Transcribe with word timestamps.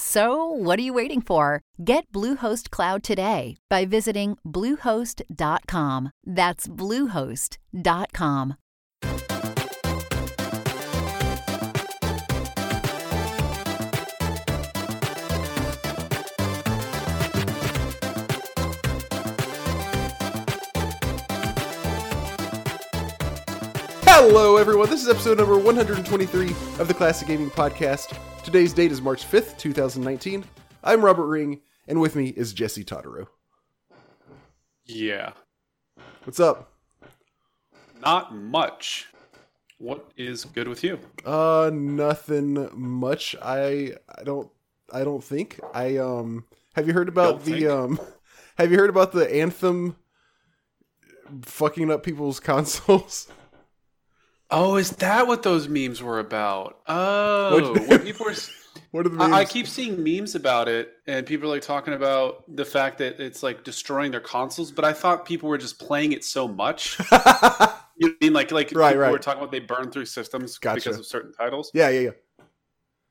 So, 0.00 0.44
what 0.44 0.78
are 0.78 0.82
you 0.82 0.92
waiting 0.94 1.20
for? 1.20 1.60
Get 1.84 2.12
Bluehost 2.12 2.70
Cloud 2.70 3.02
today 3.02 3.56
by 3.68 3.84
visiting 3.84 4.38
Bluehost.com. 4.46 6.10
That's 6.24 6.68
Bluehost.com. 6.68 8.54
Hello, 24.04 24.58
everyone. 24.58 24.88
This 24.90 25.02
is 25.02 25.08
episode 25.08 25.38
number 25.38 25.58
123 25.58 26.50
of 26.78 26.86
the 26.86 26.94
Classic 26.94 27.26
Gaming 27.26 27.50
Podcast. 27.50 28.16
Today's 28.48 28.72
date 28.72 28.90
is 28.90 29.02
March 29.02 29.30
5th, 29.30 29.58
2019. 29.58 30.42
I'm 30.82 31.04
Robert 31.04 31.26
Ring, 31.26 31.60
and 31.86 32.00
with 32.00 32.16
me 32.16 32.28
is 32.28 32.54
Jesse 32.54 32.82
Totaro. 32.82 33.26
Yeah. 34.86 35.32
What's 36.24 36.40
up? 36.40 36.72
Not 38.00 38.34
much. 38.34 39.08
What 39.76 40.10
is 40.16 40.46
good 40.46 40.66
with 40.66 40.82
you? 40.82 40.98
Uh, 41.26 41.70
nothing 41.74 42.70
much. 42.72 43.36
I 43.42 43.92
I 44.18 44.22
don't 44.24 44.48
I 44.90 45.04
don't 45.04 45.22
think 45.22 45.60
I 45.74 45.98
um. 45.98 46.46
Have 46.72 46.86
you 46.86 46.94
heard 46.94 47.10
about 47.10 47.44
Don't 47.44 47.44
the 47.44 47.52
think? 47.52 47.70
um? 47.70 48.00
Have 48.56 48.72
you 48.72 48.78
heard 48.78 48.88
about 48.88 49.12
the 49.12 49.30
anthem 49.30 49.94
fucking 51.42 51.90
up 51.90 52.02
people's 52.02 52.40
consoles? 52.40 53.28
Oh, 54.50 54.76
is 54.76 54.90
that 54.92 55.26
what 55.26 55.42
those 55.42 55.68
memes 55.68 56.02
were 56.02 56.18
about? 56.20 56.78
Oh, 56.86 57.70
What- 57.72 57.88
when 57.88 57.98
people 58.00 58.26
were. 58.26 58.34
What 58.90 59.04
are 59.04 59.10
the 59.10 59.22
I, 59.22 59.40
I 59.40 59.44
keep 59.44 59.66
seeing 59.66 60.02
memes 60.02 60.34
about 60.34 60.66
it, 60.66 60.94
and 61.06 61.26
people 61.26 61.50
are 61.50 61.54
like 61.56 61.62
talking 61.62 61.92
about 61.92 62.44
the 62.56 62.64
fact 62.64 62.96
that 62.98 63.20
it's 63.20 63.42
like 63.42 63.62
destroying 63.62 64.10
their 64.12 64.20
consoles. 64.20 64.72
But 64.72 64.86
I 64.86 64.94
thought 64.94 65.26
people 65.26 65.50
were 65.50 65.58
just 65.58 65.78
playing 65.78 66.12
it 66.12 66.24
so 66.24 66.48
much. 66.48 66.98
You 68.00 68.10
know 68.10 68.14
I 68.22 68.24
mean 68.24 68.32
like 68.32 68.52
like 68.52 68.70
Right, 68.74 68.90
people 68.90 69.02
right. 69.02 69.10
were 69.12 69.18
talking 69.18 69.40
about 69.42 69.50
they 69.50 69.58
burn 69.58 69.90
through 69.90 70.04
systems 70.06 70.56
Gotcha. 70.56 70.76
because 70.76 70.98
of 71.00 71.04
certain 71.04 71.32
titles. 71.32 71.70
yeah, 71.74 71.88
yeah, 71.88 72.00
yeah. 72.00 72.44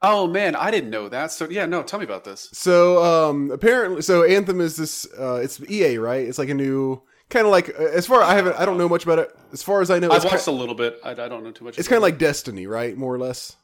Oh 0.01 0.25
man, 0.27 0.55
I 0.55 0.71
didn't 0.71 0.89
know 0.91 1.09
that. 1.09 1.31
So 1.33 1.49
yeah, 1.49 1.65
no, 1.65 1.83
tell 1.83 1.99
me 1.99 2.05
about 2.05 2.23
this. 2.23 2.49
So 2.53 3.03
um 3.03 3.51
apparently 3.51 4.01
so 4.01 4.23
Anthem 4.23 4.61
is 4.61 4.77
this 4.77 5.05
uh 5.19 5.41
it's 5.43 5.59
EA, 5.69 5.97
right? 5.97 6.25
It's 6.25 6.37
like 6.39 6.47
a 6.49 6.53
new 6.53 7.01
kind 7.29 7.45
of 7.45 7.51
like 7.51 7.69
uh, 7.69 7.83
as 7.83 8.05
far 8.07 8.21
I 8.21 8.35
haven't 8.35 8.55
I 8.57 8.65
don't 8.65 8.77
know 8.77 8.89
much 8.89 9.03
about 9.03 9.19
it. 9.19 9.29
As 9.53 9.63
far 9.63 9.81
as 9.81 9.89
I 9.89 9.99
know 9.99 10.09
I've 10.09 10.17
it's 10.23 10.25
watched 10.31 10.45
ki- 10.45 10.51
a 10.51 10.53
little 10.53 10.75
bit. 10.75 10.99
I, 11.03 11.11
I 11.11 11.13
don't 11.27 11.43
know 11.43 11.51
too 11.51 11.65
much. 11.65 11.77
it's 11.77 11.87
kind 11.87 11.97
of 11.97 12.03
like 12.03 12.17
Destiny, 12.17 12.67
right? 12.67 12.95
More 12.97 13.13
or 13.13 13.19
less. 13.19 13.55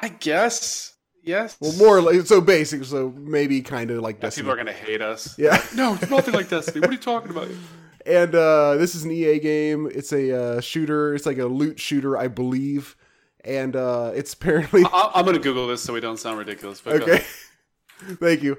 I 0.00 0.08
guess 0.08 0.94
yes. 1.22 1.56
Well, 1.60 1.72
more 1.74 1.98
or 1.98 2.02
less 2.02 2.28
so 2.28 2.40
basic, 2.40 2.84
so 2.84 3.10
maybe 3.16 3.60
kind 3.62 3.90
of 3.90 4.00
like 4.00 4.16
Yeah, 4.16 4.22
Destiny. 4.22 4.44
people 4.44 4.52
are 4.54 4.56
gonna 4.56 4.72
hate 4.72 5.02
us. 5.02 5.38
Yeah. 5.38 5.62
No, 5.74 5.94
it's 6.00 6.10
nothing 6.10 6.34
like 6.34 6.48
Destiny. 6.48 6.80
What 6.80 6.90
are 6.90 6.92
you 6.94 6.98
talking 6.98 7.30
about? 7.30 7.48
And 8.06 8.34
uh 8.34 8.76
this 8.76 8.94
is 8.94 9.04
an 9.04 9.10
EA 9.10 9.38
game. 9.40 9.86
It's 9.94 10.10
a 10.14 10.34
uh 10.56 10.60
shooter. 10.62 11.14
It's 11.14 11.26
like 11.26 11.36
a 11.36 11.44
loot 11.44 11.78
shooter, 11.78 12.16
I 12.16 12.28
believe. 12.28 12.96
And 13.44 13.76
uh 13.76 14.12
it's 14.14 14.32
apparently 14.32 14.84
I- 14.86 15.10
I'm 15.14 15.26
gonna 15.26 15.38
Google 15.38 15.66
this 15.66 15.82
so 15.82 15.92
we 15.92 16.00
don't 16.00 16.16
sound 16.18 16.38
ridiculous. 16.38 16.80
But 16.80 17.02
Okay. 17.02 17.22
Thank 18.18 18.42
you. 18.42 18.56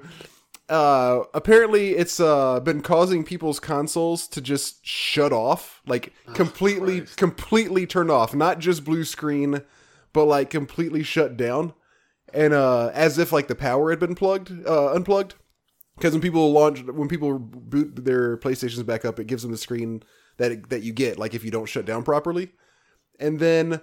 Uh 0.71 1.25
apparently 1.33 1.91
it's 1.95 2.19
uh 2.21 2.61
been 2.61 2.81
causing 2.81 3.25
people's 3.25 3.59
consoles 3.59 4.25
to 4.29 4.39
just 4.39 4.85
shut 4.85 5.33
off, 5.33 5.81
like 5.85 6.13
completely 6.33 6.99
Christ. 6.99 7.17
completely 7.17 7.85
turn 7.85 8.09
off, 8.09 8.33
not 8.33 8.59
just 8.59 8.85
blue 8.85 9.03
screen, 9.03 9.63
but 10.13 10.25
like 10.25 10.49
completely 10.49 11.03
shut 11.03 11.35
down. 11.35 11.73
And 12.33 12.53
uh 12.53 12.89
as 12.93 13.17
if 13.17 13.33
like 13.33 13.49
the 13.49 13.55
power 13.55 13.89
had 13.89 13.99
been 13.99 14.15
plugged 14.15 14.51
uh 14.65 14.93
unplugged. 14.93 15.35
Cuz 15.99 16.13
when 16.13 16.21
people 16.21 16.53
launch 16.53 16.83
when 16.85 17.09
people 17.09 17.37
boot 17.37 18.05
their 18.05 18.37
PlayStations 18.37 18.85
back 18.85 19.03
up, 19.03 19.19
it 19.19 19.27
gives 19.27 19.43
them 19.43 19.51
the 19.51 19.57
screen 19.57 20.01
that 20.37 20.69
that 20.69 20.83
you 20.83 20.93
get 20.93 21.19
like 21.19 21.33
if 21.33 21.43
you 21.43 21.51
don't 21.51 21.67
shut 21.67 21.85
down 21.85 22.03
properly. 22.03 22.53
And 23.19 23.39
then 23.41 23.81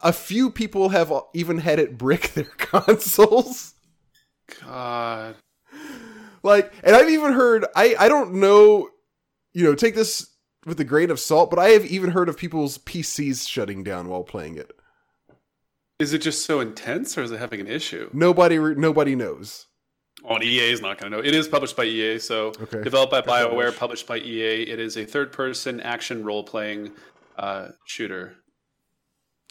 a 0.00 0.12
few 0.12 0.48
people 0.48 0.90
have 0.90 1.12
even 1.34 1.58
had 1.58 1.80
it 1.80 1.98
brick 2.04 2.34
their 2.34 2.44
consoles. 2.56 3.74
God. 4.62 5.34
Like, 6.44 6.72
and 6.84 6.94
I've 6.94 7.10
even 7.10 7.32
heard 7.32 7.64
I 7.74 7.96
I 7.98 8.08
don't 8.08 8.34
know, 8.34 8.88
you 9.52 9.64
know, 9.64 9.74
take 9.74 9.94
this 9.96 10.30
with 10.66 10.78
a 10.78 10.84
grain 10.84 11.10
of 11.10 11.18
salt, 11.18 11.50
but 11.50 11.58
I 11.58 11.70
have 11.70 11.84
even 11.86 12.10
heard 12.10 12.28
of 12.28 12.36
people's 12.36 12.78
PCs 12.78 13.48
shutting 13.48 13.82
down 13.82 14.08
while 14.08 14.22
playing 14.22 14.56
it. 14.56 14.72
Is 15.98 16.12
it 16.12 16.18
just 16.18 16.44
so 16.44 16.60
intense 16.60 17.16
or 17.18 17.22
is 17.22 17.30
it 17.30 17.38
having 17.38 17.60
an 17.60 17.66
issue? 17.66 18.10
Nobody 18.12 18.58
nobody 18.58 19.14
knows. 19.16 19.66
On 20.24 20.42
EA 20.42 20.70
is 20.70 20.80
not 20.80 20.98
going 20.98 21.10
to 21.12 21.18
know. 21.18 21.22
It 21.24 21.34
is 21.34 21.48
published 21.48 21.76
by 21.76 21.84
EA, 21.84 22.18
so 22.18 22.48
Okay. 22.60 22.82
developed 22.82 23.10
by 23.10 23.20
That's 23.20 23.30
BioWare, 23.30 23.76
published. 23.76 23.78
published 23.78 24.06
by 24.06 24.18
EA. 24.18 24.62
It 24.62 24.80
is 24.80 24.96
a 24.96 25.04
third-person 25.04 25.80
action 25.80 26.24
role-playing 26.24 26.92
uh, 27.36 27.68
shooter. 27.84 28.36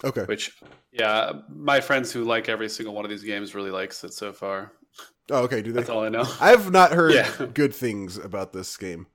Okay. 0.04 0.24
Which, 0.24 0.52
yeah, 0.92 1.34
my 1.50 1.80
friends 1.80 2.12
who 2.12 2.24
like 2.24 2.50
every 2.50 2.70
single 2.70 2.96
one 2.96 3.06
of 3.06 3.12
these 3.12 3.24
games 3.24 3.54
really 3.54 3.70
likes 3.70 4.04
it 4.04 4.14
so 4.14 4.34
far. 4.34 4.72
Oh, 5.32 5.44
okay. 5.44 5.62
Do 5.62 5.72
they? 5.72 5.80
That's 5.80 5.90
all 5.90 6.04
I 6.04 6.10
know. 6.10 6.26
I've 6.42 6.72
not 6.72 6.92
heard 6.92 7.14
Yeah. 7.14 7.30
good 7.54 7.74
things 7.74 8.18
about 8.18 8.54
this 8.54 8.76
game. 8.78 9.08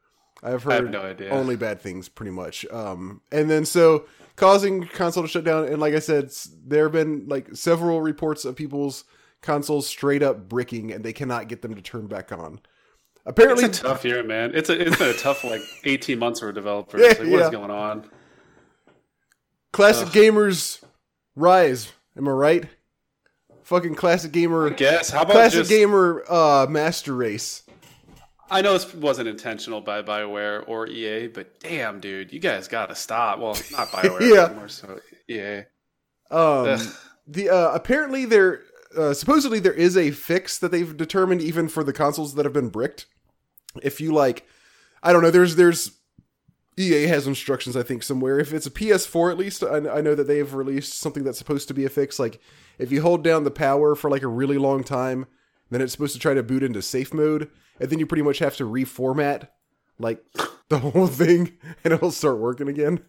I've 0.43 0.67
I 0.69 0.75
heard 0.77 0.85
have 0.85 0.93
no 0.93 1.03
idea. 1.03 1.31
only 1.31 1.57
bad 1.57 1.81
things, 1.81 2.09
pretty 2.09 2.31
much. 2.31 2.65
Um, 2.71 3.21
and 3.33 3.51
then 3.51 3.65
so 3.65 4.07
causing 4.37 4.87
console 4.87 5.25
to 5.25 5.29
shut 5.29 5.45
down, 5.45 5.65
and 5.65 5.81
like 5.81 5.95
I 5.95 5.99
said, 5.99 6.31
there 6.65 6.85
have 6.85 6.93
been 6.93 7.27
like 7.29 7.55
several 7.57 8.01
reports 8.01 8.45
of 8.45 8.55
people's 8.55 9.05
consoles 9.43 9.87
straight 9.89 10.23
up 10.23 10.49
bricking, 10.49 10.93
and 10.93 11.05
they 11.05 11.13
cannot 11.13 11.49
get 11.49 11.63
them 11.63 11.75
to 11.75 11.83
turn 11.83 12.07
back 12.07 12.31
on. 12.33 12.61
Apparently, 13.27 13.65
It's 13.65 13.81
a 13.81 13.83
tough 13.83 14.05
year, 14.05 14.23
man. 14.23 14.53
It's 14.55 14.71
a 14.71 14.81
it's 14.81 14.97
been 14.97 15.11
a 15.11 15.19
tough 15.19 15.43
like 15.45 15.61
eighteen 15.85 16.19
months 16.21 16.41
for 16.41 16.51
developers. 16.53 17.01
Yeah, 17.03 17.09
like, 17.09 17.19
what 17.19 17.27
is 17.27 17.33
yeah. 17.41 17.51
going 17.51 17.71
on? 17.71 18.09
Classic 19.73 20.07
Ugh. 20.07 20.13
gamers 20.15 20.83
rise. 21.37 21.93
Am 22.17 22.27
I 22.29 22.31
right? 22.33 22.65
Fucking 23.69 23.97
classic 23.97 24.33
gamer. 24.33 24.71
Guess 24.71 25.11
how 25.11 25.23
about 25.23 25.33
Classic 25.35 25.59
just? 25.61 25.69
gamer 25.71 26.25
uh, 26.29 26.67
master 26.71 27.15
race. 27.15 27.65
I 28.51 28.63
know 28.63 28.73
this 28.73 28.95
wasn't 28.95 29.29
intentional 29.29 29.83
by 29.83 30.01
Bioware 30.01 30.67
or 30.67 30.87
EA, 30.87 31.27
but 31.27 31.61
damn, 31.61 32.01
dude, 32.01 32.33
you 32.33 32.41
guys 32.41 32.67
got 32.67 32.87
to 32.87 32.95
stop. 32.95 33.39
Well, 33.41 33.59
not 33.73 33.89
Bioware, 33.93 34.21
Yeah. 34.35 34.55
more 34.55 34.69
so 34.69 34.99
EA. 35.29 35.65
Um, 36.31 36.79
the 37.27 37.51
uh, 37.51 37.73
apparently 37.75 38.25
there 38.25 38.63
uh, 38.97 39.13
supposedly 39.13 39.59
there 39.59 39.75
is 39.75 39.99
a 39.99 40.13
fix 40.13 40.59
that 40.59 40.71
they've 40.71 40.97
determined 40.97 41.43
even 41.43 41.69
for 41.69 41.85
the 41.85 41.93
consoles 41.93 42.37
that 42.37 42.47
have 42.47 42.55
been 42.55 42.71
bricked. 42.71 43.05
If 43.83 44.01
you 44.01 44.13
like, 44.15 44.47
I 45.03 45.13
don't 45.13 45.21
know. 45.23 45.31
There's 45.31 45.57
there's 45.57 45.98
EA 46.79 47.07
has 47.07 47.27
instructions 47.27 47.77
I 47.77 47.83
think 47.83 48.03
somewhere. 48.03 48.39
If 48.39 48.53
it's 48.53 48.67
a 48.67 48.71
PS4 48.71 49.33
at 49.33 49.39
least, 49.39 49.63
I, 49.65 49.77
I 49.77 50.01
know 50.01 50.15
that 50.15 50.27
they 50.27 50.39
have 50.39 50.55
released 50.55 50.95
something 50.95 51.25
that's 51.25 51.39
supposed 51.39 51.69
to 51.69 51.75
be 51.75 51.85
a 51.85 51.89
fix. 51.89 52.19
Like 52.19 52.41
if 52.79 52.93
you 52.93 53.03
hold 53.03 53.25
down 53.25 53.45
the 53.45 53.51
power 53.51 53.95
for 53.95 54.11
like 54.11 54.23
a 54.23 54.29
really 54.29 54.59
long 54.59 54.85
time, 54.85 55.27
then 55.71 55.81
it's 55.81 55.93
supposed 55.93 56.15
to 56.15 56.21
try 56.21 56.35
to 56.35 56.43
boot 56.43 56.63
into 56.63 56.81
safe 56.81 57.13
mode, 57.13 57.51
and 57.81 57.91
then 57.91 57.99
you 57.99 58.07
pretty 58.07 58.23
much 58.23 58.39
have 58.39 58.57
to 58.57 58.65
reformat 58.65 59.49
like 59.99 60.25
the 60.69 60.79
whole 60.79 61.07
thing, 61.07 61.59
and 61.85 61.93
it'll 61.93 62.11
start 62.11 62.39
working 62.39 62.69
again 62.69 63.01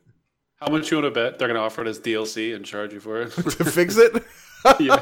How 0.60 0.69
much 0.69 0.92
you 0.92 0.98
want 0.98 1.06
to 1.06 1.12
bet 1.12 1.39
they're 1.39 1.48
going 1.48 1.60
to 1.60 1.62
offer 1.62 1.81
it 1.81 1.88
as 1.88 2.00
DLC 2.00 2.56
and 2.56 2.65
charge 2.65 2.94
you 2.94 3.00
for 3.00 3.22
it? 3.22 3.31
to 3.33 3.65
fix 3.65 3.98
it. 3.98 4.13
yeah, 4.80 4.98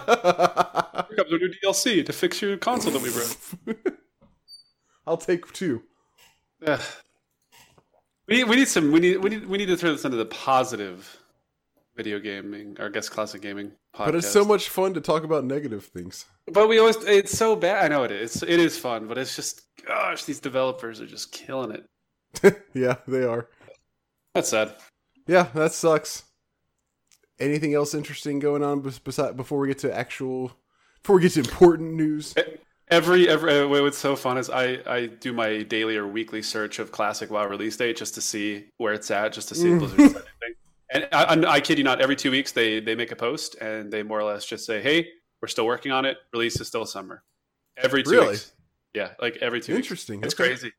here 1.07 1.17
comes 1.17 1.31
a 1.31 1.37
new 1.37 1.51
DLC 1.63 2.05
to 2.05 2.13
fix 2.13 2.41
your 2.41 2.57
console 2.57 2.91
that 2.91 3.01
we 3.01 3.11
broke. 3.11 3.97
I'll 5.07 5.17
take 5.17 5.51
two. 5.53 5.83
Ugh. 6.65 6.81
We 8.27 8.38
need, 8.38 8.44
we 8.44 8.56
need 8.57 8.68
some 8.68 8.91
we 8.91 9.00
need 9.00 9.18
we 9.18 9.29
need 9.29 9.45
we 9.45 9.57
need 9.57 9.68
to 9.68 9.77
turn 9.77 9.94
this 9.94 10.03
into 10.03 10.18
the 10.18 10.25
positive 10.25 11.18
video 11.95 12.19
gaming 12.19 12.75
or 12.77 12.88
I 12.88 12.89
guess 12.89 13.07
classic 13.07 13.41
gaming 13.41 13.71
podcast. 13.95 14.06
But 14.06 14.15
it's 14.15 14.29
so 14.29 14.44
much 14.44 14.69
fun 14.69 14.94
to 14.95 15.01
talk 15.01 15.24
about 15.24 15.45
negative 15.45 15.85
things. 15.85 16.25
But 16.45 16.68
we 16.68 16.77
always 16.77 16.97
it's 16.97 17.38
so 17.38 17.56
bad. 17.56 17.85
I 17.85 17.88
know 17.88 18.03
it 18.03 18.12
is. 18.12 18.44
It 18.44 18.59
is 18.59 18.77
fun, 18.77 19.07
but 19.07 19.18
it's 19.18 19.35
just 19.35 19.62
gosh, 19.85 20.25
these 20.25 20.39
developers 20.41 21.00
are 21.00 21.06
just 21.06 21.31
killing 21.31 21.71
it. 21.71 22.62
yeah, 22.74 22.95
they 23.07 23.24
are. 23.24 23.47
That's 24.33 24.50
sad. 24.50 24.75
Yeah, 25.25 25.47
that 25.56 25.73
sucks. 25.73 26.23
Anything 27.39 27.73
else 27.73 27.94
interesting 27.94 28.39
going 28.39 28.63
on 28.63 28.81
besides 28.81 29.35
before 29.35 29.59
we 29.59 29.68
get 29.68 29.80
to 29.80 29.95
actual 29.95 30.51
before 31.01 31.15
we 31.15 31.21
get 31.21 31.31
to 31.33 31.39
important 31.39 31.94
news? 31.94 32.33
Eh, 32.35 32.44
Every 32.89 33.27
every 33.27 33.59
uh, 33.59 33.67
what's 33.67 33.97
so 33.97 34.15
fun 34.15 34.37
is 34.37 34.49
I 34.49 34.79
I 34.87 35.07
do 35.07 35.33
my 35.33 35.63
daily 35.63 35.97
or 35.97 36.07
weekly 36.07 36.41
search 36.41 36.79
of 36.79 36.91
classic 36.91 37.29
WoW 37.29 37.45
release 37.47 37.75
date 37.75 37.97
just 37.97 38.13
to 38.15 38.21
see 38.21 38.65
where 38.77 38.93
it's 38.93 39.11
at, 39.11 39.33
just 39.33 39.49
to 39.49 39.55
see 39.55 39.71
if 39.73 39.79
Blizzard's 39.79 39.99
anything. 39.99 40.23
And 40.89 41.07
I, 41.11 41.23
I, 41.25 41.51
I 41.55 41.59
kid 41.59 41.77
you 41.77 41.83
not, 41.83 41.99
every 41.99 42.15
two 42.15 42.31
weeks 42.31 42.53
they 42.53 42.79
they 42.79 42.95
make 42.95 43.11
a 43.11 43.15
post 43.15 43.55
and 43.55 43.91
they 43.91 44.03
more 44.03 44.19
or 44.19 44.23
less 44.23 44.45
just 44.45 44.65
say, 44.65 44.81
"Hey, 44.81 45.05
we're 45.41 45.49
still 45.49 45.65
working 45.65 45.91
on 45.91 46.05
it. 46.05 46.17
Release 46.31 46.61
is 46.61 46.67
still 46.67 46.85
summer." 46.85 47.23
Every 47.75 48.03
two 48.03 48.11
Really? 48.11 48.27
weeks. 48.29 48.53
Yeah, 48.93 49.09
like 49.19 49.35
every 49.41 49.59
two. 49.59 49.73
weeks. 49.75 49.85
Interesting. 49.85 50.23
It's 50.23 50.33
Okay. 50.33 50.47
crazy. 50.51 50.71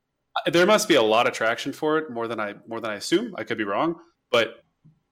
There 0.46 0.64
must 0.64 0.88
be 0.88 0.94
a 0.94 1.02
lot 1.02 1.26
of 1.26 1.34
traction 1.34 1.74
for 1.74 1.98
it, 1.98 2.10
more 2.10 2.26
than 2.26 2.40
I 2.40 2.54
more 2.66 2.80
than 2.80 2.90
I 2.90 2.94
assume. 2.94 3.34
I 3.36 3.44
could 3.44 3.58
be 3.58 3.64
wrong, 3.64 3.96
but 4.30 4.64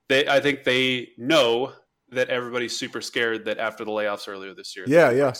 they 0.08 0.26
I 0.26 0.40
think 0.40 0.64
they 0.64 1.10
know 1.18 1.74
that 2.08 2.30
everybody's 2.30 2.74
super 2.74 3.02
scared 3.02 3.44
that 3.44 3.58
after 3.58 3.84
the 3.84 3.90
layoffs 3.90 4.28
earlier 4.28 4.54
this 4.54 4.74
year, 4.74 4.86
Yeah, 4.88 5.10
yeah, 5.10 5.34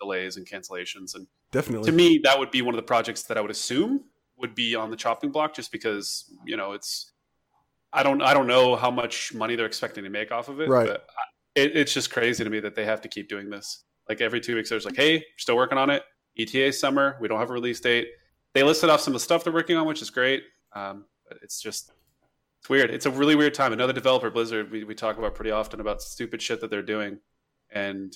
delays 0.00 0.36
and 0.36 0.46
cancellations, 0.46 1.14
and 1.14 1.26
definitely. 1.52 1.90
to 1.90 1.96
me 1.96 2.20
that 2.24 2.38
would 2.38 2.50
be 2.50 2.62
one 2.62 2.74
of 2.74 2.76
the 2.76 2.86
projects 2.86 3.22
that 3.24 3.36
I 3.36 3.40
would 3.40 3.50
assume 3.50 4.04
would 4.38 4.54
be 4.54 4.74
on 4.74 4.90
the 4.90 4.96
chopping 4.96 5.30
block, 5.30 5.54
just 5.54 5.72
because 5.72 6.30
you 6.44 6.56
know 6.56 6.72
it's. 6.72 7.12
I 7.92 8.02
don't 8.02 8.20
I 8.20 8.34
don't 8.34 8.46
know 8.46 8.76
how 8.76 8.90
much 8.90 9.32
money 9.32 9.56
they're 9.56 9.66
expecting 9.66 10.04
to 10.04 10.10
make 10.10 10.30
off 10.32 10.48
of 10.48 10.60
it, 10.60 10.68
Right. 10.68 10.86
but 10.88 11.06
it, 11.54 11.76
it's 11.76 11.94
just 11.94 12.10
crazy 12.12 12.44
to 12.44 12.50
me 12.50 12.60
that 12.60 12.74
they 12.74 12.84
have 12.84 13.00
to 13.02 13.08
keep 13.08 13.28
doing 13.28 13.48
this. 13.48 13.84
Like 14.08 14.20
every 14.20 14.40
two 14.40 14.54
weeks, 14.54 14.68
there's 14.68 14.84
like, 14.84 14.96
hey, 14.96 15.14
we're 15.16 15.22
still 15.38 15.56
working 15.56 15.78
on 15.78 15.88
it. 15.90 16.02
ETA 16.38 16.72
summer. 16.72 17.16
We 17.20 17.28
don't 17.28 17.38
have 17.38 17.48
a 17.50 17.52
release 17.54 17.80
date. 17.80 18.08
They 18.52 18.62
listed 18.62 18.90
off 18.90 19.00
some 19.00 19.12
of 19.12 19.20
the 19.20 19.24
stuff 19.24 19.42
they're 19.44 19.52
working 19.52 19.76
on, 19.76 19.86
which 19.86 20.02
is 20.02 20.10
great. 20.10 20.42
Um, 20.74 21.06
but 21.28 21.38
it's 21.42 21.60
just 21.62 21.92
it's 22.60 22.68
weird. 22.68 22.90
It's 22.90 23.06
a 23.06 23.10
really 23.10 23.34
weird 23.36 23.54
time. 23.54 23.72
Another 23.72 23.92
developer, 23.94 24.30
Blizzard, 24.30 24.70
we, 24.70 24.84
we 24.84 24.94
talk 24.94 25.16
about 25.16 25.34
pretty 25.34 25.50
often 25.50 25.80
about 25.80 26.02
stupid 26.02 26.42
shit 26.42 26.60
that 26.60 26.70
they're 26.70 26.82
doing, 26.82 27.18
and 27.70 28.14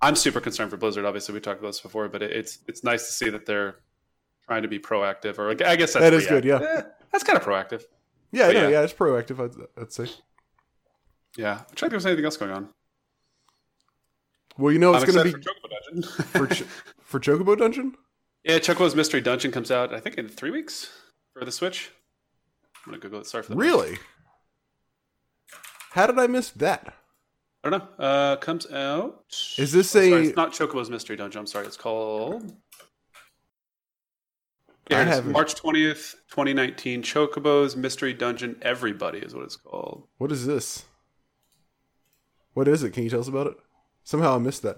I'm 0.00 0.16
super 0.16 0.40
concerned 0.40 0.70
for 0.70 0.76
Blizzard. 0.76 1.04
Obviously, 1.04 1.34
we 1.34 1.40
talked 1.40 1.60
about 1.60 1.70
this 1.70 1.80
before, 1.80 2.08
but 2.08 2.22
it, 2.22 2.32
it's 2.32 2.58
it's 2.66 2.84
nice 2.84 3.06
to 3.06 3.12
see 3.12 3.30
that 3.30 3.46
they're 3.46 3.76
trying 4.46 4.62
to 4.62 4.68
be 4.68 4.78
proactive. 4.78 5.38
Or 5.38 5.50
I 5.50 5.54
guess 5.54 5.92
that's 5.94 6.02
That 6.04 6.12
is 6.12 6.26
good, 6.26 6.44
yeah. 6.44 6.56
Eh, 6.60 6.82
that's 7.12 7.24
kind 7.24 7.38
of 7.38 7.44
proactive. 7.44 7.84
yeah, 8.32 8.48
but 8.48 8.54
no, 8.54 8.62
yeah. 8.62 8.68
yeah, 8.68 8.82
it's 8.82 8.92
proactive. 8.92 9.42
I'd, 9.42 9.80
I'd 9.80 9.92
say. 9.92 10.08
Yeah, 11.36 11.62
I'm 11.68 11.74
trying 11.74 11.74
to 11.74 11.74
think 11.74 11.84
if 11.84 11.90
there's 11.90 12.06
anything 12.06 12.24
else 12.24 12.36
going 12.36 12.52
on. 12.52 12.68
Well, 14.56 14.72
you 14.72 14.78
know, 14.78 14.94
it's 14.94 15.04
going 15.04 15.18
to 15.18 15.36
be 15.36 15.42
for 15.42 15.50
Chocobo 15.50 15.68
Dungeon. 15.92 16.24
for 16.26 16.46
Ch- 16.46 16.64
for 17.02 17.20
Chocobo 17.20 17.58
Dungeon. 17.58 17.94
yeah, 18.44 18.58
Chocobo's 18.58 18.94
Mystery 18.94 19.20
Dungeon 19.20 19.50
comes 19.50 19.70
out, 19.70 19.92
I 19.92 20.00
think, 20.00 20.16
in 20.16 20.28
three 20.28 20.50
weeks 20.50 20.90
for 21.32 21.44
the 21.44 21.50
Switch. 21.52 21.90
I'm 22.86 22.92
gonna 22.92 23.00
Google 23.00 23.20
it. 23.20 23.26
Sorry 23.26 23.42
for 23.42 23.50
the 23.50 23.56
Really? 23.56 23.98
How 25.92 26.06
did 26.06 26.18
I 26.18 26.26
miss 26.26 26.50
that? 26.50 26.94
I 27.64 27.70
don't 27.70 27.98
know. 27.98 28.04
Uh, 28.04 28.36
comes 28.36 28.70
out. 28.70 29.24
Is 29.56 29.72
this 29.72 29.94
Oh, 29.96 30.00
sorry, 30.00 30.12
a? 30.12 30.20
it's 30.28 30.36
not 30.36 30.52
Chocobo's 30.52 30.90
Mystery 30.90 31.16
Dungeon. 31.16 31.40
I'm 31.40 31.46
sorry. 31.46 31.66
It's 31.66 31.76
called. 31.78 32.52
I 34.90 34.94
Yeah, 34.94 35.00
it 35.02 35.08
is. 35.08 35.14
haven't- 35.14 35.32
March 35.32 35.54
20th, 35.54 36.16
2019. 36.28 37.02
Chocobo's 37.02 37.74
Mystery 37.74 38.12
Dungeon 38.12 38.58
Every 38.60 38.92
Buddy 38.92 39.18
is 39.20 39.34
what 39.34 39.44
it's 39.44 39.56
called. 39.56 40.06
What 40.18 40.30
is 40.30 40.44
this? 40.46 40.84
What 42.52 42.68
is 42.68 42.82
it? 42.82 42.90
Can 42.92 43.02
you 43.02 43.10
tell 43.10 43.20
us 43.20 43.28
about 43.28 43.46
it? 43.46 43.56
Somehow 44.04 44.34
I 44.34 44.38
missed 44.38 44.62
that. 44.62 44.76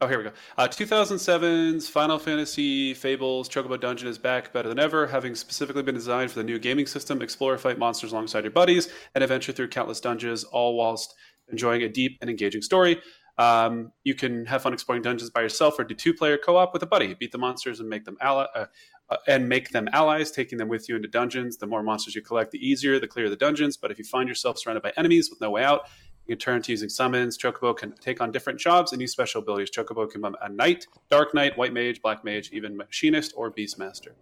Oh, 0.00 0.06
here 0.06 0.18
we 0.18 0.24
go. 0.24 0.30
Uh, 0.56 0.68
2007's 0.68 1.88
Final 1.88 2.20
Fantasy 2.20 2.94
Fables 2.94 3.48
Chocobo 3.48 3.80
Dungeon 3.80 4.06
is 4.06 4.16
back 4.16 4.52
better 4.52 4.68
than 4.68 4.78
ever, 4.78 5.08
having 5.08 5.34
specifically 5.34 5.82
been 5.82 5.96
designed 5.96 6.30
for 6.30 6.38
the 6.38 6.44
new 6.44 6.60
gaming 6.60 6.86
system. 6.86 7.20
Explore, 7.20 7.58
fight 7.58 7.80
monsters 7.80 8.12
alongside 8.12 8.44
your 8.44 8.52
buddies, 8.52 8.88
and 9.16 9.24
adventure 9.24 9.50
through 9.50 9.66
countless 9.66 9.98
dungeons, 9.98 10.44
all 10.44 10.76
whilst 10.76 11.16
enjoying 11.50 11.82
a 11.82 11.88
deep 11.88 12.16
and 12.20 12.30
engaging 12.30 12.62
story. 12.62 13.02
Um, 13.38 13.90
you 14.04 14.14
can 14.14 14.46
have 14.46 14.62
fun 14.62 14.72
exploring 14.72 15.02
dungeons 15.02 15.30
by 15.30 15.40
yourself 15.40 15.76
or 15.80 15.84
do 15.84 15.96
two-player 15.96 16.38
co-op 16.38 16.72
with 16.72 16.84
a 16.84 16.86
buddy. 16.86 17.14
Beat 17.14 17.32
the 17.32 17.38
monsters 17.38 17.80
and 17.80 17.88
make 17.88 18.04
them 18.04 18.16
ally- 18.20 18.46
uh, 18.54 18.66
uh, 19.10 19.16
and 19.26 19.48
make 19.48 19.70
them 19.70 19.88
allies, 19.92 20.30
taking 20.30 20.58
them 20.58 20.68
with 20.68 20.88
you 20.88 20.94
into 20.94 21.08
dungeons. 21.08 21.56
The 21.56 21.66
more 21.66 21.82
monsters 21.82 22.14
you 22.14 22.22
collect, 22.22 22.52
the 22.52 22.58
easier, 22.58 23.00
the 23.00 23.08
clearer 23.08 23.30
the 23.30 23.36
dungeons. 23.36 23.76
But 23.76 23.90
if 23.90 23.98
you 23.98 24.04
find 24.04 24.28
yourself 24.28 24.58
surrounded 24.58 24.82
by 24.82 24.92
enemies 24.96 25.28
with 25.28 25.40
no 25.40 25.50
way 25.50 25.64
out, 25.64 25.88
you 26.28 26.36
can 26.36 26.40
turn 26.40 26.62
to 26.62 26.70
using 26.70 26.88
summons. 26.90 27.38
Chocobo 27.38 27.76
can 27.76 27.92
take 27.92 28.20
on 28.20 28.30
different 28.30 28.60
jobs 28.60 28.92
and 28.92 29.00
use 29.00 29.12
special 29.12 29.40
abilities. 29.42 29.70
Chocobo 29.70 30.08
can 30.10 30.20
become 30.20 30.36
a 30.42 30.48
knight, 30.48 30.86
dark 31.10 31.34
knight, 31.34 31.56
white 31.56 31.72
mage, 31.72 32.02
black 32.02 32.22
mage, 32.22 32.50
even 32.52 32.76
machinist 32.76 33.32
or 33.34 33.50
beastmaster. 33.50 34.12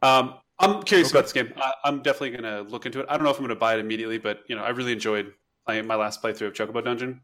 Um, 0.00 0.34
I'm 0.58 0.82
curious 0.82 1.08
Okay. 1.08 1.18
about 1.18 1.24
this 1.24 1.32
game. 1.32 1.52
I, 1.56 1.72
I'm 1.84 2.02
definitely 2.02 2.30
going 2.30 2.44
to 2.44 2.62
look 2.62 2.86
into 2.86 3.00
it. 3.00 3.06
I 3.08 3.16
don't 3.16 3.24
know 3.24 3.30
if 3.30 3.36
I'm 3.36 3.42
going 3.42 3.50
to 3.50 3.56
buy 3.56 3.74
it 3.74 3.80
immediately, 3.80 4.18
but 4.18 4.40
you 4.48 4.56
know, 4.56 4.62
I 4.64 4.70
really 4.70 4.92
enjoyed 4.92 5.32
playing 5.66 5.86
my 5.86 5.96
last 5.96 6.22
playthrough 6.22 6.48
of 6.48 6.54
Chocobo 6.54 6.82
Dungeon. 6.82 7.20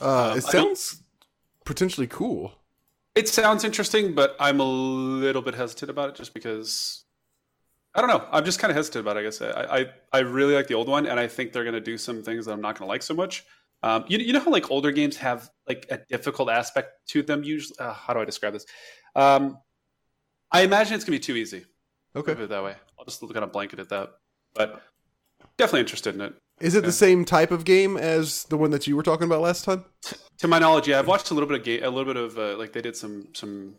Uh, 0.00 0.30
Um, 0.32 0.38
it 0.38 0.42
sounds 0.42 1.02
potentially 1.64 2.06
cool. 2.06 2.52
It 3.14 3.28
sounds 3.28 3.64
interesting, 3.64 4.14
but 4.14 4.36
I'm 4.38 4.60
a 4.60 4.64
little 4.64 5.42
bit 5.42 5.54
hesitant 5.54 5.90
about 5.90 6.10
it 6.10 6.14
just 6.16 6.32
because 6.34 7.04
I 7.94 8.00
don't 8.00 8.10
know. 8.10 8.26
I'm 8.32 8.44
just 8.44 8.58
kind 8.58 8.70
of 8.70 8.76
hesitant 8.76 9.02
about 9.02 9.16
it. 9.16 9.20
I 9.20 9.22
guess 9.22 9.40
I, 9.40 9.78
I 9.78 9.86
I 10.12 10.18
really 10.20 10.54
like 10.54 10.66
the 10.66 10.74
old 10.74 10.88
one, 10.88 11.06
and 11.06 11.20
I 11.20 11.28
think 11.28 11.52
they're 11.52 11.64
going 11.64 11.74
to 11.74 11.80
do 11.80 11.96
some 11.96 12.22
things 12.22 12.46
that 12.46 12.52
I'm 12.52 12.60
not 12.60 12.78
going 12.78 12.86
to 12.86 12.90
like 12.90 13.02
so 13.02 13.14
much. 13.14 13.44
Um, 13.84 14.04
you, 14.08 14.18
you 14.18 14.32
know 14.32 14.40
how 14.40 14.50
like 14.50 14.70
older 14.70 14.90
games 14.90 15.16
have 15.18 15.50
like 15.68 15.86
a 15.90 15.98
difficult 16.08 16.50
aspect 16.50 16.88
to 17.08 17.22
them. 17.22 17.44
Usually, 17.44 17.78
uh, 17.78 17.92
how 17.92 18.14
do 18.14 18.20
I 18.20 18.24
describe 18.24 18.54
this? 18.54 18.66
Um, 19.14 19.58
I 20.50 20.62
imagine 20.62 20.94
it's 20.94 21.04
going 21.04 21.18
to 21.18 21.20
be 21.20 21.32
too 21.32 21.36
easy. 21.36 21.66
Okay. 22.16 22.34
Put 22.34 22.44
it 22.44 22.48
that 22.50 22.64
way. 22.64 22.74
I'll 22.98 23.04
just 23.04 23.20
kind 23.20 23.44
of 23.44 23.52
blanket 23.52 23.78
at 23.78 23.90
that. 23.90 24.10
But 24.54 24.82
definitely 25.58 25.80
interested 25.80 26.14
in 26.14 26.20
it. 26.20 26.34
Is 26.60 26.74
it 26.74 26.84
the 26.84 26.92
same 26.92 27.24
type 27.24 27.50
of 27.50 27.64
game 27.64 27.96
as 27.96 28.44
the 28.44 28.56
one 28.56 28.70
that 28.70 28.86
you 28.86 28.96
were 28.96 29.02
talking 29.02 29.24
about 29.26 29.40
last 29.40 29.64
time? 29.64 29.84
To 30.38 30.48
my 30.48 30.58
knowledge, 30.58 30.86
yeah, 30.86 31.00
I've 31.00 31.08
watched 31.08 31.30
a 31.30 31.34
little 31.34 31.48
bit 31.48 31.58
of 31.58 31.64
ga- 31.64 31.82
a 31.82 31.90
little 31.90 32.12
bit 32.12 32.16
of 32.16 32.38
uh, 32.38 32.56
like 32.56 32.72
they 32.72 32.80
did 32.80 32.96
some 32.96 33.28
some 33.34 33.74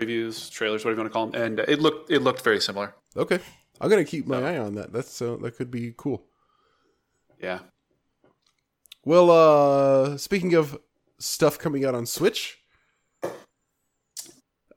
previews, 0.00 0.50
trailers, 0.50 0.84
whatever 0.84 1.00
you 1.00 1.02
want 1.04 1.10
to 1.10 1.12
call 1.12 1.26
them, 1.28 1.42
and 1.42 1.58
it 1.60 1.80
looked 1.80 2.10
it 2.10 2.20
looked 2.20 2.42
very 2.42 2.60
similar. 2.60 2.94
Okay, 3.16 3.38
I'm 3.80 3.90
gonna 3.90 4.04
keep 4.04 4.26
my 4.26 4.40
So- 4.40 4.46
eye 4.46 4.58
on 4.58 4.74
that. 4.74 4.92
That's 4.92 5.20
uh, 5.22 5.36
that 5.42 5.56
could 5.56 5.70
be 5.70 5.92
cool. 5.96 6.24
Yeah. 7.40 7.60
Well, 9.04 9.30
uh 9.30 10.16
speaking 10.18 10.54
of 10.54 10.78
stuff 11.18 11.58
coming 11.58 11.84
out 11.84 11.94
on 11.94 12.06
Switch, 12.06 12.58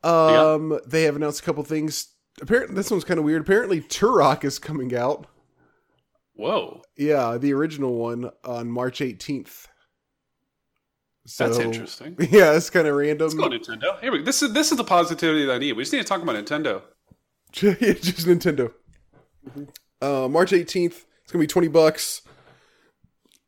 um, 0.03 0.79
they 0.85 1.03
have 1.03 1.15
announced 1.15 1.41
a 1.41 1.43
couple 1.43 1.63
things. 1.63 2.07
Apparently, 2.41 2.75
this 2.75 2.89
one's 2.91 3.03
kind 3.03 3.19
of 3.19 3.25
weird. 3.25 3.41
Apparently, 3.41 3.81
Turok 3.81 4.43
is 4.43 4.59
coming 4.59 4.95
out. 4.95 5.27
Whoa, 6.35 6.81
Yeah, 6.97 7.37
the 7.37 7.53
original 7.53 7.95
one 7.95 8.31
on 8.43 8.71
March 8.71 8.99
18th. 9.01 9.67
So, 11.25 11.47
that's 11.47 11.59
interesting. 11.59 12.15
Yeah, 12.31 12.53
it's 12.53 12.69
kind 12.69 12.87
of 12.87 12.95
random. 12.95 13.27
Let's 13.29 13.33
go 13.33 13.49
Nintendo. 13.49 13.99
Here 14.01 14.11
we 14.11 14.19
go. 14.19 14.25
This 14.25 14.41
is 14.43 14.51
this 14.53 14.71
is 14.71 14.77
the 14.77 14.83
positivity 14.83 15.45
that 15.45 15.53
I 15.53 15.57
need. 15.57 15.73
We 15.73 15.83
just 15.83 15.93
need 15.93 15.99
to 15.99 16.05
talk 16.05 16.21
about 16.21 16.35
Nintendo. 16.35 16.81
Yeah, 17.61 17.73
just 17.93 18.25
Nintendo. 18.25 18.73
Uh, 20.01 20.27
March 20.27 20.51
18th. 20.51 21.03
It's 21.23 21.31
gonna 21.31 21.43
be 21.43 21.47
20 21.47 21.67
bucks. 21.67 22.23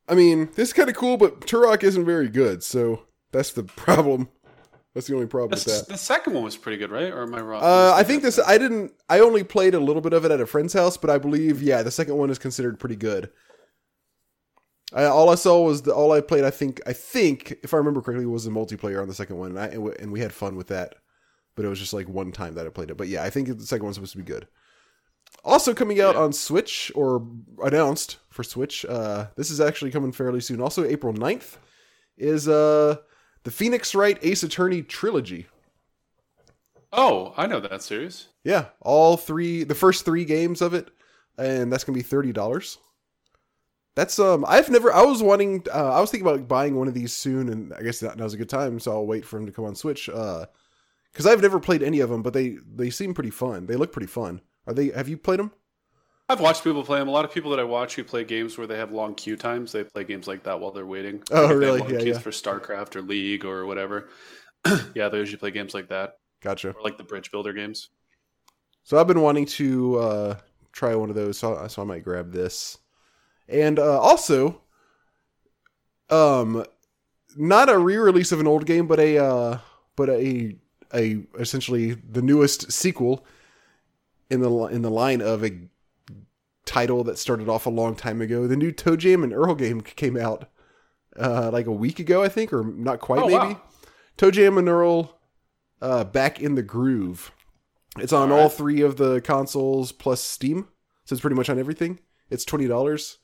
I 0.07 0.13
mean, 0.13 0.49
this 0.55 0.69
is 0.69 0.73
kind 0.73 0.89
of 0.89 0.95
cool, 0.95 1.17
but 1.17 1.41
Turok 1.41 1.83
isn't 1.83 2.05
very 2.05 2.29
good, 2.29 2.63
so 2.63 3.01
that's 3.31 3.51
the 3.51 3.63
problem. 3.63 4.29
That's 4.93 5.07
the 5.07 5.15
only 5.15 5.25
problem 5.27 5.49
with 5.49 5.65
that. 5.65 5.87
the 5.89 5.97
second 5.97 6.33
one 6.35 6.43
was 6.43 6.55
pretty 6.55 6.77
good, 6.77 6.91
right? 6.91 7.11
Or 7.11 7.23
am 7.23 7.35
I 7.35 7.41
wrong? 7.41 7.61
Uh, 7.61 7.93
I 7.95 8.03
think 8.03 8.21
this. 8.23 8.39
I 8.39 8.57
didn't. 8.57 8.93
I 9.09 9.19
only 9.19 9.43
played 9.43 9.73
a 9.73 9.79
little 9.79 10.01
bit 10.01 10.13
of 10.13 10.23
it 10.23 10.31
at 10.31 10.39
a 10.39 10.45
friend's 10.45 10.73
house, 10.73 10.95
but 10.95 11.09
I 11.09 11.17
believe, 11.17 11.61
yeah, 11.61 11.81
the 11.83 11.91
second 11.91 12.15
one 12.15 12.29
is 12.29 12.37
considered 12.39 12.79
pretty 12.79 12.95
good. 12.95 13.29
I, 14.95 15.05
all 15.05 15.29
I 15.29 15.35
saw 15.35 15.61
was 15.61 15.81
the 15.83 15.93
all 15.93 16.11
I 16.13 16.21
played. 16.21 16.43
I 16.45 16.49
think. 16.51 16.81
I 16.87 16.93
think, 16.93 17.57
if 17.63 17.73
I 17.73 17.77
remember 17.77 18.01
correctly, 18.01 18.25
was 18.25 18.45
the 18.45 18.51
multiplayer 18.51 19.01
on 19.01 19.07
the 19.07 19.13
second 19.13 19.37
one, 19.37 19.51
and, 19.51 19.59
I, 19.59 19.65
and, 19.67 19.83
we, 19.83 19.91
and 19.99 20.11
we 20.11 20.21
had 20.21 20.33
fun 20.33 20.55
with 20.55 20.67
that. 20.67 20.95
But 21.55 21.65
it 21.65 21.69
was 21.69 21.79
just 21.79 21.93
like 21.93 22.07
one 22.09 22.31
time 22.31 22.55
that 22.55 22.65
I 22.65 22.69
played 22.69 22.89
it. 22.89 22.97
But 22.97 23.07
yeah, 23.09 23.23
I 23.23 23.29
think 23.29 23.47
the 23.47 23.65
second 23.65 23.83
one's 23.85 23.95
supposed 23.97 24.13
to 24.13 24.17
be 24.17 24.23
good. 24.23 24.47
Also 25.43 25.73
coming 25.73 25.99
out 26.01 26.15
Yeah. 26.15 26.21
on 26.21 26.33
Switch 26.33 26.91
or 26.95 27.25
announced 27.63 28.17
for 28.29 28.43
Switch. 28.43 28.85
Uh, 28.85 29.27
this 29.35 29.49
is 29.51 29.59
actually 29.61 29.91
coming 29.91 30.11
fairly 30.11 30.39
soon. 30.41 30.61
Also, 30.61 30.83
April 30.85 31.13
9th 31.13 31.57
is 32.17 32.47
uh 32.47 32.95
the 33.43 33.51
Phoenix 33.51 33.93
Wright 33.93 34.17
Ace 34.21 34.43
Attorney 34.43 34.81
trilogy. 34.81 35.47
Oh, 36.93 37.33
I 37.35 37.47
know 37.47 37.59
that 37.59 37.81
series. 37.83 38.27
Yeah, 38.43 38.65
all 38.81 39.17
three, 39.17 39.63
the 39.63 39.75
first 39.75 40.05
three 40.05 40.23
games 40.25 40.61
of 40.61 40.73
it, 40.73 40.89
and 41.37 41.71
that's 41.71 41.83
gonna 41.83 41.95
be 41.97 42.01
thirty 42.01 42.31
dollars. 42.31 42.77
That's 43.95 44.19
um, 44.19 44.43
I've 44.47 44.69
never. 44.69 44.93
I 44.93 45.03
was 45.03 45.23
wanting. 45.23 45.65
Uh, 45.73 45.93
I 45.93 46.01
was 46.01 46.11
thinking 46.11 46.27
about 46.27 46.47
buying 46.47 46.75
one 46.75 46.87
of 46.87 46.93
these 46.93 47.13
soon, 47.13 47.49
and 47.49 47.73
I 47.73 47.81
guess 47.81 48.01
that 48.01 48.17
now's 48.17 48.33
a 48.33 48.37
good 48.37 48.49
time. 48.49 48.79
So 48.79 48.91
I'll 48.91 49.05
wait 49.07 49.25
for 49.25 49.37
them 49.39 49.45
to 49.45 49.51
come 49.51 49.65
on 49.65 49.75
Switch. 49.75 50.09
Uh, 50.09 50.45
because 51.11 51.25
I've 51.25 51.41
never 51.41 51.61
played 51.61 51.81
any 51.81 52.01
of 52.01 52.09
them, 52.09 52.21
but 52.21 52.33
they 52.33 52.57
they 52.75 52.89
seem 52.89 53.13
pretty 53.13 53.29
fun. 53.29 53.67
They 53.67 53.77
look 53.77 53.93
pretty 53.93 54.07
fun. 54.07 54.41
Are 54.67 54.73
they? 54.73 54.89
Have 54.89 55.07
you 55.07 55.17
played 55.17 55.39
them? 55.39 55.51
I've 56.27 56.41
watched 56.41 56.63
people 56.63 56.83
play 56.83 56.99
them. 56.99 57.07
A 57.07 57.11
lot 57.11 57.23
of 57.23 57.31
people 57.31 57.51
that 57.51 57.59
I 57.59 57.63
watch 57.63 57.95
who 57.95 58.03
play 58.03 58.23
games 58.23 58.57
where 58.57 58.67
they 58.67 58.77
have 58.77 58.91
long 58.91 59.13
queue 59.13 59.37
times, 59.37 59.71
they 59.71 59.83
play 59.83 60.03
games 60.03 60.27
like 60.27 60.43
that 60.43 60.59
while 60.59 60.71
they're 60.71 60.85
waiting. 60.85 61.21
Oh, 61.31 61.45
Like 61.45 61.51
if 61.51 61.59
they 61.59 61.65
have 61.67 61.79
really? 61.79 61.93
Yeah, 61.93 62.13
yeah. 62.13 62.19
For 62.19 62.31
StarCraft 62.31 62.95
or 62.95 63.01
League 63.03 63.45
or 63.45 63.65
whatever. 63.65 64.09
yeah, 64.95 65.07
they 65.07 65.19
usually 65.19 65.37
play 65.37 65.51
games 65.51 65.75
like 65.75 65.89
that, 65.89 66.17
Gotcha. 66.41 66.71
or 66.71 66.81
like 66.83 66.97
the 66.97 67.03
bridge 67.03 67.31
builder 67.31 67.53
games. 67.53 67.89
So 68.83 68.99
I've 68.99 69.07
been 69.07 69.21
wanting 69.21 69.45
to 69.45 69.99
uh, 69.99 70.37
try 70.71 70.95
one 70.95 71.09
of 71.11 71.15
those, 71.15 71.37
so, 71.37 71.65
so 71.67 71.81
I 71.81 71.85
might 71.85 72.03
grab 72.03 72.31
this. 72.31 72.79
And 73.47 73.77
uh, 73.79 73.99
also, 73.99 74.61
um, 76.09 76.65
not 77.37 77.69
a 77.69 77.77
re-release 77.77 78.31
of 78.31 78.39
an 78.39 78.47
old 78.47 78.65
game, 78.65 78.87
but 78.87 78.99
a 78.99 79.17
uh, 79.23 79.57
but 79.95 80.09
a 80.09 80.55
a 80.93 81.23
essentially 81.39 81.93
the 81.93 82.21
newest 82.21 82.71
sequel 82.71 83.25
in 84.29 84.41
the 84.41 84.51
in 84.67 84.81
the 84.81 84.91
line 84.91 85.21
of 85.21 85.43
a 85.43 85.51
title 86.65 87.03
that 87.03 87.17
started 87.19 87.47
off 87.49 87.65
a 87.65 87.69
long 87.69 87.95
time 87.95 88.21
ago. 88.21 88.47
The 88.47 88.55
new 88.55 88.71
ToeJam 88.71 89.23
and 89.23 89.33
Earl 89.33 89.55
game 89.55 89.81
came 89.81 90.17
out 90.17 90.49
uh, 91.19 91.51
like 91.53 91.67
a 91.67 91.71
week 91.71 91.99
ago, 91.99 92.23
I 92.23 92.29
think, 92.29 92.51
or 92.51 92.63
not 92.63 92.99
quite, 92.99 93.19
Oh, 93.21 93.27
maybe. 93.27 93.53
wow. 93.53 93.61
ToeJam 94.17 94.57
and 94.57 94.67
Earl, 94.67 95.19
uh, 95.81 96.03
back 96.05 96.41
in 96.41 96.55
the 96.55 96.63
groove. 96.63 97.31
It's 97.99 98.11
on 98.13 98.31
All 98.31 98.37
all 98.37 98.43
right. 98.45 98.51
three 98.51 98.81
of 98.81 98.97
the 98.97 99.21
consoles 99.21 99.91
plus 99.91 100.21
Steam, 100.21 100.67
so 101.05 101.13
it's 101.13 101.21
pretty 101.21 101.35
much 101.35 101.49
on 101.49 101.59
everything. 101.59 101.99
It's 102.29 102.43
twenty 102.45 102.67
dollars. 102.67 103.19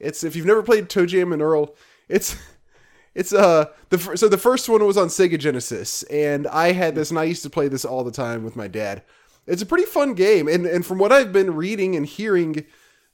It's 0.00 0.24
if 0.24 0.34
you've 0.34 0.46
never 0.46 0.62
played 0.62 0.88
ToeJam 0.88 1.32
and 1.32 1.42
Earl, 1.42 1.74
it's 2.08 2.36
it's 3.14 3.32
uh 3.32 3.66
the 3.90 3.98
so 4.16 4.28
the 4.28 4.38
first 4.38 4.68
one 4.68 4.84
was 4.84 4.96
on 4.96 5.08
Sega 5.08 5.38
Genesis, 5.38 6.02
and 6.04 6.46
I 6.48 6.72
had 6.72 6.94
this, 6.94 7.10
and 7.10 7.18
I 7.18 7.24
used 7.24 7.42
to 7.44 7.50
play 7.50 7.68
this 7.68 7.84
all 7.84 8.02
the 8.04 8.10
time 8.10 8.42
with 8.42 8.56
my 8.56 8.66
dad. 8.68 9.02
It's 9.46 9.62
a 9.62 9.66
pretty 9.66 9.84
fun 9.86 10.14
game, 10.14 10.48
and 10.48 10.66
and 10.66 10.84
from 10.84 10.98
what 10.98 11.12
I've 11.12 11.32
been 11.32 11.54
reading 11.54 11.94
and 11.96 12.06
hearing, 12.06 12.64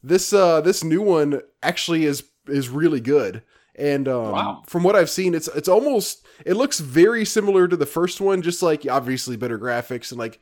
this 0.03 0.33
uh 0.33 0.61
this 0.61 0.85
new 0.85 1.03
one 1.03 1.41
actually 1.63 2.05
is 2.05 2.25
is 2.47 2.69
really 2.69 3.01
good. 3.01 3.43
And 3.79 4.09
um, 4.09 4.33
Wow. 4.33 4.63
from 4.67 4.85
what 4.85 4.97
I've 4.97 5.11
seen, 5.11 5.35
it's 5.35 5.49
it's 5.49 5.69
almost 5.69 6.27
it 6.47 6.55
looks 6.55 6.81
very 6.81 7.25
similar 7.27 7.69
to 7.69 7.77
the 7.77 7.85
first 7.87 8.21
one, 8.21 8.41
just 8.41 8.63
like 8.63 8.87
obviously 8.89 9.37
better 9.37 9.59
graphics 9.59 10.11
and 10.11 10.19
like 10.19 10.41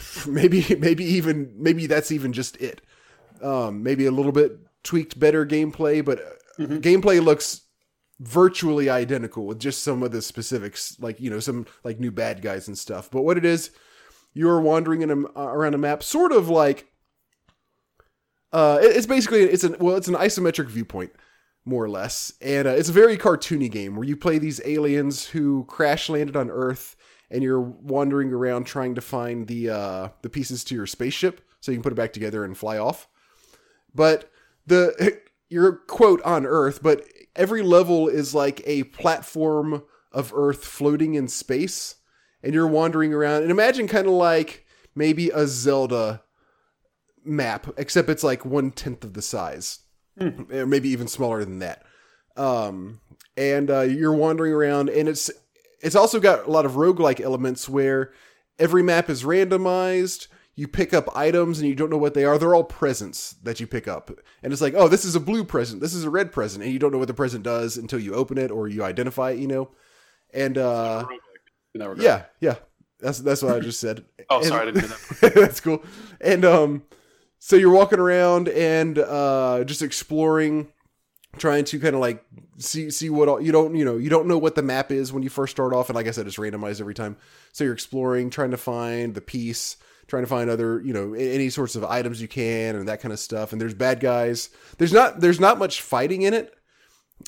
maybe 0.26 0.64
maybe 0.78 1.04
even 1.04 1.52
maybe 1.56 1.86
that's 1.86 2.10
even 2.12 2.32
just 2.32 2.56
it. 2.58 2.80
Um, 3.42 3.82
maybe 3.82 4.06
a 4.06 4.10
little 4.10 4.32
bit 4.32 4.58
tweaked 4.84 5.18
better 5.18 5.46
gameplay, 5.46 6.04
but 6.04 6.18
uh, 6.20 6.64
gameplay 6.66 7.22
looks 7.22 7.62
virtually 8.20 8.88
identical 8.88 9.46
with 9.46 9.58
just 9.58 9.82
some 9.82 10.02
of 10.02 10.12
the 10.12 10.22
specifics, 10.22 10.96
like 11.00 11.20
you 11.20 11.30
know 11.30 11.40
some 11.40 11.66
like 11.84 11.98
new 12.00 12.10
bad 12.10 12.42
guys 12.42 12.68
and 12.68 12.76
stuff. 12.78 13.10
But 13.10 13.22
what 13.22 13.36
it 13.38 13.44
is, 13.44 13.70
you 14.34 14.48
are 14.48 14.60
wandering 14.60 15.02
in 15.02 15.10
a, 15.10 15.16
uh, 15.36 15.46
around 15.46 15.74
a 15.74 15.78
map, 15.78 16.02
sort 16.02 16.32
of 16.32 16.48
like. 16.48 16.86
Uh, 18.52 18.78
it- 18.82 18.96
it's 18.96 19.06
basically 19.06 19.40
it's 19.42 19.64
an 19.64 19.76
well, 19.80 19.96
it's 19.96 20.08
an 20.08 20.14
isometric 20.14 20.68
viewpoint, 20.68 21.12
more 21.64 21.84
or 21.84 21.88
less, 21.88 22.32
and 22.40 22.68
uh, 22.68 22.72
it's 22.72 22.88
a 22.90 22.92
very 22.92 23.16
cartoony 23.16 23.70
game 23.70 23.96
where 23.96 24.06
you 24.06 24.16
play 24.16 24.38
these 24.38 24.60
aliens 24.64 25.26
who 25.26 25.64
crash 25.64 26.08
landed 26.08 26.36
on 26.36 26.50
Earth, 26.50 26.94
and 27.30 27.42
you're 27.42 27.60
wandering 27.60 28.30
around 28.32 28.64
trying 28.64 28.94
to 28.94 29.00
find 29.00 29.46
the 29.46 29.70
uh, 29.70 30.08
the 30.22 30.28
pieces 30.28 30.64
to 30.64 30.74
your 30.74 30.86
spaceship 30.86 31.40
so 31.60 31.72
you 31.72 31.78
can 31.78 31.82
put 31.82 31.92
it 31.92 31.96
back 31.96 32.12
together 32.12 32.44
and 32.44 32.56
fly 32.58 32.76
off. 32.76 33.08
But 33.94 34.30
the 34.66 35.20
you're 35.48 35.72
quote 35.72 36.22
on 36.22 36.46
Earth, 36.46 36.82
but 36.82 37.04
every 37.36 37.62
level 37.62 38.08
is 38.08 38.34
like 38.34 38.62
a 38.64 38.84
platform 38.84 39.82
of 40.10 40.32
Earth 40.34 40.64
floating 40.64 41.14
in 41.14 41.28
space, 41.28 41.96
and 42.42 42.54
you're 42.54 42.66
wandering 42.66 43.12
around. 43.12 43.42
And 43.42 43.50
imagine 43.50 43.88
kind 43.88 44.06
of 44.06 44.12
like 44.12 44.66
maybe 44.94 45.30
a 45.30 45.46
Zelda 45.46 46.22
map, 47.24 47.68
except 47.76 48.10
it's 48.10 48.24
like 48.24 48.44
one 48.44 48.70
tenth 48.70 49.04
of 49.04 49.14
the 49.14 49.22
size, 49.22 49.80
or 50.20 50.66
maybe 50.66 50.88
even 50.90 51.08
smaller 51.08 51.44
than 51.44 51.60
that. 51.60 51.84
Um, 52.36 53.00
and 53.36 53.70
uh, 53.70 53.80
you're 53.80 54.14
wandering 54.14 54.52
around, 54.52 54.90
and 54.90 55.08
it's 55.08 55.30
it's 55.80 55.96
also 55.96 56.20
got 56.20 56.46
a 56.46 56.50
lot 56.50 56.66
of 56.66 56.72
roguelike 56.72 57.20
elements 57.20 57.68
where 57.68 58.12
every 58.58 58.82
map 58.82 59.10
is 59.10 59.24
randomized. 59.24 60.28
You 60.54 60.68
pick 60.68 60.92
up 60.92 61.16
items 61.16 61.58
and 61.60 61.68
you 61.68 61.74
don't 61.74 61.88
know 61.90 61.96
what 61.96 62.12
they 62.14 62.24
are. 62.26 62.36
They're 62.36 62.54
all 62.54 62.64
presents 62.64 63.32
that 63.42 63.58
you 63.58 63.66
pick 63.66 63.88
up. 63.88 64.10
And 64.42 64.52
it's 64.52 64.60
like, 64.60 64.74
oh, 64.76 64.86
this 64.86 65.04
is 65.06 65.14
a 65.14 65.20
blue 65.20 65.44
present. 65.44 65.80
This 65.80 65.94
is 65.94 66.04
a 66.04 66.10
red 66.10 66.30
present. 66.30 66.62
And 66.62 66.72
you 66.72 66.78
don't 66.78 66.92
know 66.92 66.98
what 66.98 67.08
the 67.08 67.14
present 67.14 67.42
does 67.42 67.78
until 67.78 67.98
you 67.98 68.14
open 68.14 68.36
it 68.36 68.50
or 68.50 68.68
you 68.68 68.84
identify 68.84 69.30
it, 69.30 69.38
you 69.38 69.46
know? 69.46 69.70
And 70.34 70.58
uh 70.58 71.06
yeah, 72.02 72.24
yeah. 72.40 72.56
That's 73.00 73.18
that's 73.18 73.42
what 73.42 73.54
I 73.56 73.60
just 73.60 73.80
said. 73.80 74.04
Oh, 74.30 74.38
And- 74.38 74.46
sorry, 74.46 74.62
I 74.62 74.64
didn't 74.66 74.80
hear 74.80 74.88
that. 75.20 75.34
that's 75.34 75.60
cool. 75.60 75.82
And 76.20 76.44
um, 76.44 76.82
so 77.38 77.56
you're 77.56 77.72
walking 77.72 77.98
around 77.98 78.48
and 78.48 78.98
uh, 78.98 79.64
just 79.64 79.82
exploring, 79.82 80.68
trying 81.38 81.64
to 81.64 81.78
kind 81.80 81.94
of 81.94 82.00
like 82.00 82.24
see 82.58 82.88
see 82.90 83.10
what 83.10 83.28
all, 83.28 83.40
you 83.40 83.52
don't 83.52 83.74
you 83.74 83.84
know 83.84 83.96
you 83.98 84.08
don't 84.08 84.26
know 84.28 84.38
what 84.38 84.54
the 84.54 84.62
map 84.62 84.90
is 84.92 85.12
when 85.12 85.22
you 85.22 85.28
first 85.28 85.50
start 85.50 85.72
off, 85.74 85.88
and 85.90 85.96
like 85.96 86.06
I 86.06 86.12
said, 86.12 86.26
it's 86.26 86.36
randomized 86.36 86.80
every 86.80 86.94
time. 86.94 87.16
So 87.52 87.64
you're 87.64 87.72
exploring, 87.74 88.30
trying 88.30 88.52
to 88.52 88.56
find 88.56 89.14
the 89.14 89.20
piece, 89.20 89.76
trying 90.06 90.22
to 90.22 90.28
find 90.28 90.50
other 90.50 90.80
you 90.80 90.92
know 90.92 91.14
any 91.14 91.50
sorts 91.50 91.76
of 91.76 91.84
items 91.84 92.20
you 92.20 92.28
can 92.28 92.76
and 92.76 92.88
that 92.88 93.00
kind 93.00 93.12
of 93.12 93.18
stuff. 93.18 93.52
And 93.52 93.60
there's 93.60 93.74
bad 93.74 94.00
guys. 94.00 94.50
There's 94.78 94.92
not 94.92 95.20
there's 95.20 95.40
not 95.40 95.58
much 95.58 95.82
fighting 95.82 96.22
in 96.22 96.34
it. 96.34 96.54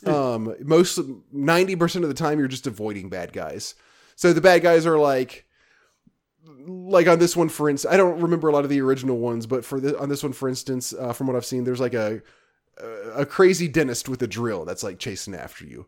Um, 0.07 0.55
most 0.61 0.99
ninety 1.33 1.77
percent 1.77 2.05
of 2.05 2.09
the 2.09 2.15
time 2.15 2.39
you're 2.39 2.49
just 2.49 2.67
avoiding 2.67 3.09
bad 3.09 3.33
guys. 3.33 3.75
So 4.17 4.33
the 4.33 4.41
bad 4.41 4.63
guys 4.63 4.87
are 4.87 4.99
like 4.99 5.47
like 6.67 7.07
on 7.09 7.19
this 7.19 7.37
one 7.37 7.49
for 7.49 7.69
instance 7.69 7.93
i 7.93 7.97
don't 7.97 8.21
remember 8.21 8.49
a 8.49 8.53
lot 8.53 8.65
of 8.65 8.71
the 8.71 8.81
original 8.81 9.19
ones 9.19 9.47
but 9.47 9.65
for 9.65 9.81
the, 9.81 9.99
on 9.99 10.09
this 10.09 10.23
one 10.23 10.33
for 10.33 10.49
instance 10.49 10.95
uh, 10.95 11.13
from 11.13 11.27
what 11.27 11.37
i've 11.37 11.45
seen 11.45 11.65
there's 11.65 11.81
like 11.81 11.95
a 11.95 12.23
a 13.15 13.25
crazy 13.25 13.69
dentist 13.69 14.09
with 14.09 14.23
a 14.23 14.27
drill 14.27 14.65
that's 14.65 14.83
like 14.83 14.99
chasing 14.99 15.35
after 15.35 15.65
you 15.65 15.87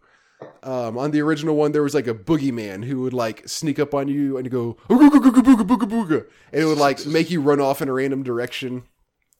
um, 0.62 0.98
on 0.98 1.10
the 1.10 1.20
original 1.20 1.56
one 1.56 1.72
there 1.72 1.82
was 1.82 1.94
like 1.94 2.06
a 2.06 2.14
boogeyman 2.14 2.84
who 2.84 3.00
would 3.02 3.12
like 3.12 3.48
sneak 3.48 3.78
up 3.78 3.94
on 3.94 4.08
you 4.08 4.36
and 4.36 4.50
go 4.50 4.76
"Ooga, 4.88 5.08
googa, 5.08 5.30
googa, 5.30 5.42
booga, 5.42 5.66
booga, 5.66 5.90
booga," 5.90 6.26
and 6.52 6.62
it 6.62 6.66
would 6.66 6.78
like 6.78 7.04
make 7.06 7.30
you 7.30 7.40
run 7.40 7.60
off 7.60 7.80
in 7.80 7.88
a 7.88 7.92
random 7.92 8.22
direction 8.22 8.82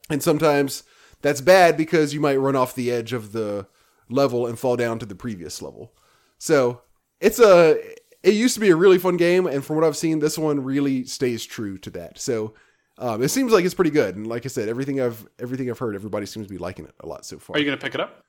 and 0.09 0.23
sometimes 0.23 0.83
that's 1.23 1.41
bad 1.41 1.77
because 1.77 2.15
you 2.15 2.21
might 2.21 2.37
run 2.37 2.57
off 2.57 2.75
the 2.75 2.91
edge 2.91 3.13
of 3.13 3.33
the 3.33 3.67
level 4.09 4.47
and 4.47 4.59
fall 4.59 4.77
down 4.77 4.99
to 4.99 5.07
the 5.07 5.15
previous 5.15 5.61
level 5.61 5.93
so 6.39 6.83
it's 7.21 7.41
a 7.41 7.79
it 8.27 8.35
used 8.35 8.55
to 8.55 8.61
be 8.61 8.71
a 8.71 8.77
really 8.77 8.99
fun 8.99 9.17
game, 9.17 9.47
and 9.47 9.65
from 9.65 9.77
what 9.77 9.85
I've 9.85 9.97
seen, 9.97 10.19
this 10.19 10.37
one 10.37 10.65
really 10.65 11.05
stays 11.05 11.47
true 11.47 11.79
to 11.79 11.91
that. 11.91 12.19
So 12.19 12.55
um, 12.99 13.23
it 13.23 13.29
seems 13.29 13.53
like 13.53 13.65
it's 13.65 13.75
pretty 13.75 13.93
good. 13.93 14.17
And 14.17 14.27
like 14.27 14.45
I 14.45 14.49
said, 14.49 14.69
everything 14.69 15.01
I've 15.01 15.27
everything 15.39 15.71
I've 15.71 15.79
heard, 15.79 15.95
everybody 15.95 16.27
seems 16.27 16.47
to 16.47 16.53
be 16.53 16.59
liking 16.59 16.87
it 16.87 16.95
a 17.01 17.07
lot 17.07 17.25
so 17.25 17.39
far. 17.39 17.55
Are 17.55 17.59
you 17.61 17.65
going 17.65 17.79
to 17.79 17.83
pick 17.83 17.95
it 17.95 18.01
up? 18.01 18.25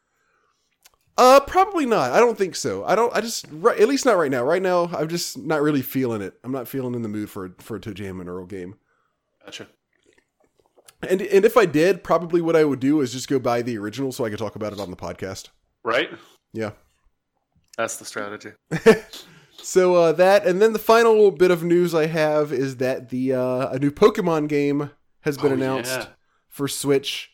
Uh, 1.17 1.39
probably 1.39 1.85
not. 1.85 2.11
I 2.11 2.19
don't 2.19 2.37
think 2.37 2.55
so. 2.55 2.85
I 2.85 2.95
don't. 2.95 3.15
I 3.15 3.21
just 3.21 3.45
right, 3.51 3.79
at 3.79 3.87
least 3.87 4.05
not 4.05 4.17
right 4.17 4.29
now. 4.29 4.43
Right 4.43 4.61
now, 4.61 4.89
I'm 4.95 5.07
just 5.07 5.37
not 5.37 5.61
really 5.61 5.81
feeling 5.81 6.21
it. 6.21 6.35
I'm 6.43 6.51
not 6.51 6.67
feeling 6.67 6.93
in 6.93 7.01
the 7.01 7.09
mood 7.09 7.29
for 7.29 7.55
for 7.59 7.77
a 7.77 7.79
ToeJam 7.79 8.19
and 8.21 8.29
Earl 8.29 8.45
game. 8.45 8.75
Gotcha. 9.43 9.67
And 11.07 11.21
and 11.21 11.43
if 11.45 11.57
I 11.57 11.65
did, 11.65 12.03
probably 12.03 12.41
what 12.41 12.55
I 12.55 12.65
would 12.65 12.79
do 12.79 13.01
is 13.01 13.13
just 13.13 13.27
go 13.29 13.39
buy 13.39 13.61
the 13.61 13.77
original 13.77 14.11
so 14.11 14.25
I 14.25 14.29
could 14.29 14.39
talk 14.39 14.55
about 14.55 14.73
it 14.73 14.79
on 14.79 14.91
the 14.91 14.97
podcast. 14.97 15.49
Right? 15.83 16.09
Yeah. 16.53 16.71
That's 17.77 17.97
the 17.97 18.05
strategy. 18.05 18.51
So 19.59 19.95
uh, 19.95 20.11
that, 20.13 20.45
and 20.45 20.61
then 20.61 20.71
the 20.71 20.79
final 20.79 21.31
bit 21.31 21.49
of 21.51 21.63
news 21.63 21.93
I 21.93 22.05
have 22.05 22.53
is 22.53 22.77
that 22.77 23.09
the 23.09 23.33
uh, 23.33 23.69
a 23.69 23.79
new 23.79 23.89
Pokemon 23.91 24.47
game 24.47 24.91
has 25.21 25.35
been 25.37 25.51
Oh, 25.51 25.55
announced 25.55 25.91
yeah. 25.91 26.05
for 26.47 26.67
Switch, 26.67 27.31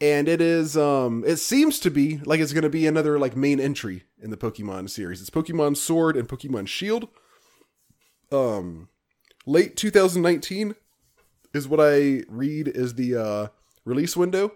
and 0.00 0.28
it 0.28 0.40
is 0.40 0.76
um 0.76 1.24
it 1.26 1.36
seems 1.36 1.78
to 1.80 1.90
be 1.90 2.18
like 2.24 2.40
it's 2.40 2.52
going 2.52 2.62
to 2.62 2.70
be 2.70 2.86
another 2.86 3.18
like 3.18 3.36
main 3.36 3.58
entry 3.60 4.04
in 4.20 4.30
the 4.30 4.36
Pokemon 4.36 4.90
series. 4.90 5.20
It's 5.20 5.30
Pokemon 5.30 5.76
Sword 5.76 6.16
and 6.16 6.28
Pokemon 6.28 6.68
Shield. 6.68 7.08
Um, 8.32 8.88
late 9.46 9.76
2019 9.76 10.74
is 11.54 11.68
what 11.68 11.80
I 11.80 12.22
read 12.28 12.68
is 12.68 12.94
the 12.94 13.16
uh, 13.16 13.46
release 13.84 14.16
window, 14.16 14.52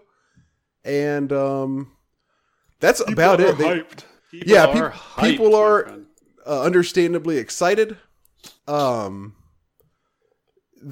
and 0.83 1.31
um, 1.31 1.91
that's 2.79 2.99
about 2.99 3.39
People 3.39 3.53
it. 3.53 3.57
They- 3.57 3.79
hyped. 3.79 4.03
People 4.31 4.49
Yeah, 4.53 4.65
are 4.67 4.91
peop- 4.91 4.99
hyped, 5.01 5.21
people 5.21 5.55
are- 5.55 5.99
uh, 6.47 6.61
understandably 6.63 7.37
excited. 7.37 7.97
Um, 8.67 9.35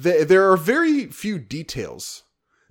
th- 0.02 0.28
there 0.28 0.50
are 0.50 0.56
very 0.56 1.06
few 1.06 1.38
details. 1.38 2.22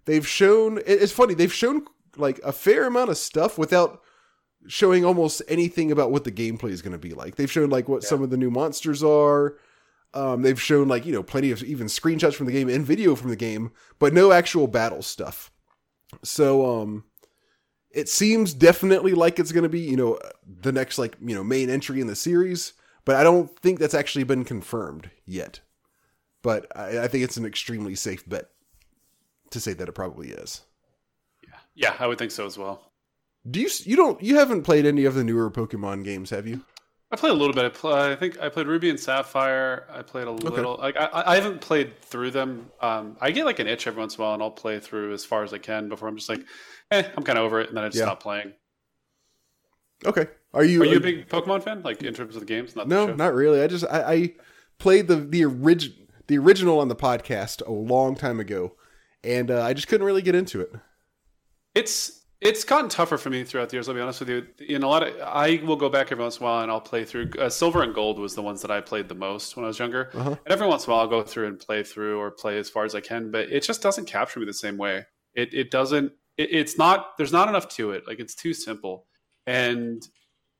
They've 0.09 0.27
shown. 0.27 0.79
It's 0.87 1.11
funny. 1.11 1.35
They've 1.35 1.53
shown 1.53 1.85
like 2.17 2.39
a 2.43 2.51
fair 2.51 2.87
amount 2.87 3.11
of 3.11 3.17
stuff 3.17 3.59
without 3.59 4.01
showing 4.67 5.05
almost 5.05 5.43
anything 5.47 5.91
about 5.91 6.11
what 6.11 6.23
the 6.23 6.31
gameplay 6.31 6.71
is 6.71 6.81
going 6.81 6.93
to 6.93 6.97
be 6.97 7.13
like. 7.13 7.35
They've 7.35 7.51
shown 7.51 7.69
like 7.69 7.87
what 7.87 8.03
some 8.03 8.23
of 8.23 8.31
the 8.31 8.37
new 8.37 8.49
monsters 8.49 9.03
are. 9.03 9.57
Um, 10.15 10.41
they've 10.41 10.59
shown 10.59 10.87
like 10.87 11.05
you 11.05 11.13
know 11.13 11.21
plenty 11.21 11.51
of 11.51 11.61
even 11.61 11.85
screenshots 11.85 12.33
from 12.33 12.47
the 12.47 12.51
game 12.51 12.69
and 12.69 12.83
video 12.83 13.15
from 13.15 13.29
the 13.29 13.35
game, 13.35 13.71
but 13.99 14.11
no 14.11 14.31
actual 14.31 14.65
battle 14.65 15.03
stuff. 15.03 15.51
So 16.23 16.81
um, 16.81 17.03
it 17.91 18.09
seems 18.09 18.55
definitely 18.55 19.13
like 19.13 19.37
it's 19.37 19.51
going 19.51 19.61
to 19.61 19.69
be 19.69 19.81
you 19.81 19.95
know 19.95 20.17
the 20.43 20.71
next 20.71 20.97
like 20.97 21.17
you 21.21 21.35
know 21.35 21.43
main 21.43 21.69
entry 21.69 22.01
in 22.01 22.07
the 22.07 22.15
series 22.15 22.73
but 23.05 23.15
i 23.15 23.23
don't 23.23 23.57
think 23.59 23.79
that's 23.79 23.93
actually 23.93 24.23
been 24.23 24.43
confirmed 24.43 25.09
yet 25.25 25.59
but 26.41 26.65
i, 26.75 27.03
I 27.03 27.07
think 27.07 27.23
it's 27.23 27.37
an 27.37 27.45
extremely 27.45 27.95
safe 27.95 28.27
bet 28.27 28.49
to 29.51 29.59
say 29.59 29.73
that 29.73 29.89
it 29.89 29.93
probably 29.93 30.29
is. 30.29 30.61
Yeah, 31.43 31.57
yeah, 31.75 31.95
I 31.99 32.07
would 32.07 32.17
think 32.17 32.31
so 32.31 32.45
as 32.45 32.57
well. 32.57 32.91
Do 33.49 33.59
you 33.59 33.69
you 33.85 33.95
don't 33.95 34.21
you 34.21 34.35
haven't 34.35 34.63
played 34.63 34.85
any 34.85 35.05
of 35.05 35.15
the 35.15 35.23
newer 35.23 35.49
Pokemon 35.49 36.03
games, 36.03 36.29
have 36.29 36.45
you? 36.47 36.63
I 37.11 37.15
played 37.15 37.31
a 37.31 37.35
little 37.35 37.53
bit. 37.55 37.65
I, 37.65 37.69
play, 37.69 38.11
I 38.11 38.15
think 38.15 38.39
I 38.39 38.49
played 38.49 38.67
Ruby 38.67 38.89
and 38.89 38.99
Sapphire. 38.99 39.87
I 39.91 40.03
played 40.03 40.27
a 40.27 40.31
little. 40.31 40.77
Like 40.77 40.95
I, 40.95 41.09
I 41.25 41.35
haven't 41.35 41.59
played 41.59 41.99
through 42.01 42.31
them. 42.31 42.69
Um, 42.81 43.17
I 43.19 43.31
get 43.31 43.45
like 43.45 43.57
an 43.59 43.65
itch 43.67 43.87
every 43.87 43.99
once 43.99 44.15
in 44.15 44.21
a 44.21 44.25
while, 44.25 44.33
and 44.35 44.43
I'll 44.43 44.51
play 44.51 44.79
through 44.79 45.13
as 45.13 45.25
far 45.25 45.43
as 45.43 45.51
I 45.51 45.57
can 45.57 45.89
before 45.89 46.07
I'm 46.07 46.17
just 46.17 46.29
like, 46.29 46.41
eh, 46.91 47.03
I'm 47.17 47.23
kind 47.23 47.39
of 47.39 47.45
over 47.45 47.59
it, 47.61 47.69
and 47.69 47.77
then 47.77 47.83
I 47.83 47.87
just 47.87 47.97
Yeah. 47.97 48.05
stop 48.05 48.21
playing. 48.21 48.53
Okay. 50.05 50.27
Are 50.53 50.63
you 50.63 50.81
Are 50.81 50.85
you 50.85 50.97
a 50.97 51.01
big 51.01 51.27
Pokemon 51.29 51.63
fan? 51.63 51.81
Like 51.81 52.03
in 52.03 52.13
terms 52.13 52.35
of 52.35 52.41
the 52.41 52.45
games? 52.45 52.75
Not 52.75 52.87
No, 52.87 53.07
not 53.13 53.33
really. 53.33 53.61
I 53.61 53.67
just 53.67 53.85
I, 53.85 54.01
I 54.13 54.33
played 54.77 55.07
the 55.07 55.15
the 55.15 55.45
original 55.45 55.97
the 56.27 56.37
original 56.37 56.79
on 56.79 56.89
the 56.89 56.95
podcast 56.95 57.65
a 57.65 57.71
long 57.71 58.15
time 58.15 58.39
ago, 58.39 58.75
and 59.23 59.51
uh, 59.51 59.63
I 59.63 59.73
just 59.73 59.87
couldn't 59.87 60.05
really 60.05 60.21
get 60.21 60.35
into 60.35 60.61
it. 60.61 60.71
It's 61.75 62.19
it's 62.41 62.63
gotten 62.63 62.89
tougher 62.89 63.17
for 63.17 63.29
me 63.29 63.43
throughout 63.43 63.69
the 63.69 63.75
years. 63.75 63.89
I'll 63.89 63.95
be 63.95 64.01
honest 64.01 64.21
with 64.21 64.29
you. 64.29 64.47
In 64.67 64.83
a 64.83 64.87
lot 64.87 65.05
of, 65.05 65.13
I 65.19 65.61
will 65.65 65.75
go 65.75 65.89
back 65.89 66.09
every 66.11 66.23
once 66.23 66.37
in 66.37 66.43
a 66.43 66.45
while 66.45 66.61
and 66.61 66.71
I'll 66.71 66.79
play 66.79 67.03
through. 67.03 67.31
Uh, 67.37 67.49
Silver 67.49 67.83
and 67.83 67.93
Gold 67.93 68.17
was 68.17 68.33
the 68.33 68.41
ones 68.41 68.61
that 68.61 68.71
I 68.71 68.79
played 68.79 69.09
the 69.09 69.15
most 69.15 69.57
when 69.57 69.65
I 69.65 69.67
was 69.67 69.77
younger. 69.77 70.09
Uh-huh. 70.13 70.29
And 70.29 70.39
every 70.47 70.65
once 70.65 70.85
in 70.85 70.91
a 70.91 70.93
while, 70.93 71.01
I'll 71.01 71.09
go 71.09 71.21
through 71.21 71.47
and 71.47 71.59
play 71.59 71.83
through 71.83 72.17
or 72.17 72.31
play 72.31 72.57
as 72.57 72.69
far 72.69 72.85
as 72.85 72.95
I 72.95 73.01
can. 73.01 73.29
But 73.29 73.51
it 73.51 73.63
just 73.63 73.81
doesn't 73.81 74.05
capture 74.05 74.39
me 74.39 74.45
the 74.45 74.53
same 74.53 74.77
way. 74.77 75.05
It 75.33 75.53
it 75.53 75.69
doesn't. 75.69 76.13
It, 76.37 76.53
it's 76.53 76.77
not. 76.77 77.17
There's 77.17 77.33
not 77.33 77.49
enough 77.49 77.67
to 77.69 77.91
it. 77.91 78.07
Like 78.07 78.19
it's 78.19 78.35
too 78.35 78.53
simple. 78.53 79.05
And 79.45 80.01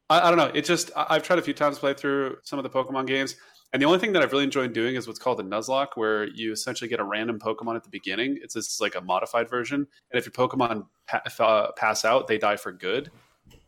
I, 0.10 0.28
I 0.28 0.30
don't 0.30 0.38
know. 0.38 0.52
It 0.54 0.66
just. 0.66 0.92
I, 0.98 1.08
I've 1.12 1.24
tried 1.24 1.40
a 1.40 1.44
few 1.44 1.54
times 1.54 1.78
to 1.78 1.80
play 1.80 1.94
through 1.94 2.38
some 2.44 2.60
of 2.60 2.64
the 2.64 2.70
Pokemon 2.70 3.08
games. 3.08 3.36
And 3.72 3.82
the 3.82 3.86
only 3.86 4.00
thing 4.00 4.14
that 4.14 4.24
I've 4.24 4.32
really 4.32 4.46
enjoyed 4.46 4.74
doing 4.74 4.96
is 4.96 5.06
what's 5.08 5.20
called 5.20 5.40
a 5.40 5.44
Nuzlocke, 5.44 5.90
where 5.96 6.28
you 6.30 6.52
essentially 6.52 6.88
get 6.88 7.00
a 7.00 7.04
random 7.04 7.38
Pokemon 7.40 7.76
at 7.76 7.84
the 7.84 7.90
beginning. 7.90 8.40
It's 8.42 8.56
just 8.56 8.82
like 8.82 8.96
a 8.96 9.02
modified 9.02 9.48
version, 9.50 9.86
and 10.12 10.20
if 10.20 10.26
your 10.26 10.32
Pokemon 10.34 10.88
pa- 11.08 11.22
uh, 11.40 11.72
pass 11.74 12.04
out, 12.04 12.28
they 12.28 12.38
die 12.40 12.56
for 12.58 12.72
good. 12.72 13.12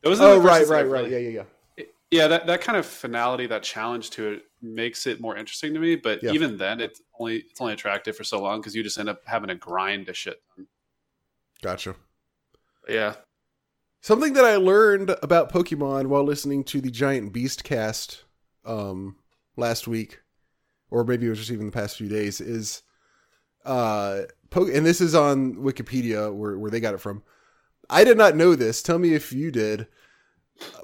Those 0.02 0.20
are 0.20 0.30
Oh 0.34 0.40
right, 0.40 0.68
right, 0.68 0.80
I've 0.80 0.92
right. 0.92 1.04
really- 1.04 1.12
Yeah, 1.12 1.18
yeah, 1.30 1.44
yeah. 1.78 1.84
yeah. 2.10 2.28
That 2.28 2.48
that 2.48 2.62
kind 2.62 2.78
of 2.80 2.86
finality, 2.88 3.46
that 3.48 3.62
challenge 3.64 4.10
to 4.12 4.32
it, 4.34 4.44
makes 4.64 5.06
it 5.06 5.22
more 5.22 5.38
interesting 5.38 5.74
to 5.76 5.80
me. 5.80 5.96
But 5.96 6.24
Yeah. 6.24 6.32
even 6.32 6.58
then, 6.58 6.82
it's 6.82 7.00
only 7.20 7.38
it's 7.50 7.62
only 7.62 7.74
attractive 7.74 8.16
for 8.18 8.24
so 8.24 8.42
long 8.42 8.60
because 8.60 8.76
you 8.76 8.82
just 8.84 8.98
end 8.98 9.10
up 9.10 9.22
having 9.26 9.50
to 9.50 9.56
grind 9.56 10.10
a 10.10 10.14
shit. 10.14 10.42
Gotcha. 11.62 11.96
Yeah, 12.90 13.16
Something 14.02 14.34
that 14.34 14.46
I 14.46 14.56
learned 14.56 15.16
about 15.22 15.52
Pokemon 15.52 16.08
while 16.08 16.24
listening 16.24 16.64
to 16.66 16.82
the 16.82 16.90
Giant 16.90 17.32
Beast 17.32 17.64
cast 17.64 18.24
um, 18.66 19.16
last 19.58 19.88
week, 19.88 20.20
or 20.90 21.04
maybe 21.04 21.26
it 21.26 21.30
was 21.30 21.40
just 21.40 21.52
even 21.52 21.66
the 21.68 21.72
past 21.72 21.98
few 21.98 22.08
days, 22.10 22.40
is 22.42 22.84
uh, 23.66 24.22
po- 24.50 24.68
and 24.68 24.86
this 24.86 25.02
is 25.02 25.14
on 25.16 25.56
Wikipedia 25.56 26.34
where, 26.34 26.58
where 26.58 26.72
they 26.72 26.80
got 26.80 26.94
it 26.94 27.00
from. 27.02 27.24
I 27.90 28.04
did 28.04 28.18
not 28.18 28.36
know 28.36 28.56
this. 28.56 28.82
Tell 28.82 28.98
me 29.00 29.14
if 29.14 29.32
you 29.34 29.52
did. 29.52 29.88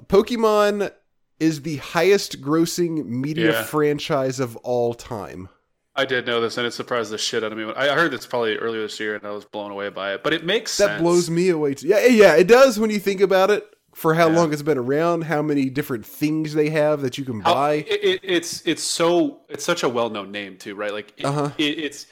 Pokemon 0.06 0.92
is 1.40 1.62
the 1.62 1.76
highest 1.76 2.40
grossing 2.40 3.04
media 3.06 3.52
Yeah. 3.52 3.62
franchise 3.64 4.40
of 4.40 4.56
all 4.58 4.94
time. 4.94 5.48
I 5.94 6.04
did 6.04 6.26
know 6.26 6.40
this, 6.40 6.56
and 6.58 6.66
it 6.66 6.72
surprised 6.72 7.10
the 7.10 7.18
shit 7.18 7.42
out 7.42 7.50
of 7.50 7.58
me. 7.58 7.64
I 7.76 7.92
I 7.92 7.94
heard 7.96 8.12
this 8.12 8.26
probably 8.26 8.56
earlier 8.56 8.82
this 8.82 9.00
year, 9.00 9.16
and 9.16 9.24
I 9.26 9.30
was 9.32 9.44
blown 9.44 9.70
away 9.72 9.88
by 9.88 10.14
it. 10.14 10.22
But 10.22 10.32
it 10.32 10.44
makes 10.44 10.76
That 10.76 10.86
sense. 10.86 11.02
blows 11.02 11.28
me 11.28 11.48
away. 11.48 11.74
Too. 11.74 11.88
Yeah, 11.88 12.06
yeah, 12.06 12.36
it 12.36 12.46
does 12.46 12.78
when 12.78 12.90
you 12.90 13.00
think 13.00 13.20
about 13.20 13.50
it. 13.50 13.66
For 13.98 14.14
how 14.14 14.28
Yeah. 14.28 14.36
long 14.36 14.52
it's 14.52 14.62
been 14.62 14.78
around, 14.78 15.22
how 15.22 15.42
many 15.42 15.68
different 15.68 16.06
things 16.06 16.54
they 16.54 16.70
have 16.70 17.00
that 17.00 17.18
you 17.18 17.24
can 17.24 17.40
How- 17.40 17.52
buy. 17.54 17.72
it, 17.74 18.04
it, 18.04 18.20
it's 18.22 18.62
it's 18.64 18.82
so 18.82 19.40
it's 19.48 19.64
such 19.64 19.82
a 19.82 19.88
well 19.88 20.08
known 20.08 20.30
name 20.30 20.56
too, 20.56 20.76
right? 20.76 20.92
Like 20.92 21.14
it, 21.16 21.24
Uh-huh. 21.24 21.50
it, 21.58 21.78
it's 21.80 22.06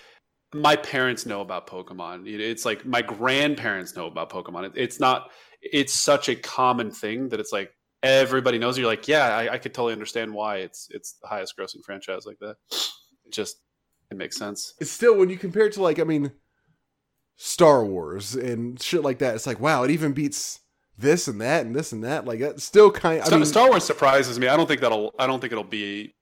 my 0.53 0.75
parents 0.75 1.27
know 1.27 1.43
about 1.43 1.69
Pokemon. 1.69 2.27
It- 2.27 2.41
It's 2.41 2.65
like 2.65 2.85
my 2.85 3.03
grandparents 3.03 3.95
know 3.95 4.07
about 4.09 4.31
Pokemon. 4.31 4.67
It, 4.67 4.73
it's 4.75 4.99
not. 4.99 5.31
It's 5.63 5.93
such 5.93 6.29
a 6.29 6.35
common 6.35 6.91
thing 6.91 7.29
that 7.29 7.39
it's 7.39 7.53
like 7.53 7.71
everybody 8.03 8.59
knows. 8.59 8.77
You're 8.77 8.89
like, 8.89 9.07
yeah, 9.07 9.27
I, 9.37 9.53
I 9.55 9.59
could 9.59 9.73
totally 9.73 9.93
understand 9.93 10.35
why 10.35 10.57
it's 10.59 10.89
it's 10.91 11.13
the 11.23 11.29
highest 11.29 11.55
grossing 11.57 11.85
franchise 11.85 12.27
like 12.27 12.41
that. 12.41 12.57
It 13.27 13.33
just 13.33 13.59
it 14.11 14.17
makes 14.17 14.37
sense. 14.37 14.75
it's 14.81 14.91
still 14.91 15.17
when 15.17 15.31
you 15.31 15.39
compare 15.39 15.67
it 15.67 15.75
to 15.75 15.83
like 15.83 16.01
I 16.01 16.05
mean 16.05 16.33
Star 17.37 17.85
Wars 17.85 18.35
and 18.35 18.81
shit 18.83 19.03
like 19.03 19.19
that, 19.19 19.37
it's 19.37 19.47
like 19.47 19.61
wow, 19.61 19.85
it 19.85 19.91
even 19.93 20.13
beats 20.13 20.59
this 20.99 21.29
and 21.29 21.41
that 21.41 21.67
and 21.67 21.75
this 21.75 21.93
and 21.93 22.05
that. 22.05 22.25
Like 22.25 22.41
that's 22.41 22.65
still 22.65 22.91
kind. 22.91 23.21
I 23.21 23.25
Star, 23.27 23.39
mean, 23.39 23.47
Star 23.47 23.69
Wars 23.71 23.85
surprises 23.85 24.39
me. 24.39 24.49
I 24.49 24.57
don't 24.57 24.67
think 24.67 24.81
that'll. 24.81 25.15
I 25.19 25.27
don't 25.27 25.41
think 25.41 25.53
it'll 25.53 25.65
be 25.65 26.15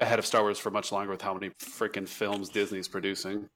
ahead 0.00 0.18
of 0.18 0.26
Star 0.26 0.42
Wars 0.42 0.58
for 0.58 0.70
much 0.70 0.90
longer 0.92 1.10
with 1.10 1.22
how 1.22 1.34
many 1.34 1.50
freaking 1.60 2.08
films 2.08 2.48
Disney's 2.48 2.88
producing. 2.88 3.48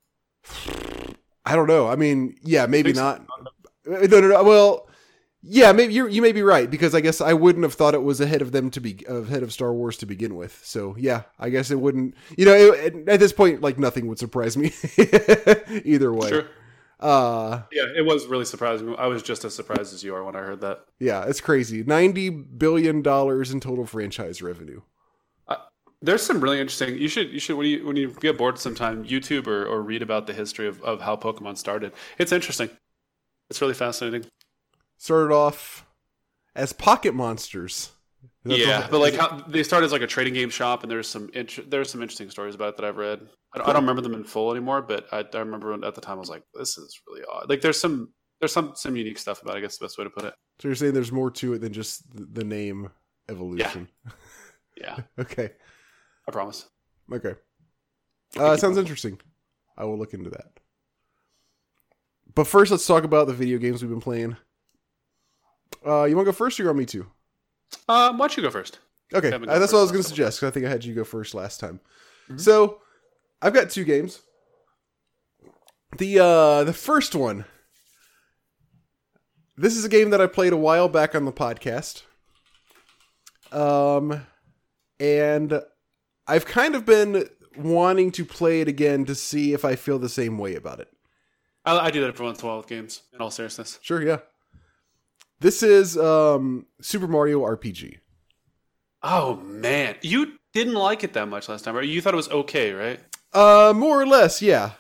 I 1.45 1.57
don't 1.57 1.67
know. 1.67 1.89
I 1.89 1.97
mean, 1.97 2.37
yeah, 2.43 2.67
maybe 2.67 2.93
not. 2.93 3.23
No, 3.87 4.01
no, 4.03 4.21
no. 4.21 4.43
Well, 4.43 4.89
yeah, 5.43 5.73
maybe 5.73 5.95
you 5.95 6.07
you 6.09 6.21
may 6.21 6.33
be 6.33 6.43
right 6.43 6.71
because 6.71 6.95
I 6.95 7.01
guess 7.01 7.21
I 7.21 7.33
wouldn't 7.33 7.65
have 7.65 7.75
thought 7.75 7.95
it 7.95 8.03
was 8.03 8.21
ahead 8.21 8.43
of 8.43 8.53
them 8.53 8.71
to 8.73 8.81
be 8.81 9.05
ahead 9.09 9.43
of 9.43 9.53
Star 9.53 9.73
Wars 9.73 9.97
to 9.99 10.07
begin 10.07 10.37
with. 10.37 10.61
So 10.65 10.95
yeah, 10.99 11.23
I 11.39 11.49
guess 11.49 11.71
it 11.71 11.81
wouldn't. 11.81 12.15
You 12.37 12.45
know, 12.45 12.53
it- 12.55 13.09
at 13.09 13.21
this 13.21 13.33
point, 13.33 13.63
like 13.63 13.79
nothing 13.79 14.07
would 14.09 14.19
surprise 14.19 14.57
me 14.57 14.73
either 15.85 16.13
way. 16.13 16.29
Sure. 16.29 16.45
Uh, 17.01 17.63
Yeah, 17.71 17.85
it 17.97 18.05
was 18.05 18.27
really 18.27 18.45
surprising. 18.45 18.95
I 18.97 19.07
was 19.07 19.23
just 19.23 19.45
as 19.45 19.55
surprised 19.55 19.95
as 19.95 20.03
you 20.03 20.15
are 20.15 20.25
when 20.25 20.35
I 20.37 20.41
heard 20.41 20.61
that. 20.63 20.85
yeah, 20.99 21.25
it's 21.25 21.41
crazy. 21.41 21.83
Ninety 21.85 22.29
billion 22.31 23.03
dollars 23.03 23.51
in 23.51 23.61
total 23.61 23.87
franchise 23.87 24.43
revenue. 24.43 24.83
There's 26.01 26.23
some 26.23 26.41
really 26.41 26.61
interesting. 26.61 26.97
You 26.97 27.09
should 27.09 27.31
you 27.33 27.41
should 27.41 27.57
when 27.57 27.67
you 27.67 27.85
when 27.85 27.97
you 27.97 28.11
get 28.21 28.39
bored 28.39 28.57
sometime, 28.57 29.05
YouTube 29.05 29.49
or, 29.49 29.67
or 29.67 29.83
read 29.83 30.01
about 30.01 30.29
the 30.29 30.33
history 30.33 30.69
of, 30.69 30.81
of 30.83 31.01
how 31.01 31.17
Pokemon 31.17 31.59
started. 31.59 31.93
It's 32.19 32.31
interesting. 32.31 32.71
It's 33.51 33.61
really 33.61 33.75
fascinating. 33.75 34.31
Started 34.97 35.35
off 35.35 35.85
as 36.55 36.73
pocket 36.73 37.15
monsters. 37.15 37.91
Yeah, 38.57 38.87
but 38.91 38.99
like 39.01 39.15
how 39.15 39.43
they 39.49 39.63
started 39.63 39.87
as 39.87 39.93
like 39.93 40.03
a 40.03 40.07
trading 40.07 40.35
game 40.35 40.51
shop, 40.51 40.83
and 40.83 40.91
there's 40.91 41.09
some 41.09 41.31
there's 41.67 41.91
some 41.91 42.03
interesting 42.03 42.31
stories 42.31 42.55
about 42.55 42.71
it 42.71 42.77
that 42.77 42.85
I've 42.87 42.97
read. 42.97 43.21
I 43.55 43.59
don't, 43.59 43.69
I 43.69 43.73
don't 43.73 43.83
remember 43.83 44.03
them 44.03 44.15
in 44.15 44.25
full 44.25 44.51
anymore, 44.51 44.83
but 44.83 45.07
I, 45.13 45.25
I 45.33 45.39
remember 45.39 45.71
when- 45.71 45.85
at 45.85 45.95
the 45.95 46.01
time 46.01 46.17
I 46.19 46.21
was 46.21 46.29
like, 46.31 46.43
this 46.55 46.77
is 46.79 47.01
really 47.09 47.23
odd. 47.31 47.49
Like 47.49 47.61
there's 47.61 47.81
some 47.81 48.13
there's 48.41 48.53
some 48.53 48.73
some 48.75 48.95
unique 48.97 49.19
stuff 49.19 49.43
about. 49.43 49.55
it, 49.57 49.59
I 49.59 49.61
guess 49.63 49.79
the 49.79 49.85
best 49.87 49.99
way 49.99 50.05
to 50.05 50.11
put 50.11 50.25
it. 50.25 50.35
So 50.61 50.69
you're 50.69 50.75
saying 50.75 50.93
there's 50.95 51.13
more 51.13 51.31
to 51.33 51.55
it 51.55 51.61
than 51.61 51.73
just 51.73 52.03
the 52.35 52.45
name 52.45 52.91
evolution. 53.29 53.89
Yeah, 54.81 54.97
Okay. 55.19 55.51
I 56.29 56.31
promise. 56.31 56.69
Okay. 57.13 57.35
Uh, 58.37 58.57
sounds 58.57 58.79
interesting. 58.79 59.19
I 59.77 59.85
will 59.85 59.99
look 59.99 60.15
into 60.15 60.31
that. 60.31 60.61
But 62.35 62.47
first, 62.47 62.71
let's 62.71 62.87
talk 62.87 63.03
about 63.03 63.27
the 63.27 63.33
video 63.35 63.59
games 63.59 63.83
we've 63.83 63.91
been 63.91 64.01
playing. 64.01 64.37
Uh, 65.85 66.05
you 66.05 66.15
want 66.15 66.27
to 66.27 66.33
go 66.33 66.37
first, 66.37 66.61
or 66.61 66.63
you 66.63 66.69
want 66.69 66.79
me 66.79 66.87
to? 66.87 67.07
Um, 67.89 68.19
why 68.19 68.27
don't 68.29 68.37
you 68.37 68.43
go 68.43 68.51
first? 68.51 68.79
Okay, 69.15 69.31
go 69.31 69.37
uh, 69.37 69.59
that's 69.59 69.73
what 69.73 69.79
I 69.79 69.83
was 69.83 69.91
going 69.93 70.03
to 70.03 70.09
suggest. 70.09 70.41
'cause 70.41 70.49
I 70.49 70.51
think 70.51 70.67
I 70.67 70.69
had 70.69 70.85
you 70.85 70.95
go 70.95 71.05
first 71.05 71.35
last 71.35 71.61
time. 71.61 71.81
Mhm. 72.29 72.41
So, 72.41 72.81
I've 73.41 73.55
got 73.55 73.71
two 73.71 73.85
games. 73.85 74.21
The 75.97 76.19
uh, 76.19 76.65
the 76.65 76.73
first 76.75 77.15
one. 77.15 77.45
This 79.57 79.77
is 79.77 79.85
a 79.85 79.89
game 79.89 80.11
that 80.11 80.21
I 80.21 80.27
played 80.27 80.53
a 80.53 80.57
while 80.57 80.89
back 80.89 81.15
on 81.15 81.25
the 81.25 81.33
podcast. 81.33 82.03
Um, 83.51 84.27
and 85.01 85.61
I've 86.27 86.45
kind 86.47 86.75
of 86.75 86.85
been 86.85 87.29
wanting 87.57 88.13
to 88.13 88.25
play 88.25 88.61
it 88.61 88.69
again 88.69 89.05
to 89.07 89.15
see 89.15 89.53
if 89.55 89.65
I 89.65 89.75
feel 89.75 89.99
the 89.99 90.09
same 90.09 90.39
way 90.39 90.55
about 90.55 90.79
it. 90.81 90.89
I, 91.65 91.77
I 91.87 91.91
do 91.91 92.01
that 92.03 92.09
every 92.09 92.25
once 92.27 92.41
in 92.41 92.45
a 92.45 92.49
while 92.49 92.59
with 92.59 92.69
games. 92.69 93.03
In 93.13 93.21
all 93.21 93.31
seriousness, 93.31 93.79
Sure, 93.83 94.03
yeah. 94.03 94.19
This 95.41 95.63
is 95.63 95.97
um, 95.97 96.67
Super 96.81 97.07
Mario 97.07 97.41
RPG. 97.43 97.99
oh 99.03 99.37
man, 99.37 99.95
you 100.03 100.33
didn't 100.53 100.75
like 100.75 101.05
it 101.05 101.13
that 101.13 101.29
much 101.29 101.49
last 101.49 101.65
time, 101.65 101.75
right? 101.77 101.87
You 101.87 102.01
thought 102.01 102.15
it 102.15 102.17
was 102.17 102.29
okay, 102.31 102.73
right? 102.73 103.01
Uh, 103.33 103.73
more 103.77 104.01
or 104.01 104.07
less, 104.07 104.41
yeah. 104.43 104.73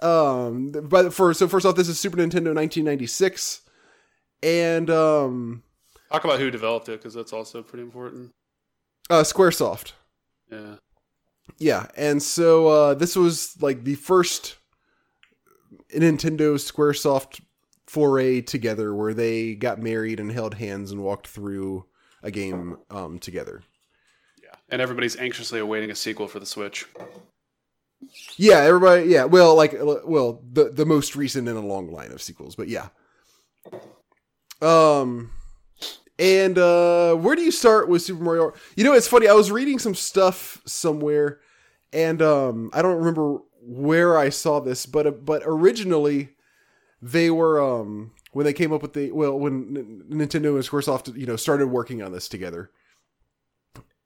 Um, 0.00 0.72
but 0.72 1.14
for 1.14 1.32
so 1.32 1.46
first 1.48 1.64
off, 1.64 1.76
this 1.76 1.88
is 1.88 1.98
Super 1.98 2.16
Nintendo 2.16 2.54
1996, 2.54 3.62
and 4.42 4.90
um, 4.90 5.62
Talk 6.10 6.24
about 6.24 6.40
who 6.40 6.50
developed 6.50 6.88
it 6.88 6.98
because 7.00 7.14
that's 7.14 7.32
also 7.32 7.62
pretty 7.62 7.84
important. 7.84 8.32
uh, 9.08 9.22
SquareSoft. 9.22 9.92
Yeah. 10.50 10.74
Yeah, 11.58 11.86
and 11.96 12.22
so 12.22 12.66
uh, 12.68 12.94
this 12.94 13.14
was 13.16 13.56
like 13.62 13.84
the 13.84 13.94
first 13.94 14.56
Nintendo 15.94 16.54
SquareSoft 16.56 17.40
foray 17.92 18.40
together, 18.40 18.94
where 18.94 19.12
they 19.12 19.54
got 19.54 19.78
married 19.78 20.18
and 20.18 20.32
held 20.32 20.54
hands 20.54 20.90
and 20.90 21.02
walked 21.02 21.26
through 21.26 21.84
a 22.22 22.30
game 22.30 22.78
um, 22.90 23.18
together. 23.18 23.62
Yeah. 24.42 24.54
And 24.70 24.80
everybody's 24.80 25.14
anxiously 25.16 25.60
awaiting 25.60 25.90
a 25.90 25.94
sequel 25.94 26.26
for 26.26 26.40
the 26.40 26.46
Switch. 26.46 26.86
Yeah, 28.38 28.60
everybody. 28.60 29.10
Yeah, 29.10 29.24
well, 29.24 29.54
like, 29.54 29.74
well, 29.78 30.42
the 30.50 30.70
the 30.70 30.86
most 30.86 31.16
recent 31.16 31.46
in 31.48 31.56
a 31.56 31.60
long 31.60 31.92
line 31.92 32.12
of 32.12 32.22
sequels, 32.22 32.56
but 32.56 32.68
yeah. 32.68 32.88
Um, 34.62 35.30
and 36.18 36.56
uh, 36.56 37.14
where 37.16 37.36
do 37.36 37.42
you 37.42 37.52
start 37.52 37.90
with 37.90 38.00
Super 38.00 38.24
Mario? 38.24 38.54
You 38.74 38.84
know, 38.84 38.94
it's 38.94 39.06
funny. 39.06 39.28
I 39.28 39.34
was 39.34 39.52
reading 39.52 39.78
some 39.78 39.94
stuff 39.94 40.62
somewhere, 40.64 41.40
and 41.92 42.22
um, 42.22 42.70
I 42.72 42.80
don't 42.80 42.96
remember 42.96 43.40
where 43.60 44.16
I 44.16 44.30
saw 44.30 44.60
this, 44.60 44.86
but 44.86 45.26
but 45.26 45.42
originally, 45.44 46.30
they 47.02 47.30
were 47.30 47.60
um 47.60 48.12
when 48.30 48.46
they 48.46 48.52
came 48.52 48.72
up 48.72 48.80
with 48.80 48.92
the 48.92 49.10
well 49.10 49.38
when 49.38 49.76
N- 49.76 50.02
Nintendo 50.08 50.54
and 50.54 50.64
Squaresoft 50.64 51.16
you 51.16 51.26
know 51.26 51.36
started 51.36 51.66
working 51.66 52.02
on 52.02 52.12
this 52.12 52.28
together. 52.28 52.70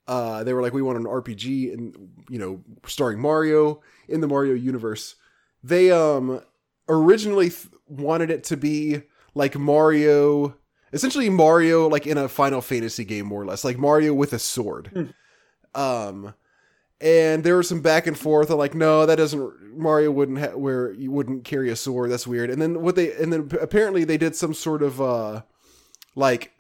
Uh, 0.08 0.44
they 0.44 0.52
were 0.54 0.62
like, 0.62 0.72
we 0.72 0.82
want 0.82 0.98
an 0.98 1.04
RPG 1.04 1.74
and 1.74 2.10
you 2.28 2.38
know 2.38 2.62
starring 2.86 3.18
Mario 3.20 3.80
in 4.08 4.20
the 4.20 4.28
Mario 4.28 4.54
universe. 4.54 5.16
They 5.62 5.90
um 5.90 6.40
originally 6.88 7.50
th- 7.50 7.68
wanted 7.88 8.30
it 8.30 8.44
to 8.44 8.56
be 8.56 9.02
like 9.34 9.56
Mario, 9.56 10.56
essentially 10.92 11.28
Mario 11.28 11.88
like 11.88 12.06
in 12.06 12.18
a 12.18 12.28
Final 12.28 12.60
Fantasy 12.60 13.04
game, 13.04 13.26
more 13.26 13.42
or 13.42 13.46
less, 13.46 13.64
like 13.64 13.78
Mario 13.78 14.14
with 14.14 14.32
a 14.32 14.38
sword. 14.38 15.12
Um, 15.74 16.34
and 17.00 17.44
there 17.44 17.56
was 17.56 17.68
some 17.68 17.82
back 17.82 18.06
and 18.06 18.18
forth. 18.18 18.50
I'm 18.50 18.58
like, 18.58 18.74
no, 18.74 19.06
that 19.06 19.16
doesn't. 19.16 19.78
Mario 19.78 20.10
wouldn't 20.10 20.38
ha- 20.38 20.56
where 20.56 20.92
you 20.92 21.10
wouldn't 21.10 21.44
carry 21.44 21.70
a 21.70 21.76
sword. 21.76 22.10
That's 22.10 22.26
weird. 22.26 22.50
And 22.50 22.60
then 22.60 22.80
what 22.80 22.96
they 22.96 23.14
and 23.14 23.32
then 23.32 23.50
apparently 23.60 24.04
they 24.04 24.16
did 24.16 24.34
some 24.34 24.54
sort 24.54 24.82
of 24.82 25.00
uh 25.00 25.42
like 26.14 26.52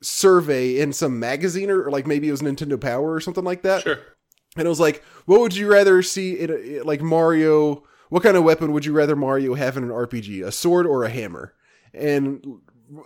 survey 0.00 0.80
in 0.80 0.92
some 0.92 1.20
magazine 1.20 1.70
or, 1.70 1.84
or 1.84 1.90
like 1.90 2.06
maybe 2.06 2.28
it 2.28 2.32
was 2.32 2.42
Nintendo 2.42 2.80
Power 2.80 3.12
or 3.12 3.20
something 3.20 3.44
like 3.44 3.62
that. 3.62 3.82
Sure. 3.82 3.98
And 4.56 4.66
it 4.66 4.68
was 4.68 4.80
like, 4.80 5.02
what 5.24 5.40
would 5.40 5.56
you 5.56 5.70
rather 5.70 6.02
see 6.02 6.38
in 6.38 6.50
a, 6.50 6.82
like 6.82 7.00
Mario? 7.00 7.84
What 8.10 8.22
kind 8.22 8.36
of 8.36 8.44
weapon 8.44 8.72
would 8.72 8.84
you 8.84 8.92
rather 8.92 9.16
Mario 9.16 9.54
have 9.54 9.76
in 9.76 9.84
an 9.84 9.90
RPG? 9.90 10.44
A 10.44 10.52
sword 10.52 10.86
or 10.86 11.04
a 11.04 11.08
hammer? 11.08 11.54
And 11.94 12.44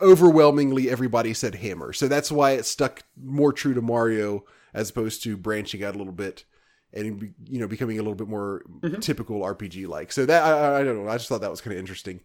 overwhelmingly, 0.03 0.91
everybody 0.91 1.33
said 1.35 1.55
hammer. 1.57 1.93
So 1.93 2.09
that's 2.09 2.33
why 2.33 2.53
it 2.53 2.67
stuck 2.67 3.03
more 3.23 3.53
true 3.53 3.75
to 3.75 3.83
Mario 3.83 4.45
as 4.77 4.91
opposed 4.91 5.23
to 5.25 5.37
branching 5.37 5.83
out 5.83 5.97
a 5.97 5.99
little 5.99 6.13
bit 6.13 6.45
and 6.93 7.35
you 7.49 7.59
know 7.59 7.67
becoming 7.67 7.99
a 7.99 8.03
little 8.03 8.15
bit 8.15 8.29
more 8.29 8.63
typical 9.01 9.41
RPG 9.41 9.89
like. 9.89 10.13
So 10.13 10.25
that 10.27 10.45
I, 10.45 10.81
I 10.81 10.85
don't 10.85 11.03
know. 11.03 11.11
I 11.11 11.17
just 11.17 11.29
thought 11.29 11.41
that 11.41 11.51
was 11.51 11.61
kind 11.61 11.73
of 11.73 11.81
interesting. 11.81 12.21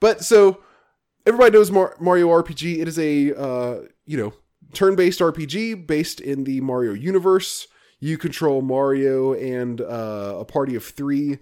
But 0.00 0.24
so 0.24 0.62
everybody 1.26 1.50
knows 1.52 1.70
Mar- 1.70 1.96
Mario 2.00 2.28
RPG. 2.28 2.78
It 2.78 2.88
is 2.88 2.98
a 2.98 3.34
uh, 3.36 3.80
you 4.06 4.16
know 4.16 4.32
turn-based 4.72 5.20
RPG 5.20 5.86
based 5.86 6.20
in 6.20 6.44
the 6.44 6.60
Mario 6.60 6.92
universe. 6.92 7.66
You 8.00 8.18
control 8.18 8.62
Mario 8.62 9.34
and 9.34 9.80
uh, 9.80 10.36
a 10.38 10.44
party 10.44 10.74
of 10.74 10.84
three. 10.84 11.38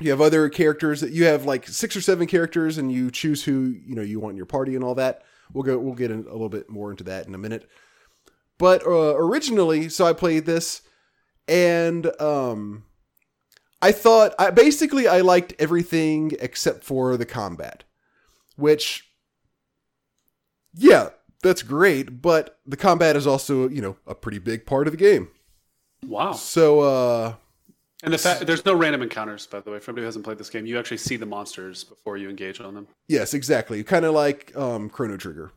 You 0.00 0.10
have 0.10 0.20
other 0.20 0.48
characters 0.48 1.00
that 1.00 1.12
you 1.12 1.24
have 1.24 1.44
like 1.44 1.68
six 1.68 1.94
or 1.94 2.00
seven 2.00 2.26
characters, 2.26 2.78
and 2.78 2.90
you 2.90 3.10
choose 3.10 3.44
who 3.44 3.74
you 3.86 3.94
know 3.94 4.02
you 4.02 4.20
want 4.20 4.32
in 4.32 4.36
your 4.36 4.46
party 4.46 4.74
and 4.74 4.82
all 4.82 4.94
that. 4.94 5.22
We'll 5.52 5.64
go. 5.64 5.78
We'll 5.78 5.94
get 5.94 6.10
in, 6.10 6.20
a 6.20 6.32
little 6.32 6.48
bit 6.48 6.70
more 6.70 6.90
into 6.90 7.04
that 7.04 7.26
in 7.26 7.34
a 7.34 7.38
minute. 7.38 7.68
But 8.58 8.86
uh, 8.86 9.16
originally, 9.16 9.88
so 9.88 10.06
I 10.06 10.12
played 10.12 10.46
this, 10.46 10.82
and 11.48 12.06
um, 12.20 12.84
I 13.80 13.90
thought 13.90 14.34
I 14.38 14.50
basically 14.50 15.08
I 15.08 15.20
liked 15.20 15.54
everything 15.58 16.32
except 16.40 16.84
for 16.84 17.16
the 17.16 17.26
combat, 17.26 17.82
which 18.56 19.08
yeah, 20.74 21.10
that's 21.42 21.62
great, 21.62 22.22
but 22.22 22.60
the 22.64 22.76
combat 22.76 23.16
is 23.16 23.26
also, 23.26 23.68
you 23.68 23.82
know, 23.82 23.96
a 24.06 24.14
pretty 24.14 24.38
big 24.38 24.64
part 24.64 24.86
of 24.86 24.92
the 24.92 24.96
game. 24.96 25.28
Wow. 26.06 26.32
So 26.32 26.80
uh 26.80 27.34
And 28.04 28.14
the 28.14 28.18
fact 28.18 28.46
there's 28.46 28.64
no 28.64 28.74
random 28.74 29.02
encounters, 29.02 29.46
by 29.46 29.60
the 29.60 29.70
way, 29.72 29.80
for 29.80 29.90
anybody 29.90 30.02
who 30.02 30.06
hasn't 30.06 30.24
played 30.24 30.38
this 30.38 30.50
game. 30.50 30.64
You 30.66 30.78
actually 30.78 30.98
see 30.98 31.16
the 31.16 31.26
monsters 31.26 31.82
before 31.84 32.16
you 32.16 32.28
engage 32.30 32.60
on 32.60 32.74
them. 32.74 32.86
yes, 33.08 33.34
exactly. 33.34 33.82
Kind 33.82 34.04
of 34.04 34.14
like 34.14 34.56
um 34.56 34.88
Chrono 34.88 35.16
Trigger. 35.16 35.50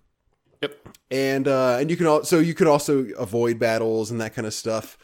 Yep. 0.66 0.98
And 1.12 1.48
uh 1.48 1.78
and 1.80 1.90
you 1.90 1.98
can 1.98 2.08
also 2.08 2.40
you 2.40 2.54
can 2.54 2.68
also 2.68 3.06
avoid 3.18 3.60
battles 3.60 4.12
and 4.12 4.20
that 4.22 4.34
kind 4.34 4.48
of 4.48 4.54
stuff. 4.54 4.98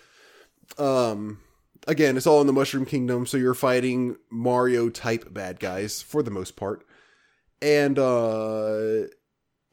Um 0.78 1.40
again, 1.88 2.18
it's 2.18 2.28
all 2.28 2.42
in 2.42 2.48
the 2.48 2.54
Mushroom 2.54 2.86
Kingdom, 2.86 3.26
so 3.26 3.38
you're 3.38 3.54
fighting 3.54 4.16
Mario 4.32 4.90
type 4.90 5.34
bad 5.34 5.60
guys 5.60 6.02
for 6.02 6.24
the 6.24 6.32
most 6.32 6.56
part. 6.56 6.84
And 7.62 8.00
uh 8.00 9.04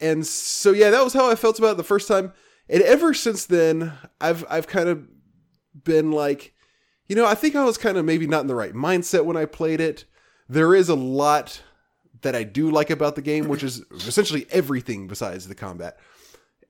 and 0.01 0.27
so 0.27 0.73
yeah, 0.73 0.91
that 0.91 1.03
was 1.05 1.15
how 1.15 1.31
I 1.31 1.35
felt 1.35 1.59
about 1.59 1.73
it 1.73 1.77
the 1.79 1.85
first 1.85 2.07
time. 2.07 2.33
And 2.69 2.83
ever 2.83 3.15
since 3.15 3.47
then, 3.47 3.93
I've 4.21 4.45
I've 4.51 4.67
kind 4.67 4.89
of 4.89 5.07
been 5.85 6.13
like, 6.13 6.53
you 7.07 7.17
know, 7.17 7.27
I 7.27 7.35
think 7.35 7.57
I 7.57 7.65
was 7.65 7.79
kind 7.79 7.97
of 7.97 8.05
maybe 8.05 8.27
not 8.27 8.43
in 8.43 8.47
the 8.47 8.55
right 8.55 8.75
mindset 8.75 9.25
when 9.25 9.37
I 9.37 9.47
played 9.47 9.81
it. 9.81 10.05
There 10.49 10.75
is 10.75 10.89
a 10.89 10.95
lot 10.95 11.63
that 12.23 12.35
I 12.35 12.43
do 12.43 12.71
like 12.71 12.91
about 12.91 13.15
the 13.15 13.23
game, 13.23 13.49
which 13.49 13.63
is 13.63 13.83
essentially 13.95 14.47
everything 14.51 15.07
besides 15.07 15.49
the 15.49 15.55
combat. 15.55 15.99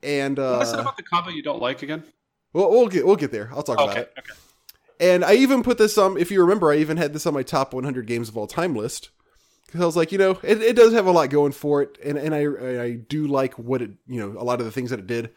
And 0.02 0.38
uh, 0.38 0.56
What 0.58 0.66
is 0.66 0.72
it 0.72 0.80
about 0.80 0.96
the 0.96 1.02
combat 1.02 1.34
you 1.34 1.42
don't 1.42 1.61
like 1.61 1.82
again? 1.82 2.04
well, 2.52 2.70
we'll 2.70 2.88
get 2.88 3.06
we'll 3.06 3.16
get 3.16 3.32
there. 3.32 3.50
I'll 3.52 3.62
talk 3.62 3.78
about 3.80 3.96
it. 3.96 4.12
Okay. 4.18 4.30
And 5.00 5.24
I 5.24 5.34
even 5.34 5.62
put 5.62 5.78
this 5.78 5.96
on. 5.98 6.16
If 6.18 6.30
you 6.30 6.40
remember, 6.40 6.72
I 6.72 6.76
even 6.76 6.96
had 6.96 7.12
this 7.12 7.26
on 7.26 7.34
my 7.34 7.42
top 7.42 7.72
100 7.72 8.06
games 8.06 8.28
of 8.28 8.37
all 8.37 8.46
time 8.46 8.74
list 8.74 9.11
because 9.66 9.80
I 9.80 9.84
was 9.87 9.96
like, 9.96 10.11
you 10.12 10.18
know, 10.18 10.38
it, 10.42 10.61
it 10.62 10.76
does 10.76 10.92
have 10.92 11.06
a 11.06 11.11
lot 11.11 11.30
going 11.30 11.52
for 11.52 11.82
it, 11.82 11.98
and 12.04 12.16
and 12.18 12.34
I 12.34 12.82
I 12.82 12.92
do 12.94 13.26
like 13.26 13.58
what 13.58 13.82
it 13.82 13.90
you 14.06 14.18
know 14.20 14.40
a 14.40 14.42
lot 14.44 14.61
of 14.61 14.66
the 14.66 14.72
things 14.72 14.90
that 14.90 14.98
it 14.98 15.06
did. 15.06 15.30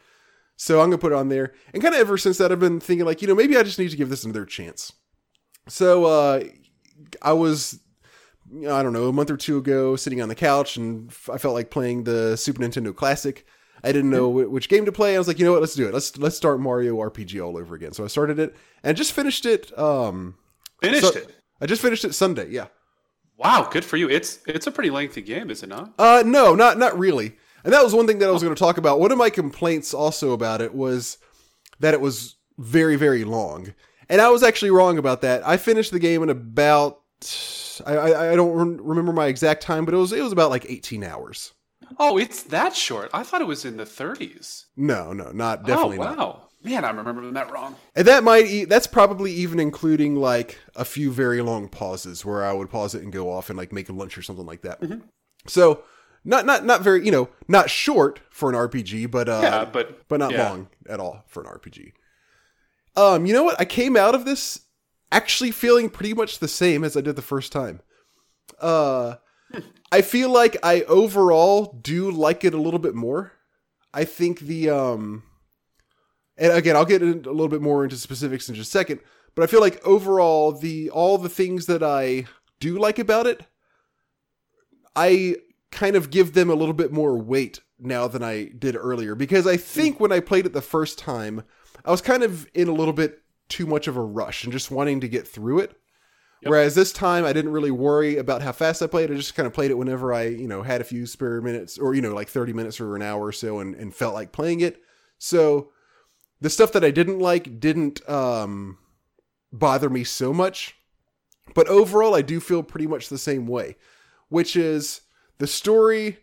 So 0.56 0.80
I'm 0.80 0.90
gonna 0.90 0.98
put 0.98 1.12
it 1.12 1.16
on 1.16 1.28
there. 1.28 1.54
And 1.72 1.82
kind 1.82 1.94
of 1.94 2.00
ever 2.00 2.16
since 2.18 2.38
that, 2.38 2.50
I've 2.52 2.60
been 2.60 2.80
thinking 2.80 3.04
like, 3.06 3.20
you 3.22 3.28
know, 3.28 3.34
maybe 3.34 3.56
I 3.56 3.62
just 3.62 3.78
need 3.78 3.90
to 3.90 3.96
give 3.96 4.08
this 4.10 4.24
another 4.24 4.44
chance. 4.44 4.92
So 5.68 6.04
uh, 6.06 6.44
I 7.20 7.32
was, 7.32 7.72
you 7.72 7.72
know, 7.72 7.82
I 8.54 8.82
don't 8.82 8.92
know, 8.92 9.08
a 9.08 9.12
month 9.12 9.30
or 9.30 9.36
two 9.36 9.58
ago, 9.58 9.96
sitting 9.96 10.20
on 10.20 10.28
the 10.28 10.34
couch, 10.34 10.76
and 10.76 11.08
f- 11.10 11.30
I 11.32 11.38
felt 11.38 11.54
like 11.54 11.70
playing 11.70 12.04
the 12.04 12.36
Super 12.36 12.62
Nintendo 12.62 12.94
Classic. 12.94 13.46
I 13.84 13.92
didn't 13.92 14.10
know 14.10 14.30
wh- 14.30 14.52
which 14.52 14.68
game 14.68 14.84
to 14.84 14.92
play. 14.92 15.14
I 15.14 15.18
was 15.18 15.26
like, 15.26 15.38
you 15.38 15.44
know 15.44 15.52
what, 15.52 15.60
let's 15.60 15.74
do 15.74 15.88
it. 15.88 15.94
Let's 15.94 16.16
let's 16.18 16.36
start 16.36 16.60
Mario 16.60 16.96
RPG 16.96 17.44
all 17.44 17.56
over 17.56 17.74
again. 17.74 17.92
So 17.92 18.04
I 18.04 18.08
started 18.08 18.38
it 18.38 18.54
and 18.82 18.96
just 18.96 19.12
finished 19.12 19.46
it. 19.46 19.76
Um, 19.78 20.36
Finished 20.80 21.12
so- 21.12 21.18
it. 21.18 21.34
I 21.60 21.66
just 21.66 21.80
finished 21.82 22.04
it 22.04 22.12
Sunday. 22.14 22.50
Yeah. 22.50 22.66
Wow, 23.38 23.68
good 23.70 23.84
for 23.84 23.96
you. 23.96 24.08
It's 24.10 24.40
it's 24.46 24.66
a 24.66 24.70
pretty 24.70 24.90
lengthy 24.90 25.22
game, 25.22 25.50
is 25.50 25.62
it 25.62 25.68
not? 25.68 25.92
Uh, 25.98 26.22
no, 26.24 26.54
not 26.54 26.78
not 26.78 26.98
really. 26.98 27.36
And 27.64 27.72
that 27.72 27.82
was 27.84 27.94
one 27.94 28.06
thing 28.06 28.18
that 28.18 28.28
I 28.28 28.32
was 28.32 28.42
going 28.42 28.54
to 28.54 28.58
talk 28.58 28.76
about. 28.78 29.00
One 29.00 29.12
of 29.12 29.18
my 29.18 29.30
complaints 29.30 29.94
also 29.94 30.32
about 30.32 30.60
it 30.60 30.74
was 30.74 31.18
that 31.80 31.94
it 31.94 32.00
was 32.00 32.36
very 32.58 32.96
very 32.96 33.24
long, 33.24 33.72
and 34.08 34.20
I 34.20 34.28
was 34.28 34.42
actually 34.42 34.70
wrong 34.72 34.98
about 34.98 35.22
that. 35.22 35.46
I 35.46 35.56
finished 35.56 35.90
the 35.92 35.98
game 35.98 36.22
in 36.22 36.28
about 36.30 37.00
I 37.86 37.94
I, 37.94 38.32
I 38.32 38.36
don't 38.36 38.52
rem- 38.52 38.80
remember 38.82 39.12
my 39.12 39.26
exact 39.26 39.62
time, 39.62 39.84
but 39.84 39.94
it 39.94 39.98
was 39.98 40.12
it 40.12 40.22
was 40.22 40.32
about 40.32 40.50
like 40.50 40.66
eighteen 40.68 41.04
hours. 41.04 41.52
Oh, 41.98 42.18
it's 42.18 42.44
that 42.44 42.74
short. 42.74 43.10
I 43.12 43.22
thought 43.22 43.40
it 43.40 43.46
was 43.46 43.64
in 43.64 43.76
the 43.76 43.84
30s. 43.84 44.64
No, 44.76 45.12
no, 45.12 45.30
not 45.30 45.66
definitely 45.66 45.98
oh, 45.98 46.04
not. 46.04 46.18
wow. 46.18 46.48
Man, 46.64 46.84
I'm 46.84 46.96
remembering 46.96 47.34
that 47.34 47.50
wrong. 47.50 47.74
And 47.96 48.06
that 48.06 48.22
might 48.22 48.46
e- 48.46 48.64
that's 48.64 48.86
probably 48.86 49.32
even 49.32 49.58
including 49.58 50.14
like 50.16 50.58
a 50.76 50.84
few 50.84 51.10
very 51.10 51.42
long 51.42 51.68
pauses 51.68 52.24
where 52.24 52.44
I 52.44 52.52
would 52.52 52.70
pause 52.70 52.94
it 52.94 53.02
and 53.02 53.12
go 53.12 53.30
off 53.30 53.50
and 53.50 53.58
like 53.58 53.72
make 53.72 53.88
a 53.88 53.92
lunch 53.92 54.16
or 54.16 54.22
something 54.22 54.46
like 54.46 54.62
that. 54.62 54.80
So 55.48 55.82
not 56.24 56.46
not 56.46 56.64
not 56.64 56.82
very 56.82 57.04
you 57.04 57.10
know 57.10 57.28
not 57.48 57.68
short 57.68 58.20
for 58.30 58.48
an 58.48 58.54
RPG, 58.54 59.10
but 59.10 59.28
uh, 59.28 59.40
yeah, 59.42 59.64
but 59.64 60.08
but 60.08 60.20
not 60.20 60.30
yeah. 60.30 60.48
long 60.48 60.68
at 60.88 61.00
all 61.00 61.24
for 61.26 61.42
an 61.42 61.48
RPG. 61.48 61.92
Um, 62.94 63.26
you 63.26 63.32
know 63.32 63.42
what? 63.42 63.60
I 63.60 63.64
came 63.64 63.96
out 63.96 64.14
of 64.14 64.24
this 64.24 64.60
actually 65.12 65.52
feeling 65.52 65.88
pretty 65.88 66.14
much 66.14 66.38
the 66.38 66.48
same 66.48 66.82
as 66.82 66.96
I 66.96 67.00
did 67.00 67.14
the 67.14 67.22
first 67.22 67.52
time. 67.52 67.80
Uh, 68.60 69.16
I 69.92 70.02
feel 70.02 70.30
like 70.30 70.56
I 70.62 70.82
overall 70.82 71.78
do 71.80 72.10
like 72.10 72.44
it 72.44 72.54
a 72.54 72.60
little 72.60 72.80
bit 72.80 72.94
more. 72.94 73.32
I 73.94 74.04
think 74.04 74.40
the 74.40 74.70
um, 74.70 75.22
and 76.36 76.52
again, 76.52 76.74
I'll 76.74 76.84
get 76.84 77.02
a 77.02 77.06
little 77.06 77.48
bit 77.48 77.62
more 77.62 77.84
into 77.84 77.96
specifics 77.96 78.48
in 78.48 78.54
just 78.54 78.70
a 78.70 78.78
second. 78.78 79.00
But 79.34 79.42
I 79.42 79.46
feel 79.46 79.60
like 79.60 79.84
overall, 79.86 80.52
the 80.52 80.90
all 80.90 81.18
the 81.18 81.28
things 81.28 81.66
that 81.66 81.82
I 81.82 82.24
do 82.60 82.78
like 82.78 82.98
about 82.98 83.26
it, 83.26 83.42
I 84.96 85.36
kind 85.70 85.96
of 85.96 86.10
give 86.10 86.34
them 86.34 86.50
a 86.50 86.54
little 86.54 86.74
bit 86.74 86.92
more 86.92 87.16
weight 87.16 87.60
now 87.78 88.06
than 88.08 88.22
I 88.22 88.44
did 88.44 88.76
earlier 88.76 89.14
because 89.14 89.46
I 89.46 89.56
think 89.56 89.98
when 89.98 90.12
I 90.12 90.20
played 90.20 90.46
it 90.46 90.52
the 90.52 90.60
first 90.60 90.98
time, 90.98 91.44
I 91.84 91.90
was 91.90 92.02
kind 92.02 92.22
of 92.22 92.46
in 92.54 92.68
a 92.68 92.74
little 92.74 92.92
bit 92.92 93.21
too 93.48 93.66
much 93.66 93.88
of 93.88 93.96
a 93.96 94.02
rush 94.02 94.44
and 94.44 94.52
just 94.52 94.70
wanting 94.70 95.00
to 95.00 95.08
get 95.08 95.26
through 95.26 95.60
it. 95.60 95.76
Yep. 96.42 96.50
Whereas 96.50 96.74
this 96.74 96.92
time 96.92 97.24
I 97.24 97.32
didn't 97.32 97.52
really 97.52 97.70
worry 97.70 98.16
about 98.16 98.42
how 98.42 98.52
fast 98.52 98.82
I 98.82 98.86
played. 98.86 99.10
I 99.10 99.14
just 99.14 99.34
kind 99.34 99.46
of 99.46 99.52
played 99.52 99.70
it 99.70 99.78
whenever 99.78 100.12
I, 100.12 100.24
you 100.24 100.48
know, 100.48 100.62
had 100.62 100.80
a 100.80 100.84
few 100.84 101.06
spare 101.06 101.40
minutes 101.40 101.78
or, 101.78 101.94
you 101.94 102.02
know, 102.02 102.14
like 102.14 102.28
30 102.28 102.52
minutes 102.52 102.80
or 102.80 102.96
an 102.96 103.02
hour 103.02 103.26
or 103.26 103.32
so 103.32 103.60
and, 103.60 103.74
and 103.76 103.94
felt 103.94 104.14
like 104.14 104.32
playing 104.32 104.60
it. 104.60 104.80
So 105.18 105.70
the 106.40 106.50
stuff 106.50 106.72
that 106.72 106.84
I 106.84 106.90
didn't 106.90 107.20
like 107.20 107.60
didn't 107.60 108.08
um, 108.08 108.78
bother 109.52 109.88
me 109.88 110.02
so 110.02 110.32
much. 110.32 110.74
But 111.54 111.68
overall, 111.68 112.14
I 112.14 112.22
do 112.22 112.40
feel 112.40 112.62
pretty 112.62 112.86
much 112.86 113.08
the 113.08 113.18
same 113.18 113.46
way, 113.46 113.76
which 114.28 114.56
is 114.56 115.02
the 115.38 115.46
story 115.46 116.18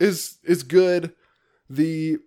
is 0.00 0.38
is 0.44 0.62
good. 0.62 1.12
The 1.68 2.18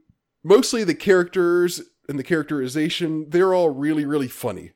mostly 0.44 0.84
the 0.84 0.96
characters 0.96 1.82
and 2.10 2.20
the 2.20 2.24
characterization, 2.24 3.30
they're 3.30 3.54
all 3.54 3.70
really 3.70 4.04
really 4.04 4.28
funny. 4.28 4.72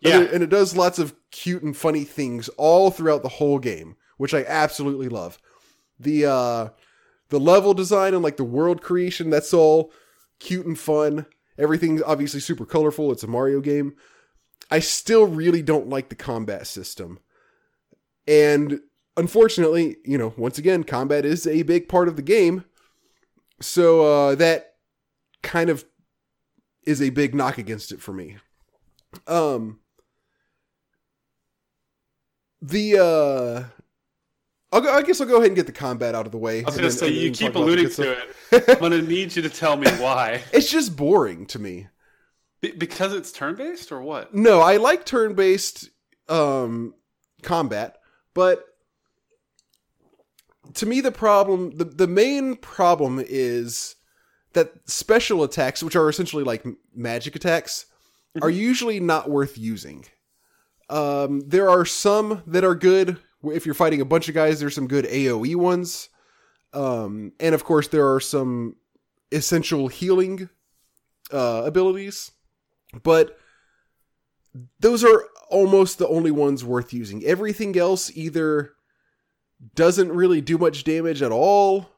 Yeah. 0.00 0.14
And 0.14 0.24
it, 0.24 0.32
and 0.32 0.42
it 0.42 0.48
does 0.48 0.76
lots 0.76 0.98
of 0.98 1.14
cute 1.30 1.62
and 1.62 1.76
funny 1.76 2.04
things 2.04 2.48
all 2.50 2.90
throughout 2.90 3.22
the 3.22 3.28
whole 3.28 3.58
game, 3.58 3.96
which 4.16 4.32
I 4.32 4.44
absolutely 4.44 5.08
love. 5.08 5.38
The 5.98 6.24
uh 6.24 6.68
the 7.28 7.40
level 7.40 7.74
design 7.74 8.14
and 8.14 8.22
like 8.22 8.36
the 8.36 8.44
world 8.44 8.80
creation, 8.80 9.28
that's 9.28 9.52
all 9.52 9.92
cute 10.38 10.66
and 10.66 10.78
fun. 10.78 11.26
Everything's 11.58 12.02
obviously 12.02 12.40
super 12.40 12.64
colorful. 12.64 13.12
It's 13.12 13.22
a 13.22 13.26
Mario 13.28 13.60
game. 13.60 13.94
I 14.70 14.78
still 14.78 15.26
really 15.26 15.62
don't 15.62 15.88
like 15.88 16.08
the 16.08 16.14
combat 16.14 16.66
system. 16.66 17.18
And 18.26 18.80
unfortunately, 19.16 19.96
you 20.04 20.16
know, 20.16 20.32
once 20.36 20.58
again, 20.58 20.84
combat 20.84 21.24
is 21.24 21.46
a 21.46 21.62
big 21.62 21.88
part 21.88 22.08
of 22.08 22.16
the 22.16 22.22
game. 22.22 22.64
So 23.60 24.06
uh, 24.06 24.34
that 24.36 24.74
kind 25.42 25.70
of 25.70 25.84
is 26.84 27.02
a 27.02 27.10
big 27.10 27.34
knock 27.34 27.58
against 27.58 27.92
it 27.92 28.00
for 28.00 28.12
me. 28.12 28.36
Um, 29.26 29.80
the 32.62 32.98
uh, 32.98 33.64
I'll 34.72 34.80
go, 34.80 34.92
I 34.92 35.02
guess 35.02 35.20
I'll 35.20 35.26
go 35.26 35.36
ahead 35.36 35.48
and 35.48 35.56
get 35.56 35.66
the 35.66 35.72
combat 35.72 36.14
out 36.14 36.26
of 36.26 36.32
the 36.32 36.38
way. 36.38 36.62
I 36.62 36.66
was 36.66 36.76
gonna 36.76 36.88
then- 36.88 36.96
say 36.96 37.06
and 37.08 37.16
you 37.16 37.30
keep 37.30 37.52
talk 37.52 37.62
about 37.62 37.66
the 37.66 37.72
alluding 37.72 37.90
to 37.90 38.12
it. 38.12 38.68
I'm 38.68 38.78
gonna 38.78 39.02
need 39.02 39.34
you 39.34 39.42
to 39.42 39.50
tell 39.50 39.76
me 39.76 39.90
why. 39.92 40.42
It's 40.52 40.70
just 40.70 40.96
boring 40.96 41.46
to 41.46 41.58
me. 41.58 41.88
Be- 42.60 42.72
because 42.72 43.14
it's 43.14 43.32
turn 43.32 43.56
based 43.56 43.90
or 43.90 44.02
what? 44.02 44.34
No, 44.34 44.60
I 44.60 44.76
like 44.76 45.06
turn-based 45.06 45.88
um, 46.28 46.94
combat, 47.42 47.96
but 48.34 48.64
to 50.74 50.86
me 50.86 51.00
the 51.00 51.10
problem, 51.12 51.70
the 51.76 51.84
the 51.84 52.06
main 52.06 52.56
problem 52.56 53.22
is 53.24 53.96
that 54.52 54.72
special 54.88 55.42
attacks, 55.42 55.82
which 55.82 55.96
are 55.96 56.08
essentially 56.08 56.44
like 56.44 56.64
magic 56.94 57.36
attacks, 57.36 57.86
are 58.42 58.50
usually 58.50 59.00
not 59.00 59.30
worth 59.30 59.58
using. 59.58 60.04
Um, 60.88 61.40
there 61.46 61.70
are 61.70 61.84
some 61.84 62.42
that 62.46 62.64
are 62.64 62.74
good. 62.74 63.16
If 63.44 63.64
you're 63.64 63.74
fighting 63.74 64.00
a 64.00 64.04
bunch 64.04 64.28
of 64.28 64.34
guys, 64.34 64.60
there's 64.60 64.74
some 64.74 64.88
good 64.88 65.04
AOE 65.06 65.56
ones. 65.56 66.08
Um, 66.72 67.32
and 67.40 67.54
of 67.54 67.64
course, 67.64 67.88
there 67.88 68.12
are 68.12 68.20
some 68.20 68.76
essential 69.32 69.88
healing 69.88 70.48
uh, 71.32 71.62
abilities. 71.64 72.32
But 73.02 73.38
those 74.80 75.04
are 75.04 75.26
almost 75.48 75.98
the 75.98 76.08
only 76.08 76.30
ones 76.30 76.64
worth 76.64 76.92
using. 76.92 77.24
Everything 77.24 77.76
else 77.76 78.10
either 78.16 78.72
doesn't 79.74 80.10
really 80.10 80.40
do 80.40 80.58
much 80.58 80.84
damage 80.84 81.22
at 81.22 81.32
all 81.32 81.90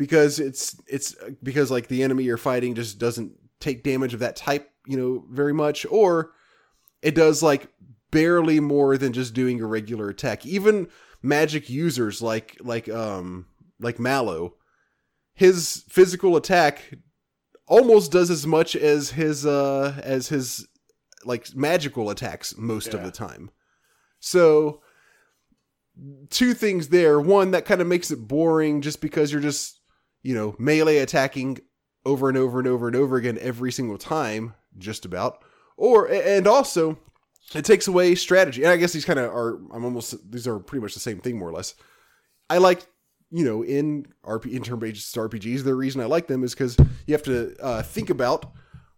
because 0.00 0.40
it's 0.40 0.80
it's 0.86 1.14
because 1.42 1.70
like 1.70 1.88
the 1.88 2.02
enemy 2.02 2.24
you're 2.24 2.38
fighting 2.38 2.74
just 2.74 2.98
doesn't 2.98 3.32
take 3.60 3.82
damage 3.82 4.14
of 4.14 4.20
that 4.20 4.34
type, 4.34 4.70
you 4.86 4.96
know, 4.96 5.26
very 5.30 5.52
much 5.52 5.84
or 5.90 6.32
it 7.02 7.14
does 7.14 7.42
like 7.42 7.68
barely 8.10 8.60
more 8.60 8.96
than 8.96 9.12
just 9.12 9.34
doing 9.34 9.60
a 9.60 9.66
regular 9.66 10.08
attack. 10.08 10.46
Even 10.46 10.88
magic 11.22 11.68
users 11.68 12.22
like 12.22 12.56
like 12.62 12.88
um 12.88 13.44
like 13.78 13.98
Mallow, 13.98 14.54
his 15.34 15.84
physical 15.90 16.34
attack 16.34 16.94
almost 17.66 18.10
does 18.10 18.30
as 18.30 18.46
much 18.46 18.74
as 18.74 19.10
his 19.10 19.44
uh 19.44 20.00
as 20.02 20.28
his 20.28 20.66
like 21.26 21.54
magical 21.54 22.08
attacks 22.08 22.56
most 22.56 22.94
of 22.94 23.02
the 23.02 23.10
time. 23.10 23.50
So 24.18 24.80
two 26.30 26.54
things 26.54 26.88
there. 26.88 27.20
One 27.20 27.50
that 27.50 27.66
kind 27.66 27.82
of 27.82 27.86
makes 27.86 28.10
it 28.10 28.26
boring 28.26 28.80
just 28.80 29.02
because 29.02 29.30
you're 29.30 29.42
just, 29.42 29.79
you 30.22 30.34
know, 30.34 30.54
melee 30.58 30.98
attacking 30.98 31.60
over 32.04 32.28
and 32.28 32.38
over 32.38 32.58
and 32.58 32.68
over 32.68 32.86
and 32.86 32.96
over 32.96 33.16
again 33.16 33.38
every 33.40 33.72
single 33.72 33.98
time, 33.98 34.54
just 34.78 35.04
about. 35.04 35.42
Or 35.76 36.06
and 36.06 36.46
also 36.46 36.98
it 37.54 37.64
takes 37.64 37.88
away 37.88 38.14
strategy. 38.14 38.62
And 38.62 38.70
I 38.70 38.76
guess 38.76 38.92
these 38.92 39.04
kind 39.04 39.18
of 39.18 39.32
are 39.32 39.56
I'm 39.72 39.84
almost 39.84 40.30
these 40.30 40.46
are 40.46 40.58
pretty 40.58 40.82
much 40.82 40.94
the 40.94 41.00
same 41.00 41.20
thing 41.20 41.38
more 41.38 41.48
or 41.48 41.52
less. 41.52 41.74
I 42.48 42.58
like 42.58 42.86
you 43.30 43.44
know 43.44 43.64
in 43.64 44.06
RP 44.24 44.52
in 44.52 44.62
turn-based 44.62 45.14
RPGs. 45.14 45.64
The 45.64 45.74
reason 45.74 46.00
I 46.00 46.06
like 46.06 46.26
them 46.26 46.44
is 46.44 46.54
because 46.54 46.76
you 47.06 47.14
have 47.14 47.22
to 47.24 47.56
uh, 47.60 47.82
think 47.82 48.10
about 48.10 48.52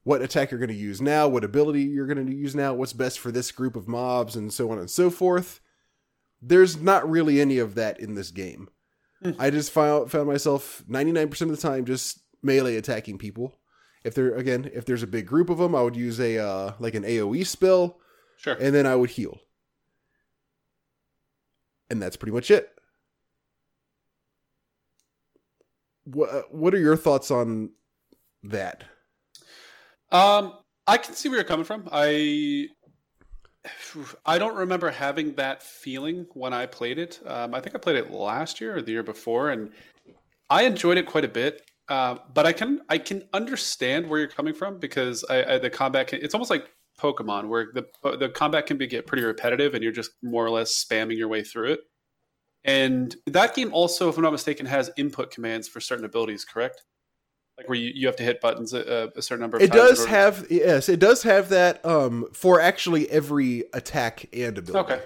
what 0.05 0.23
attack 0.23 0.51
you're 0.51 0.59
going 0.59 0.69
to 0.69 0.75
use 0.75 1.01
now, 1.01 1.29
what 1.29 1.45
ability 1.45 1.83
you're 1.83 2.07
going 2.07 2.27
to 2.27 2.35
use 2.35 2.55
now, 2.55 2.75
what's 2.75 2.93
best 2.93 3.21
for 3.21 3.31
this 3.31 3.53
group 3.53 3.77
of 3.77 3.87
mobs, 3.87 4.35
and 4.35 4.53
so 4.53 4.71
on 4.71 4.79
and 4.79 4.91
so 4.91 5.11
forth. 5.11 5.61
There's 6.41 6.81
not 6.81 7.09
really 7.09 7.41
any 7.41 7.59
of 7.59 7.77
that 7.77 8.01
in 8.01 8.17
this 8.17 8.33
game. 8.33 8.69
I 9.39 9.51
just 9.51 9.71
found 9.71 10.11
found 10.11 10.27
myself 10.29 10.83
99% 10.89 11.41
of 11.43 11.49
the 11.51 11.57
time 11.57 11.85
just 11.85 12.21
melee 12.43 12.77
attacking 12.77 13.19
people. 13.19 13.59
If 14.05 14.15
there 14.15 14.35
again, 14.35 14.69
if 14.75 14.85
there's 14.85 15.03
a 15.03 15.07
big 15.07 15.27
group 15.27 15.49
of 15.49 15.59
them, 15.59 15.75
I 15.75 15.83
would 15.83 15.95
use 15.97 16.19
a 16.21 16.39
uh, 16.39 16.73
like 16.81 16.95
an 16.95 17.05
AOE 17.05 17.47
spell, 17.47 18.01
Sure. 18.37 18.55
and 18.61 18.75
then 18.75 18.87
I 18.87 18.97
would 18.97 19.11
heal. 19.11 19.39
And 21.89 22.03
that's 22.03 22.17
pretty 22.17 22.33
much 22.33 22.51
it. 22.51 22.69
What 26.05 26.53
What 26.53 26.75
are 26.75 26.79
your 26.81 26.97
thoughts 26.97 27.31
on 27.31 27.71
that? 28.43 28.85
Um, 30.11 30.55
I 30.87 30.99
can 30.99 31.15
see 31.15 31.29
where 31.29 31.39
you're 31.39 31.45
coming 31.45 31.65
from. 31.65 31.89
I 31.93 32.69
I 34.27 34.39
don't 34.39 34.57
remember 34.57 34.91
having 34.91 35.35
that 35.35 35.63
feeling 35.63 36.27
when 36.35 36.53
I 36.53 36.67
played 36.67 36.99
it. 36.99 37.21
Um, 37.27 37.55
I 37.55 37.61
think 37.61 37.77
I 37.77 37.79
played 37.79 37.97
it 37.97 38.11
last 38.11 38.61
year 38.61 38.77
or 38.77 38.83
the 38.83 38.93
year 38.93 39.03
before, 39.03 39.51
and 39.51 39.71
I 40.51 40.63
enjoyed 40.65 40.99
it 40.99 41.07
quite 41.07 41.25
a 41.25 41.29
bit. 41.29 41.63
Uh, 41.89 42.17
but 42.33 42.47
I 42.47 42.53
can 42.53 42.81
I 42.89 42.99
can 42.99 43.25
understand 43.33 44.09
where 44.09 44.19
you're 44.19 44.29
coming 44.29 44.55
from 44.55 44.79
because 44.79 45.25
I, 45.29 45.55
I, 45.55 45.59
the 45.59 45.71
combat 45.71 46.09
can, 46.09 46.21
it's 46.23 46.35
almost 46.35 46.51
like 46.51 46.71
Pokemon 46.99 47.49
where 47.49 47.69
the 47.75 47.87
the 48.17 48.29
combat 48.29 48.67
can 48.67 48.79
be 48.79 48.87
get 48.87 49.07
pretty 49.07 49.25
repetitive 49.25 49.75
and 49.75 49.83
you're 49.83 49.93
just 49.93 50.13
more 50.23 50.45
or 50.45 50.51
less 50.51 50.85
spamming 50.85 51.17
your 51.17 51.29
way 51.29 51.43
through 51.43 51.73
it. 51.73 51.81
And 52.65 53.15
that 53.27 53.55
game 53.55 53.73
also, 53.73 54.09
if 54.09 54.17
I'm 54.17 54.23
not 54.23 54.33
mistaken, 54.33 54.67
has 54.67 54.91
input 54.97 55.33
commands 55.33 55.67
for 55.69 55.81
certain 55.81 56.05
abilities. 56.05 56.45
Correct? 56.45 56.83
Like 57.59 57.69
where 57.69 57.79
you, 57.79 57.93
you 57.95 58.07
have 58.07 58.17
to 58.17 58.23
hit 58.23 58.41
buttons 58.41 58.73
a, 58.73 59.13
a 59.15 59.23
certain 59.23 59.43
number 59.43 59.59
of 59.59 59.63
It 59.63 59.71
times. 59.71 59.81
in 59.81 59.87
does 59.89 60.07
have 60.07 60.47
yes, 60.51 60.89
it 60.89 60.99
does 60.99 61.23
have 61.23 61.51
that 61.51 61.85
um 61.85 62.27
for 62.33 62.61
actually 62.61 63.11
every 63.11 63.65
attack 63.73 64.27
and 64.33 64.57
ability. 64.57 64.95
Okay. 64.95 65.03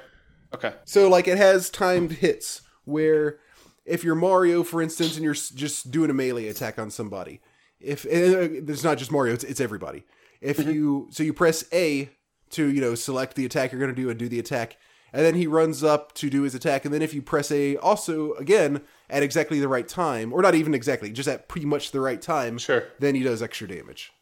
Okay. 0.54 0.74
So 0.84 1.08
like 1.08 1.28
it 1.28 1.38
has 1.38 1.70
timed 1.70 2.12
hits 2.12 2.62
where 2.84 3.38
if 3.84 4.04
you're 4.04 4.14
Mario, 4.14 4.62
for 4.62 4.80
instance, 4.82 5.16
and 5.16 5.24
you're 5.24 5.34
just 5.34 5.90
doing 5.90 6.10
a 6.10 6.14
melee 6.14 6.48
attack 6.48 6.78
on 6.78 6.90
somebody, 6.90 7.40
if 7.80 8.04
uh, 8.06 8.60
there's 8.62 8.84
not 8.84 8.98
just 8.98 9.12
Mario, 9.12 9.34
it's, 9.34 9.44
it's 9.44 9.60
everybody. 9.60 10.04
If 10.40 10.58
you 10.64 11.08
so 11.10 11.22
you 11.22 11.32
press 11.32 11.64
A 11.72 12.10
to 12.50 12.66
you 12.66 12.80
know 12.80 12.94
select 12.94 13.34
the 13.34 13.44
attack 13.44 13.72
you're 13.72 13.80
going 13.80 13.94
to 13.94 14.00
do 14.00 14.08
and 14.08 14.18
do 14.18 14.28
the 14.28 14.38
attack, 14.38 14.76
and 15.12 15.24
then 15.24 15.34
he 15.34 15.46
runs 15.46 15.82
up 15.82 16.12
to 16.14 16.30
do 16.30 16.42
his 16.42 16.54
attack, 16.54 16.84
and 16.84 16.94
then 16.94 17.02
if 17.02 17.12
you 17.14 17.22
press 17.22 17.50
A 17.50 17.76
also 17.76 18.34
again 18.34 18.82
at 19.08 19.22
exactly 19.22 19.60
the 19.60 19.68
right 19.68 19.86
time, 19.88 20.32
or 20.32 20.42
not 20.42 20.54
even 20.54 20.74
exactly, 20.74 21.10
just 21.10 21.28
at 21.28 21.48
pretty 21.48 21.66
much 21.66 21.90
the 21.90 22.00
right 22.00 22.20
time, 22.20 22.58
Sure. 22.58 22.84
then 22.98 23.14
he 23.14 23.22
does 23.22 23.42
extra 23.42 23.68
damage. 23.68 24.12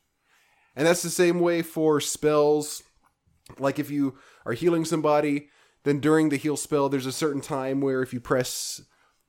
And 0.77 0.87
that's 0.87 1.03
the 1.03 1.11
same 1.11 1.41
way 1.41 1.63
for 1.63 2.01
spells. 2.01 2.83
Like 3.59 3.79
if 3.79 3.91
you 3.91 4.17
are 4.45 4.53
healing 4.53 4.85
somebody, 4.85 5.49
then 5.85 6.01
during 6.01 6.29
the 6.31 6.37
heal 6.37 6.57
spell, 6.57 6.89
there's 6.89 7.07
a 7.07 7.13
certain 7.13 7.41
time 7.41 7.81
where 7.81 8.03
if 8.03 8.13
you 8.13 8.21
press 8.21 8.81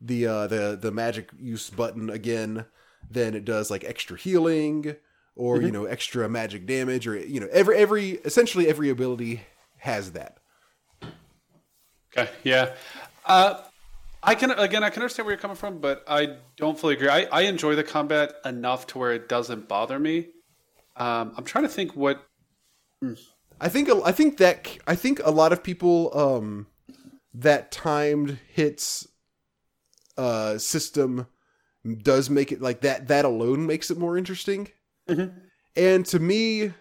the 0.01 0.25
uh, 0.27 0.47
the 0.47 0.77
the 0.81 0.91
magic 0.91 1.29
use 1.37 1.69
button 1.69 2.09
again, 2.09 2.65
then 3.09 3.33
it 3.35 3.45
does 3.45 3.69
like 3.69 3.83
extra 3.83 4.17
healing 4.17 4.95
or 5.35 5.61
you 5.61 5.71
know 5.71 5.85
extra 5.85 6.27
magic 6.29 6.65
damage 6.65 7.05
or 7.07 7.17
you 7.17 7.39
know 7.39 7.47
every 7.51 7.75
every 7.77 8.11
essentially 8.25 8.67
every 8.67 8.89
ability 8.89 9.41
has 9.77 10.13
that. 10.13 10.37
Okay. 12.17 12.29
Yeah. 12.43 12.73
Uh, 13.25 13.61
I 14.25 14.35
can 14.35 14.51
again. 14.51 14.83
I 14.83 14.89
can 14.89 15.01
understand 15.01 15.25
where 15.25 15.33
you're 15.33 15.41
coming 15.41 15.55
from, 15.57 15.79
but 15.79 16.03
I 16.07 16.37
don't 16.57 16.77
fully 16.77 16.95
agree. 16.95 17.09
I, 17.09 17.23
I 17.31 17.41
enjoy 17.41 17.75
the 17.75 17.83
combat 17.83 18.33
enough 18.43 18.87
to 18.87 18.97
where 18.97 19.13
it 19.13 19.29
doesn't 19.29 19.67
bother 19.69 19.99
me. 19.99 20.29
Um, 20.97 21.33
I'm 21.37 21.43
trying 21.43 21.63
to 21.63 21.69
think 21.69 21.95
what. 21.95 22.25
I 23.61 23.69
think 23.69 23.89
I 24.03 24.11
think 24.11 24.37
that 24.37 24.77
I 24.87 24.95
think 24.95 25.21
a 25.23 25.31
lot 25.31 25.53
of 25.53 25.63
people 25.63 26.17
um 26.17 26.67
that 27.33 27.71
timed 27.71 28.39
hits 28.51 29.07
uh 30.17 30.57
system 30.57 31.27
does 32.01 32.29
make 32.29 32.51
it 32.51 32.61
like 32.61 32.81
that 32.81 33.07
that 33.09 33.25
alone 33.25 33.65
makes 33.65 33.91
it 33.91 33.97
more 33.97 34.17
interesting. 34.17 34.69
And 35.75 36.05
to 36.07 36.19
me 36.19 36.73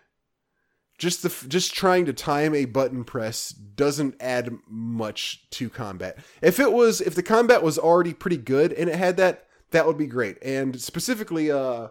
just 1.04 1.22
the 1.22 1.48
just 1.48 1.74
trying 1.74 2.06
to 2.06 2.14
time 2.14 2.54
a 2.54 2.64
button 2.64 3.04
press 3.04 3.50
doesn't 3.50 4.16
add 4.20 4.50
much 4.66 5.48
to 5.50 5.68
combat. 5.68 6.16
If 6.40 6.58
it 6.58 6.72
was 6.72 7.02
if 7.02 7.14
the 7.14 7.22
combat 7.22 7.62
was 7.62 7.78
already 7.78 8.14
pretty 8.14 8.38
good 8.38 8.72
and 8.72 8.88
it 8.88 8.96
had 8.96 9.18
that 9.18 9.46
that 9.70 9.86
would 9.86 9.98
be 9.98 10.06
great. 10.06 10.38
And 10.42 10.80
specifically 10.80 11.50
uh 11.50 11.88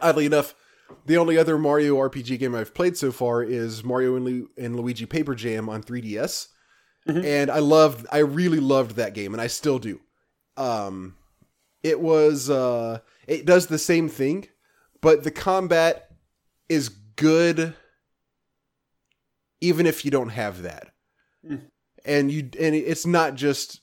oddly 0.00 0.24
enough 0.24 0.54
the 1.06 1.16
only 1.16 1.36
other 1.36 1.58
Mario 1.58 1.96
RPG 1.96 2.38
game 2.38 2.54
I've 2.54 2.74
played 2.74 2.96
so 2.96 3.10
far 3.10 3.42
is 3.42 3.82
Mario 3.82 4.14
and, 4.14 4.24
Lu- 4.24 4.50
and 4.56 4.76
Luigi 4.76 5.06
Paper 5.06 5.34
Jam 5.34 5.68
on 5.68 5.82
3DS, 5.82 6.48
and 7.06 7.50
I 7.50 7.60
loved, 7.60 8.06
I 8.12 8.18
really 8.18 8.60
loved 8.60 8.96
that 8.96 9.14
game, 9.14 9.32
and 9.32 9.40
I 9.40 9.46
still 9.46 9.78
do. 9.78 10.00
Um, 10.56 11.16
it 11.82 11.98
was, 11.98 12.50
uh, 12.50 12.98
it 13.26 13.46
does 13.46 13.68
the 13.68 13.78
same 13.78 14.10
thing, 14.10 14.48
but 15.00 15.24
the 15.24 15.30
combat 15.30 16.10
is 16.68 16.90
good, 17.16 17.74
even 19.60 19.86
if 19.86 20.04
you 20.04 20.10
don't 20.10 20.30
have 20.30 20.62
that, 20.62 20.92
and 22.04 22.30
you, 22.30 22.48
and 22.58 22.74
it's 22.74 23.06
not 23.06 23.34
just 23.34 23.80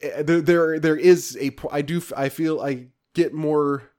eh, 0.00 0.22
there, 0.22 0.40
there, 0.40 0.80
there 0.80 0.96
is 0.96 1.36
a. 1.40 1.52
I 1.70 1.82
do, 1.82 2.02
I 2.16 2.28
feel, 2.28 2.60
I 2.60 2.86
get 3.14 3.34
more 3.34 3.90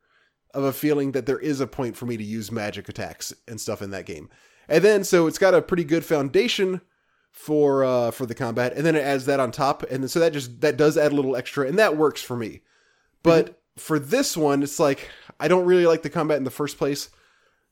of 0.53 0.63
a 0.63 0.73
feeling 0.73 1.13
that 1.13 1.25
there 1.25 1.39
is 1.39 1.59
a 1.59 1.67
point 1.67 1.95
for 1.95 2.05
me 2.05 2.17
to 2.17 2.23
use 2.23 2.51
magic 2.51 2.89
attacks 2.89 3.33
and 3.47 3.59
stuff 3.59 3.81
in 3.81 3.91
that 3.91 4.05
game. 4.05 4.29
And 4.67 4.83
then 4.83 5.03
so 5.03 5.27
it's 5.27 5.37
got 5.37 5.53
a 5.53 5.61
pretty 5.61 5.83
good 5.83 6.05
foundation 6.05 6.81
for 7.31 7.83
uh 7.83 8.11
for 8.11 8.25
the 8.25 8.35
combat 8.35 8.73
and 8.75 8.85
then 8.85 8.95
it 8.95 9.03
adds 9.03 9.25
that 9.25 9.39
on 9.39 9.51
top 9.51 9.83
and 9.89 10.11
so 10.11 10.19
that 10.19 10.33
just 10.33 10.59
that 10.59 10.75
does 10.75 10.97
add 10.97 11.13
a 11.13 11.15
little 11.15 11.37
extra 11.37 11.65
and 11.65 11.79
that 11.79 11.95
works 11.95 12.21
for 12.21 12.35
me 12.35 12.61
but 13.23 13.61
for 13.77 13.97
this 13.97 14.35
one 14.35 14.61
it's 14.61 14.79
like 14.81 15.09
i 15.39 15.47
don't 15.47 15.65
really 15.65 15.85
like 15.85 16.01
the 16.01 16.09
combat 16.09 16.37
in 16.37 16.43
the 16.43 16.49
first 16.51 16.77
place 16.77 17.09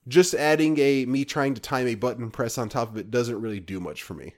just 0.09 0.33
adding 0.33 0.77
a 0.79 1.05
me 1.05 1.23
trying 1.23 1.53
to 1.53 1.61
time 1.61 1.87
a 1.87 1.95
button 1.95 2.29
press 2.31 2.57
on 2.57 2.67
top 2.67 2.89
of 2.89 2.97
it 2.97 3.09
doesn't 3.09 3.39
really 3.39 3.59
do 3.61 3.79
much 3.79 4.03
for 4.03 4.13
me 4.15 4.33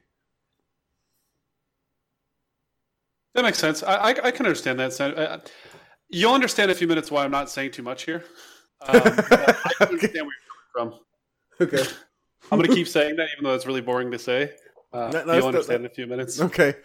That 3.33 3.43
makes 3.43 3.59
sense. 3.59 3.81
I, 3.81 3.95
I, 3.95 4.09
I 4.25 4.31
can 4.31 4.45
understand 4.45 4.77
that. 4.81 4.91
So, 4.91 5.09
uh, 5.11 5.39
you'll 6.09 6.33
understand 6.33 6.69
in 6.69 6.75
a 6.75 6.77
few 6.77 6.87
minutes 6.87 7.09
why 7.09 7.23
I'm 7.23 7.31
not 7.31 7.49
saying 7.49 7.71
too 7.71 7.81
much 7.81 8.03
here. 8.03 8.25
Um, 8.81 8.97
I 8.97 9.01
can 9.77 9.87
understand 9.87 10.27
where 10.27 10.35
you're 10.35 10.75
coming 10.77 10.99
from. 10.99 10.99
okay 11.61 11.89
I'm 12.51 12.57
going 12.57 12.69
to 12.69 12.75
keep 12.75 12.89
saying 12.89 13.15
that, 13.15 13.29
even 13.33 13.45
though 13.45 13.53
it's 13.55 13.65
really 13.65 13.79
boring 13.79 14.11
to 14.11 14.19
say. 14.19 14.51
Uh, 14.91 15.11
No, 15.13 15.23
no, 15.23 15.33
you'll 15.37 15.47
understand 15.47 15.85
in 15.85 15.85
a 15.85 15.93
few 15.93 16.07
minutes. 16.07 16.41
okay 16.41 16.75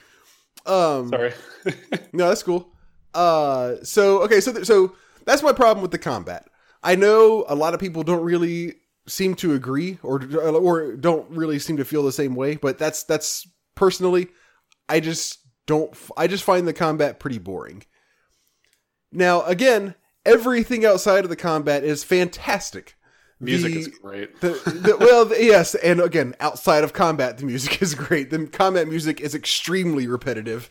um 0.66 1.08
Sorry. 1.08 1.32
No, 2.12 2.28
that's 2.28 2.42
cool. 2.44 2.68
Uh, 3.12 3.76
so 3.82 4.22
okay, 4.22 4.40
so 4.40 4.52
th- 4.52 4.66
so 4.66 4.94
that's 5.24 5.42
my 5.42 5.52
problem 5.52 5.82
with 5.82 5.90
the 5.90 5.98
combat. 5.98 6.46
I 6.86 6.94
know 6.94 7.44
a 7.48 7.54
lot 7.54 7.74
of 7.74 7.80
people 7.80 8.02
don't 8.04 8.22
really 8.22 8.74
seem 9.08 9.34
to 9.36 9.54
agree, 9.54 9.98
or 10.02 10.22
or 10.38 10.94
don't 10.96 11.28
really 11.30 11.58
seem 11.58 11.76
to 11.78 11.84
feel 11.84 12.02
the 12.04 12.12
same 12.12 12.34
way. 12.34 12.56
But 12.56 12.78
that's 12.78 13.02
that's 13.02 13.46
personally, 13.74 14.28
I 14.88 15.00
just 15.00 15.38
don't. 15.66 15.94
I 16.16 16.26
just 16.28 16.44
find 16.44 16.66
the 16.66 16.72
combat 16.72 17.18
pretty 17.18 17.38
boring. 17.38 17.82
Now, 19.12 19.42
again, 19.42 19.94
everything 20.24 20.84
outside 20.84 21.24
of 21.24 21.30
the 21.30 21.36
combat 21.36 21.84
is 21.84 22.04
fantastic. 22.04 22.94
Music 23.38 23.72
The- 23.74 23.78
is 23.80 23.88
great. 23.88 24.40
the, 24.40 24.48
the, 24.48 24.96
well, 24.98 25.28
yes, 25.38 25.74
and 25.74 26.00
again, 26.00 26.34
outside 26.40 26.84
of 26.84 26.92
combat, 26.92 27.36
the 27.38 27.44
music 27.44 27.82
is 27.82 27.94
great. 27.94 28.30
The 28.30 28.46
combat 28.46 28.88
music 28.88 29.20
is 29.20 29.34
extremely 29.34 30.06
repetitive. 30.06 30.70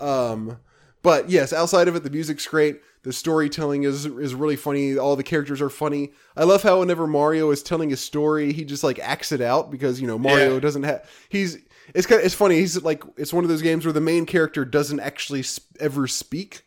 Um, 0.00 0.58
but 1.02 1.28
yes, 1.30 1.52
outside 1.52 1.88
of 1.88 1.96
it, 1.96 2.02
the 2.02 2.10
music's 2.10 2.46
great. 2.46 2.80
The 3.04 3.12
storytelling 3.12 3.82
is 3.82 4.06
is 4.06 4.34
really 4.34 4.54
funny. 4.56 4.96
All 4.96 5.16
the 5.16 5.24
characters 5.24 5.60
are 5.60 5.70
funny. 5.70 6.12
I 6.36 6.44
love 6.44 6.62
how 6.62 6.80
whenever 6.80 7.06
Mario 7.06 7.50
is 7.50 7.62
telling 7.62 7.92
a 7.92 7.96
story, 7.96 8.52
he 8.52 8.64
just 8.64 8.84
like 8.84 8.98
acts 9.00 9.32
it 9.32 9.40
out 9.40 9.70
because 9.72 10.00
you 10.00 10.06
know 10.06 10.18
Mario 10.18 10.54
Yeah. 10.54 10.60
doesn't 10.60 10.84
have. 10.84 11.08
He's 11.28 11.58
it's 11.94 12.06
kind 12.06 12.20
of, 12.20 12.24
it's 12.26 12.34
funny. 12.34 12.56
He's 12.56 12.80
like 12.82 13.02
it's 13.16 13.32
one 13.32 13.42
of 13.44 13.50
those 13.50 13.62
games 13.62 13.84
where 13.84 13.92
the 13.92 14.00
main 14.00 14.24
character 14.24 14.64
doesn't 14.64 15.00
actually 15.00 15.42
sp- 15.42 15.66
ever 15.80 16.06
speak. 16.06 16.62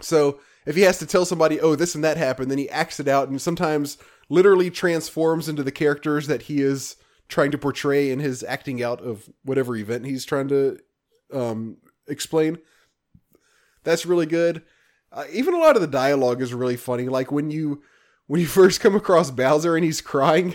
So 0.00 0.40
if 0.66 0.74
he 0.74 0.82
has 0.82 0.98
to 0.98 1.06
tell 1.06 1.24
somebody, 1.24 1.60
oh, 1.60 1.76
this 1.76 1.94
and 1.94 2.02
that 2.02 2.16
happened, 2.16 2.50
then 2.50 2.58
he 2.58 2.68
acts 2.70 2.98
it 2.98 3.06
out 3.06 3.28
and 3.28 3.40
sometimes 3.40 3.98
literally 4.28 4.68
transforms 4.70 5.48
into 5.48 5.62
the 5.62 5.70
characters 5.70 6.26
that 6.26 6.42
he 6.42 6.60
is 6.60 6.96
trying 7.28 7.52
to 7.52 7.58
portray 7.58 8.10
in 8.10 8.18
his 8.18 8.42
acting 8.42 8.82
out 8.82 9.00
of 9.00 9.28
whatever 9.44 9.76
event 9.76 10.06
he's 10.06 10.24
trying 10.24 10.48
to 10.48 10.78
um, 11.32 11.76
explain. 12.08 12.58
That's 13.84 14.06
really 14.06 14.26
good. 14.26 14.62
Uh, 15.12 15.24
even 15.30 15.54
a 15.54 15.58
lot 15.58 15.76
of 15.76 15.82
the 15.82 15.88
dialogue 15.88 16.40
is 16.40 16.54
really 16.54 16.76
funny. 16.76 17.08
Like 17.08 17.30
when 17.30 17.50
you 17.50 17.82
when 18.26 18.40
you 18.40 18.46
first 18.60 18.80
come 18.80 18.96
across 18.96 19.30
Bowser 19.30 19.76
and 19.76 19.84
he's 19.84 20.00
crying, 20.00 20.54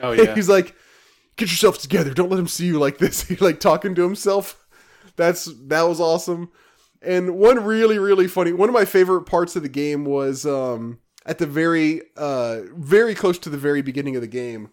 Oh, 0.00 0.12
yeah. 0.12 0.34
he's 0.34 0.48
like, 0.48 0.74
"Get 1.36 1.50
yourself 1.50 1.78
together! 1.78 2.12
Don't 2.12 2.30
let 2.30 2.40
him 2.40 2.48
see 2.48 2.66
you 2.66 2.78
like 2.78 2.98
this." 2.98 3.22
He's 3.28 3.40
like 3.40 3.60
talking 3.60 3.94
to 3.94 4.02
himself. 4.02 4.66
That's 5.16 5.44
that 5.68 5.82
was 5.82 6.00
awesome. 6.00 6.50
And 7.00 7.36
one 7.36 7.62
really 7.62 7.98
really 7.98 8.26
funny 8.26 8.52
one 8.52 8.68
of 8.68 8.74
my 8.74 8.84
favorite 8.86 9.22
parts 9.24 9.54
of 9.56 9.62
the 9.62 9.68
game 9.68 10.04
was 10.04 10.44
um, 10.46 10.98
at 11.26 11.38
the 11.38 11.46
very 11.46 12.02
uh, 12.16 12.62
very 12.74 13.14
close 13.14 13.38
to 13.40 13.50
the 13.50 13.58
very 13.58 13.82
beginning 13.82 14.16
of 14.16 14.22
the 14.22 14.28
game. 14.28 14.70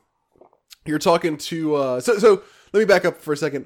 You're 0.85 0.97
talking 0.97 1.37
to 1.37 1.75
uh, 1.75 1.99
so 1.99 2.17
so. 2.17 2.41
Let 2.73 2.79
me 2.79 2.85
back 2.85 3.03
up 3.03 3.21
for 3.21 3.33
a 3.33 3.37
second. 3.37 3.65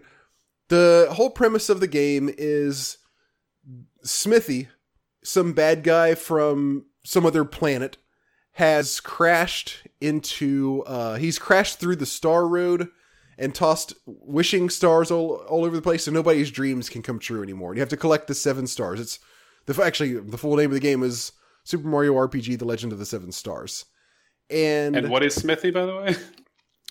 The 0.69 1.07
whole 1.11 1.29
premise 1.29 1.69
of 1.69 1.79
the 1.79 1.87
game 1.87 2.33
is 2.39 2.97
Smithy, 4.03 4.67
some 5.25 5.53
bad 5.53 5.83
guy 5.83 6.15
from 6.15 6.85
some 7.03 7.25
other 7.25 7.43
planet, 7.43 7.97
has 8.53 8.99
crashed 8.99 9.87
into. 9.99 10.83
Uh, 10.85 11.15
he's 11.15 11.39
crashed 11.39 11.79
through 11.79 11.97
the 11.97 12.05
Star 12.05 12.47
Road 12.47 12.89
and 13.37 13.53
tossed 13.53 13.93
wishing 14.05 14.69
stars 14.69 15.11
all, 15.11 15.43
all 15.49 15.65
over 15.65 15.75
the 15.75 15.81
place, 15.81 16.05
so 16.05 16.11
nobody's 16.11 16.51
dreams 16.51 16.87
can 16.87 17.01
come 17.01 17.19
true 17.19 17.43
anymore. 17.43 17.71
And 17.71 17.77
you 17.77 17.81
have 17.81 17.89
to 17.89 17.97
collect 17.97 18.27
the 18.27 18.35
seven 18.35 18.67
stars. 18.67 18.99
It's 18.99 19.19
the 19.65 19.83
actually 19.83 20.13
the 20.13 20.37
full 20.37 20.55
name 20.55 20.69
of 20.69 20.75
the 20.75 20.79
game 20.79 21.03
is 21.03 21.33
Super 21.63 21.87
Mario 21.87 22.13
RPG: 22.13 22.59
The 22.59 22.65
Legend 22.65 22.93
of 22.93 22.99
the 22.99 23.05
Seven 23.05 23.31
Stars. 23.31 23.85
And, 24.49 24.95
and 24.95 25.09
what 25.09 25.23
is 25.23 25.33
Smithy, 25.33 25.71
by 25.71 25.85
the 25.87 25.95
way? 25.95 26.15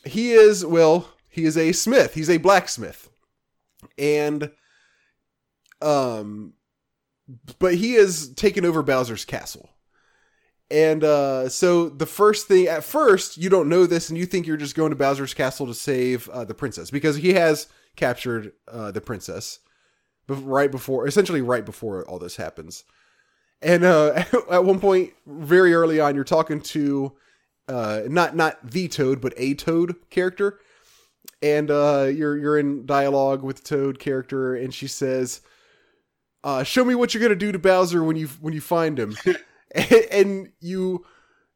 he 0.05 0.33
is 0.33 0.65
well 0.65 1.09
he 1.29 1.45
is 1.45 1.57
a 1.57 1.73
smith 1.73 2.15
he's 2.15 2.31
a 2.31 2.37
blacksmith 2.37 3.11
and 3.99 4.51
um 5.81 6.53
but 7.59 7.75
he 7.75 7.95
has 7.95 8.29
taken 8.35 8.65
over 8.65 8.83
bowser's 8.83 9.25
castle. 9.25 9.71
And 10.71 11.05
uh 11.05 11.49
so 11.49 11.89
the 11.89 12.07
first 12.07 12.49
thing 12.49 12.67
at 12.67 12.85
first 12.85 13.37
you 13.37 13.51
don't 13.51 13.69
know 13.69 13.87
this 13.87 14.09
and 14.09 14.19
you 14.19 14.27
think 14.27 14.47
you're 14.47 14.57
just 14.57 14.75
going 14.75 14.91
to 14.91 14.97
bowser's 14.97 15.35
castle 15.35 15.67
to 15.67 15.75
save 15.75 16.29
uh, 16.31 16.45
the 16.45 16.55
princess 16.55 16.91
because 16.91 17.17
he 17.17 17.35
has 17.35 17.69
captured 17.97 18.53
uh 18.69 18.91
the 18.91 19.01
princess 19.01 19.61
right 20.27 20.71
before 20.71 21.07
essentially 21.07 21.43
right 21.43 21.67
before 21.67 22.05
all 22.09 22.19
this 22.19 22.37
happens. 22.37 22.85
And 23.61 23.85
uh 23.85 24.25
at 24.51 24.65
one 24.65 24.81
point 24.81 25.13
very 25.27 25.75
early 25.75 26.01
on 26.01 26.15
you're 26.15 26.25
talking 26.25 26.61
to 26.61 27.13
uh 27.69 28.03
not 28.07 28.35
not 28.35 28.71
the 28.71 28.89
toad 28.89 29.21
but 29.21 29.35
a 29.37 29.55
toad 29.55 29.97
character. 30.11 30.61
And 31.43 31.71
uh 31.71 32.11
you're 32.13 32.39
you're 32.39 32.59
in 32.59 32.87
dialogue 32.87 33.43
with 33.43 33.65
toad 33.65 33.99
character 33.99 34.55
and 34.55 34.73
she 34.73 34.87
says 34.87 35.43
uh 36.45 36.63
show 36.63 36.85
me 36.85 36.95
what 36.95 37.13
you're 37.13 37.23
gonna 37.23 37.35
do 37.35 37.51
to 37.51 37.59
bowser 37.59 38.05
when 38.05 38.15
you 38.15 38.29
when 38.41 38.55
you 38.55 38.61
find 38.61 38.99
him. 38.99 39.17
And, 39.25 39.39
and 40.13 40.53
you 40.61 41.05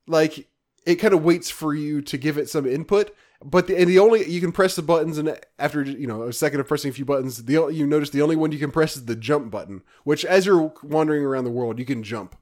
like 0.08 0.48
it 0.84 0.96
kind 0.96 1.14
of 1.14 1.22
waits 1.22 1.50
for 1.50 1.72
you 1.72 2.02
to 2.02 2.18
give 2.18 2.36
it 2.36 2.48
some 2.48 2.66
input 2.66 3.14
but 3.44 3.68
the, 3.68 3.78
and 3.78 3.88
the 3.88 4.00
only 4.00 4.28
you 4.28 4.40
can 4.40 4.50
press 4.50 4.74
the 4.74 4.82
buttons 4.82 5.18
and 5.18 5.38
after 5.60 5.82
you 5.82 6.08
know 6.08 6.22
a 6.24 6.32
second 6.32 6.58
of 6.58 6.66
pressing 6.66 6.90
a 6.90 6.94
few 6.94 7.04
buttons 7.04 7.44
the 7.44 7.68
you 7.68 7.86
notice 7.86 8.10
the 8.10 8.22
only 8.22 8.34
one 8.34 8.50
you 8.50 8.58
can 8.58 8.72
press 8.72 8.96
is 8.96 9.04
the 9.04 9.14
jump 9.14 9.52
button 9.52 9.82
which 10.02 10.24
as 10.24 10.46
you're 10.46 10.72
wandering 10.82 11.22
around 11.22 11.44
the 11.44 11.50
world 11.50 11.78
you 11.78 11.84
can 11.84 12.02
jump. 12.02 12.34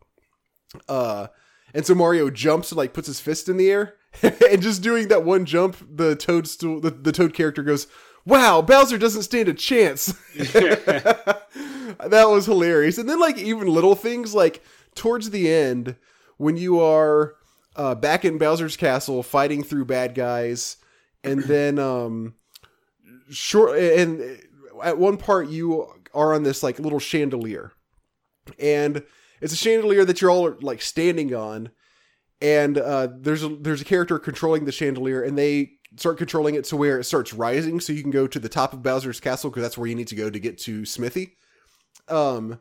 Uh 0.88 1.26
and 1.74 1.84
so 1.84 1.94
Mario 1.94 2.30
jumps 2.30 2.70
and 2.70 2.78
like 2.78 2.94
puts 2.94 3.06
his 3.06 3.20
fist 3.20 3.50
in 3.50 3.58
the 3.58 3.70
air, 3.70 3.96
and 4.22 4.62
just 4.62 4.82
doing 4.82 5.08
that 5.08 5.24
one 5.24 5.44
jump, 5.44 5.76
the 5.94 6.16
toadstool, 6.16 6.80
the, 6.80 6.90
the 6.90 7.12
toad 7.12 7.34
character 7.34 7.62
goes, 7.62 7.86
"Wow, 8.26 8.60
Bowser 8.60 8.98
doesn't 8.98 9.22
stand 9.22 9.48
a 9.48 9.54
chance." 9.54 10.12
that 10.36 12.26
was 12.28 12.44
hilarious. 12.46 12.98
And 12.98 13.08
then 13.08 13.20
like 13.20 13.38
even 13.38 13.68
little 13.68 13.94
things 13.94 14.34
like 14.34 14.62
towards 14.94 15.30
the 15.30 15.50
end 15.50 15.96
when 16.36 16.56
you 16.56 16.80
are 16.80 17.36
uh, 17.76 17.94
back 17.94 18.24
in 18.24 18.38
Bowser's 18.38 18.76
castle 18.76 19.22
fighting 19.22 19.62
through 19.62 19.84
bad 19.84 20.14
guys, 20.14 20.76
and 21.22 21.42
then 21.44 21.78
um, 21.78 22.34
short 23.30 23.78
and 23.78 24.40
at 24.82 24.98
one 24.98 25.16
part 25.16 25.48
you 25.48 25.86
are 26.12 26.34
on 26.34 26.42
this 26.42 26.62
like 26.62 26.78
little 26.78 26.98
chandelier, 26.98 27.72
and 28.58 29.02
it's 29.40 29.52
a 29.52 29.56
chandelier 29.56 30.04
that 30.04 30.20
you're 30.20 30.30
all 30.30 30.56
like 30.60 30.82
standing 30.82 31.34
on, 31.34 31.70
and 32.40 32.78
uh, 32.78 33.08
there's 33.14 33.42
a 33.42 33.48
there's 33.48 33.82
a 33.82 33.86
character 33.86 34.18
controlling 34.18 34.64
the 34.64 34.72
chandelier, 34.72 35.22
and 35.22 35.38
they 35.38 35.72
start 35.96 36.18
controlling 36.18 36.54
it 36.54 36.64
to 36.64 36.76
where 36.76 36.98
it 36.98 37.04
starts 37.04 37.32
rising, 37.32 37.80
so 37.80 37.92
you 37.92 38.02
can 38.02 38.10
go 38.10 38.26
to 38.26 38.38
the 38.38 38.48
top 38.48 38.72
of 38.72 38.82
Bowser's 38.82 39.20
castle 39.20 39.50
because 39.50 39.62
that's 39.62 39.78
where 39.78 39.88
you 39.88 39.94
need 39.94 40.08
to 40.08 40.16
go 40.16 40.28
to 40.28 40.38
get 40.38 40.58
to 40.58 40.84
Smithy. 40.84 41.36
Um, 42.08 42.60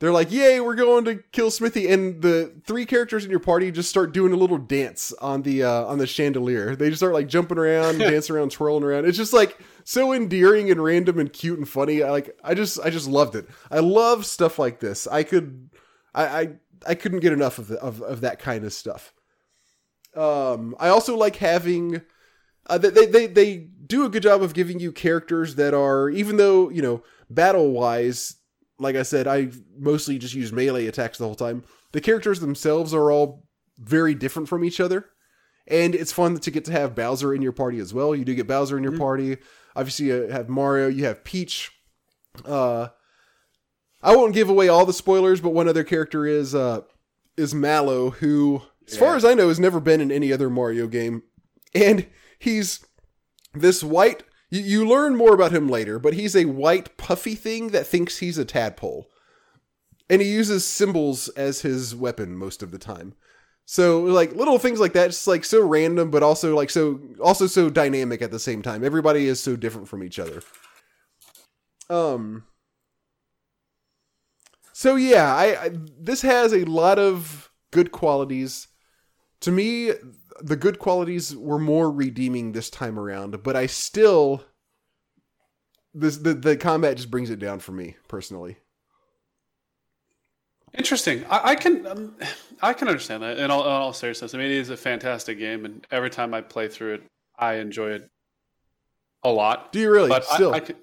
they're 0.00 0.12
like, 0.12 0.32
"Yay, 0.32 0.60
we're 0.60 0.74
going 0.74 1.04
to 1.06 1.22
kill 1.32 1.50
Smithy!" 1.50 1.88
And 1.88 2.20
the 2.20 2.60
three 2.66 2.84
characters 2.84 3.24
in 3.24 3.30
your 3.30 3.40
party 3.40 3.70
just 3.70 3.88
start 3.88 4.12
doing 4.12 4.32
a 4.32 4.36
little 4.36 4.58
dance 4.58 5.12
on 5.20 5.42
the 5.42 5.62
uh, 5.62 5.84
on 5.84 5.98
the 5.98 6.06
chandelier. 6.06 6.74
They 6.74 6.88
just 6.88 6.98
start 6.98 7.14
like 7.14 7.28
jumping 7.28 7.58
around, 7.58 7.98
dancing 8.00 8.36
around, 8.36 8.50
twirling 8.50 8.82
around. 8.82 9.06
It's 9.06 9.16
just 9.16 9.32
like 9.32 9.56
so 9.84 10.12
endearing 10.12 10.70
and 10.70 10.82
random 10.82 11.18
and 11.18 11.32
cute 11.32 11.58
and 11.58 11.68
funny. 11.68 12.02
I 12.02 12.10
like, 12.10 12.36
I 12.42 12.54
just, 12.54 12.80
I 12.80 12.90
just 12.90 13.08
loved 13.08 13.36
it. 13.36 13.46
I 13.70 13.78
love 13.78 14.26
stuff 14.26 14.58
like 14.58 14.80
this. 14.80 15.06
I 15.06 15.22
could, 15.22 15.70
I, 16.14 16.24
I, 16.24 16.48
I 16.88 16.94
couldn't 16.94 17.20
get 17.20 17.32
enough 17.32 17.58
of 17.58 17.68
the, 17.68 17.78
of 17.80 18.02
of 18.02 18.22
that 18.22 18.38
kind 18.40 18.64
of 18.64 18.72
stuff. 18.72 19.14
Um, 20.16 20.74
I 20.78 20.88
also 20.88 21.16
like 21.16 21.36
having. 21.36 22.02
Uh, 22.66 22.78
they, 22.78 23.06
they 23.06 23.26
they 23.26 23.56
do 23.56 24.04
a 24.04 24.08
good 24.08 24.22
job 24.22 24.42
of 24.42 24.54
giving 24.54 24.80
you 24.80 24.90
characters 24.90 25.56
that 25.56 25.74
are 25.74 26.08
even 26.08 26.36
though 26.36 26.70
you 26.70 26.80
know 26.80 27.02
battle 27.28 27.72
wise 27.72 28.36
like 28.78 28.96
i 28.96 29.02
said 29.02 29.26
i 29.26 29.48
mostly 29.78 30.18
just 30.18 30.34
use 30.34 30.50
melee 30.52 30.86
attacks 30.86 31.18
the 31.18 31.24
whole 31.24 31.34
time 31.34 31.62
the 31.92 32.00
characters 32.00 32.40
themselves 32.40 32.92
are 32.92 33.10
all 33.12 33.44
very 33.78 34.14
different 34.14 34.48
from 34.48 34.64
each 34.64 34.80
other. 34.80 35.06
And 35.66 35.94
it's 35.94 36.12
fun 36.12 36.38
to 36.38 36.50
get 36.50 36.64
to 36.66 36.72
have 36.72 36.94
bowser 36.94 37.32
in 37.32 37.40
your 37.40 37.52
party 37.52 37.78
as 37.78 37.94
well. 37.94 38.14
You 38.14 38.24
do 38.24 38.34
get 38.34 38.46
bowser 38.46 38.76
in 38.76 38.82
your 38.82 38.98
party. 38.98 39.38
Obviously 39.76 40.06
you 40.06 40.28
have 40.28 40.48
mario 40.48 40.88
you 40.88 41.04
have 41.04 41.24
peach. 41.24 41.70
Uh 42.44 42.88
i 44.02 44.14
won't 44.14 44.34
give 44.34 44.50
away 44.50 44.68
all 44.68 44.84
the 44.84 44.92
spoilers 44.92 45.40
but 45.40 45.50
one 45.54 45.68
other 45.68 45.84
character 45.84 46.26
is 46.26 46.52
uh 46.52 46.80
is 47.36 47.54
mallow 47.54 48.10
who 48.10 48.60
as 48.88 48.96
far 48.96 49.14
as 49.14 49.24
i 49.24 49.34
know 49.34 49.48
has 49.48 49.60
never 49.60 49.78
been 49.78 50.00
in 50.00 50.10
any 50.10 50.32
other 50.32 50.50
mario 50.50 50.86
game. 50.86 51.22
And 51.74 52.06
he's 52.44 52.84
this 53.52 53.82
white 53.82 54.22
You, 54.50 54.60
you 54.60 54.88
learn 54.88 55.16
more 55.16 55.34
about 55.34 55.52
him 55.52 55.68
later, 55.68 55.98
but 55.98 56.14
he's 56.14 56.36
a 56.36 56.44
white 56.44 56.96
puffy 56.96 57.34
thing 57.34 57.68
that 57.70 57.86
thinks 57.86 58.18
he's 58.18 58.38
a 58.38 58.44
tadpole, 58.44 59.10
and 60.08 60.22
he 60.22 60.28
uses 60.28 60.64
cymbals 60.64 61.28
as 61.30 61.62
his 61.62 61.94
weapon 61.94 62.36
most 62.36 62.62
of 62.62 62.70
the 62.70 62.78
time. 62.78 63.14
So 63.66 64.02
like 64.02 64.36
little 64.36 64.58
things 64.58 64.78
like 64.78 64.92
that, 64.92 65.08
just 65.10 65.26
like 65.26 65.44
so 65.44 65.66
random, 65.66 66.10
but 66.10 66.22
also 66.22 66.54
like 66.54 66.70
so 66.70 67.00
also 67.20 67.46
so 67.46 67.70
dynamic 67.70 68.22
at 68.22 68.30
the 68.30 68.38
same 68.38 68.62
time. 68.62 68.84
Everybody 68.84 69.26
is 69.26 69.40
so 69.40 69.56
different 69.56 69.88
from 69.88 70.04
each 70.04 70.18
other. 70.18 70.42
Um. 71.88 72.44
So 74.72 74.96
yeah, 74.96 75.34
I, 75.34 75.64
I 75.64 75.70
this 75.98 76.22
has 76.22 76.52
a 76.52 76.64
lot 76.64 76.98
of 76.98 77.50
good 77.70 77.90
qualities. 77.90 78.68
To 79.40 79.50
me, 79.50 79.92
the 80.40 80.56
good 80.56 80.78
qualities 80.78 81.36
were 81.36 81.58
more 81.58 81.90
redeeming 81.90 82.52
this 82.52 82.70
time 82.70 82.98
around, 82.98 83.42
but 83.42 83.56
I 83.56 83.66
still 83.66 84.44
this 85.94 86.16
the 86.18 86.34
the 86.34 86.56
combat 86.56 86.96
just 86.96 87.10
brings 87.10 87.30
it 87.30 87.38
down 87.38 87.60
for 87.60 87.72
me 87.72 87.96
personally. 88.08 88.58
Interesting. 90.76 91.24
I, 91.30 91.50
I 91.50 91.54
can 91.54 91.86
um, 91.86 92.16
I 92.60 92.72
can 92.72 92.88
understand 92.88 93.22
that 93.22 93.38
in 93.38 93.50
all, 93.50 93.62
in 93.62 93.70
all 93.70 93.92
seriousness. 93.92 94.34
I 94.34 94.38
mean, 94.38 94.48
it 94.48 94.56
is 94.56 94.70
a 94.70 94.76
fantastic 94.76 95.38
game, 95.38 95.64
and 95.64 95.86
every 95.90 96.10
time 96.10 96.34
I 96.34 96.40
play 96.40 96.68
through 96.68 96.94
it, 96.94 97.02
I 97.38 97.54
enjoy 97.54 97.90
it 97.90 98.10
a 99.22 99.30
lot. 99.30 99.72
Do 99.72 99.78
you 99.78 99.90
really? 99.90 100.08
But 100.08 100.24
still, 100.24 100.52
I, 100.52 100.56
I 100.56 100.60
could, 100.60 100.76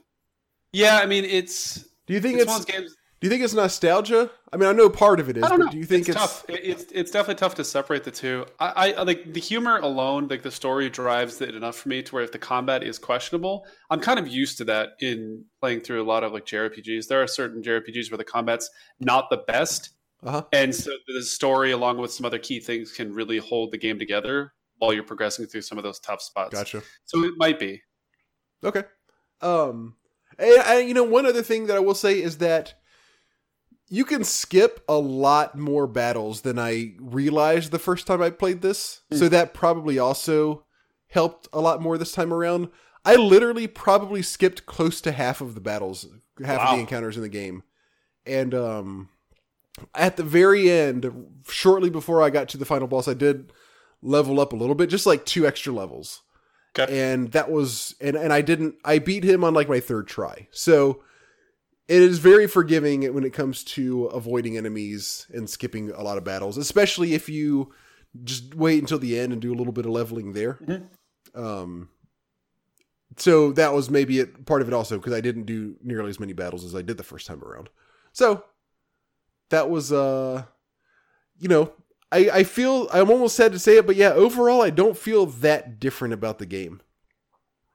yeah. 0.71 0.97
I 0.97 1.05
mean, 1.05 1.25
it's. 1.25 1.83
do 2.07 2.13
you 2.13 2.21
think 2.21 2.35
it's, 2.35 2.43
it's, 2.43 2.51
one 2.51 2.61
of 2.61 2.65
those 2.67 2.75
games. 2.75 2.95
Do 3.21 3.27
you 3.27 3.29
think 3.29 3.43
it's 3.43 3.53
nostalgia? 3.53 4.31
I 4.51 4.57
mean, 4.57 4.67
I 4.67 4.71
know 4.73 4.89
part 4.89 5.19
of 5.19 5.29
it 5.29 5.37
is, 5.37 5.43
I 5.43 5.49
don't 5.49 5.59
but 5.59 5.65
know. 5.65 5.71
do 5.71 5.77
you 5.77 5.85
think 5.85 6.09
it's, 6.09 6.17
it's, 6.17 6.17
tough? 6.17 6.45
It's 6.49 6.85
it's 6.91 7.11
definitely 7.11 7.35
tough 7.35 7.53
to 7.55 7.63
separate 7.63 8.03
the 8.03 8.09
two. 8.11 8.45
I, 8.59 8.93
I 8.93 9.03
like 9.03 9.31
the 9.33 9.39
humor 9.39 9.77
alone, 9.77 10.27
like 10.27 10.41
the 10.41 10.49
story 10.51 10.89
drives 10.89 11.39
it 11.39 11.53
enough 11.55 11.75
for 11.77 11.89
me 11.89 12.01
to 12.01 12.15
where 12.15 12.23
if 12.23 12.31
the 12.31 12.39
combat 12.39 12.81
is 12.83 12.97
questionable, 12.97 13.65
I'm 13.91 13.99
kind 13.99 14.17
of 14.19 14.27
used 14.27 14.57
to 14.57 14.65
that 14.65 14.89
in 14.99 15.45
playing 15.61 15.81
through 15.81 16.01
a 16.01 16.03
lot 16.03 16.23
of 16.23 16.33
like 16.33 16.45
JRPGs. 16.47 17.07
There 17.07 17.21
are 17.21 17.27
certain 17.27 17.61
JRPGs 17.61 18.09
where 18.11 18.17
the 18.17 18.23
combat's 18.23 18.69
not 18.99 19.29
the 19.29 19.37
best, 19.47 19.91
Uh-huh. 20.23 20.43
and 20.51 20.73
so 20.73 20.89
the 21.07 21.21
story 21.21 21.71
along 21.71 21.99
with 21.99 22.11
some 22.11 22.25
other 22.25 22.39
key 22.39 22.59
things 22.59 22.91
can 22.91 23.13
really 23.13 23.37
hold 23.37 23.71
the 23.71 23.77
game 23.77 23.99
together 23.99 24.53
while 24.79 24.93
you're 24.93 25.03
progressing 25.03 25.45
through 25.45 25.61
some 25.61 25.77
of 25.77 25.83
those 25.83 25.99
tough 25.99 26.23
spots. 26.23 26.55
Gotcha. 26.55 26.81
So 27.05 27.23
it 27.23 27.35
might 27.37 27.59
be. 27.59 27.81
Okay. 28.63 28.83
Um, 29.41 29.95
and, 30.39 30.57
and, 30.65 30.87
you 30.87 30.95
know, 30.95 31.03
one 31.03 31.27
other 31.27 31.43
thing 31.43 31.67
that 31.67 31.77
I 31.77 31.79
will 31.79 31.93
say 31.95 32.21
is 32.21 32.37
that 32.39 32.73
you 33.93 34.05
can 34.05 34.23
skip 34.23 34.81
a 34.87 34.97
lot 34.97 35.57
more 35.57 35.85
battles 35.85 36.41
than 36.41 36.57
I 36.57 36.93
realized 36.97 37.71
the 37.71 37.77
first 37.77 38.07
time 38.07 38.21
I 38.21 38.29
played 38.29 38.61
this. 38.61 39.01
So 39.11 39.27
that 39.27 39.53
probably 39.53 39.99
also 39.99 40.63
helped 41.09 41.49
a 41.51 41.59
lot 41.59 41.81
more 41.81 41.97
this 41.97 42.13
time 42.13 42.33
around. 42.33 42.69
I 43.03 43.15
literally 43.15 43.67
probably 43.67 44.21
skipped 44.21 44.65
close 44.65 45.01
to 45.01 45.11
half 45.11 45.41
of 45.41 45.55
the 45.55 45.59
battles, 45.59 46.07
half 46.43 46.61
of 46.61 46.75
the 46.75 46.79
encounters 46.81 47.17
in 47.17 47.21
the 47.21 47.29
game. 47.29 47.63
And 48.25 48.55
um 48.55 49.09
at 49.93 50.15
the 50.15 50.23
very 50.23 50.71
end, 50.71 51.11
shortly 51.49 51.89
before 51.89 52.21
I 52.21 52.29
got 52.29 52.47
to 52.49 52.57
the 52.57 52.65
final 52.65 52.87
boss, 52.87 53.09
I 53.09 53.13
did 53.13 53.51
level 54.01 54.39
up 54.39 54.53
a 54.53 54.55
little 54.55 54.75
bit, 54.75 54.89
just 54.89 55.05
like 55.05 55.25
two 55.25 55.45
extra 55.45 55.73
levels 55.73 56.21
Okay. 56.79 57.11
and 57.11 57.31
that 57.33 57.51
was 57.51 57.93
and 57.99 58.15
and 58.15 58.31
I 58.31 58.39
didn't 58.41 58.75
I 58.85 58.99
beat 58.99 59.25
him 59.25 59.43
on 59.43 59.53
like 59.53 59.67
my 59.67 59.81
third 59.81 60.07
try. 60.07 60.47
So 60.51 61.03
it 61.91 62.01
is 62.01 62.19
very 62.19 62.47
forgiving 62.47 63.13
when 63.13 63.25
it 63.25 63.33
comes 63.33 63.65
to 63.65 64.05
avoiding 64.05 64.55
enemies 64.57 65.27
and 65.33 65.49
skipping 65.49 65.91
a 65.91 66.01
lot 66.01 66.17
of 66.17 66.23
battles, 66.23 66.57
especially 66.57 67.13
if 67.13 67.27
you 67.27 67.73
just 68.23 68.55
wait 68.55 68.79
until 68.79 68.97
the 68.97 69.19
end 69.19 69.33
and 69.33 69.41
do 69.41 69.53
a 69.53 69.57
little 69.57 69.73
bit 69.73 69.85
of 69.85 69.91
leveling 69.91 70.31
there. 70.31 70.53
Mhm. 70.61 70.87
Um 71.35 71.89
so 73.17 73.51
that 73.51 73.73
was 73.73 73.89
maybe 73.89 74.19
it, 74.19 74.45
part 74.45 74.61
of 74.61 74.69
it 74.69 74.73
also 74.73 74.97
because 74.97 75.11
I 75.11 75.19
didn't 75.19 75.43
do 75.43 75.75
nearly 75.83 76.09
as 76.09 76.19
many 76.19 76.31
battles 76.31 76.63
as 76.63 76.73
I 76.73 76.81
did 76.81 76.95
the 76.95 77.03
first 77.03 77.27
time 77.27 77.43
around. 77.43 77.69
So 78.13 78.45
that 79.49 79.69
was 79.69 79.91
uh 79.91 80.45
you 81.39 81.49
know 81.49 81.73
I, 82.09 82.29
I 82.33 82.43
feel 82.43 82.87
I'm 82.93 83.09
almost 83.11 83.35
sad 83.35 83.51
to 83.51 83.59
say 83.59 83.77
it, 83.77 83.85
but 83.85 83.97
yeah, 83.97 84.13
overall 84.13 84.61
I 84.61 84.69
don't 84.69 84.97
feel 84.97 85.25
that 85.25 85.79
different 85.79 86.13
about 86.13 86.39
the 86.39 86.45
game. 86.45 86.81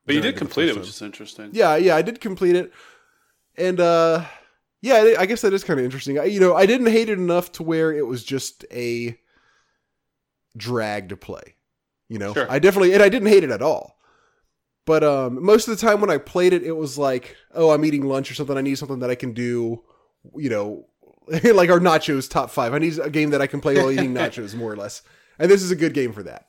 But 0.07 0.15
you 0.15 0.23
did 0.23 0.37
complete 0.37 0.69
it, 0.71 0.77
which 0.77 0.89
is 0.89 1.03
interesting. 1.03 1.51
Yeah, 1.53 1.77
yeah, 1.77 1.97
I 1.97 2.03
did 2.03 2.21
complete 2.21 2.57
it, 2.57 2.73
and 3.59 3.81
uh 3.81 4.25
yeah, 4.83 5.15
I- 5.19 5.27
guess 5.27 5.41
that 5.41 5.53
is 5.53 5.65
kind 5.65 5.81
of 5.81 5.85
interesting. 5.85 6.19
I, 6.19 6.25
you 6.25 6.39
know, 6.39 6.55
I 6.55 6.67
didn't 6.67 6.87
hate 6.89 7.09
it 7.09 7.19
enough 7.19 7.51
to 7.53 7.63
where 7.63 7.93
it 7.93 8.07
was 8.07 8.23
just 8.23 8.65
a 8.71 9.19
drag 10.57 11.09
to 11.09 11.17
play. 11.17 11.55
You 12.09 12.19
know, 12.19 12.35
Sure. 12.35 12.51
I 12.51 12.59
definitely 12.59 12.93
and 12.95 13.03
I 13.03 13.09
didn't 13.09 13.29
hate 13.29 13.45
it 13.45 13.51
at 13.51 13.63
all. 13.63 13.99
But 14.85 15.03
um, 15.03 15.45
most 15.45 15.67
of 15.67 15.77
the 15.77 15.85
time 15.85 16.01
when 16.01 16.11
I 16.11 16.19
played 16.19 16.53
it, 16.53 16.63
it 16.63 16.77
was 16.77 16.97
like, 16.97 17.37
oh, 17.53 17.71
I'm 17.71 17.85
eating 17.85 18.05
lunch 18.07 18.31
or 18.31 18.35
something. 18.35 18.57
I 18.57 18.61
need 18.61 18.79
something 18.79 19.01
that 19.01 19.11
I 19.11 19.17
can 19.17 19.33
do. 19.33 19.83
You 20.37 20.49
know, 20.51 20.87
like 21.29 21.71
our 21.71 21.81
nachos 21.81 22.31
top 22.31 22.51
five. 22.51 22.73
I 22.73 22.79
need 22.79 22.97
a 23.01 23.11
game 23.11 23.31
that 23.31 23.43
I 23.43 23.49
can 23.49 23.61
play 23.61 23.75
while 23.77 23.91
eating 23.91 24.15
nachos, 24.15 24.55
more 24.55 24.73
or 24.73 24.77
less. 24.77 25.03
And 25.41 25.51
this 25.51 25.63
is 25.63 25.73
a 25.73 25.77
good 25.77 25.93
game 25.93 26.13
for 26.13 26.23
that. 26.23 26.47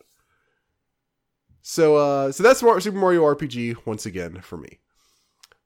So, 1.64 1.96
uh, 1.96 2.32
so 2.32 2.44
that's 2.44 2.60
Super 2.60 2.92
Mario 2.98 3.24
RPG 3.24 3.86
once 3.86 4.06
again 4.06 4.40
for 4.42 4.58
me. 4.58 4.80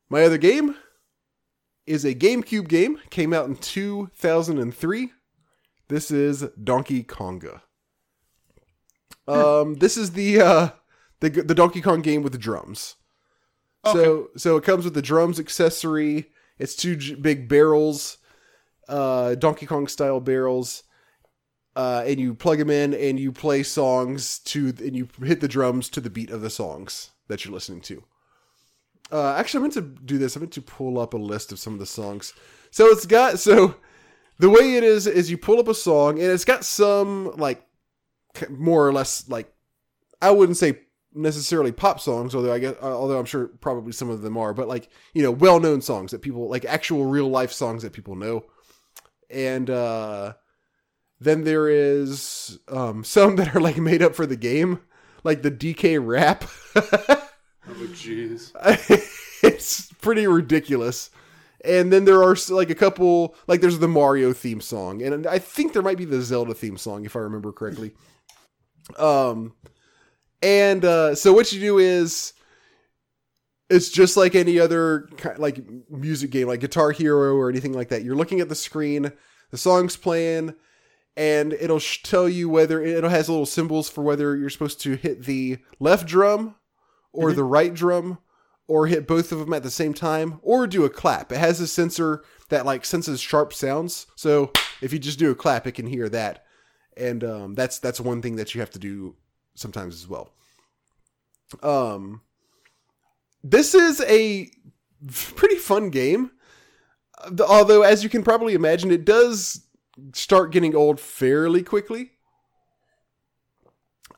My 0.10 0.24
other 0.24 0.38
game 0.38 0.76
is 1.86 2.06
a 2.06 2.16
GameCube 2.16 2.68
game. 2.68 3.00
Came 3.10 3.34
out 3.34 3.48
in 3.48 3.56
2003. 3.56 5.12
This 5.88 6.12
is 6.12 6.48
Donkey 6.64 7.04
Konga. 7.04 7.62
Um, 9.28 9.76
this 9.76 9.98
is 9.98 10.12
the 10.12 10.42
uh, 10.42 10.70
the 11.20 11.30
the 11.30 11.56
Donkey 11.56 11.82
Kong 11.82 12.02
game 12.02 12.24
with 12.24 12.32
the 12.32 12.38
drums. 12.38 12.96
So 13.94 14.30
so 14.38 14.58
it 14.58 14.64
comes 14.64 14.86
with 14.86 14.94
the 14.94 15.02
drums 15.02 15.40
accessory. 15.40 16.32
It's 16.60 16.76
two 16.76 16.96
j- 16.96 17.16
big 17.16 17.48
barrels, 17.50 18.18
uh, 18.88 19.36
Donkey 19.36 19.66
Kong 19.66 19.88
style 19.88 20.20
barrels, 20.20 20.84
uh, 21.76 22.04
and 22.06 22.20
you 22.20 22.36
plug 22.36 22.60
them 22.60 22.70
in 22.70 22.94
and 22.94 23.20
you 23.20 23.32
play 23.32 23.64
songs 23.64 24.40
to 24.40 24.74
and 24.80 24.96
you 24.96 25.08
hit 25.24 25.42
the 25.42 25.48
drums 25.48 25.90
to 25.90 26.02
the 26.02 26.10
beat 26.10 26.30
of 26.30 26.42
the 26.42 26.50
songs 26.50 27.12
that 27.28 27.44
you're 27.44 27.54
listening 27.54 27.82
to. 27.82 28.04
Uh, 29.12 29.34
actually, 29.34 29.60
I 29.60 29.62
meant 29.64 29.74
to 29.74 29.82
do 29.82 30.18
this. 30.18 30.38
I 30.38 30.40
meant 30.40 30.54
to 30.54 30.62
pull 30.62 31.00
up 31.00 31.14
a 31.14 31.18
list 31.18 31.52
of 31.52 31.60
some 31.60 31.74
of 31.74 31.80
the 31.80 31.86
songs. 31.86 32.34
So 32.72 32.86
it's 32.88 33.06
got 33.06 33.40
so 33.40 33.76
the 34.40 34.50
way 34.50 34.76
it 34.76 34.84
is 34.84 35.08
is 35.08 35.30
you 35.30 35.38
pull 35.38 35.60
up 35.60 35.68
a 35.68 35.74
song 35.76 36.20
and 36.20 36.32
it's 36.32 36.46
got 36.46 36.64
some 36.64 37.36
like 37.38 37.64
more 38.50 38.88
or 38.88 38.94
less 38.94 39.28
like 39.30 39.54
I 40.22 40.32
wouldn't 40.32 40.58
say 40.58 40.80
necessarily 41.14 41.72
pop 41.72 42.00
songs, 42.00 42.34
although 42.34 42.54
I 42.54 42.60
guess 42.60 42.76
uh, 42.82 42.98
although 42.98 43.20
I'm 43.20 43.26
sure 43.26 43.48
probably 43.48 43.92
some 43.92 44.10
of 44.10 44.22
them 44.22 44.38
are, 44.38 44.54
but 44.54 44.68
like 44.68 44.90
you 45.14 45.22
know 45.24 45.32
well 45.32 45.60
known 45.60 45.82
songs 45.82 46.12
that 46.12 46.22
people 46.22 46.50
like 46.50 46.66
actual 46.66 47.06
real 47.06 47.28
life 47.28 47.52
songs 47.52 47.84
that 47.84 47.94
people 47.94 48.16
know, 48.16 48.46
and 49.30 49.70
uh, 49.70 50.34
then 51.20 51.44
there 51.44 51.68
is 51.70 52.60
um, 52.68 53.04
some 53.04 53.36
that 53.36 53.56
are 53.56 53.62
like 53.62 53.78
made 53.78 54.02
up 54.02 54.16
for 54.16 54.26
the 54.26 54.38
game, 54.38 54.80
like 55.24 55.42
the 55.42 55.52
DK 55.52 56.00
rap. 56.04 56.46
Oh, 57.68 57.74
jeez. 57.94 58.52
it's 59.44 59.92
pretty 59.94 60.28
ridiculous. 60.28 61.10
And 61.64 61.94
then 61.94 62.06
there 62.06 62.24
are 62.24 62.36
like 62.50 62.70
a 62.70 62.76
couple, 62.76 63.36
like 63.48 63.62
there's 63.62 63.80
the 63.80 63.88
Mario 63.88 64.34
theme 64.34 64.62
song, 64.62 65.02
and 65.04 65.28
I 65.28 65.38
think 65.38 65.74
there 65.74 65.84
might 65.84 65.98
be 65.98 66.06
the 66.06 66.22
Zelda 66.22 66.56
theme 66.56 66.78
song 66.78 67.06
if 67.06 67.16
I 67.16 67.20
remember 67.20 67.52
correctly. 67.52 67.94
Um, 68.98 69.54
and 70.42 70.84
uh, 70.84 71.16
so 71.16 71.32
what 71.32 71.54
you 71.54 71.60
do 71.60 71.78
is, 71.78 72.34
it's 73.70 73.90
just 73.90 74.18
like 74.18 74.36
any 74.36 74.60
other 74.60 75.08
ki- 75.18 75.38
like 75.38 75.62
music 75.90 76.32
game, 76.32 76.48
like 76.48 76.60
Guitar 76.60 76.92
Hero 76.92 77.36
or 77.36 77.48
anything 77.48 77.72
like 77.72 77.90
that. 77.90 78.04
You're 78.04 78.16
looking 78.16 78.42
at 78.42 78.50
the 78.50 78.56
screen, 78.56 79.12
the 79.52 79.58
song's 79.58 79.96
playing, 79.96 80.56
and 81.16 81.54
it'll 81.54 81.80
sh- 81.80 82.02
tell 82.02 82.28
you 82.28 82.50
whether 82.50 82.84
it 82.84 83.04
has 83.04 83.30
little 83.30 83.46
symbols 83.46 83.88
for 83.88 84.02
whether 84.04 84.36
you're 84.36 84.50
supposed 84.50 84.82
to 84.82 84.96
hit 84.96 85.24
the 85.24 85.60
left 85.80 86.08
drum 86.08 86.56
or 87.14 87.34
the 87.34 87.44
right 87.44 87.74
drum 87.74 88.18
or 88.68 88.88
hit 88.88 89.08
both 89.08 89.32
of 89.32 89.40
them 89.40 89.54
at 89.54 89.64
the 89.64 89.72
same 89.72 89.94
time 89.94 90.40
or 90.42 90.66
do 90.66 90.86
a 90.86 90.90
clap. 90.90 91.32
It 91.32 91.38
has 91.38 91.60
a 91.60 91.68
sensor 91.68 92.24
that 92.50 92.66
like 92.66 92.86
senses 92.86 93.20
sharp 93.20 93.54
sounds. 93.54 94.08
So 94.16 94.52
if 94.82 94.94
you 94.94 95.00
just 95.00 95.20
do 95.20 95.32
a 95.32 95.36
clap, 95.36 95.68
it 95.68 95.74
can 95.74 95.88
hear 95.88 96.08
that. 96.10 96.46
And 96.96 97.24
um, 97.24 97.56
that's 97.56 97.80
that's 97.80 98.00
one 98.00 98.22
thing 98.22 98.36
that 98.36 98.54
you 98.54 98.62
have 98.62 98.70
to 98.72 98.80
do 98.80 99.16
sometimes 99.56 99.96
as 99.96 100.08
well. 100.08 100.32
Um, 101.62 102.22
this 103.44 103.74
is 103.74 104.02
a 104.02 104.50
pretty 105.36 105.56
fun 105.56 105.90
game. 105.90 106.32
Although, 107.48 107.84
as 107.84 108.04
you 108.04 108.10
can 108.10 108.24
probably 108.24 108.54
imagine, 108.54 108.92
it 108.92 109.06
does 109.06 109.66
start 110.14 110.52
getting 110.52 110.76
old 110.76 111.00
fairly 111.00 111.64
quickly. 111.64 112.12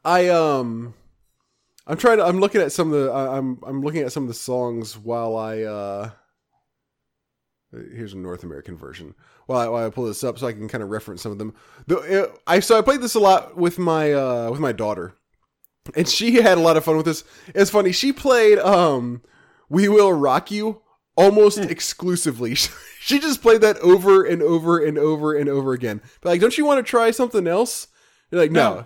I 0.05 0.29
um 0.29 0.93
I'm 1.85 1.97
trying 1.97 2.17
to 2.17 2.25
I'm 2.25 2.39
looking 2.39 2.61
at 2.61 2.71
some 2.71 2.93
of 2.93 3.03
the 3.03 3.13
I'm 3.13 3.59
I'm 3.65 3.81
looking 3.81 4.01
at 4.01 4.11
some 4.11 4.23
of 4.23 4.27
the 4.29 4.33
songs 4.33 4.97
while 4.97 5.35
I 5.35 5.61
uh 5.63 6.09
here's 7.71 8.13
a 8.13 8.17
North 8.17 8.43
American 8.43 8.77
version. 8.77 9.15
While 9.47 9.59
I, 9.59 9.67
while 9.67 9.85
I 9.85 9.89
pull 9.89 10.05
this 10.05 10.23
up 10.23 10.37
so 10.39 10.47
I 10.47 10.53
can 10.53 10.67
kind 10.69 10.83
of 10.83 10.89
reference 10.89 11.21
some 11.23 11.31
of 11.31 11.37
them. 11.39 11.53
The, 11.87 12.29
uh, 12.29 12.35
I 12.47 12.59
so 12.59 12.77
I 12.77 12.81
played 12.81 13.01
this 13.01 13.15
a 13.15 13.19
lot 13.19 13.57
with 13.57 13.77
my 13.79 14.13
uh 14.13 14.49
with 14.51 14.59
my 14.59 14.71
daughter. 14.71 15.13
And 15.95 16.07
she 16.07 16.35
had 16.35 16.57
a 16.57 16.61
lot 16.61 16.77
of 16.77 16.85
fun 16.85 16.95
with 16.95 17.05
this. 17.05 17.25
It's 17.53 17.71
funny, 17.71 17.91
she 17.91 18.13
played 18.13 18.59
um 18.59 19.21
"We 19.69 19.89
Will 19.89 20.13
Rock 20.13 20.51
You" 20.51 20.81
almost 21.17 21.57
exclusively. 21.57 22.55
she 23.01 23.19
just 23.19 23.41
played 23.41 23.61
that 23.61 23.77
over 23.79 24.23
and 24.23 24.41
over 24.41 24.79
and 24.83 24.97
over 24.97 25.35
and 25.35 25.49
over 25.49 25.73
again. 25.73 26.01
But 26.21 26.29
like, 26.29 26.41
don't 26.41 26.57
you 26.57 26.65
want 26.65 26.83
to 26.85 26.89
try 26.89 27.11
something 27.11 27.45
else? 27.47 27.87
You're 28.31 28.41
like, 28.41 28.51
no, 28.51 28.75
No. 28.75 28.85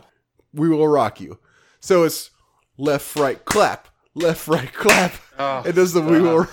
we 0.54 0.68
will 0.70 0.88
rock 0.88 1.22
you. 1.22 1.40
So 1.80 2.04
it's 2.04 2.32
left, 2.78 3.16
right, 3.16 3.44
clap, 3.46 3.88
left, 4.16 4.48
right, 4.48 4.72
clap. 4.74 5.14
Oh, 5.40 5.64
It 5.66 5.74
does 5.74 5.94
the 5.94 6.02
"We 6.02 6.22
Will 6.22 6.48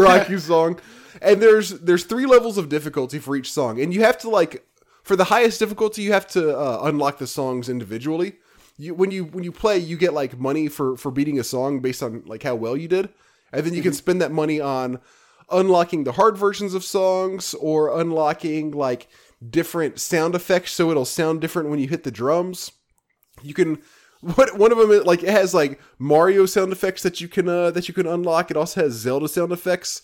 Rock 0.00 0.28
You" 0.28 0.38
song, 0.38 0.80
and 1.22 1.40
there's 1.40 1.70
there's 1.80 2.04
three 2.04 2.26
levels 2.26 2.58
of 2.58 2.68
difficulty 2.68 3.18
for 3.18 3.36
each 3.36 3.52
song, 3.52 3.80
and 3.80 3.92
you 3.94 4.02
have 4.02 4.18
to 4.18 4.30
like 4.30 4.66
for 5.02 5.16
the 5.16 5.24
highest 5.24 5.58
difficulty, 5.58 6.02
you 6.02 6.12
have 6.12 6.26
to 6.28 6.58
uh, 6.58 6.80
unlock 6.84 7.18
the 7.18 7.26
songs 7.26 7.68
individually. 7.68 8.36
You 8.76 8.94
when 8.94 9.10
you 9.10 9.24
when 9.26 9.44
you 9.44 9.52
play, 9.52 9.78
you 9.78 9.96
get 9.96 10.14
like 10.14 10.38
money 10.38 10.68
for 10.68 10.96
for 10.96 11.10
beating 11.10 11.38
a 11.38 11.44
song 11.44 11.80
based 11.80 12.02
on 12.02 12.22
like 12.26 12.42
how 12.42 12.54
well 12.54 12.76
you 12.76 12.88
did, 12.88 13.10
and 13.52 13.64
then 13.64 13.74
you 13.74 13.82
can 13.82 13.92
spend 13.92 14.20
that 14.20 14.32
money 14.32 14.60
on 14.60 15.00
unlocking 15.50 16.04
the 16.04 16.12
hard 16.12 16.36
versions 16.36 16.74
of 16.74 16.82
songs 16.82 17.54
or 17.60 18.00
unlocking 18.00 18.70
like 18.70 19.06
different 19.50 20.00
sound 20.00 20.34
effects 20.34 20.72
so 20.72 20.90
it'll 20.90 21.04
sound 21.04 21.40
different 21.40 21.68
when 21.68 21.78
you 21.78 21.86
hit 21.86 22.02
the 22.02 22.10
drums. 22.10 22.72
You 23.42 23.52
can 23.54 23.82
what 24.36 24.56
one 24.56 24.72
of 24.72 24.78
them 24.78 24.90
is, 24.90 25.04
like 25.04 25.22
it 25.22 25.30
has 25.30 25.52
like 25.54 25.80
Mario 25.98 26.46
sound 26.46 26.72
effects 26.72 27.02
that 27.02 27.20
you 27.20 27.28
can 27.28 27.48
uh, 27.48 27.70
that 27.70 27.88
you 27.88 27.94
can 27.94 28.06
unlock. 28.06 28.50
It 28.50 28.56
also 28.56 28.82
has 28.82 28.92
Zelda 28.92 29.28
sound 29.28 29.52
effects. 29.52 30.02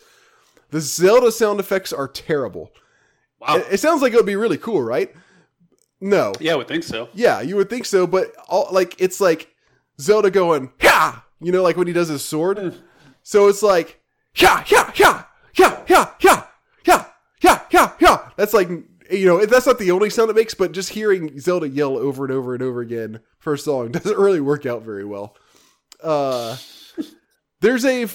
The 0.71 0.81
Zelda 0.81 1.33
sound 1.33 1.59
effects 1.59 1.93
are 1.93 2.07
terrible. 2.07 2.71
Wow. 3.41 3.57
It, 3.57 3.67
it 3.73 3.81
sounds 3.81 4.03
like 4.03 4.13
it 4.13 4.17
would 4.17 4.27
be 4.27 4.37
really 4.37 4.59
cool, 4.59 4.83
right? 4.83 5.13
No. 6.01 6.33
yeah, 6.41 6.53
I 6.53 6.57
would 6.57 6.69
think 6.69 6.85
so. 6.85 7.09
Yeah, 7.15 7.41
you 7.41 7.57
would 7.57 7.69
think 7.69 7.85
so, 7.85 8.07
but 8.07 8.33
all, 8.49 8.69
like 8.71 8.95
it's 8.99 9.21
like 9.21 9.55
Zelda 10.01 10.31
going 10.31 10.73
ha, 10.81 11.25
you 11.41 11.53
know, 11.53 11.63
like 11.63 11.77
when 11.77 11.87
he 11.87 11.93
does 11.93 12.09
his 12.09 12.25
sword. 12.25 12.75
So 13.23 13.49
it's 13.49 13.63
like 13.63 14.01
ha 14.37 14.65
ha 14.67 14.93
ha 14.95 15.29
ha 15.57 15.85
ha 15.89 16.17
ha 16.19 16.51
ha 17.43 17.67
ha 17.71 17.97
ha. 18.01 18.33
That's 18.37 18.55
like 18.55 18.71
you 19.11 19.27
know 19.27 19.45
that's 19.47 19.67
not 19.67 19.79
the 19.79 19.91
only 19.91 20.11
sound 20.11 20.31
it 20.31 20.37
makes, 20.37 20.55
but 20.55 20.73
just 20.73 20.91
hearing 20.91 21.39
Zelda 21.39 21.69
yell 21.69 21.97
over 21.97 22.25
and 22.25 22.33
over 22.33 22.55
and 22.55 22.63
over 22.63 22.81
again 22.81 23.21
for 23.39 23.55
a 23.55 23.59
song 23.59 23.91
doesn't 23.93 24.19
really 24.19 24.41
work 24.41 24.67
out 24.67 24.83
very 24.83 25.05
well. 25.05 25.37
Uh, 26.03 26.57
there's 27.61 27.85
a 27.85 28.07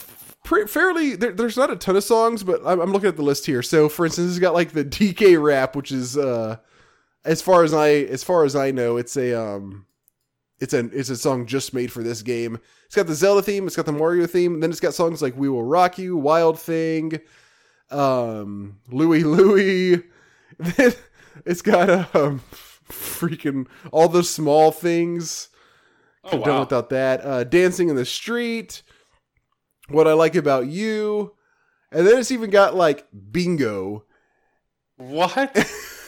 pre- 0.43 0.67
fairly 0.67 1.15
there, 1.15 1.33
there's 1.33 1.57
not 1.57 1.71
a 1.71 1.75
ton 1.75 1.97
of 1.97 2.03
songs, 2.03 2.43
but 2.43 2.61
I'm, 2.65 2.79
I'm 2.79 2.93
looking 2.93 3.09
at 3.09 3.17
the 3.17 3.23
list 3.23 3.45
here. 3.45 3.61
So 3.61 3.89
for 3.89 4.05
instance, 4.05 4.31
it's 4.31 4.39
got 4.39 4.53
like 4.53 4.71
the 4.71 4.85
DK 4.85 5.41
rap, 5.41 5.75
which 5.75 5.91
is 5.91 6.17
uh 6.17 6.57
as 7.25 7.41
far 7.41 7.63
as 7.63 7.73
I 7.73 7.89
as 7.89 8.23
far 8.23 8.45
as 8.45 8.55
I 8.55 8.71
know, 8.71 8.97
it's 8.97 9.17
a 9.17 9.33
um 9.33 9.85
it's 10.59 10.73
a 10.73 10.85
it's 10.97 11.09
a 11.09 11.17
song 11.17 11.45
just 11.45 11.73
made 11.73 11.91
for 11.91 12.03
this 12.03 12.21
game. 12.21 12.59
It's 12.85 12.95
got 12.95 13.07
the 13.07 13.15
Zelda 13.15 13.41
theme, 13.41 13.67
it's 13.67 13.75
got 13.75 13.85
the 13.85 13.91
Mario 13.91 14.27
theme, 14.27 14.59
then 14.61 14.69
it's 14.69 14.79
got 14.79 14.93
songs 14.93 15.21
like 15.21 15.35
We 15.35 15.49
Will 15.49 15.63
Rock 15.63 15.97
You, 15.97 16.15
Wild 16.15 16.59
Thing, 16.59 17.19
um 17.91 18.77
Louie 18.89 19.23
Louie. 19.23 20.03
Then 20.57 20.93
it's 21.45 21.61
got 21.61 22.15
um 22.15 22.41
freaking 22.89 23.67
all 23.91 24.07
the 24.07 24.23
small 24.23 24.71
things. 24.71 25.49
Oh 26.23 26.29
Could've 26.29 26.45
done 26.45 26.55
wow. 26.55 26.59
without 26.61 26.89
that. 26.89 27.25
Uh 27.25 27.43
Dancing 27.43 27.89
in 27.89 27.95
the 27.95 28.05
Street. 28.05 28.83
What 29.89 30.07
I 30.07 30.13
like 30.13 30.35
about 30.35 30.67
you. 30.67 31.33
And 31.91 32.05
then 32.05 32.17
it's 32.17 32.31
even 32.31 32.49
got 32.49 32.75
like 32.75 33.07
bingo. 33.31 34.05
What? 34.97 35.55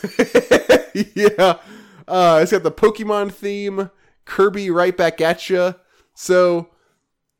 yeah. 1.15 1.59
Uh, 2.07 2.39
it's 2.41 2.51
got 2.51 2.63
the 2.63 2.71
Pokemon 2.71 3.33
theme, 3.33 3.89
Kirby 4.25 4.69
right 4.69 4.95
back 4.95 5.19
at 5.19 5.49
you. 5.49 5.75
So, 6.13 6.69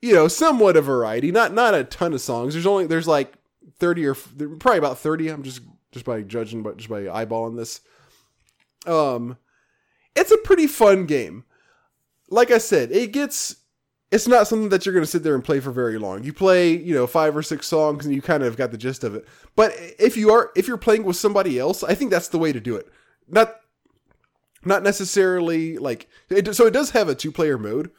you 0.02 0.14
know, 0.14 0.28
somewhat 0.28 0.78
a 0.78 0.82
variety. 0.82 1.32
Not 1.32 1.54
not 1.54 1.74
a 1.74 1.84
ton 1.84 2.14
of 2.14 2.22
songs. 2.22 2.54
There's 2.54 2.68
only 2.68 2.86
there's 2.86 3.08
like 3.08 3.34
thirty 3.80 4.06
or 4.06 4.14
probably 4.14 4.78
about 4.78 5.00
thirty. 5.00 5.30
I'm 5.30 5.44
just 5.44 5.62
just 5.92 6.06
by 6.06 6.22
judging, 6.22 6.64
but 6.64 6.78
just 6.78 6.90
by 6.90 7.04
eyeballing 7.04 7.58
this. 7.58 7.82
Um, 8.86 9.38
it's 10.16 10.32
a 10.32 10.38
pretty 10.38 10.68
fun 10.68 11.06
game. 11.06 11.46
Like 12.30 12.52
I 12.52 12.58
said, 12.58 12.92
it 12.92 13.12
gets. 13.12 13.58
It's 14.10 14.28
not 14.28 14.48
something 14.48 14.70
that 14.70 14.86
you're 14.86 14.94
going 14.94 15.04
to 15.04 15.12
sit 15.12 15.24
there 15.24 15.36
and 15.36 15.44
play 15.44 15.60
for 15.60 15.72
very 15.72 15.98
long. 15.98 16.24
You 16.24 16.32
play, 16.32 16.72
you 16.72 16.94
know, 16.94 17.08
five 17.08 17.36
or 17.36 17.44
six 17.44 17.68
songs, 17.68 18.06
and 18.06 18.16
you 18.16 18.22
kind 18.22 18.42
of 18.42 18.56
got 18.56 18.72
the 18.72 18.78
gist 18.78 19.04
of 19.04 19.16
it. 19.16 19.28
But 19.56 19.74
if 20.00 20.16
you 20.16 20.32
are 20.32 20.52
if 20.56 20.68
you're 20.68 20.78
playing 20.78 21.04
with 21.04 21.18
somebody 21.18 21.60
else, 21.60 21.84
I 21.84 21.94
think 21.94 22.12
that's 22.12 22.30
the 22.30 22.38
way 22.38 22.54
to 22.54 22.60
do 22.60 22.76
it. 22.76 22.88
Not 23.28 23.56
not 24.64 24.84
necessarily 24.84 25.78
like 25.78 26.08
it, 26.30 26.56
so 26.56 26.66
it 26.66 26.74
does 26.74 26.92
have 26.92 27.10
a 27.10 27.16
two 27.16 27.32
player 27.32 27.58
mode 27.58 27.92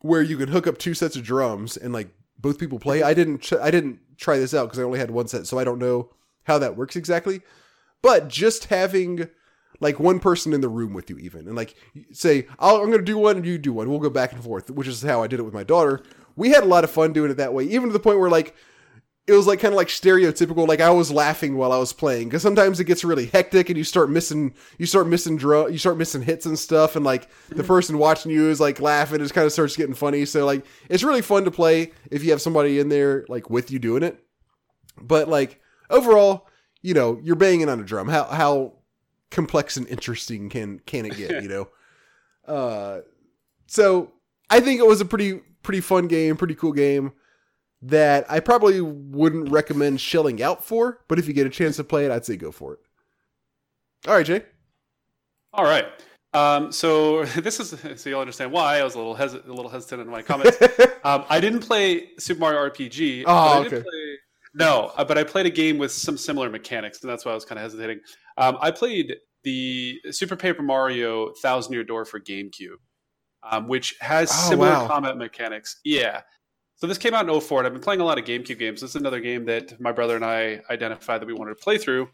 where 0.00 0.22
you 0.22 0.36
can 0.36 0.48
hook 0.48 0.66
up 0.66 0.78
two 0.78 0.94
sets 0.94 1.16
of 1.16 1.22
drums 1.22 1.76
and 1.76 1.92
like 1.92 2.08
both 2.38 2.58
people 2.58 2.78
play 2.78 3.02
i 3.02 3.14
didn't 3.14 3.38
ch- 3.38 3.54
i 3.54 3.70
didn't 3.70 3.98
try 4.18 4.36
this 4.36 4.52
out 4.52 4.66
because 4.66 4.78
i 4.78 4.82
only 4.82 4.98
had 4.98 5.10
one 5.10 5.26
set 5.26 5.46
so 5.46 5.58
i 5.58 5.64
don't 5.64 5.78
know 5.78 6.10
how 6.44 6.58
that 6.58 6.76
works 6.76 6.96
exactly 6.96 7.40
but 8.02 8.28
just 8.28 8.66
having 8.66 9.28
like 9.80 9.98
one 9.98 10.20
person 10.20 10.52
in 10.52 10.60
the 10.60 10.68
room 10.68 10.92
with 10.92 11.10
you 11.10 11.18
even 11.18 11.46
and 11.46 11.56
like 11.56 11.74
say 12.12 12.46
I'll, 12.58 12.76
i'm 12.76 12.90
gonna 12.90 13.02
do 13.02 13.18
one 13.18 13.36
and 13.36 13.46
you 13.46 13.58
do 13.58 13.72
one. 13.72 13.90
We'll 13.90 13.98
go 13.98 14.10
back 14.10 14.32
and 14.32 14.42
forth 14.42 14.70
which 14.70 14.88
is 14.88 15.02
how 15.02 15.22
i 15.22 15.26
did 15.26 15.40
it 15.40 15.44
with 15.44 15.54
my 15.54 15.64
daughter. 15.64 16.02
We 16.36 16.50
had 16.50 16.64
a 16.64 16.66
lot 16.66 16.84
of 16.84 16.90
fun 16.90 17.12
doing 17.12 17.30
it 17.30 17.36
that 17.38 17.54
way 17.54 17.64
even 17.64 17.88
to 17.88 17.92
the 17.92 18.00
point 18.00 18.18
where 18.18 18.30
like 18.30 18.54
it 19.26 19.32
was 19.32 19.46
like 19.46 19.58
kind 19.58 19.72
of 19.72 19.76
like 19.76 19.88
stereotypical 19.88 20.68
like 20.68 20.80
i 20.80 20.90
was 20.90 21.10
laughing 21.10 21.56
while 21.56 21.72
i 21.72 21.78
was 21.78 21.94
playing 21.94 22.28
because 22.28 22.42
sometimes 22.42 22.78
it 22.78 22.84
gets 22.84 23.04
really 23.04 23.26
hectic 23.26 23.70
and 23.70 23.78
you 23.78 23.84
start 23.84 24.10
missing 24.10 24.52
you 24.78 24.84
start 24.84 25.06
missing 25.06 25.36
drum 25.36 25.72
you 25.72 25.78
start 25.78 25.96
missing 25.96 26.20
hits 26.20 26.44
and 26.44 26.58
stuff 26.58 26.94
and 26.94 27.06
like 27.06 27.30
the 27.48 27.54
mm-hmm. 27.54 27.66
person 27.66 27.96
watching 27.96 28.30
you 28.30 28.50
is 28.50 28.60
like 28.60 28.80
laughing 28.80 29.22
it 29.22 29.32
kind 29.32 29.46
of 29.46 29.52
starts 29.52 29.76
getting 29.76 29.94
funny 29.94 30.26
so 30.26 30.44
like 30.44 30.64
it's 30.90 31.02
really 31.02 31.22
fun 31.22 31.44
to 31.44 31.50
play 31.50 31.90
if 32.10 32.22
you 32.22 32.32
have 32.32 32.42
somebody 32.42 32.78
in 32.78 32.90
there 32.90 33.24
like 33.28 33.48
with 33.48 33.70
you 33.70 33.78
doing 33.78 34.02
it. 34.02 34.20
But 35.00 35.28
like 35.28 35.60
overall 35.90 36.46
you 36.82 36.94
know 36.94 37.18
you're 37.22 37.36
banging 37.36 37.68
on 37.68 37.80
a 37.80 37.84
drum 37.84 38.08
how 38.08 38.24
how 38.24 38.72
complex 39.30 39.76
and 39.76 39.86
interesting 39.88 40.48
can 40.48 40.78
can 40.80 41.06
it 41.06 41.16
get 41.16 41.42
you 41.42 41.48
know 41.48 41.68
uh 42.52 43.00
so 43.66 44.12
i 44.50 44.60
think 44.60 44.80
it 44.80 44.86
was 44.86 45.00
a 45.00 45.04
pretty 45.04 45.40
pretty 45.62 45.80
fun 45.80 46.06
game 46.06 46.36
pretty 46.36 46.54
cool 46.54 46.72
game 46.72 47.12
that 47.86 48.24
I 48.30 48.40
probably 48.40 48.80
wouldn't 48.80 49.50
recommend 49.50 50.00
shelling 50.00 50.42
out 50.42 50.64
for, 50.64 51.00
but 51.06 51.18
if 51.18 51.28
you 51.28 51.34
get 51.34 51.46
a 51.46 51.50
chance 51.50 51.76
to 51.76 51.84
play 51.84 52.06
it, 52.06 52.10
I'd 52.10 52.24
say 52.24 52.36
go 52.36 52.50
for 52.50 52.72
it. 52.72 52.78
All 54.08 54.14
right, 54.14 54.24
Jay. 54.24 54.42
All 55.52 55.64
right. 55.64 55.86
Um, 56.32 56.72
so 56.72 57.24
this 57.36 57.60
is 57.60 57.78
so 58.00 58.10
you'll 58.10 58.20
understand 58.20 58.52
why 58.52 58.78
I 58.78 58.84
was 58.84 58.94
a 58.94 58.98
little 58.98 59.14
hesi- 59.14 59.46
a 59.46 59.52
little 59.52 59.70
hesitant 59.70 60.00
in 60.02 60.08
my 60.08 60.22
comments. 60.22 60.56
um, 61.04 61.24
I 61.28 61.40
didn't 61.40 61.60
play 61.60 62.08
Super 62.18 62.40
Mario 62.40 62.58
RPG. 62.70 63.24
Oh, 63.26 63.26
but 63.26 63.32
I 63.34 63.62
did 63.64 63.72
okay. 63.74 63.82
play- 63.82 64.03
no, 64.54 64.92
uh, 64.96 65.04
but 65.04 65.18
I 65.18 65.24
played 65.24 65.46
a 65.46 65.50
game 65.50 65.78
with 65.78 65.92
some 65.92 66.16
similar 66.16 66.48
mechanics, 66.50 67.02
and 67.02 67.10
that's 67.10 67.24
why 67.24 67.32
I 67.32 67.34
was 67.34 67.44
kind 67.44 67.58
of 67.58 67.64
hesitating. 67.64 68.00
Um, 68.38 68.56
I 68.60 68.70
played 68.70 69.16
the 69.42 70.00
Super 70.10 70.36
Paper 70.36 70.62
Mario 70.62 71.32
Thousand 71.42 71.72
Year 71.72 71.84
Door 71.84 72.06
for 72.06 72.20
GameCube, 72.20 72.76
um, 73.42 73.68
which 73.68 73.94
has 74.00 74.30
Oh, 74.32 74.48
similar 74.50 74.70
wow. 74.70 74.86
combat 74.88 75.16
mechanics. 75.16 75.80
Yeah. 75.84 76.22
So 76.76 76.86
this 76.86 76.98
came 76.98 77.14
out 77.14 77.28
in 77.28 77.40
04, 77.40 77.60
and 77.60 77.66
I've 77.66 77.72
been 77.72 77.82
playing 77.82 78.00
a 78.00 78.04
lot 78.04 78.18
of 78.18 78.24
GameCube 78.24 78.58
games. 78.58 78.80
This 78.80 78.90
is 78.90 78.96
another 78.96 79.20
game 79.20 79.44
that 79.46 79.80
my 79.80 79.92
brother 79.92 80.16
and 80.16 80.24
I 80.24 80.60
identified 80.70 81.20
that 81.20 81.26
we 81.26 81.32
wanted 81.34 81.56
to 81.58 81.62
play 81.62 81.78
through, 81.78 82.08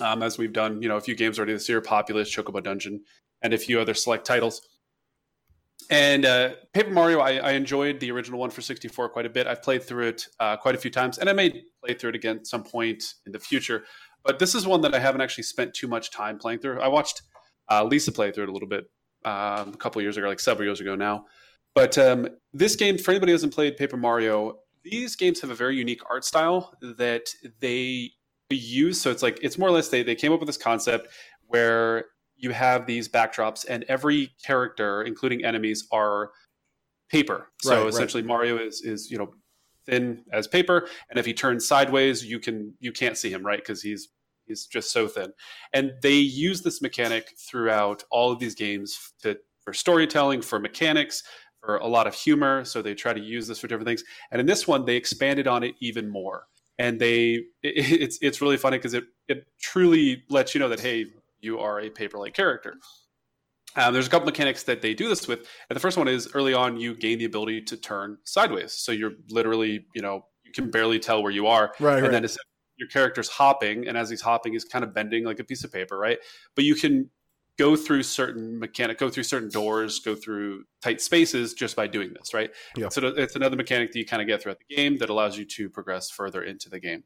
um, 0.00 0.22
as 0.22 0.38
we've 0.38 0.52
done, 0.52 0.82
you 0.82 0.88
know, 0.88 0.96
a 0.96 1.00
few 1.00 1.14
games 1.16 1.38
already 1.38 1.52
this 1.54 1.68
year: 1.68 1.80
Populous, 1.80 2.34
Chocobo 2.34 2.62
Dungeon, 2.62 3.02
and 3.42 3.52
a 3.54 3.58
few 3.58 3.80
other 3.80 3.94
select 3.94 4.26
titles. 4.26 4.60
And 5.88 6.24
uh, 6.24 6.50
Paper 6.72 6.90
Mario, 6.90 7.20
I, 7.20 7.36
I 7.36 7.52
enjoyed 7.52 8.00
the 8.00 8.10
original 8.10 8.40
one 8.40 8.50
for 8.50 8.60
64 8.60 9.10
quite 9.10 9.26
a 9.26 9.30
bit. 9.30 9.46
I've 9.46 9.62
played 9.62 9.84
through 9.84 10.08
it 10.08 10.26
uh, 10.40 10.56
quite 10.56 10.74
a 10.74 10.78
few 10.78 10.90
times, 10.90 11.18
and 11.18 11.28
I 11.30 11.32
may 11.32 11.62
play 11.84 11.94
through 11.94 12.10
it 12.10 12.16
again 12.16 12.38
at 12.38 12.46
some 12.46 12.64
point 12.64 13.04
in 13.24 13.32
the 13.32 13.38
future. 13.38 13.84
But 14.24 14.40
this 14.40 14.54
is 14.54 14.66
one 14.66 14.80
that 14.80 14.94
I 14.94 14.98
haven't 14.98 15.20
actually 15.20 15.44
spent 15.44 15.74
too 15.74 15.86
much 15.86 16.10
time 16.10 16.38
playing 16.38 16.58
through. 16.58 16.80
I 16.80 16.88
watched 16.88 17.22
uh, 17.70 17.84
Lisa 17.84 18.10
play 18.10 18.32
through 18.32 18.44
it 18.44 18.48
a 18.48 18.52
little 18.52 18.68
bit 18.68 18.84
um, 19.24 19.68
a 19.68 19.76
couple 19.78 20.02
years 20.02 20.16
ago, 20.16 20.26
like 20.26 20.40
several 20.40 20.66
years 20.66 20.80
ago 20.80 20.96
now. 20.96 21.26
But 21.74 21.96
um, 21.98 22.28
this 22.52 22.74
game, 22.74 22.98
for 22.98 23.12
anybody 23.12 23.30
who 23.30 23.34
hasn't 23.34 23.54
played 23.54 23.76
Paper 23.76 23.96
Mario, 23.96 24.58
these 24.82 25.14
games 25.14 25.40
have 25.40 25.50
a 25.50 25.54
very 25.54 25.76
unique 25.76 26.00
art 26.10 26.24
style 26.24 26.72
that 26.80 27.26
they 27.60 28.10
use. 28.50 29.00
So 29.00 29.10
it's 29.10 29.22
like 29.22 29.38
it's 29.42 29.58
more 29.58 29.68
or 29.68 29.72
less 29.72 29.88
they 29.88 30.02
they 30.02 30.14
came 30.14 30.32
up 30.32 30.40
with 30.40 30.46
this 30.48 30.56
concept 30.56 31.08
where 31.48 32.06
you 32.36 32.50
have 32.50 32.86
these 32.86 33.08
backdrops, 33.08 33.64
and 33.68 33.84
every 33.84 34.32
character, 34.44 35.02
including 35.02 35.44
enemies, 35.44 35.86
are 35.90 36.30
paper. 37.10 37.48
So 37.62 37.70
Right, 37.70 37.78
right. 37.78 37.88
essentially, 37.88 38.22
Mario 38.22 38.58
is 38.58 38.82
is 38.82 39.10
you 39.10 39.18
know 39.18 39.32
thin 39.86 40.24
as 40.32 40.46
paper, 40.46 40.88
and 41.10 41.18
if 41.18 41.26
he 41.26 41.32
turns 41.32 41.66
sideways, 41.66 42.24
you 42.24 42.38
can 42.38 42.74
you 42.80 42.92
can't 42.92 43.16
see 43.16 43.30
him 43.30 43.44
right 43.44 43.58
because 43.58 43.82
he's 43.82 44.08
he's 44.46 44.66
just 44.66 44.92
so 44.92 45.08
thin. 45.08 45.32
And 45.72 45.92
they 46.02 46.14
use 46.14 46.62
this 46.62 46.80
mechanic 46.80 47.34
throughout 47.38 48.04
all 48.10 48.32
of 48.32 48.38
these 48.38 48.54
games 48.54 49.12
to 49.22 49.38
for 49.62 49.72
storytelling, 49.72 50.42
for 50.42 50.58
mechanics, 50.58 51.22
for 51.60 51.76
a 51.78 51.86
lot 51.86 52.06
of 52.06 52.14
humor. 52.14 52.64
So 52.64 52.80
they 52.80 52.94
try 52.94 53.12
to 53.12 53.20
use 53.20 53.48
this 53.48 53.58
for 53.58 53.66
different 53.66 53.88
things. 53.88 54.04
And 54.30 54.40
in 54.40 54.46
this 54.46 54.68
one, 54.68 54.84
they 54.84 54.96
expanded 54.96 55.48
on 55.48 55.64
it 55.64 55.74
even 55.80 56.08
more. 56.08 56.46
And 56.78 57.00
they 57.00 57.44
it, 57.62 57.74
it's 58.00 58.18
it's 58.22 58.40
really 58.40 58.56
funny 58.56 58.78
because 58.78 58.94
it 58.94 59.04
it 59.28 59.46
truly 59.60 60.22
lets 60.30 60.54
you 60.54 60.60
know 60.60 60.68
that 60.68 60.80
hey, 60.80 61.06
you 61.46 61.58
are 61.60 61.80
a 61.80 61.88
paper 61.88 62.18
like 62.18 62.34
character. 62.34 62.74
Um, 63.76 63.92
there's 63.92 64.06
a 64.06 64.10
couple 64.10 64.26
mechanics 64.26 64.62
that 64.64 64.80
they 64.82 64.94
do 64.94 65.08
this 65.08 65.28
with, 65.28 65.40
and 65.68 65.76
the 65.76 65.80
first 65.80 65.96
one 65.96 66.08
is 66.08 66.28
early 66.34 66.54
on 66.54 66.78
you 66.78 66.94
gain 66.94 67.18
the 67.18 67.26
ability 67.26 67.62
to 67.62 67.76
turn 67.76 68.18
sideways, 68.24 68.72
so 68.72 68.92
you're 68.92 69.12
literally 69.30 69.86
you 69.94 70.02
know 70.02 70.26
you 70.44 70.52
can 70.52 70.70
barely 70.70 70.98
tell 70.98 71.22
where 71.22 71.32
you 71.32 71.46
are, 71.46 71.72
Right, 71.80 72.02
and 72.02 72.12
right. 72.12 72.22
then 72.22 72.26
your 72.76 72.88
character's 72.88 73.28
hopping, 73.28 73.86
and 73.88 73.96
as 73.96 74.10
he's 74.10 74.20
hopping, 74.20 74.52
he's 74.52 74.64
kind 74.64 74.84
of 74.84 74.92
bending 74.92 75.24
like 75.24 75.40
a 75.40 75.44
piece 75.44 75.64
of 75.64 75.72
paper, 75.72 75.98
right? 75.98 76.18
But 76.54 76.64
you 76.64 76.74
can 76.74 77.10
go 77.58 77.74
through 77.74 78.02
certain 78.02 78.58
mechanic, 78.58 78.98
go 78.98 79.08
through 79.08 79.22
certain 79.22 79.48
doors, 79.48 79.98
go 80.00 80.14
through 80.14 80.64
tight 80.82 81.00
spaces 81.00 81.54
just 81.54 81.74
by 81.74 81.86
doing 81.86 82.12
this, 82.12 82.34
right? 82.34 82.50
Yeah. 82.76 82.90
So 82.90 83.06
it's 83.16 83.34
another 83.34 83.56
mechanic 83.56 83.92
that 83.92 83.98
you 83.98 84.04
kind 84.04 84.20
of 84.20 84.28
get 84.28 84.42
throughout 84.42 84.58
the 84.68 84.74
game 84.74 84.98
that 84.98 85.08
allows 85.08 85.38
you 85.38 85.44
to 85.46 85.70
progress 85.70 86.10
further 86.10 86.42
into 86.42 86.68
the 86.68 86.78
game. 86.78 87.04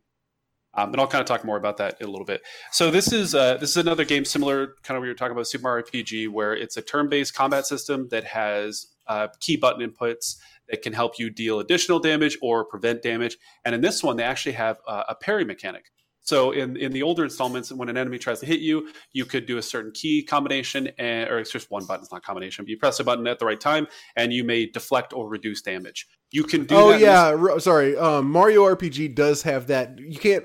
Um, 0.75 0.93
and 0.93 1.01
I'll 1.01 1.09
kind 1.09 1.21
of 1.21 1.27
talk 1.27 1.45
more 1.45 1.57
about 1.57 1.79
that 1.79 2.01
in 2.01 2.07
a 2.07 2.11
little 2.11 2.25
bit. 2.25 2.43
So 2.71 2.91
this 2.91 3.13
is 3.13 3.35
uh, 3.35 3.57
this 3.57 3.71
is 3.71 3.77
another 3.77 4.05
game 4.05 4.25
similar, 4.25 4.77
kind 4.83 4.97
of 4.97 5.01
what 5.01 5.07
you 5.07 5.11
were 5.11 5.17
talking 5.17 5.33
about 5.33 5.49
Super 5.49 5.63
Mario 5.63 5.85
RPG, 5.85 6.29
where 6.29 6.55
it's 6.55 6.77
a 6.77 6.83
turn-based 6.83 7.35
combat 7.35 7.67
system 7.67 8.09
that 8.11 8.25
has 8.25 8.87
uh, 9.09 9.29
key 9.41 9.57
button 9.57 9.89
inputs 9.89 10.37
that 10.69 10.83
can 10.83 10.93
help 10.93 11.19
you 11.19 11.31
deal 11.31 11.59
additional 11.59 11.99
damage 11.99 12.39
or 12.41 12.65
prevent 12.65 13.03
damage. 13.03 13.37
And 13.65 13.75
in 13.75 13.81
this 13.81 14.03
one, 14.03 14.17
they 14.17 14.23
actually 14.23 14.53
have 14.53 14.79
uh, 14.87 15.05
a 15.09 15.15
parry 15.17 15.45
mechanic. 15.45 15.91
So 16.23 16.53
in 16.53 16.77
in 16.77 16.93
the 16.93 17.03
older 17.03 17.25
installments, 17.25 17.73
when 17.73 17.89
an 17.89 17.97
enemy 17.97 18.19
tries 18.19 18.39
to 18.41 18.47
hit 18.47 18.61
you, 18.61 18.93
you 19.13 19.25
could 19.25 19.47
do 19.47 19.59
a 19.59 19.63
certain 19.63 19.91
key 19.91 20.23
combination, 20.23 20.91
and, 20.99 21.29
or 21.29 21.41
it's 21.41 21.51
just 21.51 21.71
one 21.73 21.85
button, 21.87 22.05
it's 22.05 22.13
not 22.13 22.23
combination. 22.23 22.65
But 22.65 22.71
you 22.71 22.77
press 22.77 23.01
a 23.01 23.05
button 23.05 23.27
at 23.27 23.41
the 23.41 23.47
right 23.47 23.61
time, 23.61 23.89
and 24.15 24.33
you 24.33 24.45
may 24.45 24.67
deflect 24.67 25.13
or 25.13 25.29
reduce 25.29 25.63
damage. 25.63 26.07
You 26.31 26.45
can 26.45 26.65
do. 26.65 26.77
oh 26.77 26.93
this- 26.93 27.01
yeah, 27.01 27.59
sorry. 27.59 27.97
Um, 27.97 28.31
Mario 28.31 28.63
RPG 28.65 29.17
does 29.17 29.43
have 29.43 29.67
that. 29.69 29.99
You 29.99 30.19
can't 30.19 30.45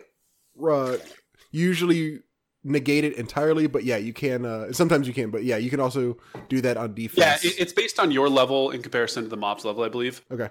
uh, 0.63 0.97
usually 1.51 2.19
negate 2.63 3.03
it 3.03 3.13
entirely, 3.13 3.67
but 3.67 3.83
yeah, 3.83 3.97
you 3.97 4.13
can. 4.13 4.45
Uh, 4.45 4.73
sometimes 4.73 5.07
you 5.07 5.13
can, 5.13 5.29
but 5.29 5.43
yeah, 5.43 5.57
you 5.57 5.69
can 5.69 5.79
also 5.79 6.17
do 6.49 6.61
that 6.61 6.77
on 6.77 6.89
yeah. 6.89 6.95
defense. 6.95 7.45
It, 7.45 7.59
it's 7.59 7.73
based 7.73 7.99
on 7.99 8.11
your 8.11 8.27
level 8.27 8.71
in 8.71 8.81
comparison 8.81 9.23
to 9.23 9.29
the 9.29 9.37
mob's 9.37 9.63
level, 9.63 9.83
I 9.83 9.89
believe. 9.89 10.21
okay. 10.31 10.49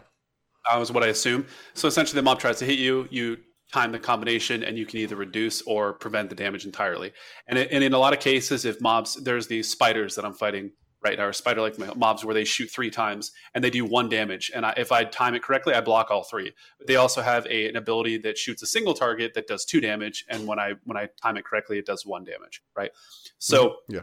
That 0.71 0.79
was 0.79 0.91
what 0.91 1.03
I 1.03 1.09
assume. 1.09 1.47
So 1.75 1.89
essentially, 1.89 2.17
the 2.17 2.23
mob 2.23 2.39
tries 2.39 2.59
to 2.61 2.65
hit 2.65 2.79
you. 2.79 3.07
You 3.11 3.37
time 3.73 3.93
the 3.93 3.99
combination, 3.99 4.63
and 4.63 4.79
you 4.79 4.87
can 4.87 5.01
either 5.01 5.17
reduce 5.17 5.61
or 5.63 5.93
prevent 5.93 6.31
the 6.31 6.37
damage 6.37 6.65
entirely. 6.65 7.13
And, 7.49 7.59
it, 7.59 7.69
and 7.73 7.83
in 7.83 7.93
a 7.93 7.99
lot 7.99 8.13
of 8.13 8.21
cases, 8.21 8.65
if 8.65 8.81
mobs, 8.81 9.23
there's 9.23 9.47
these 9.47 9.69
spiders 9.69 10.15
that 10.15 10.25
I'm 10.25 10.33
fighting 10.33 10.71
right 11.05 11.19
now, 11.19 11.27
or 11.27 11.33
spider-like 11.33 11.79
mobs 11.97 12.25
where 12.25 12.35
they 12.35 12.45
shoot 12.45 12.71
three 12.71 12.91
times 12.91 13.33
and 13.55 13.63
they 13.63 13.71
do 13.71 13.85
one 13.85 14.09
damage. 14.09 14.51
And 14.55 14.65
I, 14.65 14.75
if 14.77 14.91
I 14.91 15.05
time 15.05 15.35
it 15.35 15.43
correctly, 15.43 15.75
I 15.75 15.81
block 15.81 16.11
all 16.11 16.25
three. 16.25 16.53
But 16.79 16.87
they 16.87 16.97
also 16.97 17.21
have 17.23 17.47
a, 17.47 17.69
an 17.69 17.77
ability 17.77 18.19
that 18.19 18.39
shoots 18.39 18.63
a 18.63 18.67
single 18.67 18.95
target 18.95 19.35
that 19.35 19.47
does 19.47 19.65
two 19.65 19.81
damage, 19.81 20.25
and 20.29 20.47
when 20.47 20.59
I 20.59 20.73
when 20.85 20.97
I 20.97 21.09
time 21.23 21.37
it 21.37 21.45
correctly, 21.45 21.79
it 21.79 21.87
does 21.87 22.05
one 22.07 22.25
damage. 22.25 22.63
Right. 22.77 22.91
So 23.39 23.67
mm-hmm. 23.67 23.95
Yeah. 23.97 24.01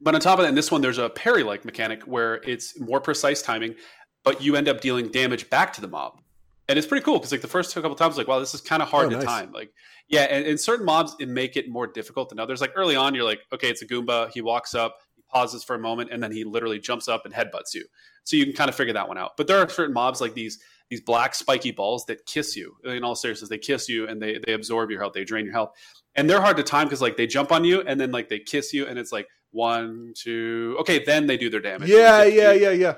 but 0.00 0.14
on 0.14 0.20
top 0.20 0.38
of 0.38 0.42
that, 0.44 0.48
in 0.48 0.54
this 0.54 0.70
one, 0.70 0.80
there's 0.80 0.98
a 0.98 1.08
parry-like 1.08 1.64
mechanic 1.64 2.02
where 2.02 2.36
it's 2.44 2.78
more 2.80 3.00
precise 3.00 3.40
timing, 3.42 3.76
but 4.24 4.42
you 4.42 4.56
end 4.56 4.68
up 4.68 4.80
dealing 4.80 5.08
damage 5.08 5.48
back 5.50 5.72
to 5.74 5.80
the 5.80 5.88
mob, 5.88 6.20
and 6.68 6.78
it's 6.78 6.86
pretty 6.86 7.04
cool 7.04 7.18
because 7.18 7.32
like 7.32 7.40
the 7.42 7.48
first 7.48 7.74
couple 7.74 7.94
times, 7.94 8.16
like 8.18 8.26
wow, 8.28 8.38
this 8.40 8.54
is 8.54 8.60
kind 8.60 8.82
of 8.82 8.88
hard 8.88 9.06
Oh, 9.06 9.10
to 9.10 9.16
nice. 9.16 9.24
time. 9.24 9.52
Like 9.52 9.72
yeah, 10.08 10.22
and, 10.22 10.44
and 10.44 10.58
certain 10.58 10.84
mobs 10.84 11.14
it 11.20 11.28
make 11.28 11.56
it 11.56 11.68
more 11.68 11.86
difficult 11.86 12.30
than 12.30 12.40
others. 12.40 12.60
Like 12.60 12.72
early 12.74 12.96
on, 12.96 13.14
you're 13.14 13.24
like, 13.24 13.40
okay, 13.52 13.68
it's 13.70 13.82
a 13.82 13.86
Goomba. 13.86 14.30
He 14.32 14.40
walks 14.40 14.74
up, 14.74 14.98
pauses 15.30 15.64
for 15.64 15.74
a 15.74 15.78
moment, 15.78 16.10
and 16.12 16.22
then 16.22 16.32
he 16.32 16.44
literally 16.44 16.78
jumps 16.78 17.08
up 17.08 17.24
and 17.24 17.34
headbutts 17.34 17.74
you. 17.74 17.84
So 18.24 18.36
you 18.36 18.44
can 18.44 18.54
kind 18.54 18.68
of 18.68 18.74
figure 18.74 18.92
that 18.94 19.08
one 19.08 19.18
out. 19.18 19.36
But 19.36 19.46
there 19.46 19.58
are 19.58 19.68
certain 19.68 19.94
mobs 19.94 20.20
like 20.20 20.34
these 20.34 20.58
these 20.88 21.00
black 21.00 21.34
spiky 21.34 21.70
balls 21.70 22.04
that 22.06 22.26
kiss 22.26 22.56
you. 22.56 22.76
In 22.84 23.04
all 23.04 23.14
seriousness, 23.14 23.48
they 23.48 23.58
kiss 23.58 23.88
you 23.88 24.08
and 24.08 24.20
they 24.20 24.38
they 24.44 24.52
absorb 24.52 24.90
your 24.90 25.00
health, 25.00 25.12
they 25.14 25.24
drain 25.24 25.44
your 25.44 25.54
health, 25.54 25.72
and 26.14 26.28
they're 26.28 26.40
hard 26.40 26.56
to 26.56 26.62
time 26.62 26.86
because 26.86 27.00
like 27.00 27.16
they 27.16 27.26
jump 27.26 27.52
on 27.52 27.64
you 27.64 27.82
and 27.82 28.00
then 28.00 28.10
like 28.10 28.28
they 28.28 28.38
kiss 28.38 28.72
you, 28.72 28.86
and 28.86 28.98
it's 28.98 29.12
like 29.12 29.28
one, 29.52 30.12
two, 30.16 30.76
okay, 30.80 31.02
then 31.04 31.26
they 31.26 31.36
do 31.36 31.50
their 31.50 31.60
damage. 31.60 31.88
Yeah, 31.88 32.24
yeah, 32.24 32.52
yeah, 32.52 32.70
yeah. 32.70 32.94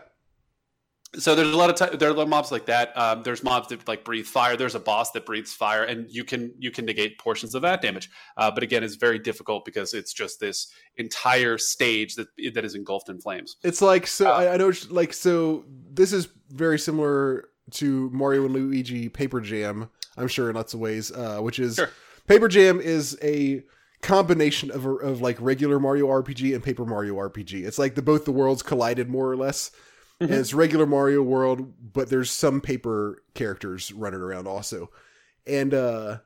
So 1.19 1.35
there's 1.35 1.53
a 1.53 1.57
lot 1.57 1.69
of 1.69 1.77
ty- 1.77 1.95
there 1.97 2.09
are 2.09 2.13
a 2.13 2.15
lot 2.17 2.23
of 2.23 2.29
mobs 2.29 2.51
like 2.51 2.67
that. 2.67 2.97
Um, 2.97 3.23
there's 3.23 3.43
mobs 3.43 3.69
that 3.69 3.87
like 3.87 4.05
breathe 4.05 4.27
fire. 4.27 4.57
There's 4.57 4.75
a 4.75 4.81
boss 4.81 5.11
that 5.13 5.27
breathes 5.27 5.53
fire, 5.53 5.85
and 5.85 6.07
you 6.11 6.25
can 6.25 6.55
you 6.59 6.71
can 6.71 6.85
negate 6.87 7.19
portions 7.19 7.55
of 7.55 7.63
that 7.63 7.83
damage. 7.83 8.11
Uh, 8.37 8.51
but 8.51 8.63
again, 8.63 8.83
it's 8.83 8.95
very 8.95 9.19
difficult 9.19 9.65
because 9.65 9.93
it's 9.95 10.13
just 10.13 10.41
this 10.41 10.73
entire 10.97 11.59
stage 11.59 12.15
that 12.15 12.29
that 12.55 12.65
is 12.65 12.75
engulfed 12.75 13.09
in 13.09 13.21
flames. 13.21 13.57
It's 13.63 13.83
like 13.83 14.07
so. 14.07 14.31
Uh, 14.31 14.35
I, 14.35 14.55
I 14.55 14.57
know. 14.57 14.73
Like 14.91 15.13
so. 15.13 15.65
This 15.93 16.13
is 16.13 16.29
very 16.51 16.79
similar 16.79 17.49
to 17.73 18.11
Mario 18.11 18.45
and 18.47 18.55
Luigi 18.55 19.09
Paper 19.09 19.41
Jam. 19.41 19.91
I'm 20.17 20.29
sure 20.29 20.49
in 20.51 20.57
lots 20.57 20.75
of 20.75 20.81
ways. 20.81 21.13
Uh, 21.13 21.39
which 21.41 21.59
is 21.59 21.77
Sure. 21.77 21.91
Paper 22.27 22.49
Jam 22.49 22.81
is 22.81 23.19
a 23.23 23.63
combination 24.01 24.71
of 24.71 24.85
of 24.87 25.21
like 25.21 25.37
regular 25.41 25.79
Mario 25.79 26.07
RPG 26.09 26.55
and 26.55 26.63
Paper 26.65 26.85
Mario 26.85 27.17
RPG. 27.17 27.65
It's 27.65 27.79
like 27.79 27.95
the 27.95 28.03
both 28.03 28.25
the 28.25 28.33
worlds 28.33 28.63
collided 28.63 29.09
more 29.09 29.31
or 29.31 29.37
less. 29.37 29.71
Mhm. 30.23 30.31
And 30.31 30.35
it's 30.35 30.55
regular 30.55 30.87
Mario 30.87 31.23
world, 31.23 31.73
but 31.93 32.09
there's 32.09 32.31
some 32.31 32.61
paper 32.61 33.23
characters 33.35 33.93
running 33.93 34.21
around 34.21 34.47
also. 34.47 34.91
And 35.47 35.75
uh 35.75 36.19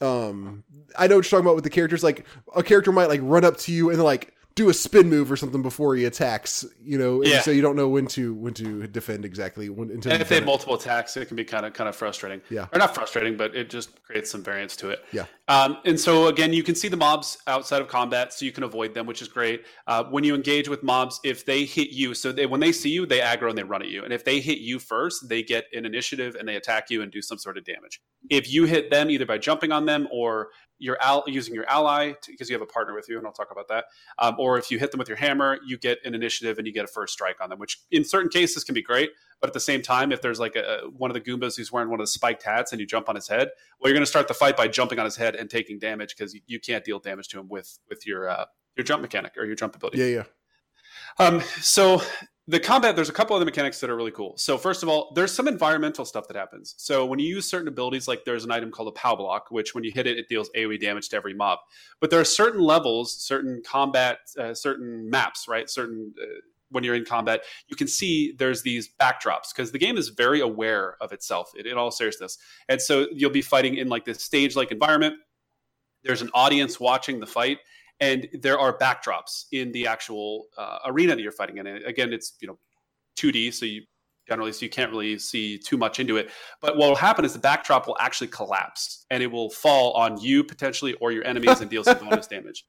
um 0.00 0.64
I 0.98 1.06
know 1.06 1.16
what 1.16 1.24
you're 1.24 1.30
talking 1.30 1.46
about 1.46 1.54
with 1.54 1.64
the 1.64 1.70
characters. 1.70 2.02
Like 2.02 2.26
a 2.54 2.62
character 2.62 2.92
might 2.92 3.08
like 3.08 3.20
run 3.22 3.44
up 3.44 3.56
to 3.58 3.72
you 3.72 3.90
and 3.90 4.02
like 4.02 4.31
do 4.54 4.68
a 4.68 4.74
spin 4.74 5.08
move 5.08 5.32
or 5.32 5.36
something 5.36 5.62
before 5.62 5.94
he 5.96 6.04
attacks, 6.04 6.64
you 6.82 6.98
know, 6.98 7.22
Yeah. 7.24 7.40
so 7.40 7.50
you 7.50 7.62
don't 7.62 7.76
know 7.76 7.88
when 7.88 8.06
to 8.08 8.34
when 8.34 8.52
to 8.54 8.86
defend 8.86 9.24
exactly 9.24 9.68
when 9.68 9.90
until 9.90 10.12
And 10.12 10.20
if 10.20 10.28
they 10.28 10.34
have 10.36 10.44
it. 10.44 10.46
multiple 10.46 10.74
attacks, 10.74 11.16
it 11.16 11.26
can 11.26 11.36
be 11.36 11.44
kind 11.44 11.64
of 11.64 11.72
kind 11.72 11.88
of 11.88 11.96
frustrating. 11.96 12.42
Yeah. 12.50 12.66
or 12.72 12.78
not 12.78 12.94
frustrating, 12.94 13.36
but 13.36 13.54
it 13.56 13.70
just 13.70 14.02
creates 14.02 14.30
some 14.30 14.42
variance 14.42 14.76
to 14.76 14.90
it. 14.90 15.00
Yeah. 15.12 15.24
Um, 15.48 15.78
and 15.84 15.98
so 15.98 16.26
again, 16.26 16.52
you 16.52 16.62
can 16.62 16.74
see 16.74 16.88
the 16.88 16.96
mobs 16.96 17.38
outside 17.46 17.80
of 17.80 17.88
combat, 17.88 18.32
so 18.32 18.44
you 18.44 18.52
can 18.52 18.62
avoid 18.64 18.94
them, 18.94 19.06
which 19.06 19.22
is 19.22 19.28
great. 19.28 19.64
Uh, 19.86 20.04
when 20.04 20.24
you 20.24 20.34
engage 20.34 20.68
with 20.68 20.82
mobs, 20.82 21.18
if 21.24 21.44
they 21.46 21.64
hit 21.64 21.90
you, 21.90 22.14
so 22.14 22.30
they, 22.32 22.46
when 22.46 22.60
they 22.60 22.72
see 22.72 22.90
you, 22.90 23.06
they 23.06 23.20
aggro 23.20 23.48
and 23.48 23.56
they 23.56 23.62
run 23.62 23.82
at 23.82 23.88
you. 23.88 24.04
And 24.04 24.12
if 24.12 24.24
they 24.24 24.40
hit 24.40 24.58
you 24.58 24.78
first, 24.78 25.28
they 25.28 25.42
get 25.42 25.64
an 25.72 25.86
initiative 25.86 26.36
and 26.38 26.46
they 26.48 26.56
attack 26.56 26.90
you 26.90 27.02
and 27.02 27.10
do 27.10 27.22
some 27.22 27.38
sort 27.38 27.56
of 27.58 27.64
damage. 27.64 28.00
If 28.30 28.52
you 28.52 28.64
hit 28.64 28.90
them 28.90 29.10
either 29.10 29.26
by 29.26 29.38
jumping 29.38 29.72
on 29.72 29.86
them 29.86 30.08
or 30.12 30.48
your 30.82 31.00
al- 31.00 31.22
using 31.28 31.54
your 31.54 31.68
ally 31.68 32.12
because 32.26 32.50
you 32.50 32.54
have 32.54 32.62
a 32.62 32.66
partner 32.66 32.92
with 32.92 33.08
you, 33.08 33.16
and 33.16 33.26
I'll 33.26 33.32
talk 33.32 33.52
about 33.52 33.68
that. 33.68 33.84
Um, 34.18 34.34
or 34.38 34.58
if 34.58 34.70
you 34.70 34.78
hit 34.78 34.90
them 34.90 34.98
with 34.98 35.08
your 35.08 35.16
hammer, 35.16 35.58
you 35.64 35.78
get 35.78 35.98
an 36.04 36.14
initiative 36.14 36.58
and 36.58 36.66
you 36.66 36.72
get 36.72 36.84
a 36.84 36.88
first 36.88 37.12
strike 37.12 37.36
on 37.40 37.50
them, 37.50 37.58
which 37.60 37.80
in 37.92 38.04
certain 38.04 38.28
cases 38.28 38.64
can 38.64 38.74
be 38.74 38.82
great. 38.82 39.10
But 39.40 39.48
at 39.48 39.54
the 39.54 39.60
same 39.60 39.80
time, 39.80 40.10
if 40.10 40.20
there's 40.20 40.40
like 40.40 40.56
a, 40.56 40.82
one 40.96 41.10
of 41.10 41.14
the 41.14 41.20
Goombas 41.20 41.56
who's 41.56 41.70
wearing 41.70 41.88
one 41.88 42.00
of 42.00 42.04
the 42.04 42.10
spiked 42.10 42.42
hats 42.42 42.72
and 42.72 42.80
you 42.80 42.86
jump 42.86 43.08
on 43.08 43.14
his 43.14 43.28
head, 43.28 43.50
well, 43.80 43.90
you're 43.90 43.94
going 43.94 44.02
to 44.02 44.10
start 44.10 44.28
the 44.28 44.34
fight 44.34 44.56
by 44.56 44.66
jumping 44.66 44.98
on 44.98 45.04
his 45.04 45.16
head 45.16 45.36
and 45.36 45.48
taking 45.48 45.78
damage 45.78 46.16
because 46.16 46.34
you, 46.34 46.40
you 46.46 46.58
can't 46.58 46.84
deal 46.84 46.98
damage 46.98 47.28
to 47.28 47.38
him 47.38 47.48
with 47.48 47.78
with 47.88 48.06
your 48.06 48.28
uh, 48.28 48.46
your 48.76 48.84
jump 48.84 49.02
mechanic 49.02 49.36
or 49.36 49.44
your 49.44 49.54
jump 49.54 49.76
ability. 49.76 49.98
Yeah, 49.98 50.06
yeah. 50.06 50.24
Um, 51.18 51.40
so 51.60 52.02
the 52.48 52.58
combat, 52.58 52.96
there's 52.96 53.08
a 53.08 53.12
couple 53.12 53.36
other 53.36 53.44
mechanics 53.44 53.78
that 53.80 53.88
are 53.88 53.96
really 53.96 54.10
cool. 54.10 54.36
So 54.36 54.58
first 54.58 54.82
of 54.82 54.88
all, 54.88 55.12
there's 55.14 55.32
some 55.32 55.46
environmental 55.46 56.04
stuff 56.04 56.26
that 56.26 56.36
happens. 56.36 56.74
So 56.76 57.06
when 57.06 57.20
you 57.20 57.26
use 57.26 57.48
certain 57.48 57.68
abilities, 57.68 58.08
like 58.08 58.24
there's 58.24 58.44
an 58.44 58.50
item 58.50 58.72
called 58.72 58.88
a 58.88 58.92
POW 58.92 59.16
block, 59.16 59.50
which 59.50 59.74
when 59.74 59.84
you 59.84 59.92
hit 59.94 60.08
it, 60.08 60.18
it 60.18 60.28
deals 60.28 60.50
AoE 60.56 60.80
damage 60.80 61.08
to 61.10 61.16
every 61.16 61.34
mob. 61.34 61.60
But 62.00 62.10
there 62.10 62.18
are 62.18 62.24
certain 62.24 62.60
levels, 62.60 63.16
certain 63.16 63.62
combat, 63.64 64.18
uh, 64.38 64.54
certain 64.54 65.08
maps, 65.08 65.46
right? 65.46 65.70
Certain 65.70 66.12
uh, 66.20 66.26
when 66.70 66.82
you're 66.82 66.94
in 66.94 67.04
combat, 67.04 67.42
you 67.68 67.76
can 67.76 67.86
see 67.86 68.34
there's 68.38 68.62
these 68.62 68.90
backdrops 69.00 69.54
because 69.54 69.70
the 69.70 69.78
game 69.78 69.96
is 69.96 70.08
very 70.08 70.40
aware 70.40 70.96
of 71.00 71.12
itself 71.12 71.52
in, 71.56 71.66
in 71.66 71.76
all 71.76 71.90
seriousness. 71.90 72.38
And 72.68 72.80
so 72.80 73.06
you'll 73.12 73.30
be 73.30 73.42
fighting 73.42 73.76
in 73.76 73.88
like 73.88 74.04
this 74.04 74.22
stage-like 74.22 74.72
environment. 74.72 75.14
There's 76.02 76.22
an 76.22 76.30
audience 76.34 76.80
watching 76.80 77.20
the 77.20 77.26
fight, 77.26 77.58
and 78.00 78.28
there 78.40 78.58
are 78.58 78.76
backdrops 78.76 79.44
in 79.52 79.72
the 79.72 79.86
actual 79.86 80.46
uh, 80.58 80.78
arena 80.86 81.14
that 81.14 81.22
you're 81.22 81.32
fighting 81.32 81.58
in. 81.58 81.66
And 81.66 81.84
again, 81.84 82.12
it's 82.12 82.34
you 82.40 82.48
know 82.48 82.58
2D, 83.16 83.52
so 83.54 83.66
you 83.66 83.82
generally 84.28 84.52
so 84.52 84.64
you 84.64 84.70
can't 84.70 84.90
really 84.90 85.18
see 85.18 85.58
too 85.58 85.76
much 85.76 86.00
into 86.00 86.16
it. 86.16 86.30
But 86.60 86.76
what 86.76 86.88
will 86.88 86.96
happen 86.96 87.24
is 87.24 87.32
the 87.32 87.38
backdrop 87.38 87.86
will 87.86 87.96
actually 88.00 88.28
collapse, 88.28 89.04
and 89.10 89.22
it 89.22 89.28
will 89.28 89.50
fall 89.50 89.92
on 89.92 90.20
you 90.20 90.44
potentially 90.44 90.94
or 90.94 91.12
your 91.12 91.24
enemies 91.24 91.60
and 91.60 91.70
deal 91.70 91.84
some 91.84 91.98
bonus 92.08 92.26
damage. 92.26 92.64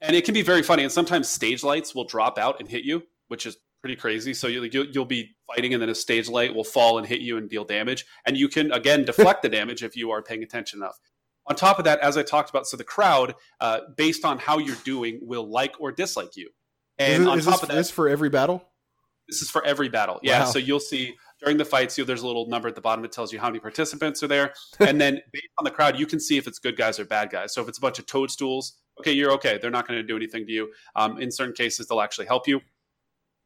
And 0.00 0.16
it 0.16 0.24
can 0.24 0.34
be 0.34 0.42
very 0.42 0.62
funny. 0.62 0.82
And 0.82 0.92
sometimes 0.92 1.28
stage 1.28 1.62
lights 1.62 1.94
will 1.94 2.04
drop 2.04 2.38
out 2.38 2.58
and 2.58 2.68
hit 2.68 2.84
you, 2.84 3.02
which 3.28 3.44
is 3.44 3.58
pretty 3.80 3.96
crazy. 3.96 4.34
So 4.34 4.46
you, 4.46 4.62
you'll, 4.64 4.86
you'll 4.86 5.04
be 5.04 5.34
fighting, 5.46 5.74
and 5.74 5.82
then 5.82 5.88
a 5.88 5.94
stage 5.94 6.28
light 6.28 6.54
will 6.54 6.64
fall 6.64 6.98
and 6.98 7.06
hit 7.06 7.20
you 7.20 7.36
and 7.36 7.48
deal 7.48 7.64
damage. 7.64 8.06
And 8.26 8.36
you 8.36 8.48
can 8.48 8.72
again 8.72 9.04
deflect 9.04 9.42
the 9.42 9.48
damage 9.48 9.82
if 9.82 9.96
you 9.96 10.10
are 10.10 10.22
paying 10.22 10.42
attention 10.42 10.80
enough. 10.80 10.98
On 11.50 11.56
top 11.56 11.78
of 11.78 11.84
that, 11.84 11.98
as 12.00 12.16
I 12.16 12.22
talked 12.22 12.48
about, 12.48 12.66
so 12.66 12.76
the 12.76 12.84
crowd, 12.84 13.34
uh, 13.60 13.80
based 13.96 14.24
on 14.24 14.38
how 14.38 14.58
you're 14.58 14.78
doing, 14.84 15.18
will 15.20 15.50
like 15.50 15.78
or 15.80 15.92
dislike 15.92 16.36
you. 16.36 16.48
And 16.98 17.12
is, 17.14 17.20
it- 17.20 17.28
on 17.28 17.38
is 17.38 17.44
top 17.44 17.54
this, 17.54 17.62
of 17.62 17.68
that, 17.68 17.74
this 17.74 17.90
for 17.90 18.08
every 18.08 18.30
battle? 18.30 18.64
this 19.30 19.42
is 19.42 19.50
for 19.50 19.64
every 19.64 19.88
battle. 19.88 20.18
Yeah. 20.22 20.40
Wow. 20.40 20.46
So 20.46 20.58
you'll 20.58 20.80
see 20.80 21.14
during 21.40 21.56
the 21.56 21.64
fights, 21.64 21.96
you 21.96 22.04
there's 22.04 22.22
a 22.22 22.26
little 22.26 22.48
number 22.48 22.68
at 22.68 22.74
the 22.74 22.80
bottom 22.80 23.02
that 23.02 23.12
tells 23.12 23.32
you 23.32 23.38
how 23.38 23.46
many 23.46 23.60
participants 23.60 24.22
are 24.22 24.28
there. 24.28 24.52
and 24.80 25.00
then 25.00 25.20
based 25.32 25.48
on 25.58 25.64
the 25.64 25.70
crowd, 25.70 25.98
you 25.98 26.06
can 26.06 26.20
see 26.20 26.36
if 26.36 26.46
it's 26.46 26.58
good 26.58 26.76
guys 26.76 26.98
or 26.98 27.04
bad 27.04 27.30
guys. 27.30 27.54
So 27.54 27.62
if 27.62 27.68
it's 27.68 27.78
a 27.78 27.80
bunch 27.80 27.98
of 27.98 28.06
toadstools, 28.06 28.74
okay, 28.98 29.12
you're 29.12 29.32
okay. 29.32 29.58
They're 29.60 29.70
not 29.70 29.86
going 29.86 29.98
to 29.98 30.02
do 30.02 30.16
anything 30.16 30.46
to 30.46 30.52
you. 30.52 30.72
Um, 30.96 31.18
in 31.18 31.30
certain 31.30 31.54
cases, 31.54 31.86
they'll 31.86 32.00
actually 32.00 32.26
help 32.26 32.46
you. 32.48 32.60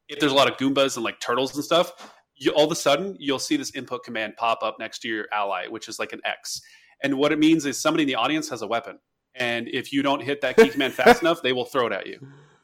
If 0.09 0.19
there's 0.19 0.31
a 0.31 0.35
lot 0.35 0.49
of 0.51 0.57
Goombas 0.57 0.95
and 0.97 1.03
like 1.03 1.19
turtles 1.19 1.55
and 1.55 1.63
stuff, 1.63 1.91
you, 2.35 2.51
all 2.51 2.65
of 2.65 2.71
a 2.71 2.75
sudden 2.75 3.15
you'll 3.19 3.39
see 3.39 3.55
this 3.55 3.73
input 3.75 4.03
command 4.03 4.35
pop 4.37 4.63
up 4.63 4.77
next 4.79 4.99
to 4.99 5.07
your 5.07 5.25
ally, 5.31 5.67
which 5.67 5.87
is 5.87 5.99
like 5.99 6.13
an 6.13 6.21
X. 6.25 6.61
And 7.05 7.19
what 7.19 7.31
it 7.31 7.37
means 7.37 7.67
is 7.67 7.79
somebody 7.79 8.01
in 8.01 8.07
the 8.07 8.15
audience 8.15 8.49
has 8.49 8.63
a 8.63 8.67
weapon. 8.67 8.97
And 9.35 9.67
if 9.67 9.93
you 9.93 10.01
don't 10.01 10.23
hit 10.23 10.41
that 10.41 10.55
key 10.57 10.69
command 10.69 10.95
fast 10.95 11.21
enough, 11.21 11.43
they 11.43 11.53
will 11.53 11.65
throw 11.65 11.85
it 11.85 11.93
at 11.93 12.07
you 12.07 12.17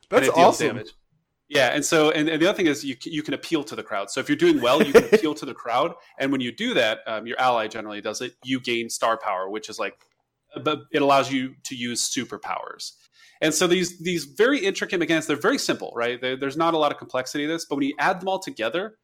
That's 0.09 0.27
and 0.27 0.33
it 0.33 0.35
deals 0.35 0.55
awesome. 0.55 0.67
damage. 0.67 0.93
Yeah, 1.47 1.67
and 1.67 1.85
so 1.85 2.09
and, 2.09 2.27
and, 2.27 2.41
the 2.41 2.47
other 2.47 2.55
thing 2.55 2.65
is 2.65 2.83
you 2.83 2.95
you 3.03 3.21
can 3.21 3.35
appeal 3.35 3.63
to 3.65 3.75
the 3.75 3.83
crowd. 3.83 4.09
So 4.09 4.19
if 4.19 4.29
you're 4.29 4.37
doing 4.37 4.59
well, 4.61 4.81
you 4.81 4.93
can 4.93 5.03
appeal 5.13 5.35
to 5.35 5.45
the 5.45 5.53
crowd, 5.53 5.93
and 6.17 6.31
when 6.31 6.41
you 6.41 6.51
do 6.51 6.73
that, 6.73 6.99
um, 7.05 7.27
your 7.27 7.39
ally 7.39 7.67
generally 7.67 8.01
does 8.01 8.21
it. 8.21 8.33
You 8.43 8.59
gain 8.59 8.89
star 8.89 9.17
power, 9.17 9.47
which 9.49 9.69
is 9.69 9.77
like, 9.77 9.93
but 10.63 10.79
it 10.91 11.01
allows 11.01 11.31
you 11.31 11.53
to 11.65 11.75
use 11.75 12.09
superpowers. 12.09 12.93
And 13.41 13.53
so 13.53 13.67
these 13.67 13.99
these 13.99 14.23
very 14.23 14.59
intricate 14.65 14.97
mechanics, 14.97 15.27
they're 15.27 15.35
very 15.35 15.57
simple, 15.59 15.91
right? 15.93 16.19
They're, 16.21 16.37
there's 16.37 16.57
not 16.57 16.73
a 16.73 16.77
lot 16.77 16.91
of 16.91 16.97
complexity 16.97 17.45
to 17.45 17.51
this, 17.51 17.65
but 17.65 17.75
when 17.75 17.85
you 17.85 17.95
add 17.99 18.21
them 18.21 18.29
all 18.29 18.39
together, 18.39 18.95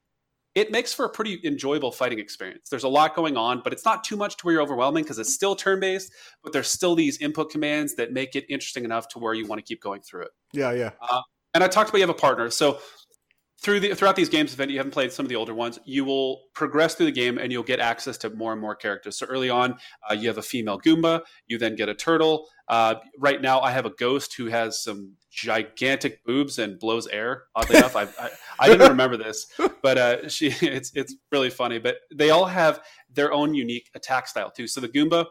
it 0.57 0.71
makes 0.71 0.91
for 0.91 1.05
a 1.05 1.09
pretty 1.09 1.39
enjoyable 1.43 1.91
fighting 1.91 2.17
experience. 2.17 2.67
There's 2.67 2.83
a 2.83 2.87
lot 2.87 3.15
going 3.15 3.37
on, 3.37 3.61
but 3.63 3.73
it's 3.73 3.85
not 3.85 4.03
too 4.03 4.17
much 4.17 4.37
to 4.37 4.45
where 4.45 4.53
you're 4.53 4.63
overwhelming 4.63 5.03
because 5.03 5.19
it's 5.19 5.31
still 5.31 5.55
turn 5.55 5.79
based, 5.79 6.11
but 6.43 6.51
there's 6.51 6.67
still 6.67 6.95
these 6.95 7.19
input 7.19 7.51
commands 7.51 7.93
that 7.93 8.11
make 8.11 8.35
it 8.35 8.43
interesting 8.49 8.83
enough 8.83 9.07
to 9.09 9.19
where 9.19 9.35
you 9.35 9.45
want 9.45 9.59
to 9.59 9.63
keep 9.63 9.79
going 9.83 10.01
through 10.01 10.23
it. 10.23 10.31
Yeah, 10.53 10.71
yeah. 10.71 10.91
Uh, 10.99 11.21
and 11.53 11.63
I 11.63 11.67
talked 11.67 11.91
about 11.91 11.99
you 11.99 12.07
have 12.07 12.09
a 12.09 12.19
partner. 12.19 12.49
So 12.49 12.79
through 13.59 13.79
the 13.79 13.95
throughout 13.95 14.15
these 14.15 14.29
games, 14.29 14.53
if 14.53 14.69
you 14.69 14.77
haven't 14.77 14.91
played 14.91 15.11
some 15.11 15.25
of 15.25 15.29
the 15.29 15.35
older 15.35 15.53
ones, 15.53 15.79
you 15.83 16.05
will 16.05 16.43
progress 16.53 16.95
through 16.95 17.07
the 17.07 17.11
game 17.11 17.37
and 17.37 17.51
you'll 17.51 17.63
get 17.63 17.79
access 17.79 18.17
to 18.19 18.29
more 18.29 18.51
and 18.51 18.61
more 18.61 18.75
characters. 18.75 19.17
So 19.17 19.25
early 19.25 19.49
on, 19.49 19.77
uh, 20.09 20.13
you 20.13 20.27
have 20.27 20.37
a 20.37 20.43
female 20.43 20.79
Goomba. 20.79 21.21
You 21.47 21.57
then 21.57 21.75
get 21.75 21.89
a 21.89 21.95
turtle. 21.95 22.47
Uh, 22.67 22.95
right 23.17 23.41
now, 23.41 23.61
I 23.61 23.71
have 23.71 23.85
a 23.85 23.89
ghost 23.89 24.35
who 24.35 24.47
has 24.47 24.83
some 24.83 25.13
gigantic 25.31 26.23
boobs 26.23 26.59
and 26.59 26.77
blows 26.77 27.07
air. 27.07 27.43
Oddly 27.55 27.77
enough, 27.77 27.95
I, 27.95 28.03
I, 28.03 28.29
I 28.59 28.67
didn't 28.67 28.89
remember 28.89 29.17
this, 29.17 29.47
but 29.81 29.97
uh, 29.97 30.29
she 30.29 30.47
it's 30.61 30.91
it's 30.93 31.15
really 31.31 31.49
funny. 31.49 31.79
But 31.79 31.97
they 32.13 32.29
all 32.29 32.45
have 32.45 32.81
their 33.11 33.33
own 33.33 33.55
unique 33.55 33.89
attack 33.95 34.27
style 34.27 34.51
too. 34.51 34.67
So 34.67 34.81
the 34.81 34.89
Goomba 34.89 35.25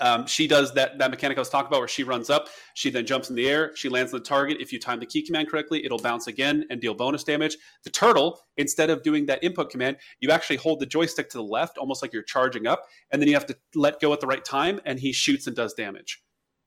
um, 0.00 0.26
she 0.26 0.46
does 0.46 0.72
that 0.74 0.98
that 0.98 1.10
mechanic 1.10 1.38
I 1.38 1.40
was 1.40 1.48
talking 1.48 1.68
about 1.68 1.80
where 1.80 1.88
she 1.88 2.04
runs 2.04 2.30
up, 2.30 2.48
she 2.74 2.90
then 2.90 3.06
jumps 3.06 3.30
in 3.30 3.36
the 3.36 3.48
air, 3.48 3.74
she 3.76 3.88
lands 3.88 4.12
on 4.12 4.20
the 4.20 4.24
target. 4.24 4.58
If 4.60 4.72
you 4.72 4.78
time 4.78 5.00
the 5.00 5.06
key 5.06 5.22
command 5.22 5.48
correctly, 5.48 5.84
it'll 5.84 5.98
bounce 5.98 6.26
again 6.26 6.64
and 6.70 6.80
deal 6.80 6.94
bonus 6.94 7.24
damage. 7.24 7.56
The 7.84 7.90
turtle, 7.90 8.40
instead 8.56 8.90
of 8.90 9.02
doing 9.02 9.26
that 9.26 9.42
input 9.42 9.70
command, 9.70 9.96
you 10.20 10.30
actually 10.30 10.56
hold 10.56 10.80
the 10.80 10.86
joystick 10.86 11.28
to 11.30 11.38
the 11.38 11.44
left, 11.44 11.78
almost 11.78 12.02
like 12.02 12.12
you're 12.12 12.22
charging 12.22 12.66
up, 12.66 12.84
and 13.10 13.20
then 13.20 13.28
you 13.28 13.34
have 13.34 13.46
to 13.46 13.56
let 13.74 14.00
go 14.00 14.12
at 14.12 14.20
the 14.20 14.26
right 14.26 14.44
time, 14.44 14.80
and 14.84 14.98
he 14.98 15.12
shoots 15.12 15.46
and 15.46 15.56
does 15.56 15.74
damage. 15.74 16.22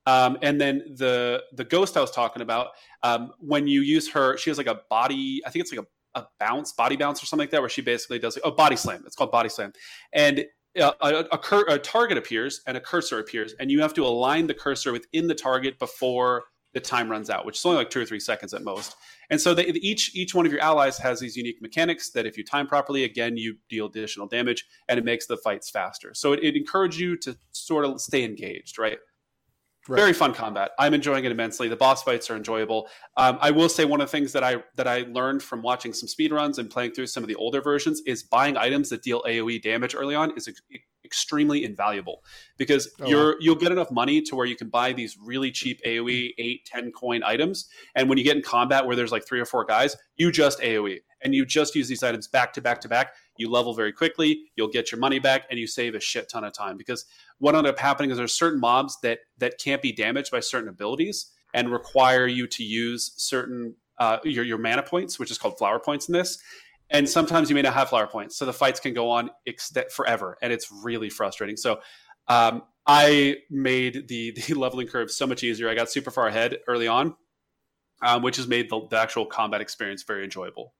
Um, 0.06 0.38
and 0.42 0.60
then 0.60 0.96
the 0.98 1.44
the 1.54 1.64
ghost 1.64 1.96
I 1.96 2.02
was 2.02 2.12
talking 2.12 2.42
about, 2.42 2.70
um, 3.04 3.34
when 3.40 3.68
you 3.68 3.82
use 3.82 4.12
her, 4.12 4.38
she 4.38 4.50
has 4.50 4.58
like 4.58 4.68
a 4.68 4.82
body. 4.90 5.42
I 5.46 5.52
think 5.52 5.64
it's 5.64 5.72
like 5.72 5.86
a, 6.16 6.20
a 6.22 6.28
bounce, 6.40 6.74
body 6.74 6.96
bounce 6.96 7.22
or 7.22 7.28
something 7.28 7.44
like 7.44 7.52
that, 7.52 7.62
where 7.62 7.70
she 7.70 7.82
basically 7.82 8.20
does 8.20 8.38
a 8.38 8.42
oh, 8.42 8.52
body 8.52 8.76
slam. 8.76 9.04
It's 9.06 9.16
called 9.16 9.32
body 9.32 9.50
slam, 9.50 9.74
and 10.12 10.46
a, 10.76 11.26
a, 11.32 11.38
cur- 11.38 11.66
a, 11.68 11.78
target 11.78 12.18
appears 12.18 12.62
and 12.66 12.78
a 12.78 12.82
cursor 12.82 13.20
appears, 13.20 13.54
and 13.60 13.70
you 13.70 13.82
have 13.82 13.94
to 13.96 14.06
align 14.06 14.48
the 14.48 14.54
cursor 14.54 14.92
within 14.92 15.28
the 15.28 15.36
target 15.36 15.78
before 15.80 16.44
the 16.74 16.80
time 16.80 17.12
runs 17.12 17.30
out, 17.30 17.46
which 17.46 17.58
is 17.58 17.66
only 17.66 17.78
like 17.78 17.90
two 17.90 18.00
or 18.00 18.06
three 18.06 18.20
seconds 18.20 18.54
at 18.54 18.64
most. 18.64 18.96
And 19.30 19.40
so 19.40 19.54
they, 19.54 19.66
each 19.66 20.16
each 20.16 20.34
one 20.34 20.46
of 20.46 20.52
your 20.52 20.62
allies 20.62 20.98
has 21.00 21.20
these 21.20 21.36
unique 21.36 21.62
mechanics 21.62 22.12
that, 22.12 22.26
if 22.26 22.38
you 22.38 22.44
time 22.46 22.68
properly, 22.68 23.04
again 23.04 23.38
you 23.38 23.58
deal 23.70 23.88
additional 23.88 24.28
damage, 24.28 24.66
and 24.88 24.98
it 24.98 25.06
makes 25.06 25.26
the 25.26 25.38
fights 25.38 25.70
faster. 25.70 26.14
So 26.14 26.34
it, 26.34 26.40
it 26.44 26.56
encourages 26.56 27.00
you 27.00 27.18
to 27.18 27.38
sort 27.52 27.86
of 27.86 28.00
stay 28.00 28.24
engaged, 28.24 28.80
right? 28.80 28.98
Right. 29.92 30.00
Very 30.00 30.14
fun 30.14 30.34
combat. 30.34 30.72
I'm 30.80 30.94
enjoying 30.94 31.26
it 31.26 31.34
immensely. 31.34 31.68
The 31.68 31.76
boss 31.76 32.02
fights 32.02 32.30
are 32.30 32.38
enjoyable. 32.38 32.88
Um, 33.18 33.38
I 33.42 33.52
will 33.52 33.68
say 33.68 33.84
one 33.84 34.00
of 34.00 34.08
the 34.08 34.12
things 34.12 34.32
that 34.32 34.42
I 34.42 34.64
that 34.78 34.88
I 34.88 35.00
learned 35.10 35.44
from 35.44 35.62
watching 35.62 35.92
some 35.92 36.08
speed 36.08 36.32
runs 36.32 36.60
and 36.60 36.70
playing 36.70 36.94
through 36.94 37.08
some 37.08 37.24
of 37.24 37.28
the 37.28 37.36
older 37.36 37.60
versions 37.60 38.02
is 38.06 38.24
buying 38.24 38.56
items 38.56 38.88
that 38.88 39.04
deal 39.04 39.22
AOE 39.24 39.62
damage 39.62 39.94
early 39.94 40.16
on 40.16 40.32
is 40.38 40.48
extremely 41.04 41.64
invaluable 41.64 42.24
because 42.58 42.90
oh, 43.02 43.08
you're 43.08 43.32
wow. 43.32 43.38
you'll 43.40 43.56
get 43.56 43.72
enough 43.72 43.92
money 43.92 44.22
to 44.22 44.36
where 44.36 44.46
you 44.46 44.56
can 44.56 44.70
buy 44.70 44.94
these 44.94 45.18
really 45.18 45.52
cheap 45.52 45.82
AOE 45.86 46.32
8 46.38 46.66
10 46.66 46.92
coin 46.92 47.24
items 47.24 47.68
and 47.96 48.08
when 48.08 48.18
you 48.18 48.24
get 48.24 48.36
in 48.36 48.44
combat 48.44 48.86
where 48.86 48.96
there's 48.96 49.12
like 49.12 49.26
3 49.26 49.40
or 49.40 49.46
4 49.46 49.66
guys, 49.66 49.96
you 50.16 50.32
just 50.32 50.60
AOE 50.60 51.00
and 51.24 51.36
you 51.36 51.46
just 51.46 51.76
use 51.76 51.88
these 51.88 52.04
items 52.04 52.28
back 52.28 52.54
to 52.54 52.62
back 52.62 52.82
to 52.82 52.90
back 52.90 53.14
you 53.42 53.50
level 53.50 53.74
very 53.74 53.92
quickly, 53.92 54.44
you'll 54.56 54.70
get 54.70 54.92
your 54.92 55.00
money 55.00 55.20
back, 55.20 55.46
and 55.50 55.60
you 55.60 55.68
save 55.68 55.96
a 55.96 56.00
shit 56.00 56.30
ton 56.30 56.44
of 56.44 56.54
time. 56.54 56.78
Because 56.78 57.06
what 57.40 57.56
ended 57.56 57.74
up 57.74 57.80
happening 57.80 58.12
is 58.12 58.18
there's 58.18 58.34
certain 58.34 58.60
mobs 58.60 58.98
that 59.02 59.20
that 59.40 59.58
can't 59.60 59.82
be 59.82 59.92
damaged 59.92 60.32
by 60.32 60.40
certain 60.40 60.70
abilities 60.70 61.32
and 61.54 61.72
require 61.72 62.28
you 62.28 62.48
to 62.48 62.64
use 62.64 63.14
certain 63.18 63.76
uh, 63.98 64.20
your 64.24 64.46
your 64.46 64.58
mana 64.58 64.84
points, 64.84 65.20
which 65.20 65.32
is 65.32 65.38
called 65.38 65.58
flower 65.58 65.80
points 65.80 66.08
in 66.08 66.14
this. 66.14 66.40
And 66.92 67.08
sometimes 67.10 67.50
you 67.50 67.56
may 67.56 67.62
not 67.62 67.74
have 67.74 67.90
flower 67.90 68.08
points, 68.08 68.38
so 68.38 68.46
the 68.46 68.54
fights 68.54 68.80
can 68.80 68.94
go 68.94 69.10
on 69.10 69.30
forever, 69.92 70.38
and 70.42 70.52
it's 70.52 70.70
really 70.84 71.10
frustrating. 71.10 71.58
So 71.58 71.80
um, 72.28 72.64
I 72.86 73.38
made 73.50 74.08
the 74.08 74.32
the 74.48 74.54
leveling 74.54 74.88
curve 74.88 75.10
so 75.12 75.26
much 75.26 75.44
easier. 75.44 75.70
I 75.70 75.76
got 75.76 75.90
super 75.90 76.12
far 76.12 76.28
ahead 76.28 76.58
early 76.68 76.88
on, 76.88 77.16
um, 78.04 78.22
which 78.22 78.38
has 78.38 78.48
made 78.48 78.70
the, 78.70 78.88
the 78.90 78.98
actual 78.98 79.26
combat 79.26 79.62
experience 79.62 80.04
very 80.04 80.24
enjoyable. 80.24 80.74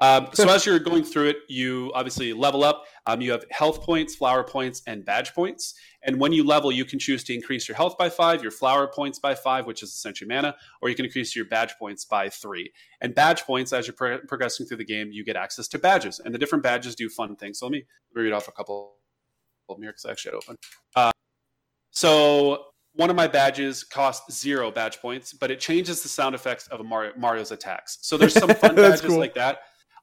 Um, 0.00 0.28
so 0.32 0.48
as 0.48 0.64
you're 0.64 0.78
going 0.78 1.04
through 1.04 1.28
it, 1.28 1.36
you 1.48 1.92
obviously 1.94 2.32
level 2.32 2.64
up. 2.64 2.84
Um, 3.06 3.20
you 3.20 3.32
have 3.32 3.44
health 3.50 3.82
points, 3.82 4.14
flower 4.14 4.42
points, 4.42 4.82
and 4.86 5.04
badge 5.04 5.34
points. 5.34 5.74
And 6.02 6.18
when 6.18 6.32
you 6.32 6.42
level, 6.42 6.72
you 6.72 6.86
can 6.86 6.98
choose 6.98 7.22
to 7.24 7.34
increase 7.34 7.68
your 7.68 7.76
health 7.76 7.98
by 7.98 8.08
five, 8.08 8.42
your 8.42 8.50
flower 8.50 8.86
points 8.86 9.18
by 9.18 9.34
five, 9.34 9.66
which 9.66 9.82
is 9.82 9.90
essentially 9.90 10.28
mana, 10.28 10.56
or 10.80 10.88
you 10.88 10.94
can 10.94 11.04
increase 11.04 11.36
your 11.36 11.44
badge 11.44 11.74
points 11.78 12.06
by 12.06 12.30
three. 12.30 12.72
And 13.02 13.14
badge 13.14 13.42
points, 13.42 13.74
as 13.74 13.86
you're 13.86 13.94
pro- 13.94 14.20
progressing 14.20 14.66
through 14.66 14.78
the 14.78 14.84
game, 14.84 15.10
you 15.12 15.22
get 15.22 15.36
access 15.36 15.68
to 15.68 15.78
badges, 15.78 16.18
and 16.18 16.34
the 16.34 16.38
different 16.38 16.64
badges 16.64 16.94
do 16.94 17.10
fun 17.10 17.36
things. 17.36 17.58
So 17.58 17.66
let 17.66 17.72
me 17.72 17.84
read 18.14 18.32
off 18.32 18.48
a 18.48 18.52
couple 18.52 18.94
of 19.68 19.76
them 19.76 19.82
here 19.82 19.92
because 19.92 20.06
I 20.06 20.12
actually 20.12 20.30
had 20.30 20.36
open. 20.36 20.56
Uh, 20.96 21.12
so 21.90 22.64
one 22.94 23.10
of 23.10 23.16
my 23.16 23.28
badges 23.28 23.84
costs 23.84 24.40
zero 24.40 24.70
badge 24.70 24.98
points, 25.00 25.34
but 25.34 25.50
it 25.50 25.60
changes 25.60 26.02
the 26.02 26.08
sound 26.08 26.34
effects 26.34 26.66
of 26.68 26.84
Mario, 26.84 27.12
Mario's 27.16 27.50
attacks. 27.50 27.98
So 28.00 28.16
there's 28.16 28.34
some 28.34 28.48
fun 28.54 28.74
badges 28.76 29.02
cool. 29.02 29.18
like 29.18 29.34
that. 29.34 29.60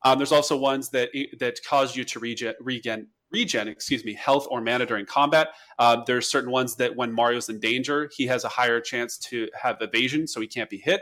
Um, 0.08 0.18
there's 0.18 0.32
also 0.32 0.56
ones 0.56 0.90
that 0.92 1.10
that 1.38 1.60
cause 1.66 1.98
you 1.98 2.06
to 2.06 2.20
regen, 2.20 2.54
regen, 2.62 3.08
regen, 3.30 3.68
excuse 3.68 4.06
me, 4.06 4.14
health 4.14 4.48
or 4.50 4.62
mana 4.62 4.86
during 4.86 5.06
combat. 5.06 5.50
Uh, 5.78 6.02
there's 6.06 6.32
certain 6.32 6.50
ones 6.50 6.78
that 6.78 6.96
when 6.96 7.12
Mario's 7.12 7.50
in 7.50 7.60
danger, 7.60 8.10
he 8.16 8.26
has 8.28 8.46
a 8.46 8.48
higher 8.48 8.80
chance 8.80 9.18
to 9.18 9.50
have 9.62 9.82
evasion, 9.82 10.26
so 10.26 10.40
he 10.40 10.48
can't 10.48 10.70
be 10.70 10.78
hit. 10.78 11.02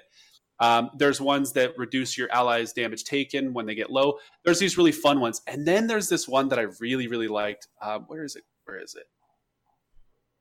Um, 0.60 0.90
there's 0.98 1.22
ones 1.22 1.54
that 1.54 1.78
reduce 1.78 2.18
your 2.18 2.32
allies' 2.32 2.74
damage 2.74 3.04
taken 3.04 3.54
when 3.54 3.68
they 3.68 3.76
get 3.76 3.92
low. 3.92 4.18
There's 4.44 4.58
these 4.58 4.76
really 4.76 4.92
fun 4.92 5.20
ones, 5.20 5.44
and 5.46 5.68
then 5.68 5.86
there's 5.86 6.10
this 6.10 6.28
one 6.28 6.48
that 6.50 6.58
I 6.58 6.64
really, 6.80 7.08
really 7.08 7.28
liked. 7.28 7.68
Um, 7.84 8.06
where 8.08 8.24
is 8.24 8.36
it? 8.36 8.44
Where 8.64 8.82
is 8.82 8.96
it? 8.96 9.04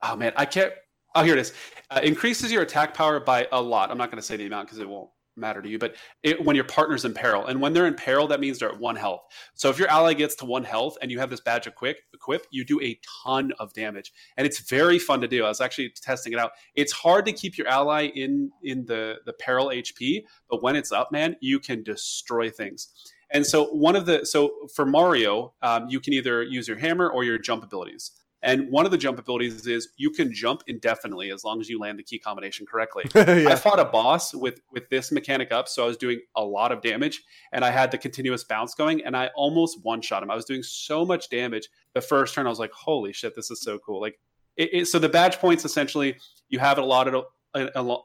Oh 0.00 0.16
man, 0.16 0.32
I 0.36 0.46
can't. 0.46 0.72
Oh, 1.14 1.22
here 1.22 1.34
it 1.34 1.40
is. 1.40 1.52
Uh, 1.90 2.00
increases 2.02 2.50
your 2.50 2.62
attack 2.62 2.94
power 2.94 3.20
by 3.20 3.46
a 3.52 3.60
lot. 3.60 3.90
I'm 3.90 3.98
not 3.98 4.10
going 4.10 4.22
to 4.22 4.26
say 4.26 4.38
the 4.38 4.46
amount 4.46 4.68
because 4.68 4.78
it 4.78 4.88
won't 4.88 5.10
matter 5.36 5.60
to 5.60 5.68
you, 5.68 5.78
but 5.78 5.96
it, 6.22 6.44
when 6.44 6.56
your 6.56 6.64
partner's 6.64 7.04
in 7.04 7.14
peril, 7.14 7.46
and 7.46 7.60
when 7.60 7.72
they're 7.72 7.86
in 7.86 7.94
peril, 7.94 8.26
that 8.28 8.40
means 8.40 8.58
they're 8.58 8.70
at 8.70 8.78
one 8.78 8.96
health. 8.96 9.22
So 9.54 9.68
if 9.68 9.78
your 9.78 9.88
ally 9.88 10.14
gets 10.14 10.34
to 10.36 10.44
one 10.44 10.64
health 10.64 10.96
and 11.02 11.10
you 11.10 11.18
have 11.18 11.30
this 11.30 11.40
badge 11.40 11.66
equip, 11.66 11.98
equip, 12.12 12.46
you 12.50 12.64
do 12.64 12.80
a 12.80 12.98
ton 13.24 13.52
of 13.58 13.72
damage, 13.72 14.12
and 14.36 14.46
it's 14.46 14.60
very 14.60 14.98
fun 14.98 15.20
to 15.20 15.28
do. 15.28 15.44
I 15.44 15.48
was 15.48 15.60
actually 15.60 15.90
testing 15.90 16.32
it 16.32 16.38
out. 16.38 16.52
It's 16.74 16.92
hard 16.92 17.24
to 17.26 17.32
keep 17.32 17.58
your 17.58 17.68
ally 17.68 18.06
in 18.14 18.50
in 18.62 18.86
the 18.86 19.16
the 19.26 19.32
peril 19.32 19.68
HP, 19.68 20.24
but 20.48 20.62
when 20.62 20.76
it's 20.76 20.92
up, 20.92 21.12
man, 21.12 21.36
you 21.40 21.58
can 21.58 21.82
destroy 21.82 22.50
things. 22.50 22.88
And 23.30 23.44
so 23.44 23.66
one 23.66 23.96
of 23.96 24.06
the 24.06 24.24
so 24.24 24.52
for 24.74 24.86
Mario, 24.86 25.54
um, 25.62 25.88
you 25.88 26.00
can 26.00 26.12
either 26.12 26.42
use 26.42 26.68
your 26.68 26.78
hammer 26.78 27.08
or 27.08 27.24
your 27.24 27.38
jump 27.38 27.64
abilities. 27.64 28.12
And 28.44 28.70
one 28.70 28.84
of 28.84 28.90
the 28.90 28.98
jump 28.98 29.18
abilities 29.18 29.66
is 29.66 29.88
you 29.96 30.10
can 30.10 30.30
jump 30.30 30.62
indefinitely 30.66 31.32
as 31.32 31.44
long 31.44 31.62
as 31.62 31.68
you 31.70 31.78
land 31.78 31.98
the 31.98 32.02
key 32.02 32.18
combination 32.18 32.66
correctly. 32.66 33.04
yeah. 33.14 33.48
I 33.48 33.56
fought 33.56 33.80
a 33.80 33.86
boss 33.86 34.34
with 34.34 34.60
with 34.70 34.88
this 34.90 35.10
mechanic 35.10 35.50
up, 35.50 35.66
so 35.66 35.82
I 35.82 35.86
was 35.86 35.96
doing 35.96 36.20
a 36.36 36.44
lot 36.44 36.70
of 36.70 36.82
damage, 36.82 37.22
and 37.52 37.64
I 37.64 37.70
had 37.70 37.90
the 37.90 37.96
continuous 37.96 38.44
bounce 38.44 38.74
going, 38.74 39.02
and 39.02 39.16
I 39.16 39.30
almost 39.34 39.82
one 39.82 40.02
shot 40.02 40.22
him. 40.22 40.30
I 40.30 40.36
was 40.36 40.44
doing 40.44 40.62
so 40.62 41.06
much 41.06 41.30
damage. 41.30 41.70
The 41.94 42.02
first 42.02 42.34
turn, 42.34 42.46
I 42.46 42.50
was 42.50 42.58
like, 42.58 42.72
"Holy 42.72 43.14
shit, 43.14 43.34
this 43.34 43.50
is 43.50 43.62
so 43.62 43.78
cool!" 43.78 44.00
Like, 44.00 44.20
it, 44.58 44.70
it, 44.72 44.84
so 44.86 44.98
the 44.98 45.08
badge 45.08 45.38
points 45.38 45.64
essentially 45.64 46.16
you 46.50 46.58
have 46.58 46.76
an 46.76 46.84
allotted 46.84 47.14
uh, 47.14 47.22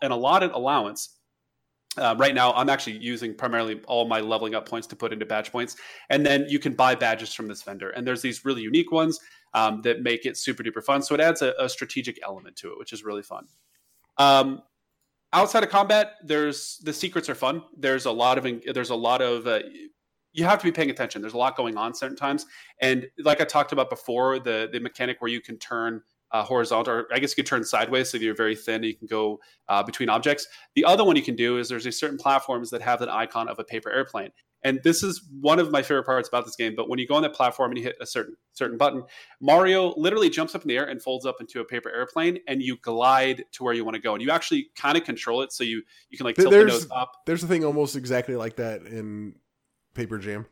an 0.02 0.12
allotted 0.12 0.52
allowance 0.52 1.19
uh, 1.98 2.16
right 2.18 2.36
now, 2.36 2.54
I'm 2.54 2.70
actually 2.70 2.98
using 2.98 3.34
primarily 3.34 3.82
all 3.88 4.08
my 4.08 4.20
leveling 4.20 4.56
up 4.56 4.68
points 4.68 4.88
to 4.88 4.96
put 4.96 5.12
into 5.12 5.26
badge 5.26 5.52
points. 5.52 5.76
And 6.10 6.26
then 6.26 6.46
you 6.48 6.60
can 6.60 6.74
buy 6.74 6.96
badges 6.96 7.34
from 7.34 7.48
this 7.48 7.64
vendor. 7.64 7.90
And 7.90 8.06
there's 8.06 8.22
these 8.22 8.46
really 8.46 8.62
unique 8.62 8.92
ones 8.92 9.20
um, 9.54 9.82
that 9.82 10.02
make 10.02 10.26
it 10.26 10.38
super 10.38 10.64
duper 10.64 10.84
fun. 10.84 11.02
So 11.02 11.16
it 11.16 11.22
adds 11.22 11.42
a, 11.42 11.54
a, 11.60 11.68
strategic 11.68 12.20
element 12.24 12.56
to 12.58 12.72
it, 12.72 12.78
which 12.78 12.94
is 12.94 13.04
really 13.04 13.24
fun. 13.24 13.48
Um, 14.18 14.62
outside 15.34 15.64
of 15.64 15.70
combat, 15.70 16.14
there's 16.24 16.78
the 16.84 16.94
secrets 16.94 17.30
are 17.30 17.36
fun. 17.36 17.64
There's 17.76 18.06
a 18.06 18.12
lot 18.12 18.38
of 18.38 18.62
there's 18.74 18.92
a 18.92 18.96
lot 18.96 19.22
of 19.22 19.48
uh, 19.48 19.62
you 20.34 20.44
have 20.44 20.60
to 20.60 20.66
be 20.66 20.72
paying 20.72 20.92
attention. 20.92 21.22
There's 21.22 21.34
a 21.34 21.38
lot 21.38 21.58
going 21.58 21.78
on 21.78 21.96
certain 21.96 22.18
times, 22.18 22.46
and 22.82 23.08
like 23.24 23.42
I 23.42 23.46
talked 23.46 23.72
about 23.72 23.90
before, 23.90 24.40
the 24.40 24.70
the 24.72 24.80
mechanic 24.80 25.22
where 25.22 25.32
you 25.32 25.42
can 25.42 25.58
turn 25.58 26.02
uh, 26.32 26.44
horizontal, 26.44 26.94
or 26.94 27.08
I 27.14 27.20
guess 27.20 27.32
you 27.32 27.44
could 27.44 27.50
turn 27.50 27.64
sideways 27.64 28.10
so 28.10 28.18
you're 28.18 28.36
very 28.36 28.56
thin. 28.56 28.84
You 28.84 28.96
can 28.96 29.08
go 29.08 29.40
uh, 29.68 29.84
between 29.84 30.10
objects. 30.10 30.48
The 30.76 30.86
other 30.86 31.04
one 31.04 31.16
you 31.16 31.24
can 31.24 31.36
do 31.36 31.58
is 31.58 31.70
there's 31.70 31.86
a 31.86 31.92
certain 31.92 32.18
platforms 32.18 32.70
that 32.70 32.82
have 32.82 33.02
an 33.02 33.10
icon 33.10 33.48
of 33.50 33.60
a 33.60 33.64
paper 33.64 33.92
airplane. 33.92 34.32
And 34.64 34.82
this 34.84 35.04
is 35.04 35.24
one 35.40 35.58
of 35.58 35.72
my 35.72 35.82
favorite 35.82 36.04
parts 36.04 36.28
about 36.28 36.46
this 36.46 36.58
game. 36.58 36.76
But 36.76 36.90
when 36.90 37.00
you 37.00 37.08
go 37.08 37.16
on 37.16 37.22
that 37.22 37.34
platform 37.34 37.72
and 37.72 37.78
you 37.78 37.84
hit 37.84 37.96
a 38.02 38.06
certain 38.06 38.36
certain 38.52 38.78
button, 38.78 39.04
Mario 39.40 39.94
literally 39.96 40.30
jumps 40.30 40.54
up 40.54 40.64
in 40.64 40.68
the 40.68 40.76
air 40.76 40.84
and 40.84 41.02
folds 41.02 41.26
up 41.26 41.38
into 41.40 41.62
a 41.62 41.66
paper 41.66 41.90
airplane, 41.90 42.40
and 42.46 42.62
you 42.62 42.76
glide 42.82 43.46
to 43.54 43.64
where 43.64 43.74
you 43.74 43.86
want 43.86 43.96
to 43.96 44.02
go. 44.02 44.14
And 44.14 44.22
you 44.22 44.32
actually 44.32 44.70
kind 44.76 44.98
of 44.98 45.06
control 45.06 45.42
it, 45.44 45.54
so 45.54 45.64
you 45.64 45.82
you 46.10 46.18
can 46.18 46.26
like 46.26 46.36
tilt 46.36 46.52
there's, 46.52 46.74
the 46.74 46.80
nose 46.80 46.88
up. 46.92 47.14
There's 47.26 47.42
a 47.42 47.48
thing 47.48 47.64
almost 47.64 47.96
exactly 47.96 48.36
like 48.36 48.58
that 48.58 48.82
in 48.82 49.36
Paper 49.94 50.18
Jam. 50.18 50.46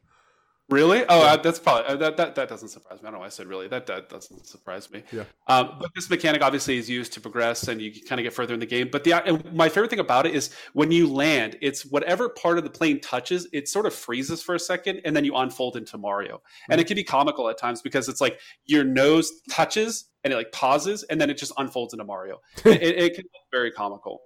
Really? 0.70 1.05
Oh, 1.07 1.20
yeah. 1.20 1.34
uh, 1.34 1.38
that's 1.38 1.59
probably 1.59 1.86
uh, 1.86 1.95
that, 1.95 2.18
that 2.18 2.36
that 2.36 2.49
doesn't 2.49 2.68
surprise 2.68 2.95
me. 2.95 2.99
I 2.99 3.03
don't 3.03 3.13
know 3.13 3.20
why 3.20 3.28
I 3.28 3.30
said 3.30 3.47
really. 3.47 3.70
That 3.70 3.88
that 3.88 4.09
doesn't 4.09 4.45
surprise 4.45 4.91
me. 4.91 5.01
Yeah. 5.13 5.24
Um, 5.47 5.78
but 5.80 5.91
this 5.95 6.09
mechanic 6.09 6.41
obviously 6.41 6.78
is 6.78 6.89
used 6.89 7.13
to 7.13 7.22
progress, 7.22 7.70
and 7.70 7.82
you 7.82 7.91
kind 8.05 8.20
of 8.20 8.24
get 8.24 8.34
further 8.34 8.53
in 8.53 8.59
the 8.59 8.65
game. 8.65 8.89
But 8.91 9.05
the 9.05 9.41
my 9.53 9.70
favorite 9.70 9.89
thing 9.89 9.99
about 9.99 10.26
it 10.26 10.36
is 10.36 10.53
when 10.74 10.91
you 10.91 11.07
land, 11.07 11.57
it's 11.61 11.86
whatever 11.86 12.28
part 12.28 12.57
of 12.57 12.65
the 12.65 12.70
plane 12.70 12.99
touches, 12.99 13.47
it 13.53 13.70
sort 13.70 13.86
of 13.86 13.93
freezes 13.93 14.43
for 14.43 14.55
a 14.55 14.59
second, 14.59 14.99
and 15.05 15.15
then 15.15 15.24
you 15.24 15.36
unfold 15.38 15.78
into 15.78 15.97
Mario. 15.97 16.36
Mm-hmm. 16.36 16.72
And 16.74 16.82
it 16.82 16.88
can 16.88 16.95
be 16.95 17.03
comical 17.05 17.47
at 17.47 17.57
times 17.57 17.82
because 17.82 18.09
it's 18.09 18.20
like 18.20 18.38
your 18.65 18.84
nose 18.84 19.32
touches 19.49 20.09
and 20.26 20.34
it 20.34 20.36
like 20.36 20.51
pauses, 20.51 21.03
and 21.03 21.22
then 21.22 21.30
it 21.30 21.38
just 21.38 21.53
unfolds 21.57 21.93
into 21.93 22.03
Mario. 22.03 22.41
it, 22.65 22.82
it, 22.82 23.15
can 23.15 23.24
be 23.24 23.39
very 23.53 23.72
comical. 23.72 24.20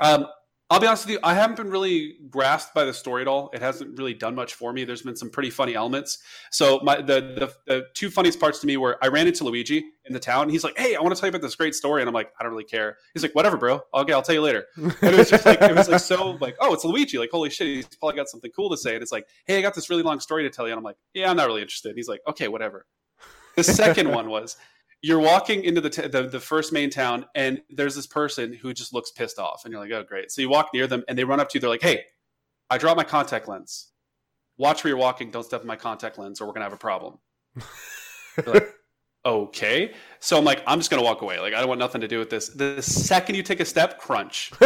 Um, 0.00 0.26
I'll 0.68 0.80
be 0.80 0.88
honest 0.88 1.06
with 1.06 1.12
you, 1.12 1.20
I 1.22 1.34
haven't 1.34 1.56
been 1.56 1.70
really 1.70 2.16
grasped 2.28 2.74
by 2.74 2.84
the 2.84 2.92
story 2.92 3.22
at 3.22 3.28
all. 3.28 3.50
It 3.54 3.62
hasn't 3.62 3.96
really 3.96 4.14
done 4.14 4.34
much 4.34 4.54
for 4.54 4.72
me. 4.72 4.84
There's 4.84 5.02
been 5.02 5.14
some 5.14 5.30
pretty 5.30 5.50
funny 5.50 5.76
elements. 5.76 6.18
So 6.50 6.80
my 6.82 6.96
the 6.96 7.20
the, 7.20 7.54
the 7.66 7.86
two 7.94 8.10
funniest 8.10 8.40
parts 8.40 8.58
to 8.60 8.66
me 8.66 8.76
were 8.76 8.98
I 9.00 9.06
ran 9.06 9.28
into 9.28 9.44
Luigi 9.44 9.84
in 10.06 10.12
the 10.12 10.18
town. 10.18 10.48
He's 10.48 10.64
like, 10.64 10.76
"Hey, 10.76 10.96
I 10.96 11.00
want 11.00 11.14
to 11.14 11.20
tell 11.20 11.28
you 11.28 11.30
about 11.30 11.42
this 11.42 11.54
great 11.54 11.76
story," 11.76 12.02
and 12.02 12.08
I'm 12.08 12.14
like, 12.14 12.32
"I 12.40 12.42
don't 12.42 12.50
really 12.50 12.64
care." 12.64 12.96
He's 13.14 13.22
like, 13.22 13.34
"Whatever, 13.34 13.56
bro. 13.56 13.82
Okay, 13.94 14.12
I'll 14.12 14.22
tell 14.22 14.34
you 14.34 14.42
later." 14.42 14.66
And 14.76 14.92
it 15.02 15.16
was 15.16 15.30
just 15.30 15.46
like 15.46 15.62
it 15.62 15.74
was 15.74 15.88
like 15.88 16.00
so 16.00 16.32
like, 16.40 16.56
"Oh, 16.58 16.74
it's 16.74 16.84
Luigi!" 16.84 17.16
Like, 17.18 17.30
holy 17.30 17.50
shit, 17.50 17.68
he's 17.68 17.86
probably 17.86 18.16
got 18.16 18.28
something 18.28 18.50
cool 18.50 18.68
to 18.70 18.76
say. 18.76 18.94
And 18.94 19.02
it's 19.02 19.12
like, 19.12 19.28
"Hey, 19.46 19.58
I 19.58 19.62
got 19.62 19.74
this 19.74 19.88
really 19.88 20.02
long 20.02 20.18
story 20.18 20.42
to 20.42 20.50
tell 20.50 20.66
you," 20.66 20.72
and 20.72 20.78
I'm 20.78 20.84
like, 20.84 20.96
"Yeah, 21.14 21.30
I'm 21.30 21.36
not 21.36 21.46
really 21.46 21.62
interested." 21.62 21.90
And 21.90 21.96
he's 21.96 22.08
like, 22.08 22.22
"Okay, 22.26 22.48
whatever." 22.48 22.86
The 23.54 23.62
second 23.62 24.10
one 24.10 24.28
was 24.28 24.56
you're 25.06 25.20
walking 25.20 25.62
into 25.62 25.80
the, 25.80 25.88
t- 25.88 26.08
the, 26.08 26.24
the 26.24 26.40
first 26.40 26.72
main 26.72 26.90
town 26.90 27.24
and 27.36 27.62
there's 27.70 27.94
this 27.94 28.08
person 28.08 28.52
who 28.52 28.74
just 28.74 28.92
looks 28.92 29.12
pissed 29.12 29.38
off 29.38 29.62
and 29.64 29.70
you're 29.70 29.80
like 29.80 29.92
oh 29.92 30.02
great. 30.02 30.32
So 30.32 30.42
you 30.42 30.48
walk 30.48 30.70
near 30.74 30.88
them 30.88 31.04
and 31.06 31.16
they 31.16 31.22
run 31.22 31.38
up 31.38 31.48
to 31.50 31.56
you. 31.56 31.60
They're 31.60 31.70
like 31.70 31.82
hey 31.82 32.02
i 32.70 32.76
dropped 32.76 32.96
my 32.96 33.04
contact 33.04 33.46
lens. 33.46 33.92
Watch 34.58 34.82
where 34.82 34.88
you're 34.88 34.98
walking. 34.98 35.30
Don't 35.30 35.44
step 35.44 35.60
in 35.60 35.68
my 35.68 35.76
contact 35.76 36.18
lens 36.18 36.40
or 36.40 36.46
we're 36.48 36.54
gonna 36.54 36.64
have 36.64 36.72
a 36.72 36.76
problem. 36.76 37.18
Like, 38.44 38.74
okay. 39.26 39.92
So 40.18 40.36
i'm 40.38 40.44
like 40.44 40.64
i'm 40.66 40.80
just 40.80 40.90
gonna 40.90 41.04
walk 41.04 41.22
away. 41.22 41.38
Like 41.38 41.54
i 41.54 41.60
don't 41.60 41.68
want 41.68 41.78
nothing 41.78 42.00
to 42.00 42.08
do 42.08 42.18
with 42.18 42.30
this. 42.30 42.48
The 42.48 42.82
second 42.82 43.36
you 43.36 43.44
take 43.44 43.60
a 43.60 43.64
step 43.64 44.00
crunch. 44.00 44.50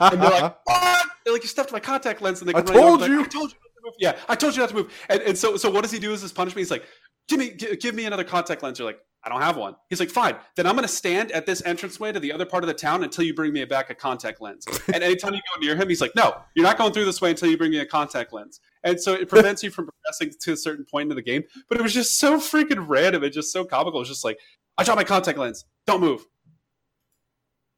And 0.00 0.22
they're 0.22 0.30
like 0.30 0.56
what? 0.64 1.06
They're 1.24 1.32
like 1.32 1.42
you 1.42 1.48
stepped 1.48 1.70
on 1.70 1.72
my 1.72 1.80
contact 1.80 2.22
lens 2.22 2.40
and 2.40 2.48
they 2.48 2.54
I 2.54 2.62
told 2.62 3.00
you 3.00 3.18
like, 3.18 3.26
I 3.26 3.28
told 3.28 3.50
you 3.50 3.58
yeah, 3.98 4.16
I 4.28 4.34
told 4.36 4.54
you 4.54 4.60
not 4.60 4.68
to 4.68 4.74
move. 4.74 4.92
And, 5.08 5.20
and 5.22 5.38
so, 5.38 5.56
so 5.56 5.70
what 5.70 5.82
does 5.82 5.90
he 5.90 5.98
do? 5.98 6.12
As 6.12 6.20
his 6.20 6.32
punishment? 6.32 6.58
He's 6.60 6.70
like, 6.70 6.84
give 7.28 7.38
me 7.38 7.50
give 7.50 7.94
me 7.94 8.04
another 8.04 8.24
contact 8.24 8.62
lens. 8.62 8.78
You're 8.78 8.86
like, 8.86 9.00
I 9.24 9.28
don't 9.28 9.42
have 9.42 9.56
one. 9.56 9.74
He's 9.90 9.98
like, 9.98 10.10
fine. 10.10 10.36
Then 10.56 10.66
I'm 10.66 10.74
going 10.74 10.86
to 10.86 10.92
stand 10.92 11.32
at 11.32 11.44
this 11.44 11.60
entranceway 11.62 12.12
to 12.12 12.20
the 12.20 12.32
other 12.32 12.46
part 12.46 12.62
of 12.62 12.68
the 12.68 12.74
town 12.74 13.02
until 13.02 13.24
you 13.24 13.34
bring 13.34 13.52
me 13.52 13.64
back 13.64 13.90
a 13.90 13.94
contact 13.94 14.40
lens. 14.40 14.64
and 14.94 15.02
anytime 15.02 15.34
you 15.34 15.40
go 15.54 15.60
near 15.60 15.76
him, 15.76 15.88
he's 15.88 16.00
like, 16.00 16.14
no, 16.14 16.36
you're 16.54 16.64
not 16.64 16.78
going 16.78 16.92
through 16.92 17.04
this 17.04 17.20
way 17.20 17.30
until 17.30 17.50
you 17.50 17.58
bring 17.58 17.72
me 17.72 17.78
a 17.78 17.86
contact 17.86 18.32
lens. 18.32 18.60
And 18.84 19.00
so 19.00 19.14
it 19.14 19.28
prevents 19.28 19.62
you 19.62 19.70
from 19.70 19.88
progressing 19.88 20.38
to 20.40 20.52
a 20.52 20.56
certain 20.56 20.84
point 20.84 21.10
in 21.10 21.16
the 21.16 21.22
game. 21.22 21.42
But 21.68 21.78
it 21.78 21.82
was 21.82 21.92
just 21.92 22.18
so 22.18 22.38
freaking 22.38 22.84
random 22.86 23.24
and 23.24 23.32
just 23.32 23.52
so 23.52 23.64
comical. 23.64 24.00
It's 24.00 24.08
just 24.08 24.24
like, 24.24 24.38
I 24.76 24.84
dropped 24.84 24.98
my 24.98 25.04
contact 25.04 25.36
lens. 25.36 25.64
Don't 25.86 26.00
move. 26.00 26.24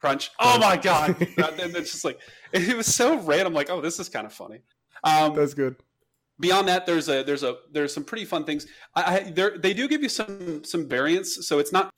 Crunch. 0.00 0.30
Oh 0.38 0.58
my 0.58 0.76
god! 0.78 1.10
and 1.20 1.76
it's 1.76 1.92
just 1.92 2.06
like 2.06 2.18
it 2.52 2.74
was 2.74 2.86
so 2.86 3.18
random. 3.20 3.52
Like, 3.52 3.68
oh, 3.68 3.82
this 3.82 4.00
is 4.00 4.08
kind 4.08 4.24
of 4.24 4.32
funny. 4.32 4.62
Um, 5.04 5.34
That's 5.34 5.52
good 5.52 5.76
beyond 6.40 6.68
that 6.68 6.86
there's 6.86 7.08
a 7.08 7.22
there's 7.22 7.42
a 7.42 7.56
there's 7.70 7.94
some 7.94 8.04
pretty 8.04 8.24
fun 8.24 8.44
things. 8.44 8.66
I, 8.96 9.18
I 9.36 9.58
they 9.58 9.74
do 9.74 9.86
give 9.86 10.02
you 10.02 10.08
some 10.08 10.64
some 10.64 10.88
variance 10.88 11.46
so 11.46 11.58
it's 11.58 11.72
not 11.72 11.90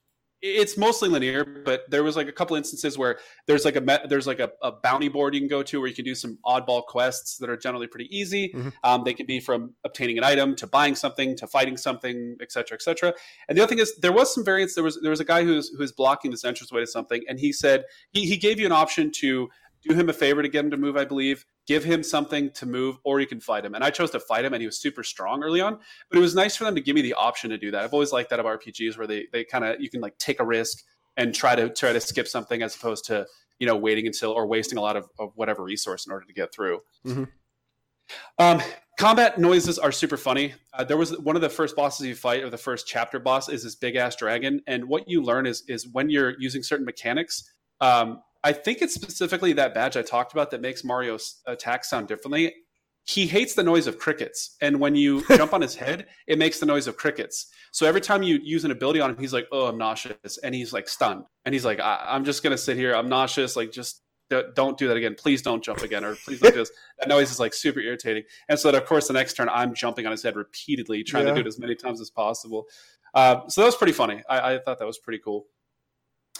it's 0.44 0.76
mostly 0.76 1.08
linear 1.08 1.44
but 1.44 1.88
there 1.88 2.02
was 2.02 2.16
like 2.16 2.26
a 2.26 2.32
couple 2.32 2.56
instances 2.56 2.98
where 2.98 3.18
there's 3.46 3.64
like 3.64 3.76
a 3.76 4.00
there's 4.08 4.26
like 4.26 4.40
a, 4.40 4.50
a 4.60 4.72
bounty 4.72 5.08
board 5.08 5.34
you 5.34 5.40
can 5.40 5.48
go 5.48 5.62
to 5.62 5.78
where 5.78 5.88
you 5.88 5.94
can 5.94 6.04
do 6.04 6.16
some 6.16 6.36
oddball 6.44 6.84
quests 6.84 7.38
that 7.38 7.48
are 7.48 7.56
generally 7.56 7.86
pretty 7.86 8.08
easy. 8.16 8.48
Mm-hmm. 8.48 8.70
um, 8.82 9.04
they 9.04 9.14
can 9.14 9.24
be 9.24 9.38
from 9.38 9.74
obtaining 9.84 10.18
an 10.18 10.24
item 10.24 10.56
to 10.56 10.66
buying 10.66 10.96
something 10.96 11.36
to 11.36 11.46
fighting 11.46 11.76
something 11.76 12.36
etc 12.42 12.74
etc 12.74 13.14
and 13.48 13.56
the 13.56 13.62
other 13.62 13.68
thing 13.68 13.78
is 13.78 13.96
there 13.98 14.12
was 14.12 14.34
some 14.34 14.44
variance 14.44 14.74
there 14.74 14.82
was 14.82 14.98
there 15.00 15.10
was 15.10 15.20
a 15.20 15.24
guy 15.24 15.44
who's 15.44 15.68
who's 15.78 15.92
blocking 15.92 16.32
this 16.32 16.42
entranceway 16.42 16.80
to 16.80 16.88
something 16.88 17.22
and 17.28 17.38
he 17.38 17.52
said 17.52 17.84
he, 18.10 18.26
he 18.26 18.36
gave 18.36 18.58
you 18.58 18.66
an 18.66 18.72
option 18.72 19.12
to 19.12 19.48
do 19.82 19.94
him 19.94 20.08
a 20.08 20.12
favor 20.12 20.42
to 20.42 20.48
get 20.48 20.64
him 20.64 20.70
to 20.70 20.76
move, 20.76 20.96
I 20.96 21.04
believe, 21.04 21.44
give 21.66 21.84
him 21.84 22.02
something 22.02 22.50
to 22.52 22.66
move, 22.66 22.96
or 23.04 23.20
you 23.20 23.26
can 23.26 23.40
fight 23.40 23.64
him. 23.64 23.74
And 23.74 23.82
I 23.82 23.90
chose 23.90 24.10
to 24.12 24.20
fight 24.20 24.44
him, 24.44 24.52
and 24.52 24.60
he 24.60 24.66
was 24.66 24.80
super 24.80 25.02
strong 25.02 25.42
early 25.42 25.60
on. 25.60 25.78
But 26.08 26.18
it 26.18 26.20
was 26.20 26.34
nice 26.34 26.56
for 26.56 26.64
them 26.64 26.74
to 26.74 26.80
give 26.80 26.94
me 26.94 27.02
the 27.02 27.14
option 27.14 27.50
to 27.50 27.58
do 27.58 27.70
that. 27.70 27.82
I've 27.82 27.92
always 27.92 28.12
liked 28.12 28.30
that 28.30 28.40
of 28.40 28.46
RPGs 28.46 28.96
where 28.96 29.06
they 29.06 29.26
they 29.32 29.44
kind 29.44 29.64
of 29.64 29.80
you 29.80 29.90
can 29.90 30.00
like 30.00 30.16
take 30.18 30.40
a 30.40 30.44
risk 30.44 30.82
and 31.16 31.34
try 31.34 31.54
to 31.54 31.68
try 31.68 31.92
to 31.92 32.00
skip 32.00 32.28
something 32.28 32.62
as 32.62 32.74
opposed 32.74 33.04
to 33.06 33.26
you 33.58 33.66
know 33.66 33.76
waiting 33.76 34.06
until 34.06 34.32
or 34.32 34.46
wasting 34.46 34.78
a 34.78 34.80
lot 34.80 34.96
of, 34.96 35.08
of 35.18 35.32
whatever 35.34 35.62
resource 35.62 36.06
in 36.06 36.12
order 36.12 36.26
to 36.26 36.32
get 36.32 36.54
through. 36.54 36.80
Mm-hmm. 37.06 37.24
Um, 38.38 38.60
combat 38.98 39.38
noises 39.38 39.78
are 39.78 39.92
super 39.92 40.16
funny. 40.16 40.54
Uh, 40.72 40.84
there 40.84 40.96
was 40.96 41.18
one 41.18 41.36
of 41.36 41.42
the 41.42 41.48
first 41.48 41.76
bosses 41.76 42.06
you 42.06 42.14
fight, 42.14 42.42
or 42.42 42.50
the 42.50 42.58
first 42.58 42.86
chapter 42.86 43.18
boss, 43.18 43.48
is 43.48 43.62
this 43.62 43.74
big 43.74 43.96
ass 43.96 44.16
dragon, 44.16 44.60
and 44.66 44.86
what 44.86 45.08
you 45.08 45.22
learn 45.22 45.46
is 45.46 45.64
is 45.68 45.88
when 45.92 46.10
you're 46.10 46.34
using 46.38 46.62
certain 46.62 46.86
mechanics. 46.86 47.50
Um, 47.80 48.22
I 48.44 48.52
think 48.52 48.82
it's 48.82 48.94
specifically 48.94 49.52
that 49.54 49.74
badge 49.74 49.96
I 49.96 50.02
talked 50.02 50.32
about 50.32 50.50
that 50.50 50.60
makes 50.60 50.84
Mario's 50.84 51.40
attack 51.46 51.84
sound 51.84 52.08
differently. 52.08 52.52
He 53.04 53.26
hates 53.26 53.54
the 53.54 53.62
noise 53.62 53.86
of 53.86 53.98
crickets, 53.98 54.56
and 54.60 54.78
when 54.78 54.94
you 54.94 55.24
jump 55.36 55.52
on 55.52 55.60
his 55.60 55.74
head, 55.74 56.06
it 56.26 56.38
makes 56.38 56.60
the 56.60 56.66
noise 56.66 56.86
of 56.86 56.96
crickets. 56.96 57.46
So 57.72 57.86
every 57.86 58.00
time 58.00 58.22
you 58.22 58.38
use 58.42 58.64
an 58.64 58.70
ability 58.70 59.00
on 59.00 59.10
him, 59.10 59.18
he's 59.18 59.32
like, 59.32 59.46
"Oh, 59.50 59.66
I'm 59.66 59.78
nauseous," 59.78 60.38
and 60.38 60.54
he's 60.54 60.72
like 60.72 60.88
stunned, 60.88 61.24
and 61.44 61.52
he's 61.52 61.64
like, 61.64 61.80
I- 61.80 62.16
am 62.16 62.24
just 62.24 62.42
gonna 62.42 62.58
sit 62.58 62.76
here. 62.76 62.94
I'm 62.94 63.08
nauseous. 63.08 63.56
Like, 63.56 63.72
just 63.72 64.02
don't 64.54 64.78
do 64.78 64.88
that 64.88 64.96
again. 64.96 65.14
Please 65.18 65.42
don't 65.42 65.62
jump 65.62 65.82
again, 65.82 66.04
or 66.04 66.14
please 66.14 66.40
don't 66.40 66.52
do 66.52 66.58
this." 66.58 66.70
That 66.98 67.08
noise 67.08 67.32
is 67.32 67.40
like 67.40 67.54
super 67.54 67.80
irritating. 67.80 68.22
And 68.48 68.56
so, 68.58 68.70
that, 68.70 68.80
of 68.80 68.88
course, 68.88 69.08
the 69.08 69.14
next 69.14 69.34
turn, 69.34 69.48
I'm 69.48 69.74
jumping 69.74 70.06
on 70.06 70.12
his 70.12 70.22
head 70.22 70.36
repeatedly, 70.36 71.02
trying 71.02 71.26
yeah. 71.26 71.30
to 71.30 71.34
do 71.36 71.40
it 71.40 71.48
as 71.48 71.58
many 71.58 71.74
times 71.74 72.00
as 72.00 72.10
possible. 72.10 72.66
Uh, 73.14 73.40
so 73.48 73.60
that 73.60 73.66
was 73.66 73.76
pretty 73.76 73.92
funny. 73.92 74.22
I, 74.28 74.54
I 74.54 74.58
thought 74.58 74.78
that 74.78 74.86
was 74.86 74.98
pretty 74.98 75.18
cool 75.18 75.46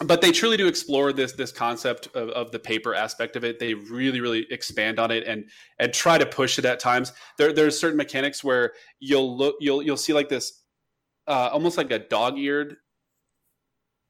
but 0.06 0.20
they 0.20 0.32
truly 0.32 0.56
do 0.56 0.66
explore 0.66 1.12
this 1.12 1.32
this 1.32 1.52
concept 1.52 2.06
of, 2.14 2.28
of, 2.30 2.50
the 2.52 2.58
paper 2.58 2.94
aspect 2.94 3.36
of 3.36 3.44
it. 3.44 3.58
They 3.58 3.74
really 3.74 4.20
really 4.20 4.46
expand 4.50 4.98
on 4.98 5.10
it 5.10 5.26
and 5.26 5.44
and 5.78 5.92
try 5.92 6.18
to 6.18 6.26
push 6.26 6.58
it 6.58 6.64
at 6.64 6.80
times. 6.80 7.12
There 7.38 7.52
there's 7.52 7.78
certain 7.78 7.96
mechanics 7.96 8.42
where 8.42 8.72
you'll 9.00 9.36
look 9.36 9.56
you'll 9.60 9.82
you'll 9.82 9.96
see 9.96 10.12
like 10.12 10.28
this 10.28 10.62
uh, 11.26 11.50
almost 11.52 11.76
like 11.76 11.90
a 11.90 11.98
dog 11.98 12.38
eared 12.38 12.76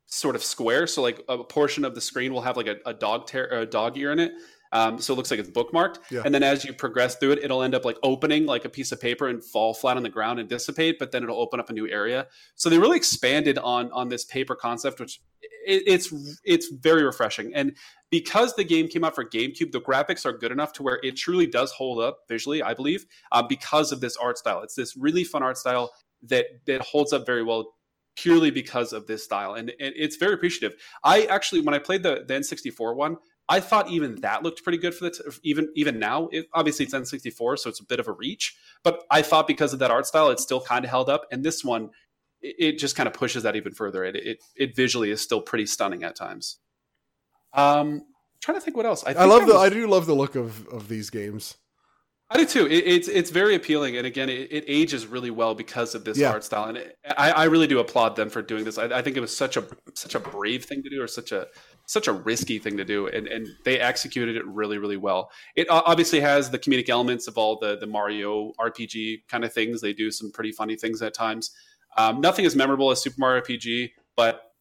sort 0.07 0.36
of 0.36 0.45
square. 0.45 0.86
So 0.86 1.03
like 1.03 1.20
a 1.28 1.43
portion 1.43 1.84
of 1.84 1.95
the 1.95 2.01
screen 2.01 2.32
will 2.32 2.43
have 2.43 2.57
like 2.57 2.66
a, 2.66 2.76
a 2.86 2.95
dog 2.95 3.26
tear 3.26 3.47
a 3.49 3.66
dog 3.66 3.97
ear 3.97 4.12
in 4.12 4.18
it. 4.18 4.32
Um, 4.72 4.98
so 4.98 5.12
it 5.12 5.16
looks 5.16 5.30
like 5.30 5.38
it's 5.38 5.50
bookmarked. 5.50 5.98
Yeah. 6.10 6.22
And 6.24 6.34
then 6.34 6.42
as 6.42 6.64
you 6.64 6.72
progress 6.72 7.16
through 7.16 7.32
it, 7.32 7.40
it'll 7.42 7.62
end 7.62 7.74
up 7.74 7.84
like 7.84 7.98
opening 8.02 8.46
like 8.46 8.64
a 8.64 8.68
piece 8.68 8.90
of 8.90 9.00
paper 9.00 9.28
and 9.28 9.44
fall 9.44 9.74
flat 9.74 9.96
on 9.96 10.02
the 10.02 10.08
ground 10.08 10.40
and 10.40 10.48
dissipate. 10.48 10.98
But 10.98 11.12
then 11.12 11.22
it'll 11.22 11.40
open 11.40 11.60
up 11.60 11.70
a 11.70 11.72
new 11.72 11.88
area. 11.88 12.26
So 12.54 12.70
they 12.70 12.78
really 12.78 12.96
expanded 12.96 13.58
on 13.58 13.92
on 13.92 14.08
this 14.08 14.24
paper 14.24 14.54
concept, 14.54 14.98
which 15.00 15.20
it, 15.66 15.82
it's 15.86 16.12
it's 16.44 16.68
very 16.70 17.04
refreshing. 17.04 17.54
And 17.54 17.76
because 18.10 18.54
the 18.54 18.64
game 18.64 18.88
came 18.88 19.04
out 19.04 19.14
for 19.14 19.24
GameCube, 19.24 19.72
the 19.72 19.80
graphics 19.80 20.24
are 20.24 20.32
good 20.32 20.52
enough 20.52 20.72
to 20.74 20.82
where 20.82 20.98
it 21.02 21.16
truly 21.16 21.46
does 21.46 21.72
hold 21.72 22.02
up 22.02 22.20
visually. 22.28 22.62
I 22.62 22.74
believe 22.74 23.06
uh, 23.30 23.42
because 23.42 23.92
of 23.92 24.00
this 24.00 24.16
art 24.16 24.38
style. 24.38 24.62
It's 24.62 24.74
this 24.74 24.96
really 24.96 25.24
fun 25.24 25.42
art 25.42 25.58
style 25.58 25.90
that 26.22 26.46
that 26.66 26.80
holds 26.80 27.12
up 27.12 27.26
very 27.26 27.42
well 27.42 27.74
purely 28.14 28.50
because 28.50 28.92
of 28.92 29.06
this 29.06 29.24
style 29.24 29.54
and, 29.54 29.70
and, 29.80 29.94
it's 29.96 30.16
very 30.16 30.34
appreciative 30.34 30.78
i 31.02 31.22
actually 31.24 31.60
when 31.60 31.74
i 31.74 31.78
played 31.78 32.02
the, 32.02 32.24
the 32.28 32.34
n64 32.34 32.94
one 32.94 33.16
I 33.49 33.61
thought 33.61 33.90
even 33.90 34.20
that 34.20 34.43
looked 34.43 34.62
pretty 34.62 34.78
good 34.78 34.95
for 34.95 35.05
the 35.05 35.11
t- 35.11 35.22
even 35.43 35.68
even 35.74 35.99
now. 35.99 36.28
It, 36.32 36.47
obviously, 36.55 36.84
it's 36.84 36.95
N64, 36.95 37.59
so 37.59 37.68
it's 37.68 37.80
a 37.80 37.84
bit 37.84 38.01
of 38.01 38.09
a 38.09 38.12
reach. 38.12 38.57
But 38.82 39.03
I 39.11 39.22
thought 39.22 39.47
because 39.47 39.72
of 39.72 39.78
that 39.80 39.90
art 39.90 40.07
style, 40.07 40.30
it 40.30 40.40
still 40.40 40.61
kind 40.61 40.84
of 40.84 40.90
held 40.90 41.09
up. 41.09 41.26
And 41.30 41.45
this 41.45 41.64
one, 41.64 41.90
it, 42.40 42.57
it 42.59 42.78
just 42.78 42.97
kind 42.97 43.07
of 43.07 43.14
pushes 43.14 43.43
that 43.43 43.57
even 43.57 43.72
further. 43.72 44.05
It, 44.05 44.16
it, 44.16 44.38
it 44.57 44.76
visually 44.76 45.11
is 45.11 45.20
still 45.20 45.40
pretty 45.40 45.66
stunning 45.66 46.05
at 46.05 46.16
times. 46.16 46.59
Um, 47.53 48.03
trying 48.40 48.57
to 48.57 48.61
think 48.61 48.76
what 48.76 48.86
else. 48.86 49.05
I, 49.05 49.12
I 49.14 49.24
love 49.24 49.47
the. 49.47 49.55
Was, 49.55 49.62
I 49.62 49.68
do 49.68 49.86
love 49.86 50.07
the 50.07 50.14
look 50.14 50.34
of 50.34 50.66
of 50.68 50.88
these 50.88 51.11
games. 51.11 51.57
I 52.32 52.38
do 52.38 52.47
too. 52.47 52.66
It, 52.66 52.84
it's 52.86 53.09
it's 53.09 53.30
very 53.30 53.55
appealing, 53.55 53.99
and 53.99 54.07
again, 54.07 54.30
it, 54.30 54.51
it, 54.51 54.64
ages 54.66 55.07
really 55.07 55.30
well 55.30 55.55
because 55.55 55.95
of 55.95 56.05
this 56.05 56.16
yeah. 56.16 56.30
art 56.30 56.45
style. 56.45 56.64
And 56.64 56.78
it, 56.78 56.97
I, 57.05 57.30
I 57.30 57.45
really 57.45 57.66
do 57.66 57.78
applaud 57.78 58.16
them 58.16 58.30
for 58.30 58.40
doing 58.40 58.64
this. 58.64 58.78
I, 58.78 58.84
I, 58.84 59.03
think 59.03 59.18
it 59.18 59.20
was 59.20 59.36
such 59.36 59.59
a 59.59 59.64
such 59.93 60.14
a 60.14 60.20
brave 60.20 60.64
thing 60.64 60.82
to 60.82 60.88
do, 60.88 61.03
or 61.03 61.07
such 61.07 61.30
a 61.30 61.49
such 61.93 62.09
a 62.09 62.12
risky 62.12 62.59
thing 62.59 62.76
to 62.76 62.84
do, 62.84 63.07
and 63.09 63.26
and 63.28 63.47
they 63.64 63.78
executed 63.78 64.36
it 64.36 64.47
really 64.47 64.78
really 64.78 64.97
well. 64.97 65.30
It 65.57 65.66
obviously 65.70 66.20
has 66.20 66.51
the 66.51 66.59
comedic 66.59 66.88
elements 66.88 67.28
of 67.28 67.36
all 67.38 67.59
the 67.59 67.76
the 67.76 67.86
Mario 67.86 68.53
RPG 68.61 69.28
kind 69.28 69.45
of 69.45 69.53
things. 69.53 69.80
They 69.80 69.93
do 69.93 70.11
some 70.11 70.32
pretty 70.32 70.53
funny 70.53 70.76
things 70.76 71.03
at 71.03 71.14
times. 71.14 71.51
Um, 71.97 72.20
nothing 72.20 72.47
as 72.47 72.57
memorable 72.57 72.90
as 72.90 73.03
Super 73.03 73.16
Mario 73.18 73.43
RPG, 73.43 73.90
but 74.16 74.53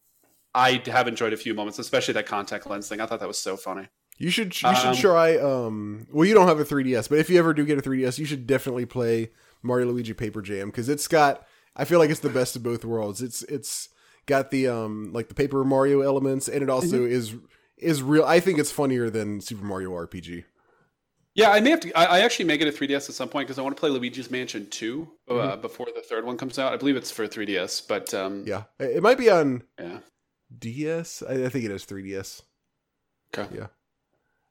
I 0.54 0.82
have 0.88 1.08
enjoyed 1.08 1.32
a 1.34 1.38
few 1.38 1.54
moments, 1.54 1.80
especially 1.80 2.14
that 2.16 2.26
contact 2.26 2.68
lens 2.70 2.90
thing. 2.90 3.00
I 3.00 3.06
thought 3.06 3.20
that 3.22 3.28
was 3.28 3.40
so 3.40 3.56
funny. 3.56 3.88
You 4.18 4.30
should 4.30 4.62
you 4.62 4.68
Um, 4.70 4.76
should 4.76 4.96
try. 5.02 5.38
Um, 5.38 6.08
well, 6.12 6.26
you 6.28 6.34
don't 6.34 6.48
have 6.48 6.60
a 6.60 6.66
3ds, 6.66 7.10
but 7.10 7.18
if 7.20 7.30
you 7.30 7.40
ever 7.40 7.54
do 7.54 7.66
get 7.66 7.78
a 7.78 7.82
3ds, 7.82 8.20
you 8.20 8.26
should 8.26 8.46
definitely 8.46 8.86
play 8.86 9.32
Mario 9.64 9.88
Luigi 9.88 10.14
Paper 10.14 10.42
Jam 10.42 10.68
because 10.70 10.90
it's 10.90 11.08
got. 11.08 11.48
I 11.76 11.86
feel 11.86 12.00
like 12.00 12.10
it's 12.10 12.20
the 12.20 12.30
best 12.30 12.58
of 12.58 12.64
both 12.64 12.84
worlds. 12.84 13.22
It's 13.22 13.44
it's 13.44 13.88
got 14.26 14.51
the 14.51 14.67
um 14.67 15.11
like 15.13 15.28
the 15.30 15.36
Paper 15.36 15.63
Mario 15.63 16.01
elements, 16.01 16.47
and 16.47 16.61
it 16.63 16.69
also 16.69 16.97
Mm-hmm. 16.97 17.11
is 17.11 17.36
is 17.78 18.03
real. 18.03 18.24
I 18.26 18.39
think 18.39 18.59
it's 18.59 18.72
funnier 18.72 19.09
than 19.09 19.41
Super 19.41 19.63
Mario 19.65 19.91
RPG. 19.91 20.43
Yeah, 21.34 21.49
I 21.51 21.61
may 21.61 21.69
have 21.69 21.80
to. 21.82 21.93
I, 21.97 22.17
I 22.17 22.19
actually 22.19 22.45
may 22.45 22.57
get 22.57 22.67
a 22.67 22.72
3DS 22.72 23.07
at 23.09 23.15
some 23.15 23.30
point 23.30 23.47
because 23.47 23.57
I 23.57 23.61
want 23.61 23.76
to 23.76 23.80
play 23.80 23.89
Luigi's 23.89 24.30
Mansion 24.30 24.67
2 24.69 25.07
uh, 25.30 25.34
Mm-hmm. 25.34 25.61
before 25.61 25.88
the 25.95 26.01
third 26.01 26.26
one 26.26 26.38
comes 26.38 26.59
out. 26.59 26.74
I 26.74 26.78
believe 26.78 26.97
it's 26.97 27.09
for 27.09 27.26
3DS, 27.28 27.88
but 27.88 28.13
um, 28.13 28.43
Yeah, 28.45 28.63
it 28.80 28.97
it 28.97 29.03
might 29.03 29.17
be 29.17 29.30
on 29.30 29.63
yeah. 29.80 29.99
DS. 30.59 31.24
I, 31.28 31.45
I 31.45 31.49
think 31.49 31.63
it 31.65 31.72
is 31.72 31.86
3ds. 31.86 32.41
Okay. 33.34 33.55
Yeah. 33.55 33.67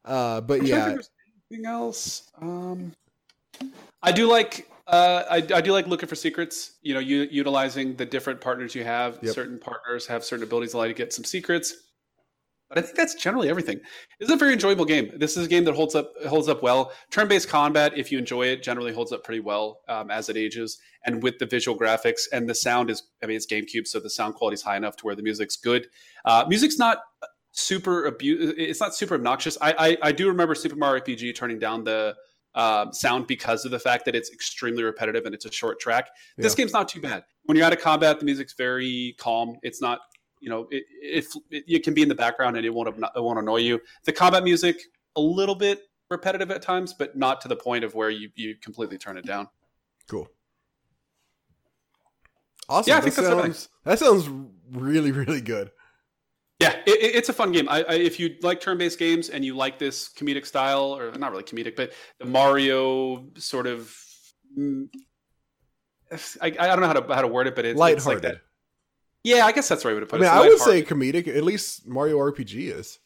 Uh, 0.07 0.41
but 0.41 0.61
I'm 0.61 0.67
yeah, 0.67 0.87
think 0.87 1.01
if 1.01 1.07
there's 1.07 1.11
anything 1.51 1.67
else. 1.67 2.31
Um, 2.41 2.93
I 4.03 4.13
do 4.13 4.27
like. 4.27 4.67
Uh, 4.87 5.25
I, 5.31 5.37
I 5.37 5.61
do 5.61 5.73
like 5.73 5.87
looking 5.87 6.09
for 6.09 6.15
secrets. 6.17 6.79
You 6.83 6.95
know, 6.95 7.01
u- 7.01 7.29
utilizing 7.31 7.97
the 7.97 8.07
different 8.07 8.41
partners 8.41 8.75
you 8.75 8.85
have. 8.85 9.19
Yep. 9.23 9.35
Certain 9.35 9.59
partners 9.59 10.07
have 10.07 10.25
certain 10.25 10.45
abilities 10.45 10.73
that 10.73 10.79
allow 10.79 10.85
you 10.85 10.95
to 10.95 10.99
get 10.99 11.13
some 11.13 11.25
secrets. 11.25 11.75
But 12.69 12.79
I 12.79 12.83
think 12.83 12.97
that's 12.97 13.15
generally 13.17 13.49
everything. 13.49 13.81
It's 14.21 14.31
a 14.31 14.37
very 14.37 14.53
enjoyable 14.53 14.85
game. 14.85 15.11
This 15.17 15.37
is 15.37 15.47
a 15.47 15.49
game 15.49 15.65
that 15.65 15.75
holds 15.75 15.97
up 15.97 16.13
holds 16.29 16.49
up 16.49 16.63
well. 16.63 16.93
Turn-based 17.11 17.49
combat, 17.49 17.93
if 17.97 18.13
you 18.13 18.19
enjoy 18.19 18.47
it, 18.47 18.63
generally 18.63 18.93
holds 18.93 19.11
up 19.11 19.25
pretty 19.25 19.41
well 19.41 19.81
um, 19.89 20.09
as 20.11 20.29
it 20.29 20.37
ages. 20.37 20.79
And 21.05 21.21
with 21.21 21.39
the 21.41 21.47
visual 21.47 21.77
graphics 21.77 22.21
and 22.33 22.49
the 22.49 22.55
sound 22.55 22.89
is, 22.89 23.03
I 23.25 23.27
mean, 23.27 23.37
it's 23.37 23.47
GameCube, 23.47 23.89
so 23.89 23.99
the 23.99 24.11
sound 24.11 24.37
quality 24.37 24.55
is 24.55 24.63
high 24.63 24.77
enough 24.77 24.97
to 24.99 25.05
where 25.07 25.17
the 25.17 25.23
music's 25.23 25.57
good. 25.57 25.89
Uh, 26.25 26.45
music's 26.49 26.79
not 26.79 26.99
super 27.51 28.07
abu- 28.07 28.55
It's 28.57 28.79
not 28.81 28.95
super 28.95 29.17
obnoxious. 29.17 29.59
I, 29.61 29.75
I 29.77 30.09
I 30.09 30.13
do 30.13 30.29
remember 30.29 30.55
Super 30.55 30.77
Mario 30.77 31.03
RPG 31.03 31.35
turning 31.35 31.59
down 31.59 31.83
the 31.83 32.15
um, 32.55 32.93
sound 32.93 33.27
because 33.27 33.65
of 33.65 33.71
the 33.71 33.79
fact 33.79 34.05
that 34.05 34.15
it's 34.15 34.31
extremely 34.31 34.83
repetitive 34.83 35.25
and 35.25 35.35
it's 35.35 35.45
a 35.45 35.53
short 35.53 35.81
track. 35.81 36.09
This 36.37 36.55
game's 36.55 36.73
not 36.73 36.89
too 36.89 37.01
bad. 37.01 37.25
When 37.45 37.57
you're 37.57 37.67
out 37.67 37.73
of 37.73 37.81
combat, 37.81 38.19
the 38.19 38.25
music's 38.25 38.55
very 38.55 39.15
calm. 39.19 39.57
It's 39.63 39.81
not, 39.81 40.01
you 40.41 40.51
know, 40.51 40.67
it, 40.71 40.85
it, 41.03 41.25
it, 41.51 41.65
it 41.67 41.85
can 41.85 41.95
be 41.95 42.03
in 42.03 42.09
the 42.09 42.15
background 42.15 42.57
and 42.57 42.67
it 42.67 42.71
won't 42.71 42.89
it 42.89 43.23
won't 43.23 43.39
annoy 43.39 43.59
you. 43.59 43.81
The 44.05 44.13
combat 44.13 44.45
music 44.45 44.81
a 45.17 45.21
little 45.21 45.55
bit 45.55 45.83
repetitive 46.11 46.51
at 46.51 46.63
times, 46.63 46.93
but 46.93 47.17
not 47.17 47.41
to 47.43 47.49
the 47.49 47.57
point 47.57 47.85
of 47.85 47.95
where 47.95 48.11
you 48.11 48.31
you 48.35 48.57
completely 48.57 48.99
turn 48.99 49.17
it 49.17 49.27
down. 49.27 49.49
cool. 50.09 50.29
Awesome. 52.69 52.91
Yeah, 52.91 52.99
I 52.99 53.01
that 53.01 53.13
think 53.13 53.27
sounds 53.27 53.69
that 53.85 53.99
sounds 53.99 54.29
really 54.71 55.13
really 55.13 55.41
good. 55.41 55.71
Yeah, 56.61 56.77
it, 56.87 56.91
it- 57.03 57.15
it's 57.17 57.29
a 57.29 57.33
fun 57.33 57.53
game. 57.53 57.69
I, 57.69 57.83
I, 57.89 57.95
if 57.95 58.21
you 58.21 58.37
like 58.43 58.61
turn-based 58.61 58.99
games 58.99 59.31
and 59.31 59.45
you 59.45 59.57
like 59.57 59.79
this 59.79 60.09
comedic 60.11 60.45
style, 60.47 60.97
or 60.97 61.11
not 61.13 61.31
really 61.33 61.43
comedic, 61.45 61.75
but 61.75 61.93
the 62.19 62.27
Mario 62.27 63.25
sort 63.37 63.67
of, 63.67 63.95
mm, 64.59 64.87
I, 66.41 66.47
I 66.47 66.51
don't 66.51 66.81
know 66.81 66.87
how 66.89 66.93
to 66.95 67.15
how 67.15 67.23
to 67.23 67.29
word 67.29 67.47
it, 67.47 67.55
but 67.57 67.65
it's, 67.65 67.73
it's 67.73 67.79
like 67.81 67.95
Lighthearted. 67.97 68.23
that. 68.25 68.41
Yeah, 69.23 69.47
I 69.47 69.53
guess 69.53 69.69
that's 69.69 69.83
the 69.83 69.89
right 69.89 69.95
way 69.95 70.01
to 70.01 70.07
I 70.07 70.09
put 70.09 70.21
mean, 70.21 70.29
it. 70.29 70.33
I 70.33 70.41
would 70.49 70.59
say 70.59 70.83
comedic. 70.83 71.29
At 71.29 71.45
least 71.45 71.87
Mario 71.87 72.19
RPG 72.19 72.75
is. 72.75 72.99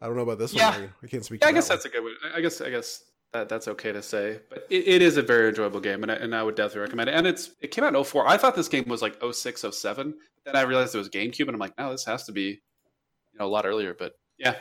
I 0.00 0.06
don't 0.06 0.16
know 0.16 0.22
about 0.22 0.38
this 0.38 0.52
Yeah. 0.52 0.70
one. 0.70 0.82
I, 1.02 1.06
I 1.06 1.08
can't 1.08 1.24
speak. 1.24 1.40
Yeah, 1.42 1.46
to 1.48 1.52
I 1.52 1.54
guess 1.54 1.68
that 1.68 1.74
that's 1.74 1.84
a 1.84 1.88
good 1.90 2.02
way. 2.04 2.10
I 2.34 2.40
guess 2.40 2.60
I 2.60 2.70
guess 2.70 3.04
that 3.32 3.48
that's 3.48 3.68
okay 3.68 3.92
to 3.92 4.02
say, 4.02 4.40
but 4.50 4.66
it, 4.70 4.88
it 4.88 5.02
is 5.02 5.16
a 5.16 5.22
very 5.22 5.48
enjoyable 5.50 5.80
game, 5.80 6.02
and 6.02 6.10
I, 6.10 6.16
and 6.16 6.34
I 6.34 6.42
would 6.42 6.56
definitely 6.56 6.80
recommend 6.82 7.10
it. 7.10 7.14
And 7.14 7.26
it's 7.26 7.50
it 7.60 7.68
came 7.70 7.84
out 7.84 7.94
in 7.94 8.02
04. 8.04 8.26
I 8.26 8.36
thought 8.36 8.56
this 8.56 8.68
game 8.68 8.84
was 8.88 9.00
like 9.02 9.16
06, 9.22 9.64
07. 9.70 10.14
Then 10.44 10.56
I 10.56 10.62
realized 10.62 10.94
it 10.94 10.98
was 10.98 11.08
GameCube, 11.08 11.42
and 11.46 11.50
I'm 11.52 11.58
like, 11.60 11.78
no, 11.78 11.92
this 11.92 12.04
has 12.06 12.24
to 12.24 12.32
be, 12.32 12.60
you 13.32 13.38
know, 13.38 13.46
a 13.46 13.48
lot 13.48 13.66
earlier. 13.66 13.94
But 13.98 14.14
yeah. 14.38 14.56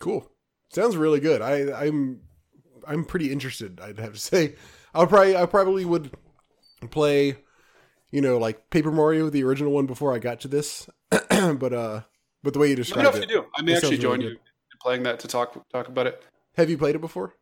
Cool. 0.00 0.30
Sounds 0.70 0.96
really 0.96 1.20
good. 1.20 1.42
I, 1.42 1.86
I'm 1.86 2.20
I'm 2.86 3.04
pretty 3.04 3.32
interested. 3.32 3.80
I'd 3.80 3.98
have 3.98 4.14
to 4.14 4.20
say. 4.20 4.56
I'll 4.94 5.06
probably 5.06 5.36
I 5.36 5.46
probably 5.46 5.84
would 5.84 6.10
play, 6.90 7.36
you 8.10 8.20
know, 8.20 8.38
like 8.38 8.70
Paper 8.70 8.90
Mario, 8.90 9.30
the 9.30 9.44
original 9.44 9.72
one, 9.72 9.86
before 9.86 10.14
I 10.14 10.18
got 10.18 10.40
to 10.40 10.48
this. 10.48 10.88
but 11.10 11.72
uh, 11.72 12.02
but 12.42 12.52
the 12.52 12.58
way 12.58 12.70
you 12.70 12.76
let 12.76 12.78
me 12.78 12.82
described 12.82 13.04
know 13.04 13.10
if 13.10 13.16
it, 13.16 13.30
you 13.30 13.36
do. 13.40 13.46
I 13.54 13.62
may 13.62 13.76
actually 13.76 13.96
sounds 13.96 14.04
really 14.04 14.24
you 14.24 14.30
in 14.30 14.38
playing 14.80 15.02
that 15.04 15.20
to 15.20 15.28
talk 15.28 15.68
talk 15.70 15.88
about 15.88 16.06
it. 16.06 16.22
have 16.56 16.70
you 16.70 16.78
played 16.78 16.94
it 16.94 17.00
before? 17.00 17.34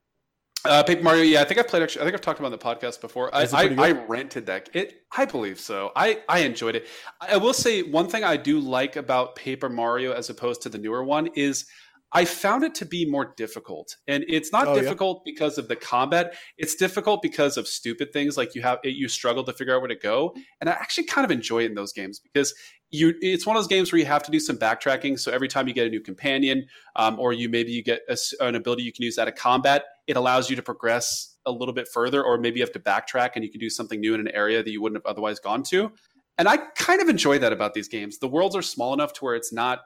Uh, 0.65 0.83
Paper 0.83 1.03
Mario, 1.03 1.23
yeah, 1.23 1.41
I 1.41 1.45
think 1.45 1.59
I've 1.59 1.69
played. 1.69 1.83
Actually, 1.83 2.03
I 2.03 2.05
think 2.07 2.15
I've 2.15 2.21
talked 2.21 2.41
about 2.41 2.51
the 2.51 2.59
podcast 2.59 3.01
before. 3.01 3.35
I, 3.35 3.47
I, 3.53 3.75
I 3.79 3.91
rented 3.93 4.47
that. 4.47 4.69
It, 4.75 5.03
I 5.17 5.25
believe 5.25 5.61
so. 5.61 5.93
I, 5.95 6.21
I 6.29 6.41
enjoyed 6.41 6.75
it. 6.75 6.87
I, 7.21 7.37
will 7.37 7.55
say 7.55 7.83
one 7.83 8.09
thing 8.09 8.25
I 8.25 8.37
do 8.37 8.59
like 8.59 8.97
about 8.97 9.37
Paper 9.37 9.69
Mario 9.69 10.13
as 10.13 10.31
opposed 10.31 10.63
to 10.63 10.69
the 10.69 10.79
newer 10.79 11.05
one 11.05 11.29
is 11.35 11.65
I 12.11 12.25
found 12.25 12.65
it 12.65 12.75
to 12.77 12.87
be 12.87 13.05
more 13.09 13.35
difficult, 13.37 13.97
and 14.09 14.25
it's 14.29 14.51
not 14.51 14.67
Oh, 14.67 14.75
yeah? 14.75 14.81
difficult 14.83 15.23
because 15.25 15.59
of 15.59 15.69
the 15.69 15.77
combat. 15.77 16.35
It's 16.57 16.75
difficult 16.75 17.23
because 17.23 17.57
of 17.57 17.69
stupid 17.69 18.13
things 18.13 18.37
like 18.37 18.55
you 18.55 18.63
have 18.63 18.79
you 18.83 19.09
struggle 19.09 19.45
to 19.45 19.53
figure 19.53 19.75
out 19.77 19.83
where 19.83 19.89
to 19.89 19.95
go, 19.95 20.35
and 20.61 20.69
I 20.69 20.73
actually 20.73 21.05
kind 21.05 21.25
of 21.25 21.31
enjoy 21.31 21.63
it 21.63 21.67
in 21.67 21.75
those 21.75 21.93
games 21.93 22.19
because 22.19 22.53
you. 22.91 23.14
It's 23.20 23.47
one 23.47 23.57
of 23.57 23.62
those 23.62 23.68
games 23.68 23.93
where 23.93 23.99
you 23.99 24.07
have 24.07 24.22
to 24.24 24.30
do 24.30 24.41
some 24.41 24.57
backtracking. 24.57 25.18
So 25.18 25.30
every 25.32 25.49
time 25.49 25.68
you 25.68 25.74
get 25.74 25.86
a 25.86 25.91
new 25.91 26.01
companion, 26.01 26.66
um, 26.97 27.18
or 27.18 27.32
you 27.32 27.49
maybe 27.49 27.72
you 27.72 27.82
get 27.82 28.03
a 28.09 28.16
an 28.41 28.55
ability 28.55 28.82
you 28.82 28.93
can 28.93 29.05
use 29.05 29.18
out 29.18 29.28
of 29.28 29.34
combat, 29.34 29.84
it 30.07 30.16
allows 30.16 30.49
you 30.51 30.57
to 30.57 30.62
progress 30.62 31.36
a 31.47 31.51
little 31.53 31.74
bit 31.74 31.89
further, 31.89 32.22
or 32.22 32.39
maybe 32.39 32.61
you 32.61 32.64
have 32.64 32.72
to 32.72 32.80
backtrack 32.80 33.30
and 33.34 33.45
you 33.45 33.51
can 33.51 33.61
do 33.61 33.70
something 33.70 34.01
new 34.01 34.14
in 34.14 34.20
an 34.20 34.28
area 34.28 34.62
that 34.62 34.70
you 34.70 34.80
wouldn't 34.82 35.03
have 35.05 35.11
otherwise 35.11 35.39
gone 35.41 35.62
to. 35.64 35.93
And 36.39 36.49
I 36.49 36.57
kind 36.76 37.01
of 37.01 37.09
enjoy 37.09 37.39
that 37.41 37.53
about 37.53 37.74
these 37.74 37.89
games. 37.89 38.18
The 38.18 38.28
worlds 38.28 38.55
are 38.55 38.62
small 38.62 38.95
enough 38.95 39.12
to 39.14 39.24
where 39.24 39.34
it's 39.34 39.53
not 39.53 39.80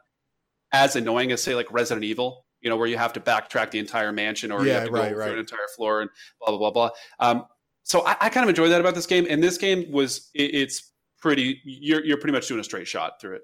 as 0.72 0.96
annoying 0.96 1.32
as 1.32 1.42
say 1.42 1.54
like 1.54 1.70
Resident 1.72 2.04
Evil, 2.04 2.44
you 2.60 2.70
know, 2.70 2.76
where 2.76 2.86
you 2.86 2.98
have 2.98 3.12
to 3.14 3.20
backtrack 3.20 3.70
the 3.70 3.78
entire 3.78 4.12
mansion 4.12 4.52
or 4.52 4.60
you 4.62 4.68
Yeah, 4.68 4.80
have 4.80 4.84
to 4.86 4.90
right, 4.92 5.12
go 5.12 5.16
right. 5.18 5.24
through 5.24 5.34
an 5.34 5.38
entire 5.40 5.68
floor 5.76 6.02
and 6.02 6.10
blah 6.40 6.56
blah 6.56 6.58
blah 6.58 6.70
blah. 6.70 6.90
Um, 7.18 7.44
so 7.84 8.06
I, 8.06 8.16
I 8.20 8.28
kind 8.28 8.44
of 8.44 8.48
enjoy 8.48 8.68
that 8.68 8.80
about 8.80 8.94
this 8.94 9.06
game. 9.06 9.26
And 9.28 9.42
this 9.42 9.58
game 9.58 9.90
was 9.90 10.30
it, 10.34 10.54
it's 10.54 10.91
pretty. 11.22 11.60
You're 11.64 12.04
you're 12.04 12.18
pretty 12.18 12.32
much 12.32 12.48
doing 12.48 12.60
a 12.60 12.64
straight 12.64 12.86
shot 12.86 13.20
through 13.20 13.36
it. 13.36 13.42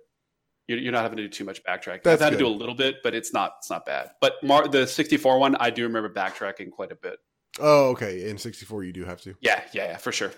You're, 0.66 0.78
you're 0.78 0.92
not 0.92 1.02
having 1.02 1.16
to 1.16 1.22
do 1.22 1.28
too 1.28 1.44
much 1.44 1.64
backtracking. 1.64 2.02
That's 2.02 2.20
I've 2.20 2.30
had 2.30 2.30
to 2.30 2.36
do 2.36 2.46
a 2.46 2.48
little 2.48 2.74
bit, 2.74 2.96
but 3.02 3.14
it's 3.14 3.32
not 3.32 3.54
it's 3.58 3.70
not 3.70 3.86
bad. 3.86 4.10
But 4.20 4.34
Mar- 4.42 4.68
the 4.68 4.86
64 4.86 5.38
one, 5.38 5.56
I 5.56 5.70
do 5.70 5.84
remember 5.84 6.10
backtracking 6.10 6.70
quite 6.70 6.92
a 6.92 6.96
bit. 6.96 7.18
Oh, 7.58 7.88
okay. 7.90 8.28
In 8.28 8.36
64, 8.36 8.84
you 8.84 8.92
do 8.92 9.04
have 9.04 9.22
to. 9.22 9.34
Yeah, 9.40 9.62
yeah, 9.72 9.86
yeah, 9.86 9.96
for 9.96 10.12
sure. 10.12 10.32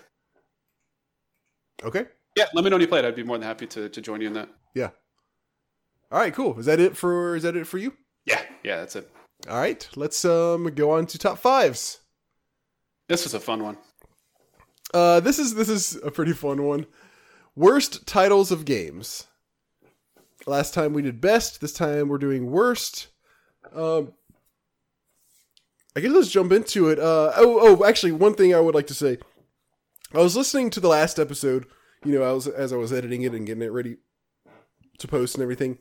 Okay. 1.83 2.05
Yeah, 2.37 2.45
let 2.53 2.63
me 2.63 2.69
know 2.69 2.75
when 2.75 2.81
you 2.81 2.87
play 2.87 2.99
it. 2.99 3.05
I'd 3.05 3.15
be 3.15 3.23
more 3.23 3.37
than 3.37 3.45
happy 3.45 3.67
to, 3.67 3.89
to 3.89 4.01
join 4.01 4.21
you 4.21 4.27
in 4.27 4.33
that. 4.33 4.47
Yeah. 4.73 4.91
All 6.11 6.19
right. 6.19 6.33
Cool. 6.33 6.57
Is 6.59 6.65
that 6.65 6.79
it 6.79 6.95
for? 6.95 7.35
Is 7.35 7.43
that 7.43 7.57
it 7.57 7.67
for 7.67 7.77
you? 7.77 7.93
Yeah, 8.25 8.41
yeah, 8.63 8.77
that's 8.77 8.95
it. 8.95 9.09
All 9.49 9.57
right. 9.57 9.87
Let's 9.95 10.23
um 10.23 10.65
go 10.75 10.91
on 10.91 11.07
to 11.07 11.17
top 11.17 11.39
fives. 11.39 11.99
This 13.09 13.25
was 13.25 13.33
a 13.33 13.39
fun 13.39 13.63
one. 13.63 13.77
Uh, 14.93 15.19
this 15.19 15.39
is 15.39 15.55
this 15.55 15.69
is 15.69 15.97
a 16.03 16.11
pretty 16.11 16.33
fun 16.33 16.63
one. 16.63 16.85
Worst 17.55 18.05
titles 18.07 18.51
of 18.51 18.65
games. 18.65 19.27
Last 20.45 20.73
time 20.73 20.93
we 20.93 21.01
did 21.01 21.21
best. 21.21 21.61
This 21.61 21.73
time 21.73 22.07
we're 22.07 22.17
doing 22.17 22.49
worst. 22.49 23.07
Um, 23.73 24.13
I 25.95 25.99
guess 25.99 26.11
let's 26.11 26.31
jump 26.31 26.51
into 26.51 26.89
it. 26.89 26.97
Uh, 26.97 27.33
oh, 27.35 27.59
oh, 27.61 27.85
actually, 27.85 28.13
one 28.13 28.33
thing 28.33 28.55
I 28.55 28.59
would 28.59 28.75
like 28.75 28.87
to 28.87 28.93
say. 28.93 29.17
I 30.13 30.19
was 30.19 30.35
listening 30.37 30.69
to 30.71 30.79
the 30.79 30.87
last 30.87 31.19
episode. 31.19 31.65
You 32.05 32.13
know, 32.13 32.23
I 32.23 32.31
was 32.31 32.47
as 32.47 32.71
I 32.73 32.77
was 32.77 32.93
editing 32.93 33.21
it 33.23 33.33
and 33.33 33.45
getting 33.45 33.63
it 33.63 33.71
ready 33.71 33.97
to 34.99 35.07
post 35.07 35.35
and 35.35 35.43
everything, 35.43 35.77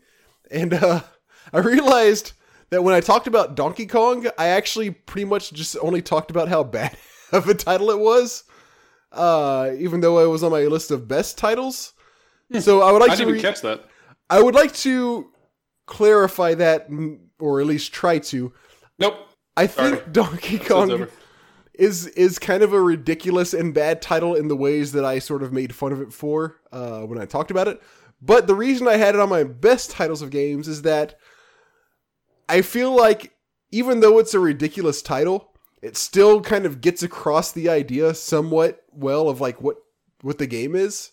and 0.50 0.74
uh, 0.74 1.00
I 1.52 1.58
realized 1.58 2.32
that 2.70 2.82
when 2.82 2.94
I 2.94 3.00
talked 3.00 3.26
about 3.26 3.54
Donkey 3.54 3.86
Kong, 3.86 4.26
I 4.36 4.46
actually 4.48 4.90
pretty 4.90 5.24
much 5.24 5.52
just 5.52 5.76
only 5.80 6.02
talked 6.02 6.30
about 6.30 6.48
how 6.48 6.64
bad 6.64 6.96
of 7.32 7.48
a 7.48 7.54
title 7.54 7.90
it 7.90 7.98
was 7.98 8.44
uh, 9.12 9.70
even 9.78 10.00
though 10.00 10.18
it 10.20 10.28
was 10.28 10.42
on 10.42 10.50
my 10.50 10.62
list 10.62 10.90
of 10.90 11.08
best 11.08 11.38
titles. 11.38 11.94
So 12.58 12.82
I 12.82 12.92
would 12.92 13.00
like 13.00 13.10
I 13.10 13.14
to 13.14 13.18
didn't 13.18 13.34
re- 13.34 13.40
catch 13.40 13.60
that. 13.62 13.84
I 14.28 14.42
would 14.42 14.54
like 14.54 14.74
to 14.74 15.30
clarify 15.86 16.54
that, 16.54 16.88
or 17.38 17.60
at 17.60 17.66
least 17.66 17.92
try 17.92 18.18
to. 18.18 18.52
Nope. 18.98 19.16
I 19.56 19.66
think 19.66 19.98
Sorry. 19.98 20.08
Donkey 20.12 20.58
Kong 20.58 21.06
is 21.74 22.06
is 22.08 22.38
kind 22.38 22.62
of 22.62 22.72
a 22.72 22.80
ridiculous 22.80 23.54
and 23.54 23.72
bad 23.72 24.02
title 24.02 24.34
in 24.34 24.48
the 24.48 24.56
ways 24.56 24.92
that 24.92 25.04
I 25.04 25.18
sort 25.18 25.42
of 25.42 25.52
made 25.52 25.74
fun 25.74 25.92
of 25.92 26.00
it 26.00 26.12
for 26.12 26.56
uh, 26.72 27.00
when 27.02 27.20
I 27.20 27.24
talked 27.24 27.50
about 27.50 27.68
it. 27.68 27.80
But 28.22 28.46
the 28.46 28.54
reason 28.54 28.86
I 28.86 28.96
had 28.96 29.14
it 29.14 29.20
on 29.20 29.28
my 29.28 29.44
best 29.44 29.90
titles 29.90 30.22
of 30.22 30.30
games 30.30 30.68
is 30.68 30.82
that 30.82 31.18
I 32.48 32.62
feel 32.62 32.94
like 32.94 33.32
even 33.70 34.00
though 34.00 34.18
it's 34.18 34.34
a 34.34 34.40
ridiculous 34.40 35.02
title, 35.02 35.52
it 35.82 35.96
still 35.96 36.40
kind 36.40 36.66
of 36.66 36.80
gets 36.80 37.02
across 37.02 37.52
the 37.52 37.68
idea 37.68 38.14
somewhat 38.14 38.82
well 39.00 39.28
of 39.28 39.40
like 39.40 39.60
what 39.60 39.76
what 40.22 40.38
the 40.38 40.46
game 40.46 40.76
is 40.76 41.12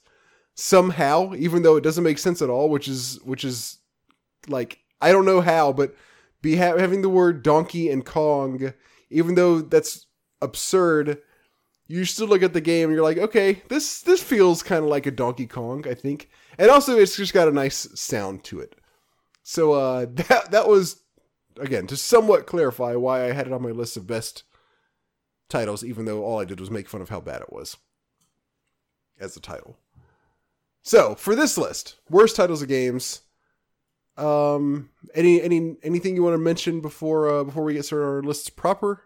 somehow, 0.55 1.33
even 1.35 1.61
though 1.61 1.77
it 1.77 1.83
doesn't 1.83 2.03
make 2.03 2.17
sense 2.17 2.41
at 2.41 2.49
all, 2.49 2.69
which 2.69 2.87
is 2.87 3.19
which 3.23 3.43
is 3.45 3.77
like 4.47 4.79
I 5.01 5.11
don't 5.11 5.25
know 5.25 5.41
how, 5.41 5.71
but 5.71 5.95
be 6.41 6.55
ha- 6.57 6.77
having 6.77 7.01
the 7.01 7.09
word 7.09 7.43
donkey 7.43 7.89
and 7.89 8.05
Kong, 8.05 8.73
even 9.09 9.35
though 9.35 9.61
that's 9.61 10.07
absurd, 10.41 11.19
you 11.87 12.05
still 12.05 12.27
look 12.27 12.43
at 12.43 12.53
the 12.53 12.61
game 12.61 12.89
and 12.89 12.95
you're 12.95 13.03
like, 13.03 13.17
okay, 13.17 13.61
this 13.69 14.01
this 14.01 14.21
feels 14.21 14.63
kind 14.63 14.83
of 14.83 14.89
like 14.89 15.05
a 15.05 15.11
Donkey 15.11 15.47
Kong, 15.47 15.87
I 15.87 15.93
think, 15.93 16.29
and 16.57 16.69
also 16.69 16.97
it's 16.97 17.15
just 17.15 17.33
got 17.33 17.47
a 17.47 17.51
nice 17.51 17.87
sound 17.99 18.43
to 18.45 18.59
it. 18.59 18.75
So 19.43 19.73
uh, 19.73 20.05
that 20.27 20.51
that 20.51 20.67
was 20.67 21.01
again, 21.59 21.87
to 21.87 21.97
somewhat 21.97 22.47
clarify 22.47 22.95
why 22.95 23.25
I 23.25 23.31
had 23.31 23.47
it 23.47 23.53
on 23.53 23.63
my 23.63 23.71
list 23.71 23.97
of 23.97 24.07
best 24.07 24.43
titles, 25.49 25.83
even 25.83 26.05
though 26.05 26.23
all 26.23 26.39
I 26.39 26.45
did 26.45 26.59
was 26.59 26.71
make 26.71 26.89
fun 26.89 27.01
of 27.01 27.09
how 27.09 27.19
bad 27.19 27.41
it 27.41 27.51
was 27.51 27.77
as 29.19 29.35
a 29.35 29.41
title. 29.41 29.77
So 30.81 31.15
for 31.15 31.35
this 31.35 31.57
list, 31.57 31.95
worst 32.09 32.35
titles 32.35 32.61
of 32.61 32.67
games. 32.67 33.21
Um, 34.15 34.89
any 35.13 35.41
any 35.41 35.75
anything 35.83 36.15
you 36.15 36.23
want 36.23 36.33
to 36.33 36.39
mention 36.39 36.81
before 36.81 37.29
uh, 37.29 37.43
before 37.43 37.63
we 37.63 37.73
get 37.73 37.85
started 37.85 38.05
our 38.05 38.23
lists 38.23 38.49
proper? 38.49 39.03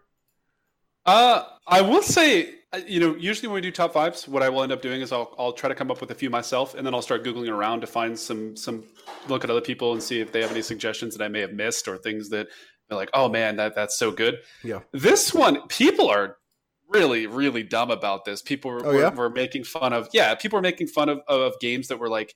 Uh, 1.04 1.44
I 1.66 1.80
will 1.82 2.02
say, 2.02 2.54
uh, 2.72 2.80
you 2.86 3.00
know, 3.00 3.16
usually 3.16 3.48
when 3.48 3.56
we 3.56 3.60
do 3.60 3.72
top 3.72 3.92
fives, 3.92 4.28
what 4.28 4.42
I 4.42 4.48
will 4.48 4.62
end 4.62 4.72
up 4.72 4.80
doing 4.80 5.00
is 5.00 5.12
I'll 5.12 5.34
I'll 5.38 5.52
try 5.52 5.68
to 5.68 5.74
come 5.74 5.90
up 5.90 6.00
with 6.00 6.10
a 6.12 6.14
few 6.14 6.30
myself, 6.30 6.74
and 6.74 6.86
then 6.86 6.94
I'll 6.94 7.02
start 7.02 7.24
googling 7.24 7.50
around 7.50 7.80
to 7.80 7.86
find 7.86 8.18
some 8.18 8.56
some 8.56 8.84
look 9.28 9.44
at 9.44 9.50
other 9.50 9.60
people 9.60 9.92
and 9.92 10.02
see 10.02 10.20
if 10.20 10.32
they 10.32 10.40
have 10.40 10.52
any 10.52 10.62
suggestions 10.62 11.16
that 11.16 11.24
I 11.24 11.28
may 11.28 11.40
have 11.40 11.52
missed 11.52 11.88
or 11.88 11.98
things 11.98 12.30
that 12.30 12.48
they're 12.92 12.98
like, 13.00 13.10
oh 13.14 13.28
man, 13.28 13.56
that 13.56 13.74
that's 13.74 13.98
so 13.98 14.10
good. 14.10 14.38
Yeah. 14.62 14.80
This 14.92 15.32
one, 15.34 15.66
people 15.68 16.08
are 16.08 16.36
really 16.88 17.26
really 17.26 17.62
dumb 17.62 17.90
about 17.90 18.24
this. 18.24 18.42
People 18.42 18.70
oh, 18.70 18.74
were, 18.74 18.86
Oh, 18.86 18.90
yeah? 18.92 19.08
were, 19.10 19.28
were 19.28 19.30
making 19.30 19.64
fun 19.64 19.92
of 19.92 20.08
yeah, 20.12 20.34
people 20.34 20.58
were 20.58 20.62
making 20.62 20.88
fun 20.88 21.08
of 21.08 21.20
of 21.28 21.58
games 21.60 21.88
that 21.88 21.98
were 21.98 22.08
like, 22.08 22.34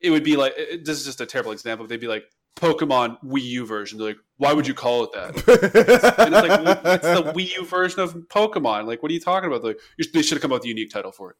it 0.00 0.10
would 0.10 0.24
be 0.24 0.36
like 0.36 0.54
it- 0.56 0.84
this 0.84 0.98
is 0.98 1.04
just 1.04 1.20
a 1.20 1.26
terrible 1.26 1.52
example. 1.52 1.86
They'd 1.86 2.00
be 2.00 2.08
like 2.08 2.24
Pokemon 2.56 3.18
Wii 3.22 3.42
U 3.42 3.66
version. 3.66 3.98
They're 3.98 4.08
like, 4.08 4.16
why 4.38 4.52
would 4.54 4.66
you 4.66 4.74
call 4.74 5.04
it 5.04 5.12
that? 5.12 6.16
And 6.18 6.34
it's 6.34 6.48
like, 6.48 6.76
it's 7.04 7.04
the 7.04 7.32
Wii 7.32 7.54
U 7.56 7.64
version 7.66 8.00
of 8.00 8.14
Pokemon. 8.28 8.86
Like, 8.86 9.02
what 9.02 9.10
are 9.10 9.14
you 9.14 9.20
talking 9.20 9.46
about? 9.46 9.62
Like, 9.62 9.78
they 10.12 10.22
should 10.22 10.36
have 10.36 10.42
come 10.42 10.52
up 10.52 10.60
with 10.60 10.64
a 10.64 10.68
unique 10.68 10.90
title 10.90 11.12
for 11.12 11.30
it. 11.30 11.36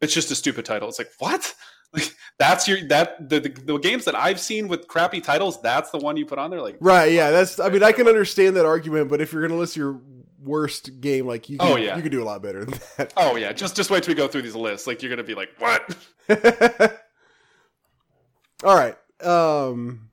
It's 0.00 0.14
just 0.14 0.30
a 0.30 0.34
stupid 0.34 0.64
title. 0.64 0.88
It's 0.88 0.98
like, 0.98 1.10
what? 1.18 1.54
Like, 1.94 2.14
that's 2.38 2.66
your 2.68 2.86
that 2.88 3.28
the, 3.28 3.40
the 3.40 3.48
the 3.48 3.78
games 3.78 4.04
that 4.06 4.14
I've 4.14 4.40
seen 4.40 4.68
with 4.68 4.88
crappy 4.88 5.20
titles. 5.20 5.62
That's 5.62 5.90
the 5.90 5.98
one 5.98 6.16
you 6.16 6.26
put 6.26 6.38
on 6.38 6.50
there. 6.50 6.60
Like, 6.60 6.76
right, 6.80 7.10
yeah, 7.12 7.30
that's. 7.30 7.58
I 7.60 7.68
mean, 7.68 7.82
I 7.82 7.92
can 7.92 8.08
understand 8.08 8.56
that 8.56 8.66
argument, 8.66 9.08
but 9.08 9.20
if 9.20 9.32
you're 9.32 9.42
gonna 9.46 9.58
list 9.58 9.76
your 9.76 10.00
worst 10.42 11.00
game, 11.00 11.26
like 11.26 11.48
you, 11.48 11.56
can, 11.56 11.72
Oh, 11.72 11.76
yeah. 11.76 11.96
you 11.96 12.02
can 12.02 12.10
do 12.10 12.22
a 12.22 12.26
lot 12.26 12.42
better 12.42 12.64
than 12.66 12.78
that. 12.98 13.12
oh 13.16 13.36
yeah, 13.36 13.52
just 13.52 13.76
just 13.76 13.90
wait 13.90 14.02
till 14.02 14.12
we 14.12 14.16
go 14.16 14.28
through 14.28 14.42
these 14.42 14.54
lists. 14.54 14.86
Like, 14.86 15.02
you're 15.02 15.10
gonna 15.10 15.22
be 15.22 15.34
like, 15.34 15.50
what? 15.58 15.96
All 18.64 18.76
right. 18.76 18.96
Um, 19.22 20.10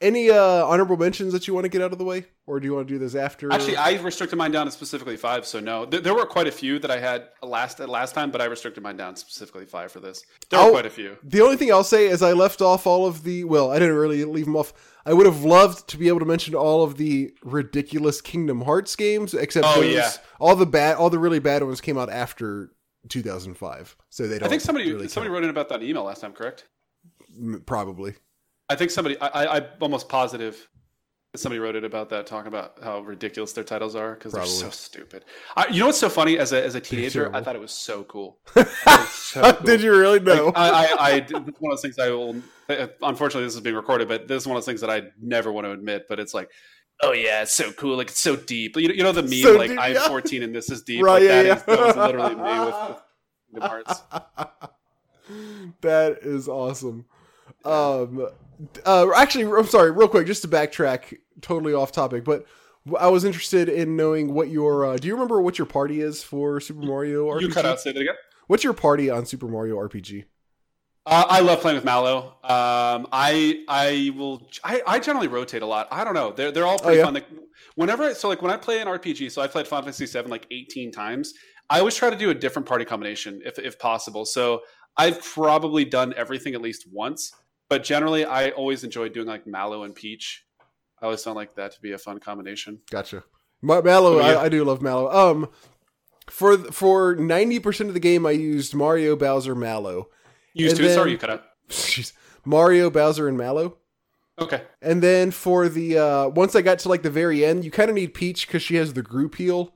any 0.00 0.30
uh 0.30 0.64
honorable 0.66 0.96
mentions 0.96 1.32
that 1.32 1.46
you 1.46 1.54
want 1.54 1.64
to 1.64 1.68
get 1.68 1.82
out 1.82 1.92
of 1.92 1.98
the 1.98 2.04
way, 2.04 2.24
or 2.46 2.58
do 2.60 2.66
you 2.66 2.74
want 2.74 2.88
to 2.88 2.94
do 2.94 2.98
this 2.98 3.14
after? 3.14 3.52
Actually, 3.52 3.76
I 3.76 4.00
restricted 4.00 4.38
mine 4.38 4.50
down 4.50 4.66
to 4.66 4.72
specifically 4.72 5.16
five. 5.16 5.44
So 5.46 5.60
no, 5.60 5.84
there, 5.86 6.00
there 6.00 6.14
were 6.14 6.26
quite 6.26 6.46
a 6.46 6.52
few 6.52 6.78
that 6.78 6.90
I 6.90 6.98
had 6.98 7.28
last 7.42 7.80
at 7.80 7.88
last 7.88 8.14
time, 8.14 8.30
but 8.30 8.40
I 8.40 8.46
restricted 8.46 8.82
mine 8.82 8.96
down 8.96 9.14
to 9.14 9.20
specifically 9.20 9.66
five 9.66 9.92
for 9.92 10.00
this. 10.00 10.24
There 10.48 10.58
were 10.58 10.64
I'll- 10.66 10.70
quite 10.72 10.86
a 10.86 10.90
few. 10.90 11.16
The 11.22 11.40
only 11.42 11.56
thing 11.56 11.70
I'll 11.72 11.84
say 11.84 12.06
is 12.06 12.22
I 12.22 12.32
left 12.32 12.60
off 12.62 12.86
all 12.86 13.06
of 13.06 13.22
the. 13.24 13.44
Well, 13.44 13.70
I 13.70 13.78
didn't 13.78 13.96
really 13.96 14.24
leave 14.24 14.46
them 14.46 14.56
off. 14.56 14.72
I 15.06 15.12
would 15.14 15.26
have 15.26 15.44
loved 15.44 15.88
to 15.88 15.96
be 15.96 16.08
able 16.08 16.18
to 16.20 16.26
mention 16.26 16.54
all 16.54 16.82
of 16.84 16.96
the 16.98 17.32
ridiculous 17.42 18.20
Kingdom 18.20 18.60
Hearts 18.62 18.94
games, 18.96 19.32
except 19.34 19.66
Oh, 19.68 19.80
those, 19.80 19.94
yeah. 19.94 20.10
all 20.38 20.54
the 20.56 20.66
bad, 20.66 20.96
all 20.96 21.08
the 21.10 21.18
really 21.18 21.38
bad 21.38 21.62
ones 21.62 21.80
came 21.80 21.96
out 21.96 22.10
after 22.10 22.70
2005, 23.08 23.96
so 24.10 24.26
they 24.28 24.38
don't. 24.38 24.46
I 24.46 24.50
think 24.50 24.60
somebody 24.60 24.92
really 24.92 25.08
somebody 25.08 25.28
count. 25.28 25.34
wrote 25.34 25.44
in 25.44 25.50
about 25.50 25.68
that 25.70 25.82
email 25.82 26.04
last 26.04 26.20
time. 26.20 26.32
Correct? 26.32 26.66
Probably. 27.66 28.14
I 28.70 28.76
think 28.76 28.90
somebody, 28.90 29.20
I, 29.20 29.26
I, 29.26 29.56
I'm 29.56 29.66
almost 29.80 30.08
positive 30.08 30.66
somebody 31.36 31.60
wrote 31.60 31.76
it 31.76 31.84
about 31.84 32.10
that, 32.10 32.26
talking 32.26 32.48
about 32.48 32.82
how 32.82 33.00
ridiculous 33.00 33.52
their 33.52 33.64
titles 33.64 33.94
are 33.94 34.14
because 34.14 34.32
they're 34.32 34.44
so 34.46 34.70
stupid. 34.70 35.24
I, 35.56 35.68
you 35.68 35.80
know 35.80 35.86
what's 35.86 35.98
so 35.98 36.08
funny? 36.08 36.38
As 36.38 36.52
a 36.52 36.64
as 36.64 36.74
a 36.74 36.80
teenager, 36.80 37.34
I 37.34 37.42
thought 37.42 37.54
it 37.54 37.60
was 37.60 37.72
so 37.72 38.04
cool. 38.04 38.38
Was 38.56 39.08
so 39.10 39.52
cool. 39.52 39.66
Did 39.66 39.82
you 39.82 39.92
really 39.96 40.18
know? 40.20 40.46
Like, 40.46 40.56
I, 40.56 40.84
I, 40.84 41.16
I, 41.16 41.20
one 41.30 41.42
of 41.44 41.54
those 41.60 41.82
things 41.82 41.98
I 41.98 42.10
will. 42.10 42.36
Uh, 42.68 42.88
unfortunately, 43.02 43.44
this 43.44 43.54
is 43.54 43.60
being 43.60 43.76
recorded, 43.76 44.08
but 44.08 44.26
this 44.26 44.42
is 44.42 44.46
one 44.48 44.56
of 44.56 44.62
those 44.62 44.66
things 44.66 44.80
that 44.80 44.90
I 44.90 45.02
never 45.20 45.52
want 45.52 45.66
to 45.66 45.70
admit. 45.72 46.06
But 46.08 46.18
it's 46.18 46.34
like, 46.34 46.50
oh 47.02 47.12
yeah, 47.12 47.42
it's 47.42 47.52
so 47.54 47.70
cool. 47.72 47.96
Like 47.96 48.08
it's 48.08 48.20
so 48.20 48.34
deep. 48.36 48.76
You 48.76 48.88
know, 48.88 48.94
you 48.94 49.02
know 49.04 49.12
the 49.12 49.22
meme 49.22 49.32
So 49.42 49.56
like 49.56 49.70
deep, 49.70 49.78
I'm 49.80 49.94
yeah. 49.94 50.08
14 50.08 50.42
and 50.42 50.54
this 50.54 50.70
is 50.70 50.82
deep. 50.82 51.02
Right, 51.04 51.14
Like, 51.14 51.22
yeah, 51.22 51.42
that 51.42 51.46
yeah. 51.46 51.56
is- 51.56 51.62
that 51.64 51.78
was 51.78 51.96
literally 51.96 52.34
me 52.34 52.64
with, 52.66 52.74
with 52.88 53.00
Kingdom 53.52 53.68
Hearts. 53.68 54.02
that 55.82 56.18
is 56.22 56.48
awesome. 56.48 57.06
Um, 57.64 58.28
uh, 58.84 59.10
actually, 59.16 59.44
I'm 59.44 59.66
sorry, 59.66 59.90
real 59.90 60.08
quick, 60.08 60.26
just 60.26 60.42
to 60.42 60.48
backtrack, 60.48 61.16
totally 61.40 61.72
off 61.72 61.92
topic, 61.92 62.24
but 62.24 62.44
I 62.98 63.08
was 63.08 63.24
interested 63.24 63.68
in 63.68 63.96
knowing 63.96 64.32
what 64.34 64.48
your. 64.48 64.84
Uh, 64.86 64.96
do 64.96 65.08
you 65.08 65.14
remember 65.14 65.40
what 65.40 65.58
your 65.58 65.66
party 65.66 66.00
is 66.00 66.22
for 66.22 66.60
Super 66.60 66.80
Mario 66.82 67.28
RPG? 67.28 67.40
You 67.42 67.48
cut 67.50 67.66
out. 67.66 67.80
Say 67.80 67.92
that 67.92 68.00
again. 68.00 68.14
What's 68.46 68.64
your 68.64 68.72
party 68.72 69.10
on 69.10 69.26
Super 69.26 69.46
Mario 69.46 69.76
RPG? 69.76 70.24
Uh, 71.06 71.24
I 71.28 71.40
love 71.40 71.60
playing 71.60 71.76
with 71.76 71.84
Mallow. 71.84 72.34
Um, 72.44 73.06
I 73.12 73.64
I 73.68 74.12
will. 74.16 74.48
I, 74.64 74.82
I 74.86 74.98
generally 74.98 75.28
rotate 75.28 75.62
a 75.62 75.66
lot. 75.66 75.88
I 75.90 76.04
don't 76.04 76.14
know. 76.14 76.32
They're 76.32 76.52
they're 76.52 76.66
all 76.66 76.78
pretty 76.78 76.96
Oh, 76.96 77.00
yeah? 77.00 77.04
fun. 77.04 77.14
Like, 77.14 77.26
whenever 77.74 78.12
so 78.14 78.28
like 78.28 78.42
when 78.42 78.50
I 78.50 78.56
play 78.56 78.80
an 78.80 78.86
RPG, 78.88 79.30
so 79.30 79.40
I 79.40 79.46
played 79.46 79.66
Final 79.66 79.84
Fantasy 79.90 80.06
VII 80.06 80.28
like 80.28 80.46
18 80.50 80.92
times. 80.92 81.32
I 81.70 81.78
always 81.78 81.94
try 81.94 82.10
to 82.10 82.16
do 82.16 82.30
a 82.30 82.34
different 82.34 82.66
party 82.66 82.84
combination 82.84 83.40
if 83.44 83.58
if 83.58 83.78
possible. 83.78 84.24
So 84.24 84.60
I've 84.96 85.22
probably 85.22 85.84
done 85.84 86.12
everything 86.16 86.54
at 86.54 86.60
least 86.60 86.86
once, 86.92 87.32
but 87.68 87.82
generally 87.84 88.24
I 88.24 88.50
always 88.50 88.84
enjoy 88.84 89.08
doing 89.08 89.26
like 89.26 89.46
Mallow 89.46 89.84
and 89.84 89.94
Peach. 89.94 90.44
I 91.00 91.06
always 91.06 91.22
found 91.24 91.36
like 91.36 91.54
that 91.56 91.72
to 91.72 91.80
be 91.80 91.92
a 91.92 91.98
fun 91.98 92.18
combination. 92.20 92.80
Gotcha. 92.90 93.24
Ma- 93.62 93.80
Mallow, 93.80 94.18
Oh, 94.18 94.20
yeah. 94.20 94.38
I, 94.38 94.44
I 94.44 94.48
do 94.48 94.64
love 94.64 94.82
Mallow. 94.82 95.10
Um, 95.10 95.48
for 96.28 96.56
for 96.58 97.14
ninety 97.16 97.58
percent 97.58 97.88
of 97.88 97.94
the 97.94 98.00
game, 98.00 98.24
I 98.26 98.30
used 98.32 98.74
Mario, 98.74 99.16
Bowser, 99.16 99.54
Mallow. 99.54 100.08
You 100.54 100.64
used 100.64 100.76
to. 100.76 100.92
Sorry, 100.94 101.12
you 101.12 101.18
cut 101.18 101.30
out. 101.30 101.44
Jeez. 101.68 102.12
Mario, 102.44 102.90
Bowser, 102.90 103.28
and 103.28 103.36
Mallow. 103.36 103.76
Okay. 104.38 104.62
And 104.80 105.02
then 105.02 105.30
for 105.30 105.68
the 105.68 105.98
uh 105.98 106.28
once 106.28 106.54
I 106.54 106.62
got 106.62 106.78
to 106.80 106.88
like 106.88 107.02
the 107.02 107.10
very 107.10 107.44
end, 107.44 107.64
you 107.64 107.70
kind 107.70 107.90
of 107.90 107.96
need 107.96 108.14
Peach 108.14 108.46
because 108.46 108.62
she 108.62 108.76
has 108.76 108.92
the 108.94 109.02
group 109.02 109.34
heal. 109.36 109.74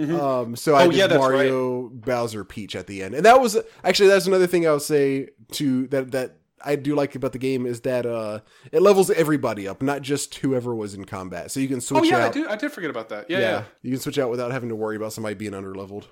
Mhm. 0.00 0.18
Um, 0.20 0.56
so 0.56 0.74
I 0.74 0.84
Oh, 0.86 0.90
did 0.90 0.96
yeah, 0.98 1.06
Mario, 1.16 1.88
Bowser, 1.88 2.44
Peach 2.44 2.74
at 2.74 2.86
the 2.88 3.02
end, 3.02 3.14
and 3.14 3.24
that 3.24 3.40
was 3.40 3.56
actually 3.84 4.08
that's 4.08 4.26
another 4.26 4.46
thing 4.48 4.66
I 4.66 4.72
would 4.72 4.82
say 4.82 5.28
to 5.52 5.86
that 5.88 6.10
that 6.10 6.38
I 6.66 6.74
do 6.76 6.94
like 6.96 7.14
about 7.14 7.30
the 7.32 7.38
game 7.38 7.64
is 7.66 7.82
that 7.82 8.04
uh 8.06 8.40
it 8.72 8.82
levels 8.82 9.08
everybody 9.10 9.68
up, 9.68 9.82
not 9.82 10.02
just 10.02 10.34
whoever 10.36 10.74
was 10.74 10.94
in 10.94 11.04
combat. 11.04 11.50
So 11.52 11.60
you 11.60 11.68
can 11.68 11.80
switch 11.80 12.00
Oh 12.00 12.04
yeah, 12.04 12.18
out. 12.24 12.30
I 12.30 12.32
do. 12.32 12.48
I 12.48 12.56
did 12.56 12.72
forget 12.72 12.90
about 12.90 13.08
that. 13.10 13.30
Yeah, 13.30 13.38
yeah, 13.38 13.50
yeah. 13.50 13.64
you 13.82 13.90
can 13.92 14.00
switch 14.00 14.18
out 14.18 14.30
without 14.30 14.50
having 14.50 14.68
to 14.70 14.74
worry 14.76 14.96
about 14.96 15.12
somebody 15.12 15.34
being 15.36 15.54
under 15.54 15.74
leveled. 15.74 16.08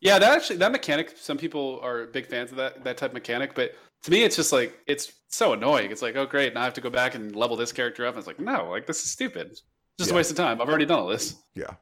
Yeah, 0.00 0.18
that 0.18 0.34
actually 0.34 0.56
that 0.56 0.72
mechanic. 0.72 1.12
Some 1.18 1.36
people 1.38 1.78
are 1.82 2.06
big 2.06 2.26
fans 2.26 2.50
of 2.52 2.56
that 2.56 2.84
that 2.84 2.96
type 2.96 3.10
of 3.10 3.14
mechanic, 3.14 3.54
but 3.54 3.72
to 4.04 4.10
me, 4.10 4.22
it's 4.24 4.34
just 4.36 4.52
like 4.52 4.76
it's 4.86 5.12
so 5.28 5.52
annoying. 5.52 5.90
It's 5.92 6.02
like, 6.02 6.16
oh 6.16 6.24
great, 6.26 6.54
now 6.54 6.62
I 6.62 6.64
have 6.64 6.74
to 6.74 6.80
go 6.80 6.90
back 6.90 7.14
and 7.14 7.36
level 7.36 7.56
this 7.56 7.70
character 7.72 8.06
up. 8.06 8.14
And 8.14 8.18
it's 8.18 8.26
like, 8.26 8.40
no, 8.40 8.70
like 8.70 8.86
this 8.86 9.04
is 9.04 9.10
stupid. 9.10 9.58
Just 9.98 10.08
Yeah. 10.08 10.14
a 10.14 10.16
waste 10.16 10.30
of 10.30 10.36
time. 10.38 10.60
I've 10.60 10.68
already 10.68 10.86
done 10.86 10.98
all 11.00 11.08
this. 11.08 11.34
Yeah. 11.54 11.74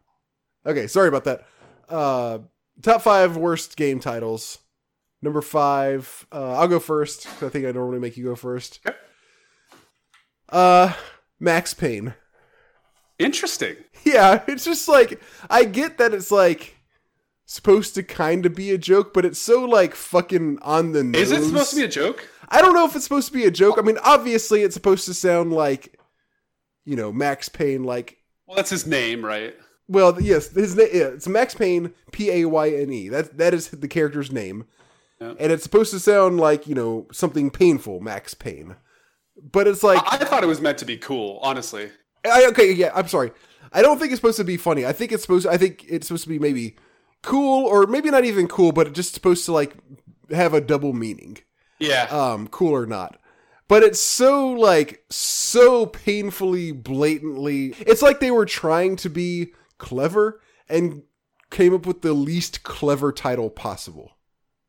Okay, 0.66 0.86
sorry 0.86 1.08
about 1.08 1.24
that. 1.24 1.46
Uh 1.88 2.38
top 2.82 3.02
five 3.02 3.36
worst 3.36 3.76
game 3.76 4.00
titles. 4.00 4.58
Number 5.22 5.42
five. 5.42 6.26
Uh 6.32 6.52
I'll 6.52 6.68
go 6.68 6.80
first. 6.80 7.26
I 7.42 7.48
think 7.48 7.66
I 7.66 7.72
normally 7.72 7.98
make 8.00 8.16
you 8.16 8.24
go 8.24 8.36
first. 8.36 8.80
Uh 10.48 10.94
Max 11.38 11.74
Payne. 11.74 12.14
Interesting. 13.18 13.76
Yeah, 14.02 14.42
it's 14.48 14.64
just 14.64 14.88
like 14.88 15.20
I 15.50 15.64
get 15.66 15.98
that 15.98 16.14
it's 16.14 16.30
like 16.30 16.74
supposed 17.44 17.94
to 17.96 18.02
kind 18.02 18.46
of 18.46 18.54
be 18.54 18.70
a 18.70 18.78
joke, 18.78 19.12
but 19.12 19.26
it's 19.26 19.38
so 19.38 19.62
like 19.66 19.94
fucking 19.94 20.58
on 20.62 20.92
the 20.92 21.04
nose. 21.04 21.30
Is 21.30 21.32
it 21.32 21.44
supposed 21.44 21.70
to 21.70 21.76
be 21.76 21.84
a 21.84 21.88
joke? 21.88 22.26
I 22.48 22.62
don't 22.62 22.72
know 22.72 22.86
if 22.86 22.96
it's 22.96 23.04
supposed 23.04 23.28
to 23.28 23.34
be 23.34 23.44
a 23.44 23.50
joke. 23.50 23.76
I 23.78 23.82
mean, 23.82 23.98
obviously 24.02 24.62
it's 24.62 24.72
supposed 24.74 25.04
to 25.04 25.12
sound 25.12 25.52
like 25.52 26.00
you 26.86 26.96
know, 26.96 27.12
Max 27.12 27.50
Payne 27.50 27.84
like 27.84 28.16
Well, 28.46 28.56
that's 28.56 28.70
his 28.70 28.86
name, 28.86 29.22
right? 29.22 29.54
Well, 29.90 30.20
yes, 30.22 30.50
his 30.50 30.76
name 30.76 30.88
yeah, 30.92 31.08
it's 31.08 31.26
Max 31.26 31.54
Payne, 31.54 31.92
P 32.12 32.30
A 32.30 32.44
Y 32.46 32.70
N 32.70 32.92
E. 32.92 33.08
That 33.08 33.36
that 33.38 33.52
is 33.52 33.68
the 33.68 33.88
character's 33.88 34.30
name, 34.30 34.64
Yeah. 35.20 35.34
and 35.40 35.50
it's 35.52 35.64
supposed 35.64 35.90
to 35.92 35.98
sound 35.98 36.38
like 36.38 36.66
you 36.68 36.74
know 36.76 37.08
something 37.12 37.50
painful, 37.50 37.98
Max 38.00 38.32
Payne. 38.32 38.76
But 39.52 39.66
it's 39.66 39.82
like 39.82 39.98
I, 40.04 40.16
I 40.20 40.24
thought 40.24 40.44
it 40.44 40.46
was 40.46 40.60
meant 40.60 40.78
to 40.78 40.84
be 40.84 40.96
cool. 40.96 41.40
Honestly, 41.42 41.90
I, 42.24 42.46
okay, 42.50 42.70
yeah, 42.72 42.92
I'm 42.94 43.08
sorry. 43.08 43.32
I 43.72 43.82
don't 43.82 43.98
think 43.98 44.12
it's 44.12 44.20
supposed 44.20 44.36
to 44.38 44.44
be 44.44 44.56
funny. 44.56 44.86
I 44.86 44.92
think 44.92 45.10
it's 45.10 45.22
supposed. 45.22 45.46
I 45.46 45.56
think 45.56 45.84
it's 45.88 46.06
supposed 46.06 46.22
to 46.24 46.28
be 46.30 46.38
maybe 46.38 46.76
cool, 47.22 47.66
or 47.66 47.86
maybe 47.86 48.10
not 48.10 48.24
even 48.24 48.46
cool, 48.46 48.70
but 48.72 48.86
it's 48.86 48.96
just 48.96 49.14
supposed 49.14 49.44
to 49.46 49.52
like 49.52 49.74
have 50.30 50.54
a 50.54 50.60
double 50.60 50.92
meaning. 50.92 51.38
yeah. 51.80 52.04
Um, 52.10 52.46
cool 52.48 52.74
or 52.74 52.86
not. 52.86 53.16
But 53.66 53.82
it's 53.82 54.00
so 54.00 54.50
like 54.50 55.04
so 55.10 55.86
painfully 55.86 56.72
blatantly. 56.72 57.74
It's 57.80 58.02
like 58.02 58.20
they 58.20 58.30
were 58.30 58.46
trying 58.46 58.96
to 58.96 59.08
be 59.10 59.52
clever 59.80 60.40
and 60.68 61.02
came 61.50 61.74
up 61.74 61.84
with 61.84 62.02
the 62.02 62.12
least 62.12 62.62
clever 62.62 63.10
title 63.10 63.50
possible 63.50 64.12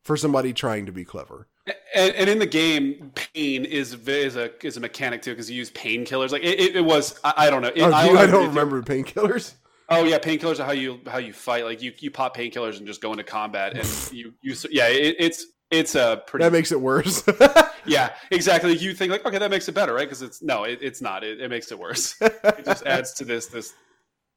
for 0.04 0.18
somebody 0.18 0.52
trying 0.54 0.88
to 0.88 0.92
be 0.92 1.06
clever. 1.06 1.48
and, 1.94 2.16
and 2.16 2.30
in 2.30 2.40
the 2.40 2.48
game, 2.48 3.12
pain 3.14 3.66
is 3.66 3.94
is 4.08 4.36
a 4.36 4.50
is 4.66 4.78
a 4.78 4.80
mechanic 4.80 5.22
too 5.22 5.32
because 5.32 5.52
you 5.52 5.58
use 5.58 5.70
painkillers. 5.72 6.32
Like 6.32 6.44
it, 6.44 6.60
it, 6.60 6.76
it 6.78 6.82
was. 6.82 7.20
I, 7.24 7.34
I 7.38 7.50
don't 7.52 7.62
know. 7.62 7.68
It, 7.68 7.82
Oh, 7.82 7.92
I, 7.92 8.24
I 8.24 8.26
don't 8.26 8.48
remember 8.48 8.82
painkillers. 8.82 9.54
Oh 9.90 10.06
yeah, 10.06 10.18
painkillers 10.18 10.60
are 10.60 10.66
how 10.66 10.72
you 10.72 11.02
how 11.06 11.20
you 11.20 11.34
fight. 11.34 11.66
Like 11.66 11.84
you 11.84 11.92
you 12.00 12.10
pop 12.10 12.36
painkillers 12.36 12.80
and 12.80 12.88
just 12.88 13.02
go 13.02 13.12
into 13.12 13.24
combat, 13.24 13.78
and 13.78 13.86
you 14.12 14.34
you 14.42 14.56
yeah, 14.72 14.88
it, 14.88 15.18
it's 15.20 15.46
It's 15.72 15.96
a 15.96 16.22
pretty. 16.28 16.44
That 16.44 16.52
makes 16.52 16.72
it 16.72 16.82
worse. 16.82 17.24
yeah, 17.86 18.14
exactly. 18.30 18.76
You 18.76 18.94
think 18.94 19.12
like, 19.12 19.26
okay, 19.26 19.38
that 19.38 19.50
makes 19.50 19.70
it 19.70 19.72
better, 19.74 19.94
right? 19.94 20.08
Because 20.08 20.22
it's 20.22 20.42
no, 20.42 20.66
it, 20.66 20.80
it's 20.82 21.02
not. 21.02 21.24
It, 21.24 21.40
it 21.40 21.50
makes 21.50 21.72
it 21.72 21.80
worse. 21.80 22.16
it 22.22 22.66
just 22.66 22.86
adds 22.86 23.14
to 23.16 23.26
this 23.26 23.48
this. 23.48 23.74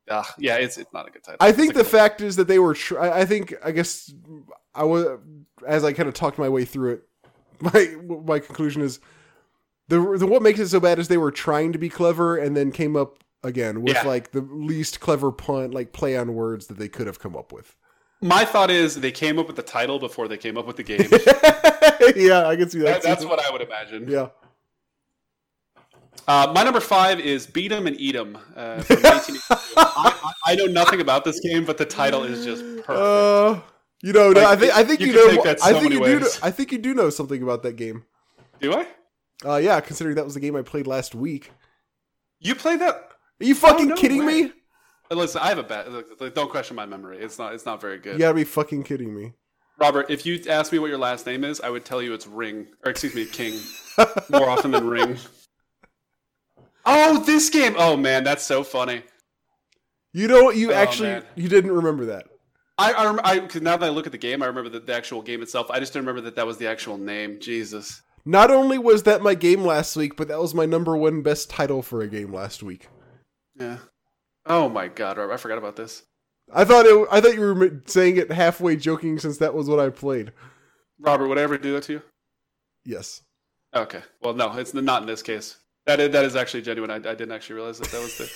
Uh, 0.08 0.22
yeah, 0.38 0.56
it's 0.56 0.76
it's 0.78 0.92
not 0.92 1.08
a 1.08 1.10
good 1.10 1.22
title. 1.22 1.38
I 1.40 1.52
think 1.52 1.74
the 1.74 1.84
fact 1.84 2.20
is 2.20 2.36
that 2.36 2.46
they 2.48 2.58
were. 2.58 2.74
Tr- 2.74 2.98
I 3.00 3.20
I 3.20 3.24
think. 3.24 3.54
I 3.64 3.70
guess 3.70 4.12
I 4.74 4.84
was 4.84 5.06
as 5.66 5.82
I 5.84 5.92
kind 5.92 6.08
of 6.08 6.14
talked 6.14 6.38
my 6.38 6.48
way 6.48 6.64
through 6.64 6.92
it. 6.94 7.02
My 7.60 7.94
my 8.26 8.38
conclusion 8.40 8.82
is 8.82 9.00
the 9.88 9.98
the 10.18 10.26
what 10.26 10.42
makes 10.42 10.58
it 10.58 10.68
so 10.68 10.80
bad 10.80 10.98
is 10.98 11.08
they 11.08 11.16
were 11.16 11.30
trying 11.30 11.72
to 11.72 11.78
be 11.78 11.88
clever 11.88 12.36
and 12.36 12.56
then 12.56 12.72
came 12.72 12.96
up 12.96 13.22
again 13.42 13.82
with 13.82 13.94
Yeah. 13.94 14.02
like 14.02 14.32
the 14.32 14.40
least 14.40 15.00
clever 15.00 15.30
pun, 15.32 15.70
like 15.70 15.92
play 15.92 16.16
on 16.16 16.34
words 16.34 16.66
that 16.66 16.78
they 16.78 16.88
could 16.88 17.06
have 17.06 17.18
come 17.20 17.36
up 17.36 17.52
with. 17.52 17.76
my 18.20 18.44
thought 18.44 18.70
is 18.70 18.96
they 19.00 19.12
came 19.12 19.38
up 19.38 19.46
with 19.46 19.56
the 19.56 19.62
title 19.62 19.98
before 19.98 20.26
they 20.28 20.36
came 20.36 20.58
up 20.58 20.66
with 20.66 20.76
the 20.76 20.82
game. 20.82 21.00
yeah, 22.16 22.46
I 22.48 22.56
can 22.56 22.68
see 22.70 22.80
that. 22.80 23.00
That- 23.00 23.02
that's 23.02 23.24
what 23.24 23.38
I 23.38 23.50
would 23.50 23.62
imagine. 23.62 24.08
Yeah. 24.08 24.28
Uh, 26.26 26.50
my 26.54 26.62
number 26.62 26.80
five 26.80 27.20
is 27.20 27.46
Beat 27.46 27.70
'em 27.72 27.86
and 27.86 27.98
Eat 28.00 28.16
'em. 28.16 28.36
Uh, 28.56 28.80
from 28.82 28.96
1982. 29.02 29.40
I, 29.76 30.32
I 30.46 30.52
I 30.52 30.54
know 30.56 30.66
nothing 30.66 31.00
about 31.00 31.24
this 31.24 31.38
game, 31.40 31.64
but 31.64 31.76
the 31.78 31.84
title 31.84 32.22
is 32.24 32.44
just 32.44 32.62
perfect. 32.84 32.88
Uh, 32.88 33.60
you 34.02 34.12
know, 34.12 34.30
no, 34.32 34.40
Like, 34.40 34.46
I 34.46 34.56
think 34.60 34.76
I 34.76 34.84
think 34.84 35.00
you 35.00 35.06
you, 35.08 35.12
can 35.12 35.22
know. 35.26 35.30
take 35.34 35.42
that 35.44 35.62
I 35.64 35.72
so 35.72 35.80
think 35.80 35.92
you 35.92 36.00
do. 36.00 36.14
Know, 36.18 36.20
ways. 36.24 36.40
I 36.42 36.50
think 36.50 36.72
you 36.72 36.78
do 36.78 36.94
know 36.94 37.10
something 37.10 37.42
about 37.42 37.62
that 37.64 37.76
game. 37.76 38.04
Do 38.60 38.72
I? 38.74 38.86
Uh, 39.44 39.56
yeah, 39.56 39.80
considering 39.80 40.16
that 40.16 40.24
was 40.24 40.34
the 40.34 40.40
game 40.40 40.56
I 40.56 40.62
played 40.62 40.86
last 40.86 41.14
week. 41.14 41.50
You 42.40 42.54
played 42.54 42.80
that? 42.80 42.94
Are 43.40 43.44
you 43.44 43.54
fucking 43.54 43.88
no 43.88 43.94
kidding 43.96 44.24
way. 44.24 44.42
me? 44.44 44.52
Uh, 45.10 45.14
Listen, 45.16 45.40
I 45.42 45.48
have 45.48 45.58
a 45.58 45.62
bad. 45.62 45.90
look, 45.92 46.06
look, 46.20 46.34
Don't 46.34 46.50
question 46.50 46.76
my 46.76 46.86
memory. 46.86 47.18
It's 47.18 47.38
not. 47.38 47.52
It's 47.54 47.66
not 47.66 47.80
very 47.80 47.98
good. 47.98 48.14
You 48.14 48.20
gotta 48.20 48.34
be 48.34 48.44
fucking 48.44 48.84
kidding 48.84 49.14
me. 49.14 49.34
Robert, 49.78 50.06
if 50.08 50.24
you 50.24 50.40
asked 50.48 50.72
me 50.72 50.78
what 50.78 50.88
your 50.88 50.98
last 50.98 51.26
name 51.26 51.44
is, 51.44 51.60
I 51.60 51.68
would 51.68 51.84
tell 51.84 52.00
you 52.00 52.14
it's 52.14 52.26
Ring, 52.26 52.68
or 52.84 52.90
excuse 52.92 53.14
me, 53.14 53.26
King, 53.26 53.58
more 54.30 54.48
often 54.48 54.70
than 54.70 54.86
Ring. 54.88 55.16
Oh, 56.86 57.22
this 57.24 57.50
game! 57.50 57.74
Oh 57.78 57.96
man, 57.96 58.24
that's 58.24 58.44
so 58.44 58.62
funny. 58.62 59.02
You 60.12 60.28
know 60.28 60.44
what? 60.44 60.56
You 60.56 60.72
Oh, 60.72 60.74
actually 60.76 61.08
man. 61.10 61.24
you 61.34 61.48
didn't 61.48 61.72
remember 61.72 62.06
that. 62.06 62.26
I, 62.76 62.92
I, 62.92 63.04
rem- 63.06 63.20
I 63.24 63.38
cause 63.40 63.62
now 63.62 63.76
that 63.76 63.86
I 63.86 63.90
look 63.90 64.06
at 64.06 64.12
the 64.12 64.18
game, 64.18 64.42
I 64.42 64.46
remember 64.46 64.68
the, 64.70 64.80
the 64.80 64.94
actual 64.94 65.22
game 65.22 65.42
itself. 65.42 65.70
I 65.70 65.78
just 65.80 65.92
didn't 65.92 66.06
remember 66.06 66.22
that 66.22 66.36
that 66.36 66.46
was 66.46 66.58
the 66.58 66.66
actual 66.68 66.98
name. 66.98 67.38
Jesus. 67.40 68.02
Not 68.24 68.50
only 68.50 68.78
was 68.78 69.02
that 69.04 69.22
my 69.22 69.34
game 69.34 69.62
last 69.64 69.96
week, 69.96 70.16
but 70.16 70.28
that 70.28 70.40
was 70.40 70.54
my 70.54 70.66
number 70.66 70.96
one 70.96 71.22
best 71.22 71.50
title 71.50 71.82
for 71.82 72.00
a 72.02 72.08
game 72.08 72.32
last 72.32 72.62
week. 72.62 72.88
Yeah. 73.58 73.78
Oh 74.46 74.68
my 74.68 74.88
God, 74.88 75.18
Robert, 75.18 75.32
I 75.32 75.36
forgot 75.36 75.58
about 75.58 75.76
this. 75.76 76.02
I 76.52 76.64
thought 76.64 76.86
it. 76.86 77.08
I 77.10 77.20
thought 77.20 77.34
you 77.34 77.40
were 77.40 77.82
saying 77.86 78.16
it 78.18 78.30
halfway 78.32 78.76
joking, 78.76 79.18
since 79.18 79.38
that 79.38 79.54
was 79.54 79.68
what 79.68 79.80
I 79.80 79.90
played. 79.90 80.32
Robert, 81.00 81.28
would 81.28 81.38
I 81.38 81.42
ever 81.42 81.58
do 81.58 81.72
that 81.74 81.84
to 81.84 81.94
you? 81.94 82.02
Yes. 82.84 83.22
Okay. 83.74 84.02
Well, 84.20 84.34
no, 84.34 84.52
it's 84.58 84.74
not 84.74 85.02
in 85.02 85.08
this 85.08 85.22
case. 85.22 85.56
That 85.86 86.00
is, 86.00 86.10
that 86.12 86.24
is 86.24 86.34
actually 86.36 86.62
genuine. 86.62 86.90
I, 86.90 86.96
I 86.96 86.98
didn't 87.14 87.32
actually 87.32 87.56
realize 87.56 87.78
that 87.78 87.90
that 87.90 88.00
was 88.02 88.16
the. 88.18 88.30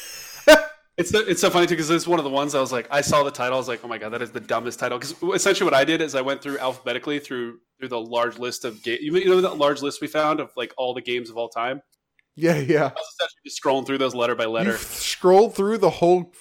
It's 0.98 1.10
so- 1.10 1.20
it's 1.20 1.40
so 1.40 1.48
funny 1.48 1.68
too 1.68 1.74
because 1.76 1.90
it's 1.90 2.08
one 2.08 2.18
of 2.18 2.24
the 2.24 2.30
ones 2.30 2.56
I 2.56 2.60
was 2.60 2.72
like 2.72 2.88
I 2.90 3.02
saw 3.02 3.22
the 3.22 3.30
title 3.30 3.54
I 3.54 3.56
was 3.58 3.68
like 3.68 3.84
oh 3.84 3.86
my 3.88 3.98
god 3.98 4.08
that 4.08 4.20
is 4.20 4.32
the 4.32 4.40
dumbest 4.40 4.80
title 4.80 4.98
because 4.98 5.14
essentially 5.32 5.64
what 5.64 5.72
I 5.72 5.84
did 5.84 6.00
is 6.00 6.16
I 6.16 6.22
went 6.22 6.42
through 6.42 6.58
alphabetically 6.58 7.20
through 7.20 7.58
through 7.78 7.90
the 7.90 8.00
large 8.00 8.36
list 8.40 8.64
of 8.64 8.82
game 8.82 8.98
you 9.00 9.24
know 9.26 9.40
that 9.42 9.58
large 9.58 9.80
list 9.80 10.00
we 10.00 10.08
found 10.08 10.40
of 10.40 10.50
like 10.56 10.74
all 10.76 10.94
the 10.94 11.00
games 11.00 11.30
of 11.30 11.36
all 11.36 11.48
time 11.50 11.82
Yeah, 12.34 12.56
yeah. 12.56 12.86
I 12.86 12.88
was 12.88 13.06
essentially 13.14 13.40
just 13.46 13.62
scrolling 13.62 13.86
through 13.86 13.98
those 13.98 14.12
letter 14.16 14.34
by 14.34 14.42
You 14.42 14.50
letter 14.50 14.76
scrolled 14.76 15.54
through 15.54 15.78
the 15.78 15.88
whole 15.90 16.32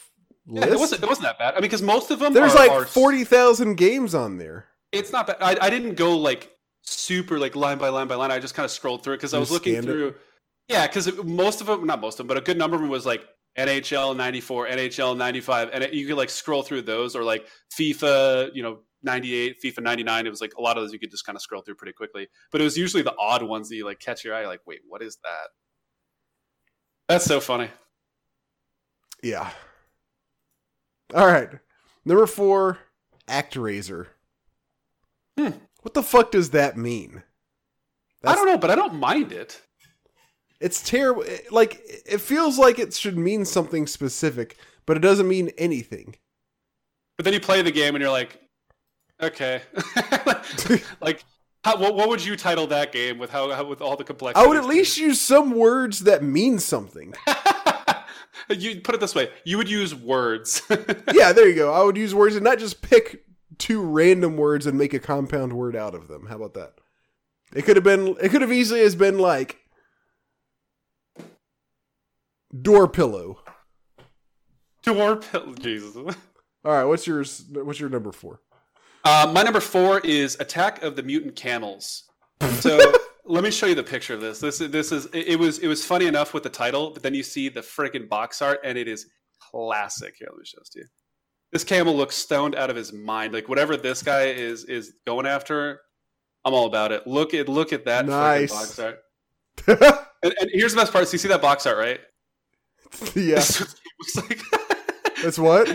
yeah, 0.48 0.62
list. 0.62 0.74
it 0.74 0.80
wasn't 0.80 1.04
it 1.04 1.08
wasn't 1.10 1.28
that 1.28 1.38
bad 1.38 1.52
I 1.54 1.58
mean 1.58 1.62
because 1.62 1.84
most 1.84 2.10
of 2.10 2.18
them 2.18 2.34
There's 2.34 2.56
are- 2.56 2.58
like 2.58 2.72
are- 2.72 2.86
forty 2.86 3.26
thousand 3.26 3.76
games 3.76 4.16
on 4.16 4.40
there. 4.40 4.66
it's 4.92 5.12
not 5.12 5.28
bad 5.28 5.38
I, 5.40 5.56
I 5.62 5.70
didn't 5.70 5.94
go 5.94 6.18
like 6.18 6.52
super 6.82 7.38
like 7.38 7.56
line 7.56 7.78
by 7.78 7.90
line 7.90 8.08
by 8.08 8.16
line 8.16 8.32
I 8.32 8.40
just 8.40 8.56
kind 8.56 8.66
of 8.66 8.72
scrolled 8.72 9.04
through 9.04 9.14
it 9.14 9.18
because 9.18 9.36
I 9.36 9.38
was 9.38 9.52
looking 9.52 9.80
through. 9.84 10.08
it? 10.08 10.18
Yeah 10.68 10.88
because 10.88 11.12
most 11.24 11.62
of 11.62 11.68
them 11.68 11.86
not 11.86 12.02
most 12.02 12.16
of 12.16 12.18
them 12.20 12.28
but 12.28 12.38
a 12.38 12.42
good 12.42 12.58
number 12.58 12.76
of 12.76 12.82
them 12.82 12.90
was 12.90 13.06
like 13.06 13.26
NHL 13.58 14.16
94, 14.16 14.68
NHL 14.68 15.18
95, 15.18 15.70
and 15.74 15.84
it, 15.84 15.94
you 15.94 16.06
could 16.06 16.16
like 16.18 16.30
scroll 16.30 16.62
through 16.62 16.84
those 16.84 17.16
or 17.16 17.24
like 17.24 17.48
FIFA, 17.76 18.52
you 18.54 18.62
know, 18.62 18.80
98, 19.04 19.58
FIFA 19.64 19.82
99. 19.82 20.28
It 20.28 20.30
was 20.30 20.42
like 20.42 20.54
a 20.58 20.62
lot 20.62 20.78
of 20.78 20.84
those 20.84 20.94
you 20.94 21.00
could 21.00 21.10
just 21.10 21.26
kind 21.26 21.36
of 21.36 21.42
scroll 21.42 21.62
through 21.62 21.76
pretty 21.76 21.94
quickly. 21.94 22.28
But 22.52 22.62
it 22.62 22.64
was 22.64 22.78
usually 22.78 23.04
the 23.04 23.16
odd 23.18 23.42
ones 23.42 23.70
that 23.70 23.76
you 23.76 23.86
like 23.86 24.00
catch 24.00 24.24
your 24.24 24.36
eye, 24.36 24.46
like, 24.46 24.62
wait, 24.68 24.82
what 24.88 25.02
is 25.02 25.18
that? 25.24 25.50
That's 27.10 27.26
so 27.26 27.40
funny. 27.40 27.70
Yeah. 29.24 29.50
All 31.16 31.26
right. 31.26 31.50
Number 32.06 32.28
four, 32.28 32.80
ActRaiser. 33.28 34.08
Hmm. 35.38 35.50
What 35.82 35.94
the 35.94 36.04
fuck 36.04 36.32
does 36.32 36.52
that 36.52 36.78
mean? 36.78 37.24
I 38.24 38.36
don't 38.36 38.48
know, 38.48 38.58
but 38.58 38.72
I 38.72 38.76
don't 38.76 38.96
mind 38.96 39.32
it. 39.32 39.62
It's 40.60 40.82
terrible. 40.82 41.24
It- 41.24 41.52
Like 41.52 41.82
it 42.06 42.22
feels 42.22 42.58
like 42.58 42.80
it 42.80 42.94
should 42.94 43.18
mean 43.18 43.46
something 43.46 43.88
specific, 43.88 44.58
but 44.86 44.98
it 44.98 45.02
doesn't 45.02 45.28
mean 45.28 45.52
anything. 45.58 46.16
But 47.18 47.26
then 47.26 47.34
you 47.34 47.40
play 47.40 47.62
the 47.62 47.72
game 47.72 47.96
and 47.96 48.02
you're 48.02 48.12
like, 48.12 48.40
okay, 49.22 49.62
like. 51.02 51.24
How, 51.64 51.76
what, 51.76 51.96
what 51.96 52.08
would 52.08 52.24
you 52.24 52.38
title 52.38 52.66
that 52.68 52.94
game 52.94 53.18
with 53.18 53.30
how, 53.30 53.52
how 53.52 53.66
with 53.66 53.82
all 53.82 53.98
the 53.98 54.04
complexity? 54.06 54.42
I 54.42 54.48
would 54.48 54.56
at 54.56 54.64
least 54.66 54.98
use 54.98 55.20
some 55.20 55.52
words 55.52 56.02
that 56.02 56.24
mean 56.24 56.60
something. 56.60 57.14
you 58.50 58.80
put 58.82 58.96
it 58.96 59.02
this 59.02 59.14
way: 59.16 59.30
you 59.44 59.58
would 59.58 59.70
use 59.70 59.94
words. 59.94 60.62
yeah, 61.14 61.34
there 61.34 61.50
you 61.50 61.56
go. 61.56 61.74
I 61.74 61.84
would 61.84 61.98
use 61.98 62.16
words 62.16 62.36
and 62.36 62.44
not 62.46 62.60
just 62.60 62.82
pick 62.82 63.26
two 63.58 63.82
random 63.82 64.38
words 64.38 64.66
and 64.66 64.78
make 64.78 64.94
a 64.94 65.00
compound 65.00 65.52
word 65.54 65.76
out 65.76 65.94
of 65.96 66.08
them. 66.08 66.28
How 66.28 66.36
about 66.38 66.54
that? 66.54 66.76
It 67.54 67.64
could 67.64 67.76
have 67.76 67.84
been. 67.84 68.16
It 68.22 68.30
could 68.30 68.42
have 68.42 68.54
easily 68.54 68.82
has 68.82 68.96
been 68.96 69.18
like 69.20 69.58
door 72.62 72.88
pillow. 72.88 73.40
Door 74.84 75.18
pillow. 75.18 75.54
Jesus. 75.56 75.96
All 75.96 76.74
right, 76.74 76.84
what's 76.86 77.08
yours? 77.08 77.46
What's 77.52 77.80
your 77.80 77.90
number 77.90 78.12
four? 78.12 78.42
Uh, 79.04 79.30
my 79.34 79.44
number 79.44 79.60
four 79.60 80.00
is 80.02 80.38
Attack 80.40 80.84
of 80.84 80.96
the 80.96 81.04
Mutant 81.04 81.36
Camels. 81.36 82.04
So 82.60 82.80
let 83.26 83.44
me 83.44 83.52
show 83.52 83.66
you 83.66 83.76
the 83.76 83.84
picture 83.84 84.14
of 84.14 84.22
this. 84.22 84.40
This 84.40 84.60
is 84.62 84.72
this 84.72 84.92
is 84.92 85.06
it, 85.08 85.28
it 85.30 85.40
was 85.40 85.60
it 85.60 85.68
was 85.68 85.86
funny 85.86 86.08
enough 86.08 86.34
with 86.34 86.44
the 86.44 86.50
title, 86.50 86.92
but 86.92 87.04
then 87.04 87.14
you 87.14 87.24
see 87.24 87.50
the 87.50 87.62
freaking 87.62 88.10
box 88.10 88.42
art, 88.42 88.60
and 88.64 88.78
it 88.78 88.88
is 88.88 89.08
classic. 89.40 90.16
Here, 90.20 90.28
let 90.30 90.38
me 90.40 90.46
show 90.46 90.58
this 90.60 90.70
to 90.70 90.80
you. 90.80 90.86
This 91.52 91.64
camel 91.64 91.96
looks 91.96 92.16
stoned 92.16 92.56
out 92.56 92.70
of 92.70 92.76
his 92.76 92.92
mind. 92.92 93.34
Like 93.34 93.48
whatever 93.48 93.78
this 93.78 94.04
guy 94.04 94.26
is 94.26 94.66
is 94.66 94.94
going 95.06 95.26
after, 95.26 95.80
I'm 96.44 96.54
all 96.54 96.66
about 96.66 96.92
it. 96.92 97.08
Look 97.08 97.34
at 97.34 97.48
look 97.48 97.72
at 97.72 97.86
that 97.86 98.06
Nice. 98.06 98.52
freaking 98.52 98.56
box 98.56 98.80
art. 98.80 100.04
And, 100.24 100.34
and 100.42 100.50
here's 100.52 100.74
the 100.74 100.82
best 100.82 100.92
part. 100.92 101.08
So 101.08 101.12
you 101.14 101.20
see 101.20 101.28
that 101.28 101.44
box 101.44 101.68
art, 101.68 101.78
right? 101.78 102.00
yeah, 103.16 103.36
This 103.36 103.62
is 103.62 103.62
what 103.62 103.80
it 103.80 103.92
looks 104.00 104.30
like. 104.30 104.42
that's 105.24 105.40
what. 105.40 105.68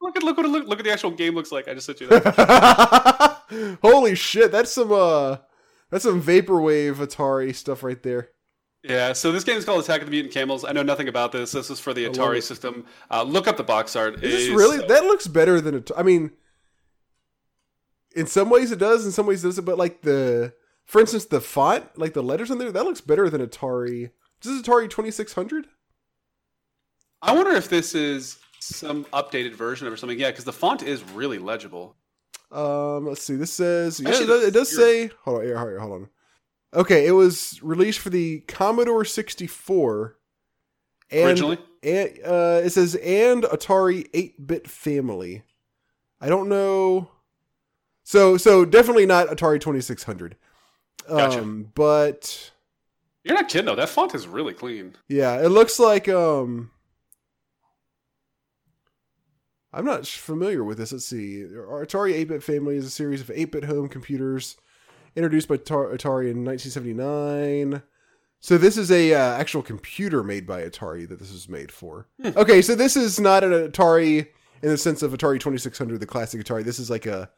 look 0.00 0.16
at 0.16 0.22
look 0.22 0.36
what 0.36 0.46
it 0.46 0.48
look, 0.48 0.66
look 0.66 0.78
at 0.78 0.84
the 0.84 0.92
actual 0.92 1.10
game 1.10 1.34
looks 1.34 1.52
like. 1.52 1.68
I 1.68 1.74
just 1.74 1.86
sent 1.86 2.00
you 2.00 2.08
that. 2.08 3.78
Holy 3.82 4.14
shit, 4.14 4.52
that's 4.52 4.72
some 4.72 4.92
uh, 4.92 5.38
that's 5.90 6.04
some 6.04 6.22
vaporwave 6.22 6.96
Atari 6.96 7.54
stuff 7.54 7.82
right 7.82 8.02
there. 8.02 8.30
Yeah, 8.82 9.14
so 9.14 9.32
this 9.32 9.42
game 9.42 9.56
is 9.56 9.64
called 9.64 9.82
Attack 9.82 10.02
of 10.02 10.06
the 10.06 10.12
Mutant 10.12 10.32
Camels. 10.32 10.64
I 10.64 10.72
know 10.72 10.82
nothing 10.82 11.08
about 11.08 11.32
this. 11.32 11.52
This 11.52 11.70
is 11.70 11.80
for 11.80 11.92
the 11.92 12.08
Atari 12.08 12.42
system. 12.42 12.84
Uh, 13.10 13.24
look 13.24 13.48
up 13.48 13.56
the 13.56 13.64
box 13.64 13.96
art. 13.96 14.22
Is 14.22 14.46
this 14.46 14.48
really? 14.48 14.78
That 14.86 15.04
looks 15.04 15.26
better 15.26 15.60
than 15.60 15.74
it. 15.74 15.90
I 15.96 16.02
mean, 16.02 16.30
in 18.14 18.26
some 18.26 18.48
ways 18.48 18.70
it 18.70 18.78
does, 18.78 19.04
in 19.04 19.12
some 19.12 19.26
ways 19.26 19.44
it 19.44 19.48
doesn't. 19.48 19.64
But 19.64 19.78
like 19.78 20.02
the, 20.02 20.54
for 20.84 21.00
instance, 21.00 21.24
the 21.26 21.40
font, 21.40 21.98
like 21.98 22.14
the 22.14 22.22
letters 22.22 22.50
on 22.50 22.58
there, 22.58 22.70
that 22.70 22.84
looks 22.84 23.00
better 23.00 23.28
than 23.28 23.44
Atari. 23.44 24.04
Is 24.04 24.10
this 24.42 24.62
Atari 24.62 24.88
Twenty 24.88 25.10
Six 25.10 25.34
Hundred? 25.34 25.66
I 27.22 27.32
wonder 27.34 27.52
if 27.52 27.68
this 27.68 27.94
is 27.94 28.38
some 28.60 29.04
updated 29.06 29.54
version 29.54 29.86
of 29.86 29.92
or 29.92 29.96
something. 29.96 30.18
Yeah, 30.18 30.30
because 30.30 30.44
the 30.44 30.52
font 30.52 30.82
is 30.82 31.02
really 31.10 31.38
legible. 31.38 31.96
Um, 32.52 33.06
let's 33.06 33.22
see. 33.22 33.34
This 33.36 33.52
says 33.52 33.98
yeah, 34.00 34.08
Actually, 34.10 34.24
it 34.24 34.26
does, 34.28 34.44
it 34.44 34.50
does 34.52 34.72
you're- 34.72 35.08
say. 35.08 35.14
Hold 35.24 35.38
on, 35.40 35.44
here, 35.44 35.58
hold 35.58 35.72
on, 35.72 35.80
hold 35.80 35.92
on. 36.02 36.08
Okay, 36.74 37.06
it 37.06 37.12
was 37.12 37.60
released 37.62 37.98
for 38.00 38.10
the 38.10 38.40
Commodore 38.40 39.04
sixty 39.04 39.46
four. 39.46 40.16
And, 41.10 41.24
Originally? 41.28 41.58
and 41.84 42.10
uh, 42.24 42.60
it 42.64 42.70
says 42.70 42.96
and 42.96 43.44
Atari 43.44 44.08
eight 44.12 44.44
bit 44.46 44.68
family. 44.68 45.42
I 46.20 46.28
don't 46.28 46.48
know. 46.48 47.10
So 48.02 48.36
so 48.36 48.64
definitely 48.64 49.06
not 49.06 49.28
Atari 49.28 49.60
twenty 49.60 49.80
six 49.80 50.02
hundred. 50.02 50.36
Gotcha. 51.08 51.40
Um, 51.40 51.70
but 51.74 52.50
You're 53.24 53.34
not 53.36 53.48
kidding 53.48 53.66
though. 53.66 53.76
That 53.76 53.88
font 53.88 54.14
is 54.14 54.26
really 54.26 54.52
clean. 54.54 54.96
yeah, 55.08 55.40
it 55.40 55.48
looks 55.48 55.78
like 55.78 56.08
um. 56.08 56.70
I'm 59.76 59.84
not 59.84 60.06
familiar 60.06 60.64
with 60.64 60.78
this. 60.78 60.90
Let's 60.90 61.04
see. 61.04 61.44
Our 61.44 61.84
Atari 61.84 62.14
8-bit 62.24 62.42
family 62.42 62.76
is 62.76 62.86
a 62.86 62.90
series 62.90 63.20
of 63.20 63.28
8-bit 63.28 63.64
home 63.64 63.88
computers 63.88 64.56
introduced 65.14 65.48
by 65.48 65.58
Atari 65.58 66.30
in 66.30 66.44
1979. 66.44 67.82
So 68.40 68.56
this 68.56 68.78
is 68.78 68.90
a 68.90 69.12
uh, 69.12 69.34
actual 69.34 69.62
computer 69.62 70.22
made 70.22 70.46
by 70.46 70.62
Atari 70.62 71.06
that 71.08 71.18
this 71.18 71.30
is 71.30 71.48
made 71.48 71.70
for. 71.70 72.08
Okay, 72.24 72.62
so 72.62 72.74
this 72.74 72.96
is 72.96 73.20
not 73.20 73.44
an 73.44 73.52
Atari 73.52 74.28
in 74.62 74.70
the 74.70 74.78
sense 74.78 75.02
of 75.02 75.12
Atari 75.12 75.38
2600, 75.38 76.00
the 76.00 76.06
classic 76.06 76.40
Atari. 76.40 76.64
This 76.64 76.78
is 76.78 76.88
like 76.88 77.04
a 77.04 77.30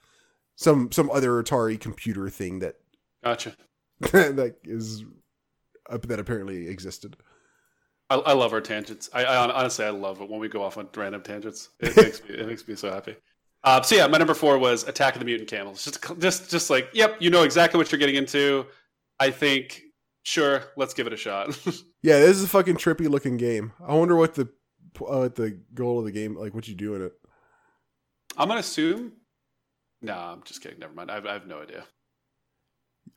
some 0.54 0.92
some 0.92 1.10
other 1.10 1.42
Atari 1.42 1.78
computer 1.80 2.28
thing 2.28 2.60
that 2.60 2.76
Gotcha. 3.24 3.56
that 4.00 4.56
is 4.62 5.04
uh, 5.90 5.98
that 6.04 6.20
apparently 6.20 6.68
existed. 6.68 7.16
I, 8.10 8.16
I 8.16 8.32
love 8.32 8.52
our 8.52 8.60
tangents. 8.60 9.10
I, 9.12 9.24
I 9.24 9.50
honestly 9.50 9.84
I 9.84 9.90
love 9.90 10.20
it 10.20 10.28
when 10.28 10.40
we 10.40 10.48
go 10.48 10.62
off 10.62 10.78
on 10.78 10.88
random 10.94 11.22
tangents. 11.22 11.70
It 11.80 11.96
makes 11.96 12.22
me 12.22 12.34
it 12.34 12.46
makes 12.46 12.66
me 12.66 12.74
so 12.74 12.90
happy. 12.90 13.16
Uh, 13.64 13.82
so 13.82 13.96
yeah, 13.96 14.06
my 14.06 14.18
number 14.18 14.34
four 14.34 14.58
was 14.58 14.86
Attack 14.86 15.14
of 15.14 15.18
the 15.20 15.24
Mutant 15.24 15.48
Camels. 15.48 15.84
Just 15.84 16.18
just 16.18 16.50
just 16.50 16.70
like 16.70 16.88
yep, 16.92 17.16
you 17.20 17.30
know 17.30 17.42
exactly 17.42 17.78
what 17.78 17.90
you're 17.92 17.98
getting 17.98 18.16
into. 18.16 18.66
I 19.20 19.30
think 19.30 19.82
sure, 20.22 20.64
let's 20.76 20.94
give 20.94 21.06
it 21.06 21.12
a 21.12 21.16
shot. 21.16 21.58
Yeah, 22.00 22.20
this 22.20 22.36
is 22.36 22.44
a 22.44 22.48
fucking 22.48 22.76
trippy 22.76 23.08
looking 23.08 23.36
game. 23.36 23.72
I 23.84 23.92
wonder 23.94 24.14
what 24.14 24.36
the 24.36 24.42
uh, 25.00 25.18
what 25.18 25.34
the 25.34 25.58
goal 25.74 25.98
of 25.98 26.04
the 26.04 26.12
game 26.12 26.36
like. 26.36 26.54
What 26.54 26.68
you 26.68 26.76
do 26.76 26.94
in 26.94 27.02
it? 27.02 27.12
I'm 28.36 28.46
gonna 28.46 28.60
assume. 28.60 29.14
No, 30.00 30.14
I'm 30.14 30.44
just 30.44 30.62
kidding. 30.62 30.78
Never 30.78 30.94
mind. 30.94 31.10
I 31.10 31.14
have, 31.14 31.26
I 31.26 31.32
have 31.32 31.48
no 31.48 31.60
idea. 31.60 31.84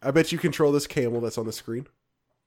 I 0.02 0.10
bet 0.10 0.32
you 0.32 0.40
control 0.40 0.72
this 0.72 0.88
camel 0.88 1.22
that's 1.22 1.38
on 1.38 1.46
the 1.46 1.52
screen. 1.52 1.86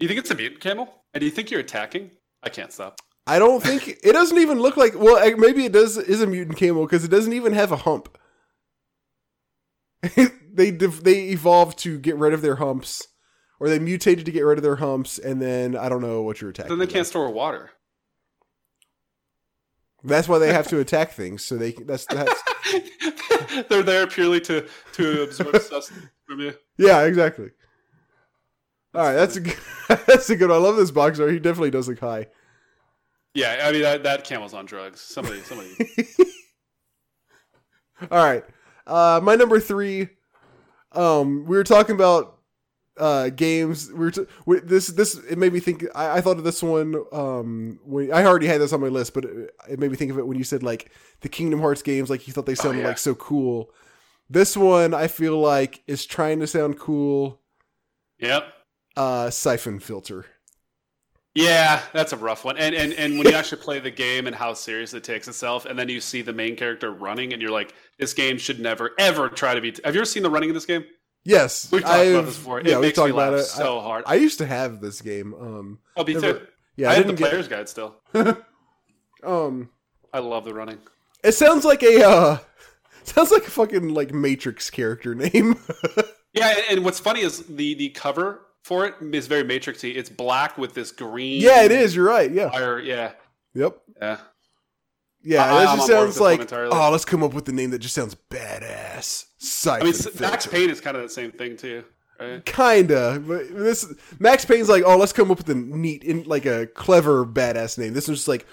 You 0.00 0.08
think 0.08 0.18
it's 0.18 0.32
a 0.32 0.34
mutant 0.34 0.60
camel? 0.60 0.92
And 1.12 1.20
do 1.20 1.26
you 1.26 1.30
think 1.30 1.52
you're 1.52 1.60
attacking? 1.60 2.10
I 2.44 2.48
can't 2.50 2.72
stop. 2.72 3.00
I 3.26 3.38
don't 3.38 3.62
think 3.62 3.88
it 4.04 4.12
doesn't 4.12 4.38
even 4.38 4.60
look 4.60 4.76
like. 4.76 4.92
Well, 4.98 5.36
maybe 5.36 5.64
it 5.64 5.72
does 5.72 5.96
is 5.96 6.20
a 6.22 6.26
mutant 6.26 6.58
camel 6.58 6.84
because 6.84 7.04
it 7.04 7.10
doesn't 7.10 7.32
even 7.32 7.52
have 7.54 7.72
a 7.72 7.76
hump. 7.76 8.18
they 10.52 10.70
they 10.70 11.28
evolved 11.30 11.78
to 11.80 11.98
get 11.98 12.16
rid 12.16 12.34
of 12.34 12.42
their 12.42 12.56
humps, 12.56 13.08
or 13.58 13.68
they 13.68 13.78
mutated 13.78 14.26
to 14.26 14.32
get 14.32 14.42
rid 14.42 14.58
of 14.58 14.62
their 14.62 14.76
humps, 14.76 15.18
and 15.18 15.40
then 15.40 15.76
I 15.76 15.88
don't 15.88 16.02
know 16.02 16.22
what 16.22 16.40
you're 16.40 16.50
attacking. 16.50 16.70
Then 16.70 16.78
they 16.86 16.92
can't 16.92 17.06
store 17.06 17.30
water. 17.30 17.70
That's 20.02 20.28
why 20.28 20.38
they 20.38 20.52
have 20.52 20.68
to 20.68 20.80
attack 20.80 21.12
things. 21.12 21.42
So 21.44 21.56
they 21.56 21.72
that's 21.72 22.04
that's 22.06 22.42
They're 23.68 23.82
there 23.82 24.06
purely 24.06 24.40
to 24.42 24.66
to 24.94 25.22
absorb 25.22 25.56
sustenance 25.62 26.10
from 26.26 26.40
you. 26.40 26.54
yeah 26.76 27.02
exactly. 27.02 27.50
All 28.94 29.02
right, 29.02 29.14
that's 29.14 29.36
a 29.36 29.40
good, 29.40 29.58
that's 30.06 30.30
a 30.30 30.36
good. 30.36 30.50
One. 30.50 30.58
I 30.58 30.62
love 30.62 30.76
this 30.76 30.90
box 30.90 31.18
art. 31.18 31.32
He 31.32 31.38
definitely 31.38 31.70
does 31.70 31.88
look 31.88 31.98
high. 31.98 32.26
Yeah, 33.34 33.64
I 33.64 33.72
mean 33.72 33.82
that, 33.82 34.04
that 34.04 34.24
camel's 34.24 34.54
on 34.54 34.66
drugs. 34.66 35.00
Somebody, 35.00 35.40
somebody. 35.40 35.70
All 38.10 38.24
right. 38.24 38.44
Uh, 38.86 39.20
my 39.22 39.34
number 39.34 39.58
three. 39.58 40.08
Um, 40.92 41.44
we 41.44 41.56
were 41.56 41.64
talking 41.64 41.96
about 41.96 42.38
uh 42.96 43.30
games. 43.30 43.90
We 43.90 43.98
were 43.98 44.10
t- 44.12 44.26
we, 44.46 44.60
this 44.60 44.86
this 44.86 45.16
it 45.28 45.38
made 45.38 45.52
me 45.52 45.58
think. 45.58 45.84
I, 45.96 46.18
I 46.18 46.20
thought 46.20 46.38
of 46.38 46.44
this 46.44 46.62
one. 46.62 46.94
Um, 47.12 47.80
when 47.84 48.12
I 48.12 48.24
already 48.24 48.46
had 48.46 48.60
this 48.60 48.72
on 48.72 48.80
my 48.80 48.86
list, 48.86 49.12
but 49.14 49.24
it, 49.24 49.50
it 49.68 49.78
made 49.80 49.90
me 49.90 49.96
think 49.96 50.12
of 50.12 50.18
it 50.18 50.26
when 50.28 50.38
you 50.38 50.44
said 50.44 50.62
like 50.62 50.92
the 51.22 51.28
Kingdom 51.28 51.60
Hearts 51.60 51.82
games. 51.82 52.10
Like 52.10 52.28
you 52.28 52.32
thought 52.32 52.46
they 52.46 52.54
sounded 52.54 52.82
yeah. 52.82 52.88
like 52.88 52.98
so 52.98 53.16
cool. 53.16 53.70
This 54.30 54.56
one 54.56 54.94
I 54.94 55.08
feel 55.08 55.40
like 55.40 55.82
is 55.88 56.06
trying 56.06 56.38
to 56.38 56.46
sound 56.46 56.78
cool. 56.78 57.40
yep. 58.20 58.44
Uh, 58.96 59.30
Siphon 59.30 59.80
Filter. 59.80 60.26
Yeah, 61.34 61.82
that's 61.92 62.12
a 62.12 62.16
rough 62.16 62.44
one. 62.44 62.56
And 62.58 62.74
and 62.74 62.92
and 62.92 63.18
when 63.18 63.26
you 63.26 63.34
actually 63.36 63.60
play 63.62 63.80
the 63.80 63.90
game 63.90 64.26
and 64.28 64.36
how 64.36 64.54
serious 64.54 64.94
it 64.94 65.02
takes 65.02 65.26
itself, 65.26 65.66
and 65.66 65.76
then 65.78 65.88
you 65.88 66.00
see 66.00 66.22
the 66.22 66.32
main 66.32 66.54
character 66.56 66.92
running, 66.92 67.32
and 67.32 67.42
you're 67.42 67.50
like, 67.50 67.74
this 67.98 68.14
game 68.14 68.38
should 68.38 68.60
never 68.60 68.92
ever 68.98 69.28
try 69.28 69.54
to 69.54 69.60
be. 69.60 69.72
T- 69.72 69.80
Have 69.84 69.94
you 69.94 70.00
ever 70.00 70.06
seen 70.06 70.22
the 70.22 70.30
running 70.30 70.50
in 70.50 70.54
this 70.54 70.66
game? 70.66 70.84
Yes, 71.24 71.72
We've 71.72 71.80
talked 71.82 71.94
about 71.94 72.00
I've- 72.18 72.26
this 72.26 72.36
before. 72.36 72.60
It 72.60 72.66
Yeah, 72.66 72.78
we 72.78 72.92
talked 72.92 73.10
about 73.10 73.32
it. 73.34 73.44
so 73.44 73.78
I, 73.80 73.82
hard. 73.82 74.04
I 74.06 74.14
used 74.16 74.38
to 74.38 74.46
have 74.46 74.80
this 74.80 75.00
game. 75.00 75.32
Um, 75.34 75.78
oh, 75.96 76.04
me 76.04 76.12
never- 76.14 76.38
too. 76.40 76.46
yeah, 76.76 76.90
I, 76.90 76.92
I, 76.92 76.94
have 76.96 77.06
the 77.08 77.14
player's 77.14 77.48
guide 77.48 77.68
still. 77.68 77.96
Um, 79.22 79.70
I 80.12 80.18
love 80.18 80.44
the 80.44 80.52
running. 80.52 80.78
It 81.22 81.32
sounds 81.32 81.64
like 81.64 81.82
a 81.82 82.06
uh 82.06 82.38
sounds 83.04 83.30
like 83.30 83.46
a 83.46 83.50
fucking 83.50 83.88
like 83.94 84.12
Matrix 84.12 84.70
character 84.70 85.14
name. 85.14 85.58
Yeah, 86.34 86.50
and- 86.50 86.64
and 86.78 86.84
what's 86.84 87.00
funny 87.00 87.20
is 87.22 87.40
the 87.46 87.74
the 87.74 87.88
cover 87.90 88.43
for 88.64 88.86
it 88.86 88.94
is 89.12 89.28
very 89.28 89.44
matrixy. 89.44 89.94
It's 89.96 90.10
black 90.10 90.58
with 90.58 90.74
this 90.74 90.90
green. 90.90 91.40
yeah, 91.40 91.62
it 91.62 91.70
is. 91.70 91.94
You're 91.94 92.06
right. 92.08 92.30
Yeah. 92.30 92.50
Fire. 92.50 92.80
Yeah, 92.80 93.12
Yep. 93.54 93.78
yeah. 94.02 94.16
Yeah, 95.26 95.44
I- 95.54 95.62
it 95.62 95.64
just 95.64 95.70
on 95.70 95.78
board 95.96 96.06
with 96.08 96.16
sounds 96.16 96.20
like 96.20 96.52
oh, 96.52 96.90
let's 96.90 97.04
come 97.06 97.22
up 97.22 97.32
with 97.32 97.44
the 97.46 97.52
name 97.52 97.70
that 97.70 97.78
just 97.78 97.94
sounds 97.94 98.14
badass. 98.30 99.24
Siphon 99.38 99.80
I 99.80 99.84
mean, 99.84 99.94
s- 99.94 100.20
Max 100.20 100.44
Filter. 100.44 100.58
Payne 100.58 100.70
is 100.70 100.80
kind 100.82 100.96
of 100.98 101.02
the 101.02 101.08
same 101.08 101.30
thing 101.32 101.56
too, 101.56 101.82
right? 102.20 102.44
Kinda, 102.44 103.22
but 103.26 103.48
this 103.54 103.86
Max 104.18 104.44
Payne's 104.44 104.68
like, 104.68 104.82
oh, 104.84 104.96
let's 104.98 105.12
come 105.14 105.30
up 105.30 105.38
with 105.38 105.48
a 105.48 105.54
neat, 105.54 106.04
in, 106.04 106.24
like 106.24 106.44
a 106.44 106.66
clever, 106.66 107.24
badass 107.24 107.78
name. 107.78 107.94
This 107.94 108.06
is 108.08 108.16
just 108.18 108.28
like, 108.28 108.44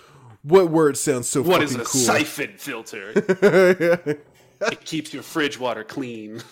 what 0.43 0.69
word 0.69 0.95
sounds 0.97 1.27
so 1.27 1.41
What 1.41 1.61
fucking 1.61 1.63
is 1.65 1.75
a 1.75 1.77
cool? 1.79 2.01
siphon 2.01 2.53
filter? 2.57 3.11
it 4.61 4.85
keeps 4.85 5.13
your 5.13 5.23
fridge 5.23 5.59
water 5.59 5.83
clean. 5.83 6.41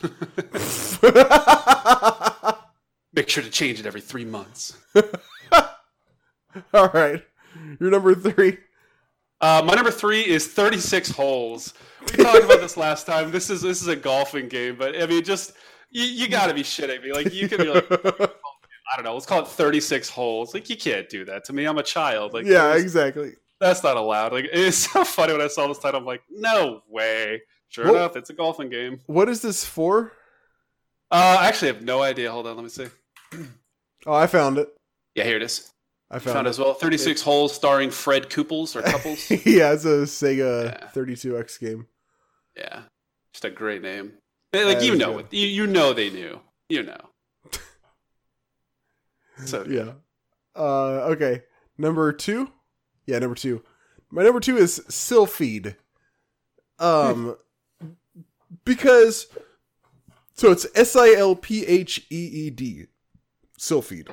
Make 3.13 3.29
sure 3.29 3.43
to 3.43 3.49
change 3.49 3.79
it 3.79 3.85
every 3.85 4.01
three 4.01 4.25
months. 4.25 4.77
All 6.73 6.89
right, 6.93 7.23
you're 7.79 7.91
number 7.91 8.13
three. 8.15 8.57
Uh, 9.41 9.61
my 9.65 9.73
number 9.73 9.91
three 9.91 10.21
is 10.21 10.47
36 10.47 11.11
holes. 11.11 11.73
We 12.17 12.23
talked 12.23 12.43
about 12.43 12.59
this 12.59 12.75
last 12.75 13.05
time. 13.07 13.31
This 13.31 13.49
is 13.49 13.61
this 13.61 13.81
is 13.81 13.87
a 13.87 13.95
golfing 13.95 14.47
game, 14.49 14.75
but 14.77 15.01
I 15.01 15.05
mean, 15.05 15.23
just 15.23 15.53
you, 15.91 16.03
you 16.03 16.27
got 16.27 16.47
to 16.47 16.53
be 16.53 16.61
shitting 16.63 17.01
me. 17.03 17.13
Like 17.13 17.33
you 17.33 17.47
can 17.47 17.59
be 17.59 17.67
like, 17.69 17.85
I 17.91 18.95
don't 18.95 19.05
know, 19.05 19.13
let's 19.13 19.25
call 19.25 19.41
it 19.41 19.47
36 19.47 20.09
holes. 20.09 20.53
Like 20.53 20.69
you 20.69 20.75
can't 20.77 21.07
do 21.09 21.23
that 21.25 21.45
to 21.45 21.53
me. 21.53 21.65
I'm 21.65 21.77
a 21.77 21.83
child. 21.83 22.33
Like 22.33 22.45
yeah, 22.45 22.75
exactly. 22.75 23.33
that's 23.59 23.83
not 23.83 23.95
allowed. 23.97 24.33
Like 24.33 24.47
it's 24.51 24.77
so 24.91 25.03
funny 25.05 25.33
when 25.33 25.41
I 25.41 25.47
saw 25.47 25.67
this 25.67 25.79
title. 25.79 25.99
I'm 25.99 26.05
like, 26.05 26.23
no 26.29 26.81
way. 26.89 27.41
Sure 27.69 27.85
Well- 27.85 27.95
enough, 27.95 28.15
it's 28.17 28.29
a 28.29 28.33
golfing 28.33 28.69
game. 28.69 28.99
What 29.05 29.29
is 29.29 29.41
this 29.41 29.63
for? 29.63 30.11
Uh, 31.11 31.37
I 31.39 31.47
actually 31.47 31.69
have 31.69 31.81
no 31.83 32.01
idea. 32.01 32.31
Hold 32.31 32.47
on, 32.47 32.55
let 32.55 32.63
me 32.63 32.69
see. 32.69 32.87
Oh, 34.05 34.13
I 34.13 34.27
found 34.27 34.57
it. 34.57 34.69
Yeah, 35.15 35.23
here 35.23 35.37
it 35.37 35.43
is. 35.43 35.71
I 36.11 36.19
Found, 36.19 36.33
found, 36.33 36.47
it 36.47 36.51
as 36.51 36.59
well. 36.59 36.73
36 36.73 37.21
holes 37.21 37.53
starring 37.53 37.91
Fred 37.91 38.29
Couples 38.29 38.75
or 38.75 38.81
Couples. 38.81 39.29
yeah, 39.45 39.73
it's 39.73 39.85
a 39.85 40.05
Sega 40.05 40.65
Yeah. 40.79 40.87
32X 40.95 41.59
game. 41.59 41.87
yeah, 42.55 42.81
just 43.33 43.45
a 43.45 43.49
great 43.51 43.81
name. 43.83 44.13
Like 44.53 44.79
That 44.79 44.83
you 44.83 44.95
know 44.95 45.19
it. 45.19 45.27
You, 45.31 45.45
you 45.45 45.67
know 45.67 45.93
they 45.93 46.09
knew. 46.09 46.39
You 46.69 46.83
know. 46.83 46.97
So. 49.45 49.63
Yeah. 49.65 49.93
Uh, 50.55 51.11
okay. 51.13 51.43
Number 51.77 52.11
two. 52.11 52.51
Yeah, 53.05 53.19
number 53.19 53.35
two. 53.35 53.63
My 54.11 54.23
number 54.23 54.39
two 54.41 54.57
is 54.57 54.81
Sylpheed. 54.89 55.75
Um, 56.77 57.37
because 58.65 59.27
so 60.39 60.51
it's 60.51 60.65
S 60.73 60.95
I 60.95 61.13
L 61.13 61.35
P 61.35 61.65
H 61.65 62.05
E 62.09 62.15
E 62.15 62.49
D. 62.49 62.85
Sylpheed. 63.57 64.07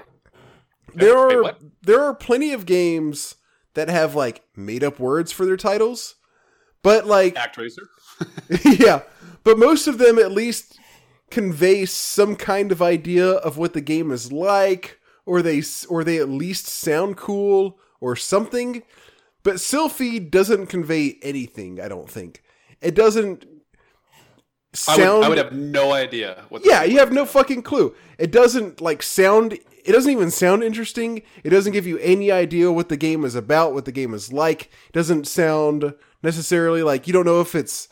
There 0.93 1.17
are 1.17 1.43
what? 1.43 1.61
there 1.83 2.03
are 2.03 2.15
plenty 2.15 2.53
of 2.53 2.67
games 2.67 3.37
that 3.75 3.89
have 3.89 4.17
like 4.17 4.43
made 4.57 4.83
up 4.83 4.99
words 4.99 5.31
for 5.31 5.47
their 5.47 5.57
titles, 5.57 6.17
but 6.83 7.07
like 7.07 7.37
ActRaiser. 7.37 7.87
yeah, 8.81 9.03
but 9.45 9.57
most 9.57 9.87
of 9.87 9.99
them 9.99 10.19
at 10.19 10.33
least 10.33 10.81
convey 11.31 11.85
some 11.85 12.35
kind 12.35 12.73
of 12.73 12.83
idea 12.83 13.31
of 13.31 13.57
what 13.57 13.73
the 13.73 13.81
game 13.81 14.11
is 14.11 14.33
like, 14.33 14.99
or 15.27 15.43
they 15.43 15.63
or 15.89 16.03
they 16.03 16.19
at 16.19 16.29
least 16.29 16.67
sound 16.67 17.17
cool 17.17 17.79
or 18.01 18.17
something. 18.17 18.83
But 19.45 19.61
Sylpheed 19.61 20.33
doesn't 20.33 20.67
convey 20.67 21.19
anything. 21.23 21.81
I 21.81 21.87
don't 21.87 22.11
think 22.11 22.43
it 22.81 22.97
doesn't 22.97 23.47
I 24.89 24.97
would, 24.97 25.25
I 25.25 25.29
would 25.29 25.39
have 25.39 25.53
no 25.53 25.93
idea 25.93 26.45
what. 26.49 26.63
yeah, 26.65 26.83
you 26.85 26.99
have 26.99 27.13
no 27.13 27.25
fucking 27.27 27.63
clue. 27.63 27.95
It 28.19 28.31
doesn't 28.31 28.81
like 28.81 29.03
sound. 29.03 29.53
It 29.53 29.93
doesn't 29.93 30.11
even 30.11 30.31
sound 30.31 30.65
interesting. 30.65 31.23
It 31.45 31.51
doesn't 31.51 31.73
give 31.73 31.87
you 31.87 31.99
any 31.99 32.31
idea 32.33 32.73
what 32.73 32.89
the 32.89 32.97
game 32.97 33.25
is 33.25 33.35
about, 33.35 33.73
what 33.73 33.85
the 33.85 33.93
game 33.93 34.15
is 34.15 34.33
like. 34.33 34.63
It 34.89 34.93
doesn't 34.93 35.27
sound 35.29 35.95
necessarily 36.23 36.83
like 36.83 37.07
you 37.07 37.13
don't 37.13 37.25
know 37.27 37.41
if 37.41 37.55
it's 37.55 37.89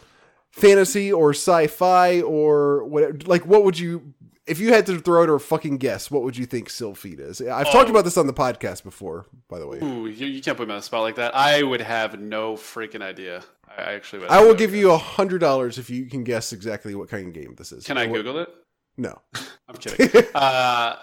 fantasy 0.51 1.13
or 1.13 1.31
sci-fi 1.31 2.21
or 2.21 2.85
what. 2.85 3.27
Like, 3.29 3.47
what 3.47 3.65
would 3.65 3.79
you 3.79 4.15
if 4.47 4.59
you 4.61 4.73
had 4.75 4.85
to 4.87 4.99
throw 5.01 5.23
out 5.23 5.31
a 5.31 5.39
fucking 5.39 5.79
guess? 5.79 6.11
What 6.11 6.23
would 6.23 6.37
you 6.37 6.45
think 6.47 6.69
Sylpheed 6.69 7.19
is? 7.21 7.41
I've 7.41 7.71
talked 7.71 7.89
Oh. 7.89 7.93
about 7.93 8.05
this 8.05 8.17
on 8.19 8.27
the 8.27 8.35
podcast 8.35 8.83
before, 8.83 9.25
by 9.49 9.59
the 9.59 9.67
way. 9.67 9.79
Ooh, 9.83 10.07
you, 10.07 10.27
you 10.27 10.43
can't 10.43 10.57
put 10.57 10.69
me 10.69 10.75
on 10.75 10.79
the 10.81 10.83
spot 10.83 11.03
like 11.03 11.17
that. 11.17 11.35
I 11.35 11.63
would 11.63 11.81
have 11.81 12.21
no 12.21 12.55
freaking 12.55 13.01
idea. 13.03 13.43
I 13.77 13.93
actually. 13.95 14.27
I 14.29 14.41
will 14.43 14.55
give 14.55 14.75
you 14.75 14.91
a 14.93 14.99
hundred 14.99 15.39
dollars 15.39 15.79
if 15.79 15.91
you 15.91 16.07
can 16.07 16.25
guess 16.25 16.53
exactly 16.53 16.95
what 16.95 17.09
kind 17.09 17.29
of 17.29 17.35
game 17.35 17.55
this 17.57 17.73
is. 17.73 17.85
Can 17.85 17.99
I 17.99 18.07
What- 18.07 18.17
Google 18.17 18.39
it? 18.39 18.49
No. 18.97 19.21
I'm 19.69 19.77
kidding. 19.77 20.25
uh, 20.35 20.97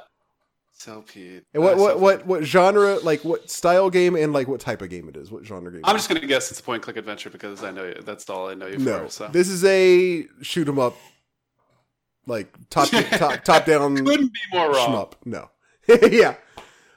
Sylpheed. 0.79 1.43
And 1.53 1.61
what 1.61 1.73
Uh, 1.73 1.77
what 1.77 1.99
what 1.99 2.25
what 2.25 2.43
genre 2.43 2.95
like 2.99 3.23
what 3.25 3.49
style 3.51 3.89
game 3.89 4.15
and 4.15 4.33
like 4.33 4.47
what 4.47 4.59
type 4.61 4.81
of 4.81 4.89
game 4.89 5.09
it 5.09 5.17
is? 5.17 5.29
What 5.31 5.45
genre 5.45 5.71
game? 5.71 5.81
I'm 5.83 5.95
just 5.95 6.07
gonna 6.07 6.25
guess 6.25 6.49
it's 6.51 6.59
a 6.59 6.63
point 6.63 6.81
click 6.83 6.97
adventure 6.97 7.29
because 7.29 7.63
I 7.63 7.71
know 7.71 7.83
you, 7.85 7.95
that's 8.03 8.29
all 8.29 8.49
I 8.49 8.53
know 8.55 8.67
you 8.67 8.77
no. 8.77 9.03
for. 9.05 9.09
So 9.11 9.27
This 9.27 9.47
is 9.49 9.63
a 9.65 10.25
shoot 10.41 10.67
'em 10.67 10.79
up, 10.79 10.95
like 12.25 12.47
top 12.69 12.89
top 13.11 13.43
top 13.43 13.65
down 13.65 13.95
couldn't 13.97 14.33
be 14.33 14.39
more 14.53 14.71
wrong. 14.71 14.89
shmup. 14.89 15.13
No, 15.25 15.49
yeah, 16.09 16.35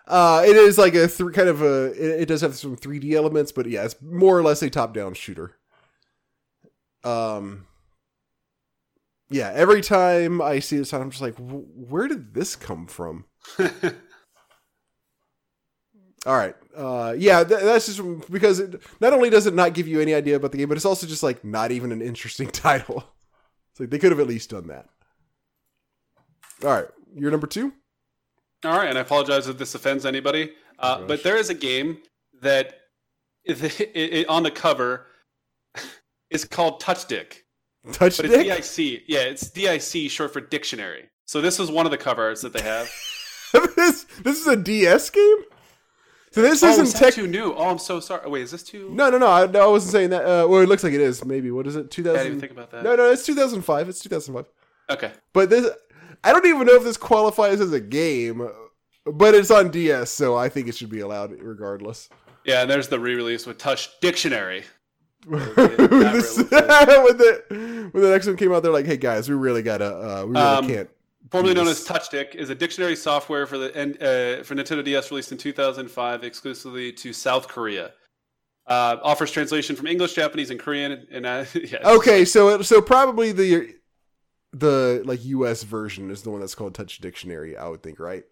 uh, 0.06 0.44
it 0.46 0.56
is 0.56 0.78
like 0.78 0.94
a 0.94 1.09
th- 1.09 1.32
kind 1.34 1.48
of 1.48 1.60
a. 1.60 1.86
It, 1.92 2.20
it 2.22 2.26
does 2.26 2.40
have 2.40 2.55
some 2.55 2.76
3D 2.76 3.12
elements, 3.12 3.52
but 3.52 3.66
yeah, 3.66 3.84
it's 3.84 3.96
more 4.01 4.38
or 4.38 4.42
less 4.42 4.62
a 4.62 4.70
top 4.70 4.94
down 4.94 5.12
shooter. 5.14 5.56
Um, 7.05 7.66
yeah, 9.31 9.51
every 9.55 9.81
time 9.82 10.40
I 10.40 10.59
see 10.60 10.76
this, 10.78 10.93
I'm 10.93 11.10
just 11.10 11.22
like, 11.22 11.35
where 11.39 12.09
did 12.09 12.35
this 12.35 12.56
come 12.56 12.86
from? 12.86 13.24
All 16.26 16.35
right, 16.35 16.55
uh, 16.74 17.14
yeah, 17.18 17.44
th- 17.44 17.60
that's 17.60 17.85
just 17.85 18.31
because 18.31 18.59
it, 18.59 18.81
not 18.98 19.12
only 19.12 19.28
does 19.28 19.47
it 19.47 19.52
not 19.52 19.74
give 19.74 19.86
you 19.86 20.01
any 20.01 20.14
idea 20.14 20.36
about 20.36 20.52
the 20.52 20.59
game, 20.59 20.68
but 20.68 20.76
it's 20.78 20.86
also 20.86 21.06
just 21.06 21.22
like 21.22 21.44
not 21.44 21.70
even 21.70 21.93
an 21.93 22.01
interesting 22.01 22.48
title. 22.51 23.05
It's 23.72 23.81
like 23.81 23.90
they 23.90 23.98
could 23.98 24.10
have 24.10 24.20
at 24.20 24.26
least 24.26 24.48
done 24.51 24.68
that. 24.68 24.86
All 26.62 26.70
right, 26.70 26.86
you're 27.14 27.31
number 27.31 27.47
two. 27.47 27.74
All 28.64 28.78
right, 28.78 28.89
and 28.89 28.97
I 28.97 29.02
apologize 29.02 29.48
if 29.48 29.59
this 29.59 29.74
offends 29.74 30.06
anybody, 30.06 30.52
uh, 30.78 30.98
gosh. 31.01 31.09
but 31.09 31.22
there 31.22 31.36
is 31.36 31.51
a 31.51 31.55
game 31.55 31.98
that 32.40 32.78
it, 33.44 33.62
it, 33.81 33.90
it- 33.94 34.28
on 34.28 34.44
the 34.44 34.51
cover 34.51 35.06
is 36.35 36.44
called 36.44 36.81
Touch 36.81 37.06
Dick, 37.06 37.47
Touch 37.93 38.19
but 38.19 38.28
dick. 38.28 38.47
it's 38.47 38.77
DIC. 38.77 39.05
Yeah, 39.06 39.20
it's 39.20 39.48
DIC, 39.51 40.11
short 40.11 40.32
for 40.32 40.40
dictionary. 40.40 41.09
So 41.24 41.40
this 41.40 41.59
is 41.59 41.70
one 41.70 41.86
of 41.86 41.93
the 41.93 41.98
cover 41.98 42.23
arts 42.23 42.43
that 42.43 42.52
they 42.52 42.62
have. 42.62 42.90
this 43.77 44.05
this 44.23 44.40
is 44.40 44.47
a 44.47 44.56
DS 44.56 45.11
game. 45.11 45.36
So 46.32 46.43
this 46.43 46.65
oh, 46.65 46.69
isn't 46.69 46.86
is 46.86 46.93
tech. 46.93 47.15
too 47.15 47.28
new? 47.28 47.55
Oh, 47.55 47.70
I'm 47.70 47.78
so 47.78 48.01
sorry. 48.01 48.28
Wait, 48.28 48.43
is 48.43 48.51
this 48.51 48.65
too? 48.65 48.90
No, 48.93 49.09
no, 49.09 49.19
no. 49.19 49.28
I, 49.28 49.47
no, 49.47 49.62
I 49.62 49.66
wasn't 49.69 49.93
saying 49.93 50.11
that. 50.11 50.24
Uh, 50.24 50.48
well, 50.48 50.61
it 50.62 50.69
looks 50.69 50.82
like 50.82 50.93
it 50.93 51.01
is. 51.01 51.24
Maybe. 51.24 51.52
What 51.52 51.66
is 51.69 51.77
it? 51.77 51.93
2000. 51.93 52.19
I 52.19 52.23
didn't 52.24 52.27
even 52.27 52.40
think 52.40 52.52
about 52.52 52.73
that. 52.73 52.82
No, 52.82 52.97
no, 52.97 53.12
it's 53.12 53.24
2005. 53.24 53.89
It's 53.89 54.01
2005. 54.01 54.52
Okay. 54.90 55.12
But 55.32 55.48
this, 55.48 55.70
I 56.24 56.32
don't 56.32 56.44
even 56.47 56.66
know 56.66 56.74
if 56.74 56.82
this 56.82 56.97
qualifies 56.97 57.61
as 57.61 57.73
a 57.73 57.81
game, 57.81 58.51
but 59.06 59.35
it's 59.35 59.52
on 59.52 59.70
DS, 59.70 60.11
so 60.11 60.36
I 60.36 60.48
think 60.48 60.66
it 60.66 60.74
should 60.74 60.90
be 60.90 61.01
allowed 61.01 61.40
regardless. 61.40 62.09
Yeah, 62.44 62.62
and 62.62 62.70
there's 62.70 62.89
the 62.89 62.98
re-release 62.98 63.47
with 63.47 63.59
Touch 63.59 64.01
Dictionary. 64.01 64.65
When, 65.26 65.40
that 65.56 66.10
this- 66.12 66.36
really 66.38 66.51
when 67.05 67.16
the 67.18 67.90
when 67.92 68.02
the 68.02 68.10
next 68.10 68.26
one 68.26 68.36
came 68.36 68.52
out, 68.52 68.62
they're 68.62 68.72
like, 68.72 68.86
"Hey 68.86 68.96
guys, 68.96 69.28
we 69.28 69.34
really 69.34 69.62
gotta, 69.62 69.86
uh, 69.86 70.24
we 70.26 70.32
really 70.32 70.40
Um, 70.46 70.66
can't." 70.68 70.90
Formerly 71.30 71.55
known 71.55 71.68
as 71.68 71.82
Touch 71.84 72.10
Dick, 72.10 72.34
is 72.34 72.51
a 72.51 72.55
dictionary 72.55 72.94
software 72.94 73.46
for 73.46 73.59
the 73.59 73.70
uh, 73.70 74.44
for 74.44 74.55
Nintendo 74.55 74.84
DS 74.84 75.10
released 75.10 75.32
in 75.32 75.38
2005 75.38 76.22
exclusively 76.22 76.92
to 76.92 77.12
South 77.12 77.48
Korea. 77.48 77.92
Uh, 78.66 78.96
offers 79.02 79.30
translation 79.30 79.74
from 79.76 79.86
English, 79.86 80.14
Japanese, 80.14 80.51
and 80.51 80.60
Korean. 80.60 81.06
And 81.10 81.26
uh, 81.26 81.44
yeah, 81.55 81.78
Okay, 81.84 82.24
so 82.24 82.62
so 82.62 82.80
probably 82.80 83.32
the 83.32 83.74
the 84.52 85.02
like 85.05 85.24
US 85.24 85.62
version 85.64 86.10
is 86.10 86.22
the 86.22 86.30
one 86.30 86.40
that's 86.40 86.55
called 86.55 86.74
Touch 86.74 86.98
Dictionary. 86.98 87.56
I 87.56 87.68
would 87.68 87.82
think, 87.82 87.98
right? 87.98 88.24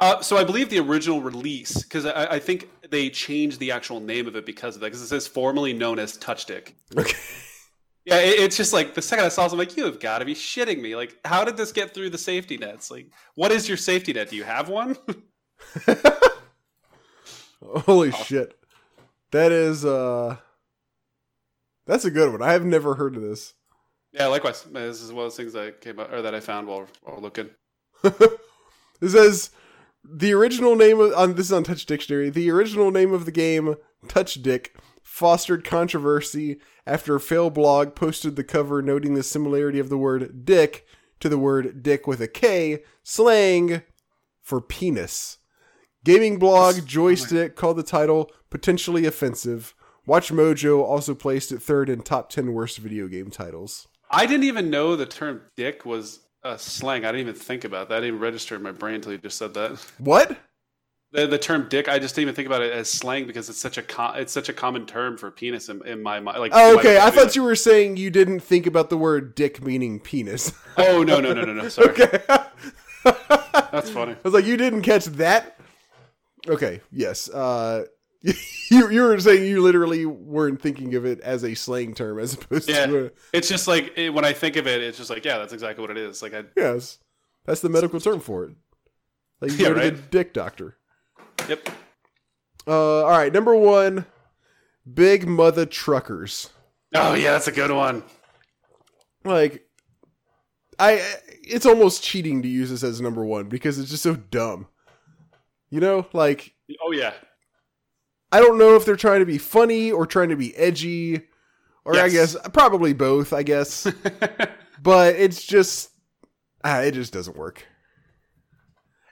Uh, 0.00 0.20
so 0.20 0.36
I 0.36 0.44
believe 0.44 0.70
the 0.70 0.78
original 0.78 1.20
release, 1.20 1.82
because 1.82 2.06
I, 2.06 2.34
I 2.34 2.38
think 2.38 2.68
they 2.88 3.10
changed 3.10 3.58
the 3.58 3.72
actual 3.72 4.00
name 4.00 4.26
of 4.26 4.36
it 4.36 4.46
because 4.46 4.74
of 4.74 4.80
that, 4.80 4.88
because 4.88 5.02
it 5.02 5.08
says 5.08 5.26
formerly 5.26 5.72
known 5.72 5.98
as 5.98 6.16
Touch 6.16 6.46
Dick. 6.46 6.76
Okay. 6.96 7.16
Yeah, 8.08 8.20
it, 8.20 8.40
it's 8.40 8.56
just 8.56 8.72
like 8.72 8.94
the 8.94 9.02
second 9.02 9.26
I 9.26 9.28
saw 9.28 9.44
it, 9.44 9.52
I'm 9.52 9.58
like, 9.58 9.76
you 9.76 9.84
have 9.84 10.00
got 10.00 10.20
to 10.20 10.24
be 10.24 10.34
shitting 10.34 10.80
me. 10.80 10.96
Like, 10.96 11.18
how 11.26 11.44
did 11.44 11.58
this 11.58 11.72
get 11.72 11.92
through 11.92 12.08
the 12.10 12.18
safety 12.18 12.56
nets? 12.56 12.90
Like, 12.90 13.10
what 13.34 13.52
is 13.52 13.68
your 13.68 13.76
safety 13.76 14.14
net? 14.14 14.30
Do 14.30 14.36
you 14.36 14.44
have 14.44 14.70
one? 14.70 14.96
Holy 17.62 18.10
shit. 18.12 18.58
That 19.32 19.52
is 19.52 19.84
uh 19.84 20.36
That's 21.86 22.06
a 22.06 22.10
good 22.10 22.32
one. 22.32 22.40
I 22.40 22.52
have 22.52 22.64
never 22.64 22.94
heard 22.94 23.14
of 23.14 23.22
this. 23.22 23.52
yeah, 24.12 24.26
likewise. 24.28 24.62
This 24.62 25.02
is 25.02 25.12
one 25.12 25.26
of 25.26 25.32
those 25.32 25.36
things 25.36 25.52
that 25.52 25.82
came 25.82 26.00
out, 26.00 26.12
or 26.12 26.22
that 26.22 26.34
I 26.34 26.40
found 26.40 26.66
while, 26.66 26.86
while 27.02 27.20
looking. 27.20 27.50
it 28.04 29.08
says 29.08 29.50
the 30.10 30.32
original 30.32 30.74
name 30.74 31.00
of 31.00 31.12
on 31.14 31.34
this 31.34 31.46
is 31.46 31.52
on 31.52 31.64
Touch 31.64 31.84
Dictionary. 31.84 32.30
The 32.30 32.50
original 32.50 32.90
name 32.90 33.12
of 33.12 33.24
the 33.24 33.32
game, 33.32 33.76
Touch 34.08 34.34
Dick, 34.42 34.76
fostered 35.02 35.64
controversy 35.64 36.58
after 36.86 37.14
a 37.14 37.20
fail 37.20 37.50
blog 37.50 37.94
posted 37.94 38.36
the 38.36 38.44
cover 38.44 38.80
noting 38.80 39.14
the 39.14 39.22
similarity 39.22 39.78
of 39.78 39.88
the 39.88 39.98
word 39.98 40.44
dick 40.44 40.86
to 41.20 41.28
the 41.28 41.38
word 41.38 41.82
dick 41.82 42.06
with 42.06 42.20
a 42.20 42.28
K, 42.28 42.82
slang 43.02 43.82
for 44.40 44.60
penis. 44.60 45.38
Gaming 46.04 46.38
blog 46.38 46.76
Joystiq 46.76 47.54
called 47.54 47.76
the 47.76 47.82
title 47.82 48.30
potentially 48.50 49.04
offensive. 49.04 49.74
Watch 50.06 50.30
Mojo 50.30 50.82
also 50.82 51.14
placed 51.14 51.52
it 51.52 51.60
third 51.60 51.90
in 51.90 52.00
top 52.00 52.30
10 52.30 52.54
worst 52.54 52.78
video 52.78 53.08
game 53.08 53.30
titles. 53.30 53.88
I 54.10 54.24
didn't 54.24 54.44
even 54.44 54.70
know 54.70 54.96
the 54.96 55.04
term 55.04 55.42
dick 55.54 55.84
was 55.84 56.20
a 56.42 56.58
slang. 56.58 57.04
I 57.04 57.08
didn't 57.08 57.28
even 57.28 57.34
think 57.34 57.64
about 57.64 57.88
that. 57.88 57.96
I 57.96 58.00
didn't 58.00 58.08
even 58.08 58.20
register 58.20 58.54
in 58.56 58.62
my 58.62 58.72
brain 58.72 58.96
until 58.96 59.12
you 59.12 59.18
just 59.18 59.38
said 59.38 59.54
that. 59.54 59.72
What? 59.98 60.38
The, 61.10 61.26
the 61.26 61.38
term 61.38 61.68
dick, 61.70 61.88
I 61.88 61.98
just 61.98 62.14
didn't 62.14 62.24
even 62.24 62.34
think 62.34 62.46
about 62.46 62.60
it 62.62 62.70
as 62.70 62.90
slang 62.90 63.26
because 63.26 63.48
it's 63.48 63.58
such 63.60 63.78
a 63.78 63.82
co- 63.82 64.12
it's 64.12 64.32
such 64.32 64.50
a 64.50 64.52
common 64.52 64.84
term 64.84 65.16
for 65.16 65.30
penis 65.30 65.70
in, 65.70 65.84
in 65.86 66.02
my 66.02 66.20
mind. 66.20 66.38
Like, 66.38 66.52
Oh, 66.54 66.78
okay. 66.78 66.98
I 67.00 67.10
thought 67.10 67.34
you 67.34 67.42
were 67.42 67.54
saying 67.56 67.96
you 67.96 68.10
didn't 68.10 68.40
think 68.40 68.66
about 68.66 68.90
the 68.90 68.98
word 68.98 69.34
dick 69.34 69.62
meaning 69.62 70.00
penis. 70.00 70.52
Oh 70.76 71.02
no 71.02 71.18
no 71.18 71.32
no 71.32 71.44
no 71.44 71.54
no! 71.54 71.68
Sorry, 71.70 71.88
okay. 71.88 72.20
that's 73.72 73.88
funny. 73.88 74.12
I 74.12 74.16
was 74.22 74.34
like, 74.34 74.44
you 74.44 74.58
didn't 74.58 74.82
catch 74.82 75.06
that? 75.06 75.58
Okay, 76.46 76.82
yes. 76.92 77.30
Uh, 77.30 77.86
you 78.22 78.90
you 78.90 79.02
were 79.02 79.18
saying 79.20 79.44
you 79.44 79.62
literally 79.62 80.04
weren't 80.06 80.60
thinking 80.60 80.94
of 80.96 81.04
it 81.06 81.20
as 81.20 81.44
a 81.44 81.54
slang 81.54 81.94
term 81.94 82.18
as 82.18 82.34
opposed 82.34 82.68
Yeah. 82.68 82.86
to 82.86 83.06
a, 83.06 83.10
It's 83.32 83.48
just 83.48 83.68
like 83.68 83.96
it, 83.96 84.10
when 84.10 84.24
I 84.24 84.32
think 84.32 84.56
of 84.56 84.66
it, 84.66 84.82
it's 84.82 84.98
just 84.98 85.10
like 85.10 85.24
yeah, 85.24 85.38
that's 85.38 85.52
exactly 85.52 85.82
what 85.82 85.90
it 85.90 85.96
is. 85.98 86.20
Like 86.22 86.34
I 86.34 86.44
yes. 86.56 86.98
That's 87.46 87.60
the 87.60 87.68
medical 87.68 88.00
term 88.00 88.20
for 88.20 88.44
it. 88.44 88.56
Like 89.40 89.52
you 89.52 89.58
Yeah, 89.58 89.68
go 89.68 89.74
to 89.74 89.90
the 89.92 90.02
dick 90.02 90.32
doctor. 90.34 90.76
yep. 91.48 91.68
Uh, 92.66 93.04
all 93.04 93.08
right, 93.10 93.32
number 93.32 93.54
one, 93.54 94.04
big 94.92 95.26
mother 95.26 95.64
truckers. 95.64 96.50
Oh 96.94 97.14
yeah, 97.14 97.32
that's 97.32 97.48
a 97.48 97.52
good 97.52 97.70
one. 97.70 98.02
Like, 99.24 99.66
I 100.78 101.02
it's 101.42 101.66
almost 101.66 102.02
cheating 102.02 102.42
to 102.42 102.48
use 102.48 102.70
this 102.70 102.82
as 102.82 103.00
number 103.00 103.24
one 103.24 103.48
because 103.48 103.78
it's 103.78 103.90
just 103.90 104.02
so 104.02 104.16
dumb. 104.16 104.66
You 105.70 105.80
know, 105.80 106.06
like 106.12 106.54
Oh 106.84 106.92
yeah, 106.92 107.14
I 108.30 108.40
don't 108.40 108.58
know 108.58 108.76
if 108.76 108.84
they're 108.84 108.96
trying 108.96 109.20
to 109.20 109.26
be 109.26 109.38
funny 109.38 109.90
or 109.90 110.06
trying 110.06 110.28
to 110.28 110.36
be 110.36 110.54
edgy, 110.56 111.22
or 111.84 111.96
I 111.96 112.08
guess 112.08 112.36
probably 112.52 112.92
both. 112.92 113.32
I 113.32 113.42
guess, 113.42 113.86
but 114.82 115.14
it's 115.16 115.44
just 115.44 115.90
ah, 116.64 116.80
it 116.80 116.92
just 116.92 117.12
doesn't 117.12 117.36
work. 117.36 117.64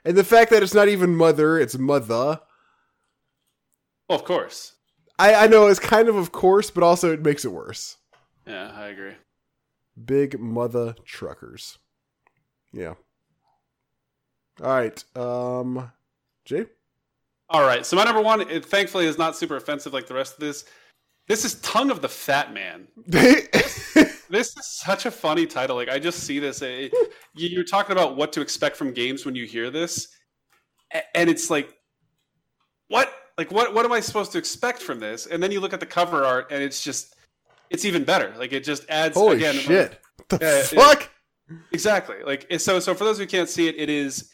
And 0.05 0.15
the 0.15 0.23
fact 0.23 0.51
that 0.51 0.63
it's 0.63 0.73
not 0.73 0.87
even 0.87 1.15
mother, 1.15 1.59
it's 1.59 1.77
mother. 1.77 2.39
well, 4.07 4.19
of 4.19 4.23
course. 4.23 4.73
I, 5.19 5.33
I 5.33 5.47
know 5.47 5.67
it's 5.67 5.79
kind 5.79 6.07
of 6.07 6.15
of 6.15 6.31
course, 6.31 6.69
but 6.69 6.83
also 6.83 7.11
it 7.11 7.23
makes 7.23 7.43
it 7.43 7.51
worse. 7.51 7.97
Yeah, 8.45 8.71
I 8.73 8.87
agree. 8.87 9.15
Big 10.05 10.39
mother 10.39 10.95
truckers. 11.03 11.79
Yeah. 12.71 12.93
All 14.61 14.73
right. 14.73 15.03
Um, 15.15 15.91
Jay. 16.45 16.67
All 17.49 17.61
right, 17.61 17.85
so 17.85 17.95
my 17.95 18.03
number 18.03 18.21
one, 18.21 18.41
it 18.41 18.65
thankfully 18.65 19.05
is 19.05 19.17
not 19.17 19.35
super 19.35 19.55
offensive 19.55 19.93
like 19.93 20.07
the 20.07 20.13
rest 20.13 20.33
of 20.33 20.39
this. 20.39 20.65
This 21.27 21.45
is 21.45 21.55
Tongue 21.61 21.91
of 21.91 22.01
the 22.01 22.09
Fat 22.09 22.53
Man. 22.53 22.87
This 24.29 24.57
is 24.57 24.65
such 24.65 25.05
a 25.05 25.11
funny 25.11 25.45
title. 25.45 25.77
Like 25.77 25.87
I 25.87 25.99
just 25.99 26.19
see 26.25 26.37
this. 26.37 26.61
eh, 26.61 26.89
you- 27.33 27.47
You're 27.47 27.63
talking 27.63 27.93
about 27.93 28.17
what 28.17 28.33
to 28.33 28.41
expect 28.41 28.75
from 28.75 28.91
games 28.91 29.25
when 29.25 29.35
you 29.35 29.45
hear 29.45 29.69
this, 29.71 30.09
and 31.15 31.29
it's 31.29 31.49
like, 31.49 31.73
what? 32.89 33.09
Like 33.37 33.53
what? 33.53 33.73
What 33.73 33.85
am 33.85 33.93
I 33.93 34.01
supposed 34.01 34.33
to 34.33 34.37
expect 34.37 34.81
from 34.81 34.99
this? 34.99 35.27
And 35.27 35.41
then 35.41 35.49
you 35.53 35.61
look 35.61 35.71
at 35.71 35.79
the 35.79 35.85
cover 35.85 36.25
art, 36.25 36.47
and 36.51 36.61
it's 36.61 36.83
just, 36.83 37.15
it's 37.69 37.85
even 37.85 38.03
better. 38.03 38.33
Like 38.37 38.51
it 38.51 38.65
just 38.65 38.83
adds. 38.89 39.15
Holy 39.15 39.37
again, 39.37 39.55
shit! 39.55 39.97
What 40.17 40.41
the 40.41 40.45
Yeah, 40.45 40.57
it- 40.59 40.65
fuck? 40.65 41.09
Exactly. 41.71 42.17
Like 42.25 42.47
eh, 42.49 42.57
so. 42.57 42.81
So 42.81 42.93
for 42.93 43.05
those 43.05 43.17
who 43.17 43.25
can't 43.27 43.47
see 43.49 43.69
it, 43.69 43.75
it 43.77 43.89
is 43.89 44.29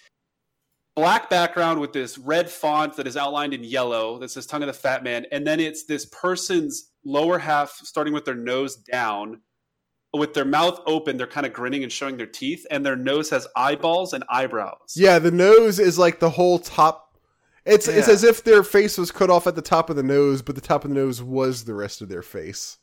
black 0.95 1.29
background 1.29 1.79
with 1.79 1.93
this 1.93 2.17
red 2.17 2.49
font 2.49 2.95
that 2.97 3.07
is 3.07 3.17
outlined 3.17 3.53
in 3.53 3.63
yellow 3.63 4.19
that 4.19 4.29
says 4.31 4.45
"Tongue 4.45 4.63
of 4.63 4.67
the 4.67 4.73
Fat 4.73 5.03
Man," 5.03 5.25
and 5.31 5.45
then 5.45 5.59
it's 5.59 5.85
this 5.85 6.05
person's 6.05 6.91
lower 7.05 7.39
half, 7.39 7.71
starting 7.83 8.13
with 8.13 8.25
their 8.25 8.35
nose 8.35 8.75
down, 8.75 9.41
with 10.13 10.33
their 10.33 10.45
mouth 10.45 10.79
open. 10.85 11.17
They're 11.17 11.27
kind 11.27 11.45
of 11.45 11.53
grinning 11.53 11.83
and 11.83 11.91
showing 11.91 12.17
their 12.17 12.25
teeth, 12.27 12.65
and 12.71 12.85
their 12.85 12.95
nose 12.95 13.29
has 13.29 13.47
eyeballs 13.55 14.13
and 14.13 14.23
eyebrows. 14.29 14.93
Yeah, 14.95 15.19
the 15.19 15.31
nose 15.31 15.79
is 15.79 15.97
like 15.97 16.19
the 16.19 16.29
whole 16.29 16.59
top. 16.59 17.17
It's 17.65 17.87
it's 17.87 18.09
as 18.09 18.23
if 18.23 18.43
their 18.43 18.63
face 18.63 18.97
was 18.97 19.11
cut 19.11 19.29
off 19.29 19.47
at 19.47 19.55
the 19.55 19.61
top 19.61 19.89
of 19.89 19.95
the 19.95 20.03
nose, 20.03 20.41
but 20.41 20.55
the 20.55 20.61
top 20.61 20.83
of 20.83 20.89
the 20.89 20.95
nose 20.95 21.23
was 21.23 21.63
the 21.63 21.73
rest 21.73 22.01
of 22.01 22.09
their 22.09 22.21
face. 22.21 22.77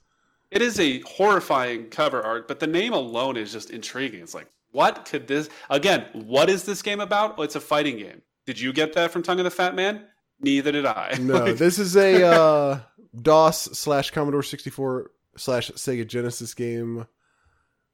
It 0.50 0.62
is 0.62 0.80
a 0.80 1.00
horrifying 1.00 1.90
cover 1.90 2.20
art, 2.22 2.48
but 2.48 2.58
the 2.58 2.66
name 2.66 2.92
alone 2.92 3.36
is 3.36 3.52
just 3.52 3.70
intriguing. 3.70 4.20
It's 4.20 4.34
like, 4.34 4.48
what 4.72 5.04
could 5.04 5.26
this? 5.26 5.48
Again, 5.68 6.06
what 6.12 6.48
is 6.50 6.64
this 6.64 6.82
game 6.82 7.00
about? 7.00 7.34
Oh, 7.38 7.42
it's 7.42 7.56
a 7.56 7.60
fighting 7.60 7.98
game. 7.98 8.22
Did 8.46 8.60
you 8.60 8.72
get 8.72 8.92
that 8.94 9.10
from 9.10 9.22
Tongue 9.22 9.38
of 9.38 9.44
the 9.44 9.50
Fat 9.50 9.74
Man? 9.74 10.04
Neither 10.40 10.72
did 10.72 10.86
I. 10.86 11.16
No, 11.20 11.34
Like, 11.44 11.56
this 11.56 11.78
is 11.78 11.96
a 11.96 12.24
uh, 12.24 12.80
DOS 13.20 13.62
slash 13.78 14.10
Commodore 14.10 14.42
sixty 14.42 14.70
four 14.70 15.10
slash 15.36 15.70
Sega 15.72 16.06
Genesis 16.06 16.54
game. 16.54 17.06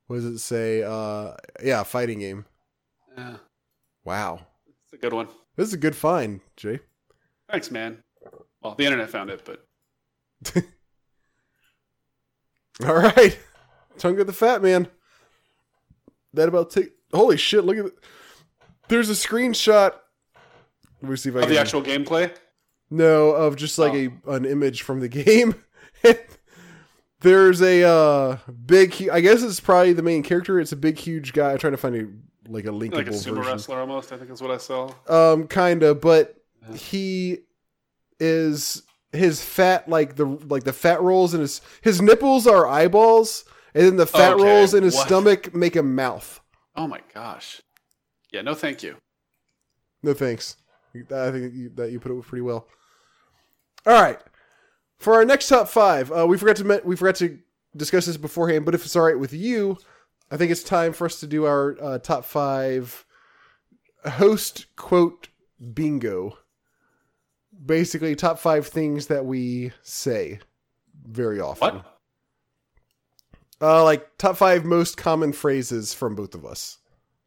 What 0.07 0.17
does 0.17 0.25
it 0.27 0.39
say? 0.39 0.83
Uh, 0.85 1.33
yeah, 1.63 1.83
fighting 1.83 2.21
game. 2.21 2.45
yeah, 3.19 3.37
Wow, 4.05 4.47
it's 4.85 4.93
a 4.93 4.97
good 4.99 5.13
one. 5.13 5.27
this 5.57 5.67
is 5.69 5.75
a 5.75 5.79
good 5.79 5.97
find, 5.97 6.41
Jay. 6.57 6.79
Thanks, 7.51 7.71
man. 7.73 8.03
Well, 8.63 8.75
the 8.77 8.85
internet 8.85 9.11
found 9.11 9.31
it, 9.31 9.45
but 9.45 9.65
All 12.87 12.95
right, 12.95 13.37
tongue 13.99 14.21
of 14.21 14.27
the 14.27 14.33
fat 14.33 14.63
man. 14.63 14.89
That 16.37 16.49
about 16.49 16.71
take. 16.71 16.93
Holy 17.13 17.37
shit! 17.37 17.65
Look 17.65 17.77
at. 17.79 17.87
There's 18.89 19.11
a 19.11 19.15
screenshot. 19.15 19.95
Let 21.03 21.11
me 21.11 21.17
see 21.17 21.29
if 21.31 21.37
I 21.37 21.41
Of 21.41 21.45
can. 21.47 21.55
the 21.55 21.61
actual 21.61 21.83
gameplay. 21.83 22.33
No, 22.91 23.31
of 23.31 23.57
just 23.57 23.79
like 23.79 23.93
Oh. 23.93 24.31
a 24.31 24.35
an 24.37 24.45
image 24.45 24.83
from 24.83 25.01
the 25.01 25.09
game. 25.25 25.55
There's 27.21 27.61
a 27.63 27.83
uh 27.83 28.37
big. 28.67 29.09
I 29.11 29.21
guess 29.21 29.43
it's 29.43 29.59
probably 29.61 29.93
the 29.95 30.03
main 30.03 30.23
character. 30.23 30.61
It's 30.61 30.73
a 30.73 30.77
big, 30.77 30.99
huge 30.99 31.33
guy. 31.33 31.53
I'm 31.53 31.59
trying 31.59 31.73
to 31.73 31.77
find 31.79 31.97
a 31.97 32.51
like 32.51 32.67
a 32.67 32.69
linkable 32.71 32.95
Like 32.95 33.07
a 33.09 33.11
sumo 33.11 33.37
version. 33.37 33.53
wrestler 33.53 33.81
almost, 33.81 34.13
I 34.13 34.19
think 34.19 34.31
is 34.31 34.41
what 34.43 34.51
I 34.53 34.59
saw. 34.59 34.93
Um, 35.09 35.49
kinda, 35.49 35.95
but 35.95 36.37
Yeah. 36.71 36.77
he 36.77 37.39
is 38.21 38.83
his 39.13 39.43
fat 39.43 39.89
like 39.89 40.17
the 40.17 40.27
like 40.27 40.65
the 40.65 40.73
fat 40.73 41.01
rolls 41.03 41.33
and 41.35 41.41
his 41.41 41.61
his 41.81 42.01
nipples 42.03 42.47
are 42.47 42.67
eyeballs, 42.69 43.45
and 43.77 43.85
then 43.87 43.97
the 43.97 44.07
fat 44.07 44.33
Okay, 44.33 44.43
rolls 44.43 44.73
in 44.75 44.83
his 44.83 44.95
what? 44.95 45.07
stomach 45.07 45.55
make 45.55 45.77
a 45.77 45.83
mouth. 45.83 46.41
Oh 46.75 46.87
my 46.87 47.01
gosh. 47.15 47.61
Yeah, 48.33 48.43
no 48.43 48.55
thank 48.55 48.83
you. 48.83 48.97
No 50.03 50.15
thanks. 50.15 50.57
I 50.95 51.31
think 51.31 51.55
you, 51.55 51.71
that 51.75 51.93
you 51.93 52.01
put 52.01 52.11
it 52.11 52.23
pretty 52.23 52.43
well. 52.43 52.67
All 53.85 54.03
right, 54.03 54.19
for 54.99 55.15
our 55.15 55.25
next 55.25 55.49
top 55.49 55.69
five, 55.69 56.11
uh, 56.11 56.27
we 56.27 56.39
forgot 56.39 56.57
to 56.57 56.81
we 56.85 56.97
forgot 56.97 57.17
to 57.17 57.39
discuss 57.77 58.07
this 58.07 58.17
beforehand, 58.17 58.65
but 58.65 58.75
if 58.75 58.85
it's 58.85 58.97
all 58.97 59.05
right 59.05 59.19
with 59.19 59.33
you, 59.33 59.77
I 60.31 60.37
think 60.37 60.51
it's 60.51 60.63
time 60.63 60.93
for 60.93 61.05
us 61.05 61.21
to 61.21 61.27
do 61.27 61.45
our 61.45 61.77
uh, 61.81 61.99
top 61.99 62.25
five 62.25 63.05
host 64.05 64.67
quote 64.77 65.29
bingo. 65.75 66.39
Basically, 67.65 68.15
top 68.17 68.39
five 68.39 68.67
things 68.67 69.07
that 69.07 69.25
we 69.25 69.73
say 69.83 70.41
very 71.07 71.41
often. 71.41 71.77
What? 71.77 71.96
Uh, 73.61 73.83
like 73.85 74.19
top 74.19 74.37
five 74.37 74.65
most 74.65 74.97
common 74.97 75.33
phrases 75.33 75.95
from 75.95 76.15
both 76.15 76.35
of 76.35 76.45
us. 76.45 76.79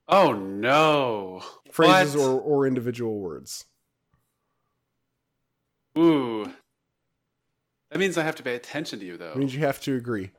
Oh 0.08 0.34
no. 0.34 1.42
Phrases 1.72 2.16
What? 2.16 2.24
or, 2.24 2.40
or 2.42 2.68
individual 2.68 3.20
words. 3.20 3.66
Ooh. 5.98 6.52
That 7.92 7.98
means 8.00 8.18
I 8.18 8.24
have 8.24 8.36
to 8.36 8.44
pay 8.44 8.56
attention 8.56 9.00
to 9.00 9.06
you 9.06 9.18
though. 9.18 9.32
It 9.32 9.38
means 9.38 9.54
you 9.54 9.62
have 9.62 9.80
to 9.82 9.96
agree. 9.96 10.32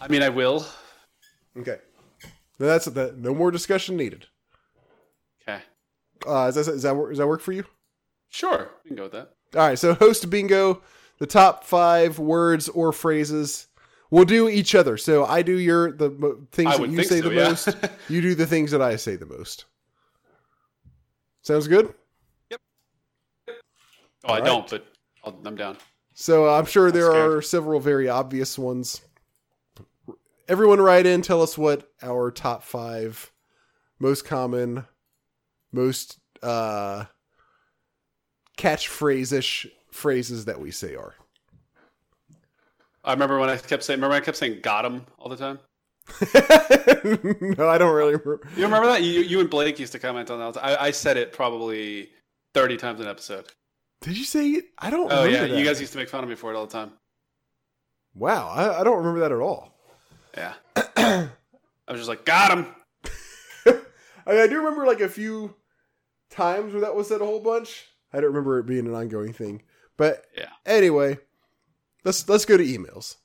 I 0.00 0.08
mean 0.08 0.22
I 0.22 0.28
will. 0.28 0.66
Okay. 1.58 1.78
That's 2.58 2.84
that. 2.86 3.18
No 3.18 3.34
more 3.34 3.50
discussion 3.50 3.96
needed. 3.96 4.26
Okay. 5.42 5.62
Uh, 6.26 6.46
is 6.46 6.54
that 6.54 6.68
is 6.68 6.82
that 6.82 6.94
does 6.94 7.18
that 7.18 7.26
work 7.26 7.40
for 7.40 7.52
you? 7.52 7.64
Sure. 8.28 8.70
We 8.84 8.88
can 8.88 8.96
go 8.96 9.04
with 9.04 9.12
that. 9.12 9.32
All 9.54 9.66
right. 9.68 9.78
So 9.78 9.94
host 9.94 10.28
bingo, 10.30 10.82
the 11.22 11.26
top 11.28 11.62
five 11.62 12.18
words 12.18 12.68
or 12.68 12.90
phrases. 12.90 13.68
We'll 14.10 14.24
do 14.24 14.48
each 14.48 14.74
other. 14.74 14.96
So 14.96 15.24
I 15.24 15.42
do 15.42 15.56
your 15.56 15.92
the 15.92 16.10
mo- 16.10 16.40
things 16.50 16.70
I 16.70 16.72
that 16.72 16.80
would 16.80 16.90
you 16.90 16.96
think 16.96 17.08
say 17.08 17.20
so, 17.20 17.28
the 17.28 17.34
yeah. 17.36 17.48
most. 17.48 17.68
You 18.08 18.20
do 18.20 18.34
the 18.34 18.44
things 18.44 18.72
that 18.72 18.82
I 18.82 18.96
say 18.96 19.14
the 19.14 19.26
most. 19.26 19.66
Sounds 21.42 21.68
good. 21.68 21.94
Yep. 22.50 22.60
Oh, 23.48 23.52
I 24.24 24.30
Alright. 24.30 24.44
don't, 24.44 24.68
but 24.68 24.84
I'll, 25.24 25.38
I'm 25.44 25.54
down. 25.54 25.76
So 26.12 26.48
uh, 26.48 26.58
I'm 26.58 26.66
sure 26.66 26.90
there 26.90 27.12
scared. 27.12 27.32
are 27.34 27.40
several 27.40 27.78
very 27.78 28.08
obvious 28.08 28.58
ones. 28.58 29.00
Everyone 30.48 30.80
write 30.80 31.06
in, 31.06 31.22
tell 31.22 31.40
us 31.40 31.56
what 31.56 31.88
our 32.02 32.32
top 32.32 32.64
five 32.64 33.30
most 34.00 34.24
common, 34.24 34.86
most 35.70 36.18
uh, 36.42 37.04
catchphrase-ish 38.58 39.68
phrases 39.92 40.46
that 40.46 40.58
we 40.60 40.70
say 40.72 40.96
are. 40.96 41.14
I 43.04 43.12
remember 43.12 43.38
when 43.38 43.48
I 43.48 43.56
kept 43.56 43.82
saying. 43.84 43.98
Remember 43.98 44.16
I 44.16 44.20
kept 44.20 44.36
saying 44.36 44.60
"got 44.62 44.84
him" 44.84 45.06
all 45.18 45.28
the 45.28 45.36
time. 45.36 45.58
no, 47.58 47.68
I 47.68 47.78
don't 47.78 47.94
really 47.94 48.12
remember. 48.16 48.40
You 48.56 48.64
remember 48.64 48.88
that? 48.88 49.02
You, 49.02 49.20
you 49.20 49.40
and 49.40 49.48
Blake 49.50 49.78
used 49.78 49.92
to 49.92 49.98
comment 49.98 50.30
on 50.30 50.38
that. 50.38 50.44
all 50.44 50.52
the 50.52 50.60
time. 50.60 50.76
I, 50.80 50.86
I 50.86 50.90
said 50.90 51.16
it 51.16 51.32
probably 51.32 52.10
thirty 52.54 52.76
times 52.76 53.00
an 53.00 53.06
episode. 53.06 53.46
Did 54.02 54.18
you 54.18 54.24
say 54.24 54.48
it? 54.50 54.64
I 54.78 54.90
don't 54.90 55.10
Oh 55.12 55.24
remember 55.24 55.30
yeah, 55.30 55.46
that. 55.52 55.58
you 55.58 55.64
guys 55.64 55.80
used 55.80 55.92
to 55.92 55.98
make 55.98 56.08
fun 56.08 56.24
of 56.24 56.28
me 56.30 56.34
for 56.36 56.52
it 56.52 56.56
all 56.56 56.66
the 56.66 56.72
time. 56.72 56.92
Wow, 58.14 58.48
I, 58.48 58.80
I 58.80 58.84
don't 58.84 58.98
remember 58.98 59.20
that 59.20 59.32
at 59.32 59.38
all. 59.40 59.72
Yeah. 60.36 60.54
I 60.76 61.28
was 61.88 61.98
just 62.00 62.08
like, 62.08 62.24
"Got 62.24 62.56
him." 62.58 62.66
I, 64.26 64.30
mean, 64.32 64.40
I 64.40 64.46
do 64.46 64.58
remember 64.58 64.86
like 64.86 65.00
a 65.00 65.08
few 65.08 65.54
times 66.30 66.72
where 66.72 66.82
that 66.82 66.94
was 66.94 67.08
said 67.08 67.20
a 67.20 67.24
whole 67.24 67.40
bunch. 67.40 67.86
I 68.12 68.18
don't 68.18 68.26
remember 68.26 68.58
it 68.58 68.66
being 68.66 68.86
an 68.86 68.94
ongoing 68.94 69.32
thing. 69.32 69.62
But 69.96 70.24
Yeah. 70.36 70.48
anyway, 70.66 71.18
let's 72.04 72.28
let's 72.28 72.44
go 72.44 72.56
to 72.56 72.64
emails. 72.64 73.16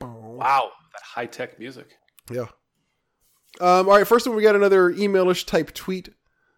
Wow, 0.00 0.70
that 0.92 1.02
high 1.02 1.26
tech 1.26 1.58
music. 1.58 1.86
Yeah. 2.30 2.46
Um, 3.58 3.88
all 3.88 3.96
right, 3.96 4.06
first 4.06 4.26
one 4.26 4.36
we 4.36 4.42
got 4.42 4.54
another 4.56 4.92
emailish 4.92 5.46
type 5.46 5.72
tweet. 5.74 6.10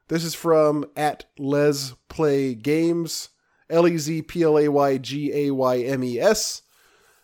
This 0.09 0.25
is 0.25 0.35
from 0.35 0.85
at 0.97 1.25
Les 1.39 1.95
Play 2.09 2.55
Games, 2.55 3.31
L 3.71 3.89
E 3.89 3.97
Z 3.97 4.23
P 4.23 4.43
L 4.43 4.59
A 4.59 4.69
Y 4.69 4.99
G 4.99 5.33
A 5.33 5.51
Y 5.53 5.79
M 5.79 6.05
E 6.05 6.21
S. 6.21 6.63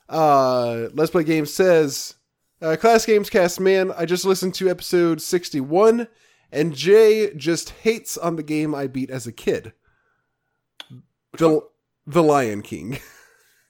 Uh, 0.09 0.89
Let's 0.95 1.11
Play 1.11 1.25
Games 1.25 1.53
says, 1.53 2.15
uh, 2.63 2.77
Class 2.81 3.05
Games 3.05 3.29
Cast, 3.29 3.61
man, 3.61 3.93
I 3.97 4.07
just 4.07 4.25
listened 4.25 4.55
to 4.55 4.71
episode 4.71 5.21
61, 5.21 6.09
and 6.51 6.75
Jay 6.75 7.33
just 7.35 7.71
hates 7.71 8.17
on 8.17 8.37
the 8.37 8.43
game 8.43 8.75
I 8.75 8.87
beat 8.87 9.11
as 9.11 9.27
a 9.27 9.33
kid. 9.33 9.75
The, 11.37 11.61
the 12.07 12.23
Lion 12.23 12.63
King. 12.63 12.99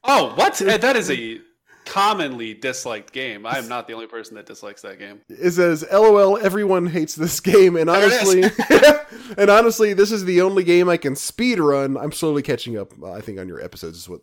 Oh, 0.05 0.33
what? 0.37 0.55
That 0.55 0.97
is 0.97 1.11
a 1.11 1.41
commonly 1.89 2.55
disliked 2.55 3.13
game. 3.13 3.47
I 3.47 3.59
am 3.59 3.69
not 3.69 3.87
the 3.87 3.95
only 3.95 4.07
person 4.07 4.35
that 4.37 4.47
dislikes 4.47 4.83
that 4.83 4.99
game. 4.99 5.21
It 5.29 5.51
says, 5.53 5.85
"LOL, 5.91 6.39
everyone 6.39 6.87
hates 6.87 7.15
this 7.15 7.41
game," 7.41 7.77
and 7.77 7.89
honestly, 7.91 8.45
and 9.39 9.51
honestly, 9.51 9.93
this 9.95 10.13
is 10.13 10.25
the 10.25 10.41
only 10.43 10.65
game 10.65 10.89
I 10.89 10.97
can 10.97 11.17
speed 11.17 11.59
run. 11.59 11.97
I'm 11.97 12.13
slowly 12.13 12.43
catching 12.43 12.77
up. 12.79 12.93
uh, 13.03 13.13
I 13.13 13.21
think 13.21 13.39
on 13.39 13.49
your 13.49 13.61
episodes 13.63 13.99
is 13.99 14.09
what 14.09 14.21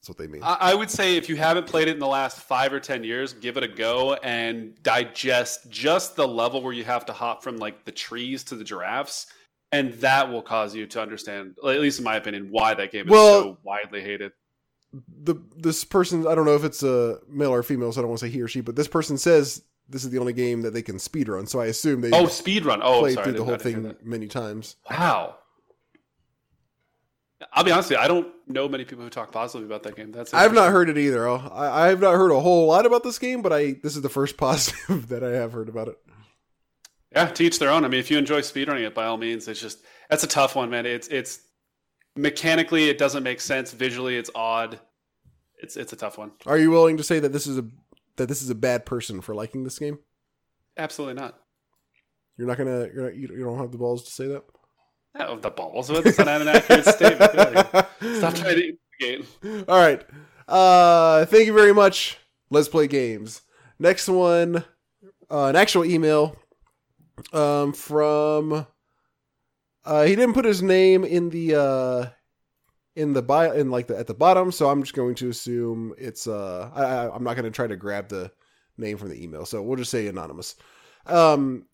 that's 0.00 0.08
what 0.08 0.18
they 0.18 0.26
mean. 0.26 0.42
I, 0.42 0.56
I 0.60 0.74
would 0.74 0.90
say 0.90 1.16
if 1.16 1.28
you 1.28 1.36
haven't 1.36 1.66
played 1.66 1.88
it 1.88 1.92
in 1.92 1.98
the 2.00 2.06
last 2.06 2.40
five 2.40 2.72
or 2.72 2.80
ten 2.80 3.04
years, 3.04 3.32
give 3.32 3.56
it 3.56 3.62
a 3.62 3.68
go 3.68 4.14
and 4.14 4.74
digest 4.82 5.70
just 5.70 6.16
the 6.16 6.26
level 6.26 6.62
where 6.62 6.72
you 6.72 6.84
have 6.84 7.06
to 7.06 7.12
hop 7.12 7.42
from 7.42 7.56
like 7.58 7.84
the 7.84 7.92
trees 7.92 8.44
to 8.44 8.54
the 8.56 8.64
giraffes, 8.64 9.26
and 9.72 9.92
that 9.94 10.30
will 10.30 10.42
cause 10.42 10.74
you 10.74 10.86
to 10.86 11.00
understand, 11.02 11.54
at 11.58 11.80
least 11.80 11.98
in 11.98 12.04
my 12.04 12.16
opinion, 12.16 12.48
why 12.50 12.74
that 12.74 12.92
game 12.92 13.06
is 13.06 13.10
Well- 13.12 13.42
so 13.42 13.58
widely 13.62 14.00
hated. 14.00 14.32
The 15.08 15.34
this 15.56 15.84
person, 15.84 16.26
I 16.26 16.34
don't 16.34 16.44
know 16.44 16.54
if 16.54 16.64
it's 16.64 16.82
a 16.82 17.18
male 17.28 17.52
or 17.52 17.62
female, 17.62 17.92
so 17.92 18.00
I 18.00 18.02
don't 18.02 18.10
want 18.10 18.20
to 18.20 18.26
say 18.26 18.32
he 18.32 18.42
or 18.42 18.48
she, 18.48 18.60
but 18.60 18.76
this 18.76 18.88
person 18.88 19.18
says 19.18 19.62
this 19.88 20.04
is 20.04 20.10
the 20.10 20.18
only 20.18 20.32
game 20.32 20.62
that 20.62 20.72
they 20.72 20.82
can 20.82 20.98
speed 20.98 21.28
run. 21.28 21.46
So 21.46 21.60
I 21.60 21.66
assume 21.66 22.00
they 22.00 22.10
Oh, 22.12 22.26
speed 22.26 22.64
run 22.64 22.80
Oh, 22.82 23.00
played 23.00 23.14
sorry, 23.14 23.24
through 23.24 23.32
the 23.34 23.44
whole 23.44 23.54
I 23.54 23.56
didn't 23.58 23.84
hear 23.84 23.92
thing 23.94 24.08
many 24.08 24.26
times. 24.28 24.76
Wow. 24.90 25.36
I'll 27.52 27.64
be 27.64 27.70
honest 27.70 27.90
with 27.90 27.98
you, 27.98 28.04
I 28.04 28.08
don't 28.08 28.28
know 28.46 28.68
many 28.68 28.84
people 28.84 29.04
who 29.04 29.10
talk 29.10 29.30
positively 29.30 29.66
about 29.66 29.82
that 29.82 29.96
game. 29.96 30.12
That's 30.12 30.32
I've 30.32 30.54
not 30.54 30.72
heard 30.72 30.88
it 30.88 30.96
either. 30.96 31.28
I, 31.28 31.84
I 31.84 31.88
have 31.88 32.00
not 32.00 32.14
heard 32.14 32.30
a 32.30 32.40
whole 32.40 32.66
lot 32.66 32.86
about 32.86 33.02
this 33.02 33.18
game, 33.18 33.42
but 33.42 33.52
I 33.52 33.72
this 33.82 33.96
is 33.96 34.02
the 34.02 34.08
first 34.08 34.36
positive 34.38 35.08
that 35.08 35.22
I 35.22 35.30
have 35.32 35.52
heard 35.52 35.68
about 35.68 35.88
it. 35.88 35.98
Yeah, 37.12 37.26
to 37.26 37.44
each 37.44 37.58
their 37.60 37.70
own. 37.70 37.84
I 37.84 37.88
mean, 37.88 38.00
if 38.00 38.10
you 38.10 38.18
enjoy 38.18 38.40
speedrunning 38.40 38.86
it, 38.86 38.94
by 38.94 39.04
all 39.04 39.16
means. 39.16 39.46
It's 39.46 39.60
just 39.60 39.78
that's 40.10 40.24
a 40.24 40.28
tough 40.28 40.56
one, 40.56 40.70
man. 40.70 40.84
It's 40.86 41.06
it's 41.08 41.40
mechanically 42.16 42.88
it 42.88 42.98
doesn't 42.98 43.22
make 43.22 43.40
sense. 43.40 43.72
Visually, 43.72 44.16
it's 44.16 44.30
odd. 44.34 44.80
It's 45.58 45.76
it's 45.76 45.92
a 45.92 45.96
tough 45.96 46.18
one. 46.18 46.32
Are 46.46 46.58
you 46.58 46.70
willing 46.70 46.96
to 46.96 47.02
say 47.02 47.20
that 47.20 47.32
this 47.32 47.46
is 47.46 47.58
a 47.58 47.64
that 48.16 48.28
this 48.28 48.42
is 48.42 48.50
a 48.50 48.54
bad 48.54 48.86
person 48.86 49.20
for 49.20 49.34
liking 49.34 49.64
this 49.64 49.78
game? 49.78 49.98
Absolutely 50.76 51.20
not. 51.20 51.38
You're 52.36 52.48
not 52.48 52.58
gonna 52.58 52.88
you're 52.92 53.04
not, 53.04 53.16
you 53.16 53.28
you 53.28 53.44
don't 53.44 53.58
have 53.58 53.72
the 53.72 53.78
balls 53.78 54.04
to 54.04 54.10
say 54.10 54.26
that. 54.28 54.44
Oh, 55.20 55.38
the 55.38 55.50
balls. 55.50 55.88
That's 55.88 56.18
not 56.18 56.28
an 56.28 56.48
accurate 56.48 56.84
statement. 56.86 57.32
Get 57.32 57.56
out 57.56 57.56
of 57.56 57.88
here. 58.00 58.16
Stop 58.16 58.34
trying 58.34 58.56
to 58.56 58.76
investigate. 59.00 59.68
All 59.68 59.78
right. 59.78 60.04
Uh, 60.48 61.24
thank 61.26 61.46
you 61.46 61.54
very 61.54 61.72
much. 61.72 62.18
Let's 62.50 62.68
play 62.68 62.88
games. 62.88 63.42
Next 63.78 64.08
one, 64.08 64.64
uh, 65.30 65.46
an 65.46 65.56
actual 65.56 65.84
email 65.84 66.36
um, 67.32 67.72
from. 67.72 68.66
Uh, 69.84 70.04
he 70.04 70.16
didn't 70.16 70.34
put 70.34 70.44
his 70.44 70.62
name 70.62 71.04
in 71.04 71.30
the 71.30 71.54
uh, 71.54 72.06
in 72.96 73.12
the 73.12 73.22
bio 73.22 73.52
in 73.52 73.70
like 73.70 73.86
the 73.86 73.98
at 73.98 74.06
the 74.06 74.14
bottom, 74.14 74.50
so 74.50 74.68
I'm 74.68 74.82
just 74.82 74.94
going 74.94 75.14
to 75.16 75.28
assume 75.28 75.94
it's. 75.98 76.26
Uh, 76.26 76.70
I, 76.74 77.14
I'm 77.14 77.24
not 77.24 77.36
going 77.36 77.44
to 77.44 77.50
try 77.50 77.66
to 77.66 77.76
grab 77.76 78.08
the 78.08 78.30
name 78.76 78.96
from 78.96 79.10
the 79.10 79.22
email, 79.22 79.46
so 79.46 79.62
we'll 79.62 79.76
just 79.76 79.90
say 79.90 80.06
anonymous. 80.06 80.56
Um, 81.06 81.66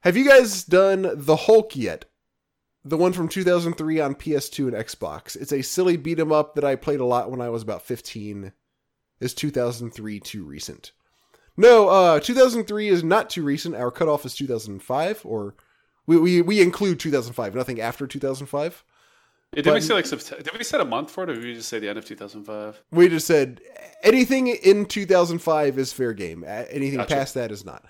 have 0.00 0.16
you 0.16 0.28
guys 0.28 0.64
done 0.64 1.10
the 1.14 1.36
Hulk 1.36 1.76
yet? 1.76 2.04
the 2.84 2.96
one 2.96 3.12
from 3.12 3.28
2003 3.28 4.00
on 4.00 4.14
PS2 4.14 4.68
and 4.68 4.76
Xbox. 4.76 5.36
It's 5.36 5.52
a 5.52 5.62
silly 5.62 5.96
beat 5.96 6.18
'em 6.18 6.32
up 6.32 6.54
that 6.54 6.64
I 6.64 6.76
played 6.76 7.00
a 7.00 7.04
lot 7.04 7.30
when 7.30 7.40
I 7.40 7.50
was 7.50 7.62
about 7.62 7.82
15. 7.82 8.52
Is 9.20 9.34
2003 9.34 10.18
too 10.18 10.44
recent? 10.44 10.92
No, 11.56 11.88
uh, 11.88 12.20
2003 12.20 12.88
is 12.88 13.04
not 13.04 13.28
too 13.28 13.42
recent. 13.42 13.74
Our 13.74 13.90
cutoff 13.90 14.24
is 14.24 14.34
2005, 14.34 15.26
or 15.26 15.56
we 16.10 16.18
we, 16.18 16.42
we 16.42 16.60
include 16.60 16.98
2005. 17.00 17.54
Nothing 17.54 17.80
after 17.80 18.06
2005. 18.06 18.84
Did 19.52 19.64
But- 19.64 19.74
we 19.74 19.80
say 19.80 19.94
like 19.94 20.08
did 20.08 20.50
we 20.58 20.64
set 20.64 20.80
a 20.80 20.84
month 20.84 21.10
for 21.10 21.24
it, 21.24 21.30
or 21.30 21.34
did 21.34 21.44
we 21.44 21.54
just 21.54 21.68
say 21.68 21.78
the 21.78 21.88
end 21.88 21.98
of 21.98 22.04
2005? 22.04 22.82
We 22.92 23.08
just 23.08 23.26
said 23.26 23.60
anything 24.02 24.46
in 24.48 24.86
2005 24.86 25.78
is 25.78 25.92
fair 25.92 26.12
game. 26.12 26.44
Anything 26.46 26.98
Gotcha. 26.98 27.14
past 27.14 27.34
that 27.34 27.50
is 27.50 27.64
not. 27.64 27.84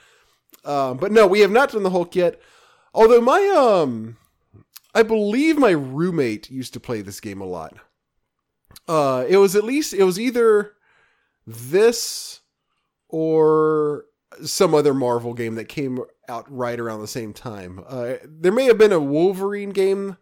Um, 0.65 0.97
but 0.99 1.13
no, 1.13 1.27
we 1.27 1.41
have 1.41 1.51
not 1.51 1.73
done 1.73 1.83
the 1.83 1.91
Hulk 1.91 2.15
yet. 2.17 2.41
Although 2.95 3.21
my 3.21 3.47
um, 3.57 4.17
I 4.95 5.03
believe 5.03 5.59
my 5.59 5.71
roommate 5.71 6.51
used 6.51 6.73
to 6.75 6.81
play 6.81 7.03
this 7.03 7.21
game 7.21 7.41
a 7.41 7.47
lot. 7.47 7.75
Uh, 8.89 9.25
it 9.29 9.37
was 9.37 9.55
at 9.55 9.65
least 9.65 9.93
it 9.95 10.05
was 10.05 10.19
either 10.19 10.73
this 11.47 12.41
or 13.09 14.05
some 14.45 14.75
other 14.75 14.95
Marvel 14.95 15.35
game 15.35 15.57
that 15.57 15.67
came 15.69 16.01
out 16.31 16.51
right 16.51 16.79
around 16.79 17.01
the 17.01 17.09
same 17.09 17.33
time. 17.33 17.85
Uh, 17.87 18.15
there 18.25 18.53
may 18.53 18.65
have 18.65 18.79
been 18.79 18.93
a 18.93 19.01
Wolverine 19.01 19.71
game. 19.71 20.17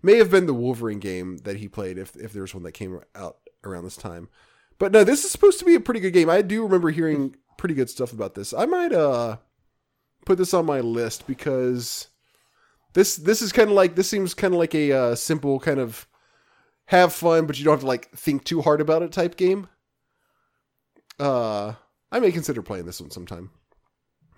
May 0.00 0.16
have 0.16 0.30
been 0.30 0.46
the 0.46 0.54
Wolverine 0.54 1.00
game 1.00 1.38
that 1.38 1.56
he 1.56 1.68
played 1.68 1.98
if 1.98 2.14
if 2.16 2.32
there's 2.32 2.54
one 2.54 2.62
that 2.62 2.72
came 2.72 3.00
out 3.14 3.38
around 3.64 3.84
this 3.84 3.96
time. 3.96 4.28
But 4.78 4.92
no, 4.92 5.02
this 5.02 5.24
is 5.24 5.30
supposed 5.30 5.58
to 5.58 5.64
be 5.64 5.74
a 5.74 5.80
pretty 5.80 6.00
good 6.00 6.12
game. 6.12 6.30
I 6.30 6.40
do 6.40 6.62
remember 6.62 6.90
hearing 6.90 7.34
pretty 7.56 7.74
good 7.74 7.90
stuff 7.90 8.12
about 8.12 8.34
this. 8.34 8.54
I 8.54 8.64
might 8.64 8.92
uh 8.92 9.38
put 10.24 10.38
this 10.38 10.54
on 10.54 10.66
my 10.66 10.80
list 10.80 11.26
because 11.26 12.08
this 12.92 13.16
this 13.16 13.42
is 13.42 13.52
kind 13.52 13.70
of 13.70 13.74
like 13.74 13.96
this 13.96 14.08
seems 14.08 14.34
kind 14.34 14.54
of 14.54 14.58
like 14.58 14.74
a 14.74 14.92
uh, 14.92 15.14
simple 15.14 15.58
kind 15.58 15.80
of 15.80 16.06
have 16.86 17.12
fun, 17.12 17.46
but 17.46 17.58
you 17.58 17.64
don't 17.64 17.74
have 17.74 17.80
to 17.80 17.86
like 17.86 18.10
think 18.12 18.44
too 18.44 18.62
hard 18.62 18.80
about 18.80 19.02
it 19.02 19.12
type 19.12 19.36
game. 19.36 19.68
Uh, 21.18 21.74
I 22.12 22.20
may 22.20 22.30
consider 22.30 22.62
playing 22.62 22.86
this 22.86 23.00
one 23.00 23.10
sometime. 23.10 23.50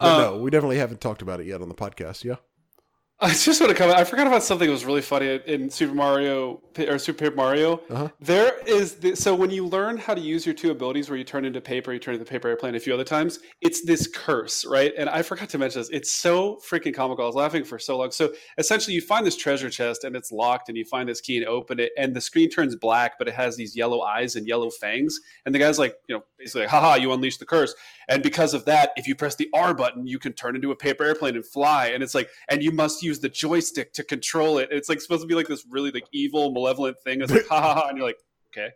Uh, 0.01 0.19
no, 0.19 0.37
we 0.39 0.51
definitely 0.51 0.79
haven't 0.79 1.01
talked 1.01 1.23
about 1.23 1.41
it 1.41 1.47
yet 1.47 1.61
on 1.61 1.69
the 1.69 1.75
podcast. 1.75 2.25
Yeah. 2.25 2.37
I 3.23 3.35
just 3.35 3.61
want 3.61 3.71
to 3.71 3.77
comment. 3.77 3.99
I 3.99 4.05
forgot 4.05 4.27
about 4.27 4.43
something 4.43 4.67
that 4.67 4.73
was 4.73 4.87
really 4.87 5.03
funny 5.03 5.41
in 5.45 5.69
Super 5.69 5.95
Mario 5.95 6.63
or 6.79 6.99
Super 6.99 7.27
Paper 7.27 7.37
Mario. 7.37 7.83
Uh-huh. 7.91 8.09
There 8.19 8.59
is 8.67 8.95
the, 8.95 9.15
so 9.15 9.35
when 9.35 9.51
you 9.51 9.67
learn 9.67 9.99
how 9.99 10.15
to 10.15 10.21
use 10.23 10.47
your 10.47 10.55
two 10.55 10.71
abilities, 10.71 11.11
where 11.11 11.19
you 11.19 11.25
turn 11.25 11.45
into 11.45 11.61
paper, 11.61 11.93
you 11.93 11.99
turn 11.99 12.15
into 12.15 12.25
paper 12.25 12.49
airplane 12.49 12.77
a 12.77 12.81
few 12.81 12.95
other 12.95 13.05
times. 13.05 13.41
It's 13.61 13.85
this 13.85 14.07
curse, 14.07 14.65
right? 14.65 14.95
And 14.97 15.11
I 15.11 15.21
forgot 15.21 15.51
to 15.51 15.59
mention 15.59 15.83
this. 15.83 15.91
It's 15.91 16.11
so 16.11 16.61
freaking 16.67 16.95
comical. 16.95 17.25
I 17.25 17.27
was 17.27 17.35
laughing 17.35 17.63
for 17.63 17.79
so 17.79 17.99
long. 17.99 18.11
So 18.11 18.33
essentially, 18.57 18.95
you 18.95 19.03
find 19.03 19.27
this 19.27 19.37
treasure 19.37 19.69
chest 19.69 20.05
and 20.05 20.17
it's 20.17 20.33
locked, 20.33 20.71
and 20.71 20.79
you 20.79 20.87
find 20.87 21.07
this 21.07 21.21
key 21.21 21.37
and 21.37 21.47
open 21.47 21.79
it, 21.79 21.93
and 21.99 22.17
the 22.17 22.23
screen 22.23 22.49
turns 22.49 22.75
black, 22.75 23.19
but 23.19 23.29
it 23.29 23.35
has 23.35 23.55
these 23.55 23.77
yellow 23.77 24.01
eyes 24.01 24.35
and 24.35 24.49
yellow 24.49 24.71
fangs. 24.71 25.21
And 25.45 25.55
the 25.55 25.59
guy's 25.59 25.79
like, 25.79 25.95
you 26.09 26.17
know, 26.17 26.23
basically, 26.39 26.69
haha, 26.69 26.95
you 26.95 27.13
unleashed 27.13 27.41
the 27.41 27.45
curse. 27.45 27.75
And 28.11 28.25
because 28.25 28.55
of 28.55 28.65
that, 28.65 28.91
if 28.97 29.07
you 29.07 29.15
press 29.15 29.37
the 29.37 29.49
R 29.55 29.73
button, 29.73 30.05
you 30.05 30.19
can 30.19 30.33
turn 30.33 30.57
into 30.57 30.73
a 30.73 30.77
paper 30.77 31.05
airplane 31.05 31.37
and 31.37 31.47
fly. 31.47 31.87
And 31.87 32.03
it's 32.03 32.15
like, 32.15 32.29
and 32.49 32.61
you 32.61 32.73
must 32.73 33.05
use 33.05 33.21
the 33.21 33.29
joystick 33.29 33.93
to 33.95 34.03
control 34.03 34.59
it. 34.59 34.69
It's 34.73 34.89
like 34.89 35.01
supposed 35.01 35.23
to 35.23 35.29
be 35.29 35.37
like 35.37 35.47
this 35.47 35.65
really 35.71 35.93
like 35.93 36.09
evil, 36.13 36.51
malevolent 36.53 36.99
thing. 37.05 37.23
It's 37.23 37.31
like, 37.31 37.47
ha 37.47 37.61
ha 37.61 37.75
ha. 37.75 37.89
And 37.89 37.97
you're 37.97 38.07
like, 38.07 38.19
okay. 38.53 38.71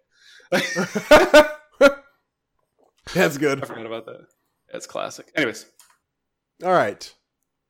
That's 3.12 3.36
good. 3.36 3.62
I 3.62 3.66
forgot 3.66 3.86
about 3.86 4.06
that. 4.06 4.26
That's 4.72 4.86
classic. 4.86 5.30
Anyways, 5.34 5.66
All 6.62 6.72
right. 6.72 7.12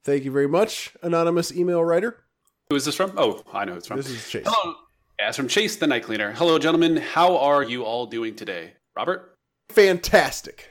Thank 0.05 0.25
you 0.25 0.31
very 0.31 0.49
much, 0.49 0.93
anonymous 1.03 1.51
email 1.51 1.83
writer. 1.83 2.25
who 2.69 2.77
is 2.77 2.85
this 2.85 2.95
from? 2.95 3.15
Oh, 3.17 3.43
I 3.55 3.65
know 3.65 3.73
who 3.73 3.79
it's 3.79 3.89
from. 3.89 3.97
This 3.97 4.11
is 4.11 4.29
Chase. 4.29 4.45
Hello. 4.47 4.75
Yeah, 5.19 5.29
it's 5.29 5.37
from 5.39 5.49
Chase 5.49 5.77
the 5.77 5.87
Night 5.87 6.03
Cleaner. 6.03 6.33
Hello, 6.33 6.59
gentlemen. 6.59 6.99
How 6.99 7.39
are 7.39 7.63
you 7.63 7.85
all 7.85 8.05
doing 8.05 8.37
today? 8.37 8.75
Robert? 8.95 9.39
Fantastic. 9.71 10.69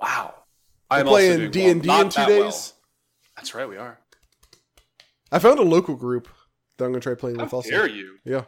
Wow. 0.00 0.34
We're 0.90 0.98
I'm 0.98 1.06
playing 1.06 1.50
D&D 1.50 1.68
in 1.70 1.80
two 1.80 1.86
that 1.88 2.12
days? 2.28 2.38
well. 2.38 2.72
That's 3.36 3.54
right, 3.54 3.68
we 3.68 3.76
are. 3.76 3.98
I 5.30 5.38
found 5.38 5.58
a 5.58 5.62
local 5.62 5.94
group 5.96 6.28
that 6.76 6.84
I'm 6.84 6.92
gonna 6.92 7.00
try 7.00 7.14
playing 7.14 7.38
How 7.38 7.44
with 7.44 7.54
also. 7.54 7.70
dare 7.70 7.86
you? 7.88 8.18
Yeah. 8.24 8.44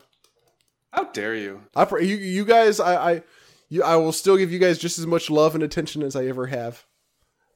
How 0.93 1.05
dare 1.05 1.35
you? 1.35 1.61
I 1.77 1.85
pr- 1.85 1.99
you 2.01 2.17
you 2.17 2.45
guys 2.45 2.81
I 2.81 3.13
I 3.13 3.23
you 3.69 3.83
I 3.83 3.97
will 3.97 4.13
still 4.13 4.37
give 4.37 4.51
you 4.51 4.59
guys 4.59 4.79
just 4.79 4.99
as 4.99 5.07
much 5.07 5.29
love 5.31 5.55
and 5.55 5.63
attention 5.63 6.03
as 6.03 6.17
I 6.17 6.25
ever 6.27 6.47
have. 6.47 6.85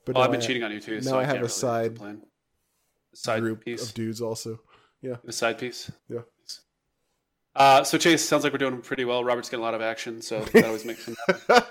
But 0.04 0.14
Well, 0.16 0.24
I've 0.24 0.30
been 0.30 0.40
I- 0.42 0.44
cheating 0.44 0.62
on 0.62 0.70
you 0.72 0.80
too. 0.80 0.96
now 0.96 1.00
so 1.00 1.16
I 1.18 1.22
I 1.22 1.24
have 1.24 1.36
a 1.36 1.38
really 1.38 1.48
side 1.48 1.96
plan. 1.96 2.22
Side 3.14 3.40
group 3.40 3.64
piece. 3.64 3.88
of 3.88 3.94
dudes 3.94 4.20
also. 4.20 4.60
Yeah. 5.00 5.16
A 5.26 5.32
side 5.32 5.58
piece. 5.58 5.90
Yeah. 6.08 6.20
Uh, 7.56 7.84
so 7.84 7.96
Chase 7.98 8.24
sounds 8.28 8.42
like 8.42 8.52
we're 8.52 8.58
doing 8.58 8.80
pretty 8.82 9.04
well. 9.04 9.22
Robert's 9.24 9.48
getting 9.48 9.62
a 9.62 9.64
lot 9.64 9.74
of 9.74 9.80
action, 9.80 10.20
so 10.20 10.40
that 10.40 10.64
always 10.64 10.84
makes 10.84 11.06
him. 11.06 11.14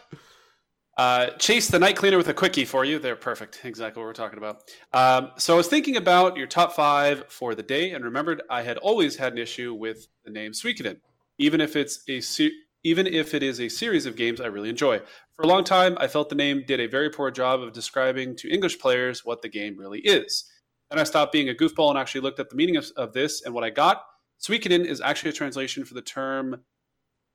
Uh, 0.96 1.32
Chase 1.40 1.70
the 1.70 1.80
night 1.80 1.96
cleaner 1.96 2.18
with 2.18 2.28
a 2.28 2.34
quickie 2.34 2.66
for 2.66 2.86
you. 2.86 3.00
They're 3.00 3.16
perfect. 3.16 3.62
Exactly 3.64 4.00
what 4.00 4.08
we're 4.08 4.14
talking 4.14 4.38
about. 4.38 4.64
Um, 4.94 5.32
so 5.38 5.56
I 5.56 5.58
was 5.58 5.68
thinking 5.68 5.98
about 5.98 6.38
your 6.38 6.46
top 6.46 6.74
five 6.74 7.26
for 7.30 7.56
the 7.56 7.64
day, 7.64 7.92
and 7.92 8.06
remembered 8.06 8.44
I 8.50 8.62
had 8.62 8.78
always 8.78 9.16
had 9.16 9.34
an 9.34 9.40
issue 9.40 9.74
with 9.74 10.08
the 10.24 10.32
name 10.32 10.52
Suikoden, 10.52 10.98
even 11.40 11.62
if 11.62 11.76
it's 11.76 12.04
a 12.08 12.22
se- 12.22 12.52
even 12.84 13.08
if 13.08 13.34
it 13.34 13.42
is 13.42 13.62
a 13.62 13.70
series 13.70 14.06
of 14.06 14.16
games 14.16 14.42
I 14.42 14.48
really 14.48 14.70
enjoy. 14.70 15.00
For 15.36 15.44
a 15.44 15.48
long 15.48 15.64
time, 15.64 15.98
I 16.00 16.08
felt 16.08 16.30
the 16.30 16.36
name 16.36 16.64
did 16.68 16.80
a 16.80 16.88
very 16.88 17.10
poor 17.10 17.32
job 17.32 17.62
of 17.62 17.74
describing 17.74 18.36
to 18.38 18.50
English 18.50 18.78
players 18.78 19.24
what 19.26 19.42
the 19.42 19.50
game 19.50 19.78
really 19.78 20.02
is. 20.02 20.46
Then 20.92 21.00
I 21.00 21.06
stopped 21.06 21.32
being 21.32 21.50
a 21.50 21.54
goofball 21.54 21.90
and 21.90 21.98
actually 21.98 22.22
looked 22.22 22.40
at 22.40 22.50
the 22.50 22.56
meaning 22.56 22.76
of, 22.76 22.86
of 22.98 23.14
this, 23.14 23.42
and 23.44 23.56
what 23.56 23.64
I 23.64 23.72
got, 23.72 24.04
Suikoden 24.40 24.86
is 24.86 25.02
actually 25.02 25.30
a 25.30 25.34
translation 25.34 25.86
for 25.86 25.94
the 25.96 26.02
term. 26.02 26.62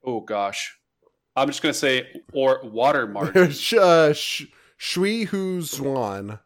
Oh 0.05 0.21
gosh, 0.21 0.79
I'm 1.39 1.49
just 1.49 1.63
going 1.63 1.73
to 1.73 1.79
say 1.79 2.23
or 2.33 2.61
water 2.63 3.07
margin. 3.07 3.53
Uh, 3.79 4.13
Shui 4.77 5.25
Hu 5.25 5.61
Zwan. 5.61 6.39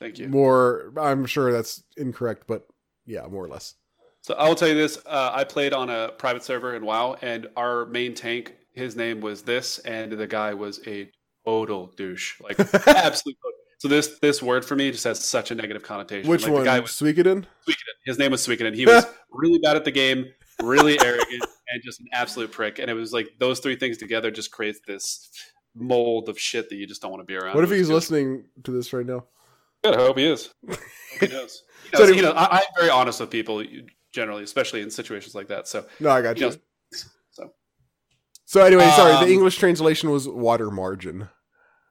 Thank 0.00 0.18
you. 0.18 0.28
More, 0.28 0.92
I'm 0.96 1.26
sure 1.26 1.52
that's 1.52 1.82
incorrect, 1.96 2.44
but 2.46 2.66
yeah, 3.06 3.26
more 3.26 3.44
or 3.44 3.48
less. 3.48 3.74
So 4.22 4.34
I 4.34 4.48
will 4.48 4.54
tell 4.54 4.68
you 4.68 4.74
this: 4.74 4.98
uh, 5.06 5.30
I 5.32 5.44
played 5.44 5.72
on 5.72 5.90
a 5.90 6.10
private 6.18 6.44
server 6.44 6.74
in 6.74 6.84
WoW, 6.84 7.16
and 7.22 7.48
our 7.56 7.86
main 7.86 8.14
tank, 8.14 8.54
his 8.72 8.94
name 8.94 9.20
was 9.20 9.42
this, 9.42 9.78
and 9.80 10.12
the 10.12 10.26
guy 10.26 10.54
was 10.54 10.80
a 10.86 11.10
total 11.44 11.92
douche, 11.96 12.40
like 12.40 12.58
absolute. 12.86 13.36
So 13.78 13.88
this 13.88 14.18
this 14.20 14.42
word 14.42 14.64
for 14.64 14.76
me 14.76 14.90
just 14.90 15.04
has 15.04 15.24
such 15.24 15.50
a 15.50 15.54
negative 15.54 15.82
connotation. 15.82 16.28
Which 16.28 16.42
like, 16.42 16.52
one? 16.52 16.62
The 16.62 16.66
guy 16.66 16.80
was 16.80 16.90
Suikoden? 16.90 17.44
Suikoden. 17.66 17.94
His 18.04 18.18
name 18.18 18.32
was 18.32 18.46
Suikoden. 18.46 18.74
He 18.74 18.86
was 18.86 19.06
really 19.32 19.58
bad 19.60 19.76
at 19.76 19.84
the 19.84 19.92
game, 19.92 20.26
really 20.62 21.00
arrogant, 21.00 21.44
and 21.70 21.82
just 21.84 22.00
an 22.00 22.06
absolute 22.12 22.50
prick. 22.52 22.78
And 22.78 22.90
it 22.90 22.94
was 22.94 23.12
like 23.12 23.28
those 23.38 23.60
three 23.60 23.76
things 23.76 23.98
together 23.98 24.30
just 24.30 24.50
creates 24.50 24.80
this 24.86 25.30
mold 25.74 26.28
of 26.28 26.38
shit 26.38 26.68
that 26.70 26.76
you 26.76 26.86
just 26.86 27.00
don't 27.02 27.10
want 27.10 27.20
to 27.20 27.26
be 27.26 27.36
around. 27.36 27.54
What 27.54 27.64
if 27.64 27.70
he's 27.70 27.88
good. 27.88 27.94
listening 27.94 28.44
to 28.64 28.70
this 28.70 28.92
right 28.92 29.06
now? 29.06 29.24
Good. 29.84 29.94
I 29.94 29.98
hope 29.98 30.18
he 30.18 30.26
is. 30.26 30.48
Hope 30.68 30.78
he 31.20 31.26
knows. 31.28 31.62
He 31.90 31.96
So 31.96 31.98
knows, 32.02 32.08
do- 32.08 32.14
he 32.14 32.20
knows. 32.22 32.34
I, 32.36 32.46
I'm 32.58 32.62
very 32.76 32.90
honest 32.90 33.20
with 33.20 33.30
people 33.30 33.62
generally, 34.12 34.42
especially 34.42 34.80
in 34.82 34.90
situations 34.90 35.34
like 35.34 35.48
that. 35.48 35.68
So, 35.68 35.84
No, 36.00 36.10
I 36.10 36.20
got 36.22 36.38
you 36.38 36.46
you. 36.46 36.52
know, 36.52 36.58
so, 37.30 37.50
So 38.44 38.62
anyway, 38.62 38.88
sorry. 38.96 39.12
Um, 39.12 39.24
The 39.26 39.32
English 39.32 39.56
translation 39.56 40.10
was 40.10 40.26
water 40.28 40.70
margin. 40.70 41.28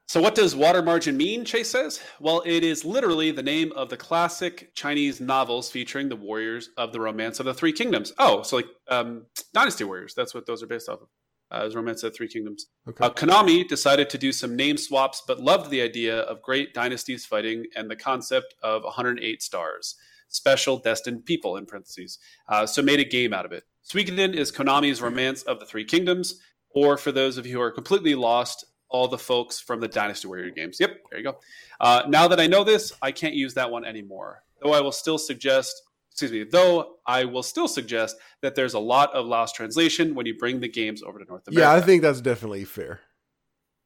So 0.07 0.21
what 0.21 0.35
does 0.35 0.55
water 0.55 0.81
margin 0.81 1.17
mean? 1.17 1.43
Chase 1.43 1.69
says. 1.69 1.99
Well, 2.21 2.41
it 2.45 2.63
is 2.63 2.85
literally 2.85 3.31
the 3.31 3.43
name 3.43 3.73
of 3.73 3.89
the 3.89 3.97
classic 3.97 4.73
Chinese 4.73 5.19
novels 5.19 5.69
featuring 5.69 6.07
the 6.07 6.15
warriors 6.15 6.69
of 6.77 6.93
the 6.93 7.01
Romance 7.01 7.41
of 7.41 7.45
the 7.45 7.53
Three 7.53 7.73
Kingdoms. 7.73 8.13
Oh, 8.17 8.41
so 8.41 8.55
like 8.55 8.67
um, 8.87 9.25
Dynasty 9.53 9.83
Warriors. 9.83 10.13
That's 10.13 10.33
what 10.33 10.45
those 10.45 10.63
are 10.63 10.67
based 10.67 10.87
off 10.87 11.01
of. 11.01 11.07
Uh, 11.51 11.65
is 11.65 11.75
Romance 11.75 12.03
of 12.03 12.11
the 12.13 12.17
Three 12.17 12.29
Kingdoms. 12.29 12.67
Okay. 12.87 13.05
Uh, 13.05 13.09
Konami 13.09 13.67
decided 13.67 14.09
to 14.09 14.17
do 14.17 14.31
some 14.31 14.55
name 14.55 14.77
swaps, 14.77 15.23
but 15.27 15.41
loved 15.41 15.71
the 15.71 15.81
idea 15.81 16.19
of 16.21 16.41
great 16.41 16.73
dynasties 16.73 17.25
fighting 17.25 17.65
and 17.75 17.91
the 17.91 17.95
concept 17.95 18.53
of 18.63 18.83
108 18.83 19.43
stars, 19.43 19.95
special 20.29 20.77
destined 20.77 21.25
people 21.25 21.57
in 21.57 21.65
parentheses. 21.65 22.17
Uh, 22.47 22.65
so 22.65 22.81
made 22.81 23.01
a 23.01 23.05
game 23.05 23.33
out 23.33 23.45
of 23.45 23.51
it. 23.51 23.63
Suikoden 23.85 24.33
is 24.33 24.53
Konami's 24.53 25.01
Romance 25.01 25.43
of 25.43 25.59
the 25.59 25.65
Three 25.65 25.85
Kingdoms, 25.85 26.39
or 26.69 26.97
for 26.97 27.11
those 27.11 27.37
of 27.37 27.45
you 27.45 27.53
who 27.53 27.61
are 27.61 27.71
completely 27.71 28.15
lost, 28.15 28.65
all 28.89 29.07
the 29.07 29.17
folks 29.17 29.59
from 29.59 29.79
the 29.79 29.87
Dynasty 29.87 30.27
Warrior 30.27 30.51
games. 30.51 30.77
Yep, 30.79 30.91
there 31.09 31.19
you 31.19 31.25
go. 31.25 31.39
Uh, 31.79 32.03
now 32.07 32.27
that 32.27 32.39
I 32.39 32.47
know 32.47 32.63
this, 32.63 32.93
I 33.01 33.11
can't 33.11 33.33
use 33.33 33.53
that 33.55 33.69
one 33.69 33.85
anymore. 33.85 34.43
Though 34.61 34.73
I 34.73 34.81
will 34.81 34.91
still 34.91 35.17
suggest, 35.17 35.81
excuse 36.11 36.31
me, 36.31 36.43
though 36.43 36.95
I 37.05 37.25
will 37.25 37.43
still 37.43 37.67
suggest 37.67 38.17
that 38.41 38.55
there's 38.55 38.73
a 38.73 38.79
lot 38.79 39.13
of 39.13 39.25
lost 39.25 39.55
translation 39.55 40.15
when 40.15 40.25
you 40.25 40.37
bring 40.37 40.59
the 40.59 40.69
games 40.69 41.03
over 41.03 41.19
to 41.19 41.25
North 41.25 41.47
America. 41.47 41.61
yeah, 41.61 41.73
I 41.73 41.81
think 41.81 42.01
that's 42.01 42.21
definitely 42.21 42.65
fair. 42.65 43.01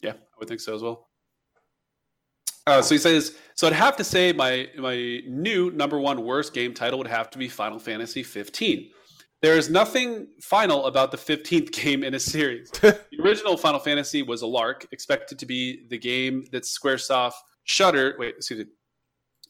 Yeah, 0.01 0.13
I 0.13 0.39
would 0.39 0.47
think 0.47 0.61
so 0.61 0.75
as 0.75 0.81
well. 0.81 1.07
Uh, 2.67 2.81
so 2.81 2.93
he 2.93 2.99
says, 2.99 3.35
so 3.55 3.67
I'd 3.67 3.73
have 3.73 3.97
to 3.97 4.03
say 4.03 4.33
my 4.33 4.69
my 4.77 5.21
new 5.27 5.71
number 5.71 5.99
one 5.99 6.23
worst 6.23 6.53
game 6.53 6.73
title 6.73 6.99
would 6.99 7.07
have 7.07 7.29
to 7.31 7.37
be 7.37 7.49
Final 7.49 7.79
Fantasy 7.79 8.21
15. 8.21 8.91
There 9.41 9.57
is 9.57 9.69
nothing 9.69 10.27
final 10.39 10.85
about 10.85 11.11
the 11.11 11.17
15th 11.17 11.71
game 11.71 12.03
in 12.03 12.13
a 12.13 12.19
series. 12.19 12.69
the 12.81 12.99
original 13.19 13.57
Final 13.57 13.79
Fantasy 13.79 14.21
was 14.21 14.43
a 14.43 14.47
lark, 14.47 14.87
expected 14.91 15.39
to 15.39 15.45
be 15.45 15.87
the 15.89 15.97
game 15.97 16.45
that 16.51 16.63
Squaresoft 16.63 17.33
Shutter. 17.63 18.15
Wait, 18.19 18.35
excuse 18.37 18.59
me. 18.59 18.65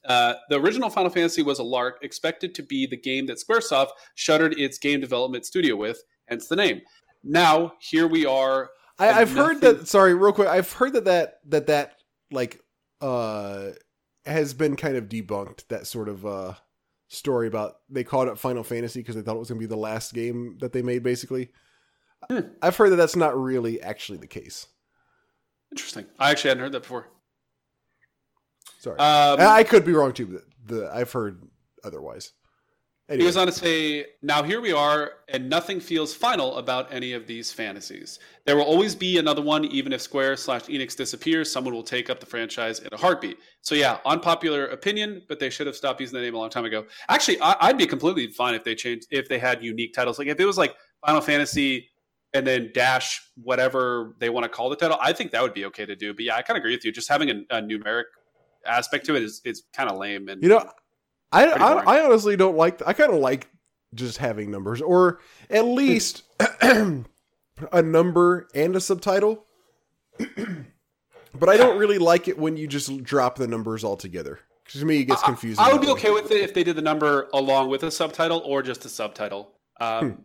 Uh, 0.05 0.33
the 0.49 0.59
original 0.59 0.89
Final 0.89 1.11
Fantasy 1.11 1.43
was 1.43 1.59
a 1.59 1.63
lark, 1.63 1.99
expected 2.01 2.55
to 2.55 2.63
be 2.63 2.87
the 2.87 2.97
game 2.97 3.27
that 3.27 3.37
Squaresoft 3.37 3.89
shuttered 4.15 4.57
its 4.59 4.77
game 4.77 4.99
development 4.99 5.45
studio 5.45 5.75
with, 5.75 6.01
hence 6.27 6.47
the 6.47 6.55
name. 6.55 6.81
Now 7.23 7.73
here 7.79 8.07
we 8.07 8.25
are. 8.25 8.69
I, 8.97 9.09
I've 9.09 9.31
heard 9.31 9.61
that. 9.61 9.87
Sorry, 9.87 10.13
real 10.13 10.33
quick. 10.33 10.47
I've 10.47 10.71
heard 10.71 10.93
that 10.93 11.05
that 11.05 11.39
that 11.47 11.67
that 11.67 11.93
like 12.31 12.59
uh 12.99 13.71
has 14.25 14.53
been 14.53 14.75
kind 14.75 14.95
of 14.95 15.05
debunked. 15.05 15.67
That 15.67 15.87
sort 15.87 16.09
of 16.09 16.25
uh 16.25 16.53
story 17.13 17.47
about 17.47 17.75
they 17.89 18.03
called 18.03 18.29
it 18.29 18.37
Final 18.37 18.63
Fantasy 18.63 19.01
because 19.01 19.15
they 19.15 19.21
thought 19.21 19.35
it 19.35 19.39
was 19.39 19.49
going 19.49 19.59
to 19.59 19.67
be 19.67 19.69
the 19.69 19.75
last 19.75 20.13
game 20.13 20.57
that 20.61 20.71
they 20.71 20.81
made. 20.81 21.03
Basically, 21.03 21.51
Hmm. 22.29 22.39
I've 22.61 22.75
heard 22.77 22.91
that 22.91 22.95
that's 22.97 23.15
not 23.15 23.37
really 23.39 23.81
actually 23.81 24.19
the 24.19 24.27
case. 24.27 24.67
Interesting. 25.71 26.05
I 26.19 26.31
actually 26.31 26.49
hadn't 26.49 26.63
heard 26.63 26.71
that 26.73 26.81
before. 26.83 27.07
Sorry, 28.79 28.97
Um, 28.99 29.39
I 29.39 29.63
could 29.63 29.85
be 29.85 29.93
wrong 29.93 30.13
too. 30.13 30.27
But 30.27 30.43
the 30.65 30.91
I've 30.93 31.11
heard 31.11 31.41
otherwise. 31.83 32.33
He 33.19 33.25
goes 33.25 33.35
on 33.35 33.47
to 33.47 33.51
say, 33.51 34.05
Now 34.21 34.41
here 34.41 34.61
we 34.61 34.71
are, 34.71 35.13
and 35.27 35.49
nothing 35.49 35.79
feels 35.79 36.13
final 36.13 36.57
about 36.57 36.93
any 36.93 37.13
of 37.13 37.27
these 37.27 37.51
fantasies. 37.51 38.19
There 38.45 38.55
will 38.55 38.63
always 38.63 38.95
be 38.95 39.17
another 39.17 39.41
one, 39.41 39.65
even 39.65 39.91
if 39.91 40.01
Square 40.01 40.37
slash 40.37 40.63
Enix 40.63 40.95
disappears, 40.95 41.51
someone 41.51 41.73
will 41.73 41.83
take 41.83 42.09
up 42.09 42.19
the 42.19 42.25
franchise 42.25 42.79
in 42.79 42.89
a 42.91 42.97
heartbeat. 42.97 43.37
So, 43.61 43.75
yeah, 43.75 43.97
unpopular 44.05 44.67
opinion, 44.67 45.23
but 45.27 45.39
they 45.39 45.49
should 45.49 45.67
have 45.67 45.75
stopped 45.75 45.99
using 45.99 46.17
the 46.17 46.23
name 46.23 46.35
a 46.35 46.37
long 46.37 46.49
time 46.49 46.65
ago. 46.65 46.85
Actually, 47.09 47.41
I, 47.41 47.55
I'd 47.59 47.77
be 47.77 47.85
completely 47.85 48.27
fine 48.27 48.55
if 48.55 48.63
they 48.63 48.75
changed, 48.75 49.07
if 49.11 49.27
they 49.27 49.39
had 49.39 49.63
unique 49.63 49.93
titles. 49.93 50.17
Like 50.17 50.27
if 50.27 50.39
it 50.39 50.45
was 50.45 50.57
like 50.57 50.75
Final 51.05 51.21
Fantasy 51.21 51.89
and 52.33 52.47
then 52.47 52.71
Dash, 52.73 53.21
whatever 53.35 54.15
they 54.19 54.29
want 54.29 54.45
to 54.45 54.49
call 54.49 54.69
the 54.69 54.75
title, 54.75 54.97
I 55.01 55.11
think 55.11 55.31
that 55.31 55.41
would 55.41 55.53
be 55.53 55.65
okay 55.65 55.85
to 55.85 55.95
do. 55.95 56.13
But 56.13 56.23
yeah, 56.23 56.35
I 56.35 56.41
kind 56.43 56.57
of 56.57 56.61
agree 56.61 56.75
with 56.75 56.85
you. 56.85 56.91
Just 56.91 57.09
having 57.09 57.29
a, 57.29 57.57
a 57.57 57.61
numeric 57.61 58.03
aspect 58.65 59.05
to 59.07 59.15
it 59.15 59.23
is, 59.23 59.41
is 59.43 59.63
kind 59.73 59.89
of 59.89 59.97
lame. 59.97 60.29
And 60.29 60.41
you 60.41 60.49
know, 60.49 60.63
I 61.31 61.45
I. 61.47 61.73
I 61.97 62.05
honestly 62.05 62.35
don't 62.35 62.57
like. 62.57 62.81
I 62.85 62.93
kind 62.93 63.11
of 63.13 63.19
like 63.19 63.47
just 63.93 64.17
having 64.17 64.51
numbers, 64.51 64.81
or 64.81 65.19
at 65.49 65.65
least 65.65 66.23
a 66.61 67.81
number 67.81 68.47
and 68.55 68.75
a 68.75 68.81
subtitle. 68.81 69.45
but 71.33 71.49
I 71.49 71.57
don't 71.57 71.77
really 71.77 71.97
like 71.97 72.27
it 72.27 72.37
when 72.37 72.57
you 72.57 72.67
just 72.67 73.03
drop 73.03 73.37
the 73.37 73.47
numbers 73.47 73.83
altogether. 73.83 74.39
'Cause 74.65 74.79
to 74.81 74.85
me, 74.85 74.99
it 74.99 75.05
gets 75.05 75.21
confusing. 75.23 75.63
I 75.63 75.71
would 75.73 75.81
be 75.81 75.87
way. 75.87 75.93
okay 75.93 76.11
with 76.11 76.31
it 76.31 76.41
if 76.41 76.53
they 76.53 76.63
did 76.63 76.75
the 76.77 76.81
number 76.81 77.27
along 77.33 77.69
with 77.69 77.83
a 77.83 77.91
subtitle 77.91 78.39
or 78.45 78.61
just 78.61 78.85
a 78.85 78.89
subtitle. 78.89 79.51
Um, 79.79 80.11
Hmm. 80.11 80.21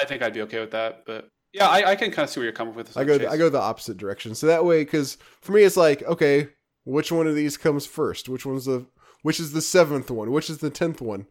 I 0.00 0.04
think 0.04 0.22
I'd 0.22 0.34
be 0.34 0.42
okay 0.42 0.60
with 0.60 0.70
that. 0.72 1.04
But 1.06 1.28
yeah, 1.52 1.66
I, 1.68 1.92
I 1.92 1.96
can 1.96 2.10
kind 2.10 2.24
of 2.24 2.30
see 2.30 2.38
where 2.40 2.44
you're 2.44 2.52
coming 2.52 2.74
with. 2.74 2.88
This 2.88 2.96
I 2.96 3.04
go. 3.04 3.14
I 3.28 3.36
go 3.36 3.48
the 3.48 3.60
opposite 3.60 3.96
direction. 3.96 4.34
So 4.34 4.46
that 4.48 4.64
way, 4.64 4.84
because 4.84 5.16
for 5.40 5.52
me, 5.52 5.62
it's 5.62 5.76
like, 5.78 6.02
okay, 6.02 6.48
which 6.84 7.10
one 7.10 7.26
of 7.26 7.34
these 7.34 7.56
comes 7.56 7.86
first? 7.86 8.28
Which 8.28 8.44
one's 8.46 8.66
the? 8.66 8.86
Which 9.22 9.40
is 9.40 9.52
the 9.52 9.60
seventh 9.60 10.10
one? 10.10 10.30
Which 10.30 10.48
is 10.50 10.58
the 10.58 10.70
tenth 10.70 11.00
one? 11.00 11.26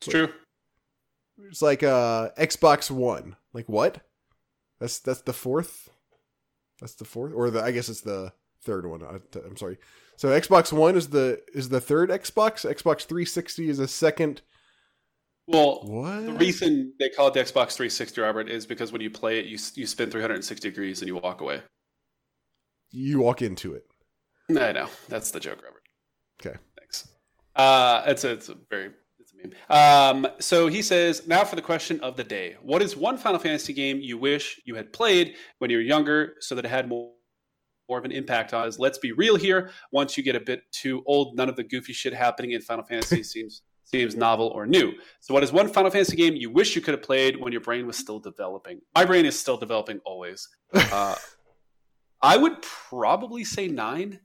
It's 0.00 0.10
true. 0.10 0.28
It's 1.48 1.62
like 1.62 1.82
uh 1.82 2.30
Xbox 2.38 2.90
One. 2.90 3.36
Like 3.52 3.68
what? 3.68 4.00
That's 4.80 4.98
that's 4.98 5.22
the 5.22 5.32
fourth. 5.32 5.88
That's 6.80 6.94
the 6.94 7.04
fourth, 7.04 7.32
or 7.34 7.50
the 7.50 7.62
I 7.62 7.70
guess 7.70 7.88
it's 7.88 8.00
the 8.00 8.32
third 8.64 8.86
one. 8.86 9.02
I, 9.04 9.18
I'm 9.46 9.56
sorry. 9.56 9.78
So 10.16 10.28
Xbox 10.28 10.72
One 10.72 10.96
is 10.96 11.08
the 11.08 11.40
is 11.54 11.68
the 11.68 11.80
third 11.80 12.10
Xbox. 12.10 12.68
Xbox 12.68 13.02
360 13.04 13.68
is 13.68 13.78
a 13.78 13.88
second. 13.88 14.42
Well, 15.46 15.80
What? 15.84 16.24
the 16.26 16.32
reason 16.34 16.92
they 17.00 17.08
call 17.08 17.26
it 17.28 17.34
the 17.34 17.40
Xbox 17.40 17.74
360, 17.74 18.20
Robert, 18.20 18.48
is 18.48 18.64
because 18.64 18.92
when 18.92 19.00
you 19.00 19.10
play 19.10 19.38
it, 19.40 19.46
you 19.46 19.58
you 19.74 19.86
spin 19.86 20.10
360 20.10 20.68
degrees 20.70 21.00
and 21.00 21.08
you 21.08 21.16
walk 21.16 21.40
away. 21.40 21.62
you 22.90 23.20
walk 23.20 23.42
into 23.42 23.74
it. 23.74 23.84
I 24.50 24.72
know 24.72 24.88
that's 25.08 25.30
the 25.30 25.40
joke, 25.40 25.62
Robert. 25.64 25.82
Okay. 26.40 26.58
Uh, 27.54 28.02
it's 28.06 28.24
a, 28.24 28.32
it's 28.32 28.48
a 28.48 28.56
very 28.70 28.90
it's 29.18 29.32
a 29.32 29.36
meme. 29.36 30.24
Um, 30.24 30.32
so 30.38 30.66
he 30.66 30.82
says 30.82 31.26
now 31.26 31.44
for 31.44 31.56
the 31.56 31.62
question 31.62 32.00
of 32.00 32.16
the 32.16 32.24
day: 32.24 32.56
What 32.62 32.82
is 32.82 32.96
one 32.96 33.16
Final 33.16 33.38
Fantasy 33.38 33.72
game 33.72 33.98
you 34.00 34.18
wish 34.18 34.60
you 34.64 34.74
had 34.74 34.92
played 34.92 35.34
when 35.58 35.70
you 35.70 35.76
were 35.76 35.82
younger, 35.82 36.34
so 36.40 36.54
that 36.54 36.64
it 36.64 36.68
had 36.68 36.88
more 36.88 37.12
more 37.88 37.98
of 37.98 38.04
an 38.04 38.12
impact 38.12 38.54
on 38.54 38.66
us? 38.66 38.78
Let's 38.78 38.98
be 38.98 39.12
real 39.12 39.36
here. 39.36 39.70
Once 39.90 40.16
you 40.16 40.22
get 40.22 40.36
a 40.36 40.40
bit 40.40 40.62
too 40.72 41.02
old, 41.06 41.36
none 41.36 41.48
of 41.48 41.56
the 41.56 41.64
goofy 41.64 41.92
shit 41.92 42.14
happening 42.14 42.52
in 42.52 42.62
Final 42.62 42.84
Fantasy 42.84 43.22
seems 43.22 43.62
seems 43.84 44.16
novel 44.16 44.48
or 44.48 44.66
new. 44.66 44.92
So, 45.20 45.34
what 45.34 45.42
is 45.42 45.52
one 45.52 45.68
Final 45.68 45.90
Fantasy 45.90 46.16
game 46.16 46.34
you 46.34 46.50
wish 46.50 46.74
you 46.74 46.82
could 46.82 46.94
have 46.94 47.02
played 47.02 47.40
when 47.40 47.52
your 47.52 47.60
brain 47.60 47.86
was 47.86 47.96
still 47.96 48.18
developing? 48.18 48.80
My 48.94 49.04
brain 49.04 49.26
is 49.26 49.38
still 49.38 49.56
developing 49.56 50.00
always. 50.04 50.48
Uh, 50.92 51.14
I 52.22 52.36
would 52.36 52.62
probably 52.62 53.44
say 53.44 53.66
nine. 53.66 54.20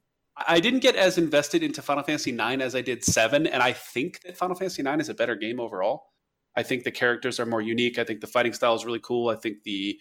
I 0.46 0.60
didn't 0.60 0.80
get 0.80 0.96
as 0.96 1.18
invested 1.18 1.64
into 1.64 1.82
Final 1.82 2.04
Fantasy 2.04 2.32
IX 2.32 2.62
as 2.62 2.76
I 2.76 2.82
did 2.82 3.04
seven, 3.04 3.48
and 3.48 3.64
I 3.64 3.74
think 3.74 4.22
that 4.22 4.38
Final 4.38 4.56
Fantasy 4.56 4.82
IX 4.82 5.02
is 5.02 5.10
a 5.10 5.14
better 5.14 5.36
game 5.36 5.60
overall. 5.60 6.12
I 6.56 6.64
think 6.64 6.84
the 6.84 6.92
characters 6.92 7.40
are 7.40 7.46
more 7.46 7.62
unique. 7.62 7.98
I 7.98 8.04
think 8.04 8.22
the 8.22 8.28
fighting 8.28 8.54
style 8.54 8.76
is 8.76 8.86
really 8.86 9.00
cool. 9.00 9.30
I 9.30 9.36
think 9.36 9.64
the, 9.64 10.00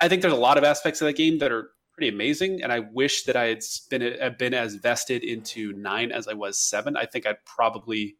I 0.00 0.08
think 0.08 0.22
there's 0.22 0.34
a 0.34 0.36
lot 0.36 0.58
of 0.58 0.64
aspects 0.64 1.00
of 1.00 1.06
that 1.06 1.16
game 1.16 1.38
that 1.38 1.52
are 1.52 1.70
pretty 1.94 2.08
amazing, 2.08 2.62
and 2.62 2.72
I 2.72 2.80
wish 2.80 3.24
that 3.24 3.36
I 3.36 3.46
had 3.46 3.62
been 3.90 4.02
had 4.02 4.38
been 4.38 4.54
as 4.54 4.76
vested 4.76 5.24
into 5.24 5.72
nine 5.72 6.12
as 6.12 6.28
I 6.28 6.34
was 6.34 6.58
seven. 6.58 6.96
I 6.96 7.06
think 7.06 7.26
I'd 7.26 7.44
probably 7.44 8.16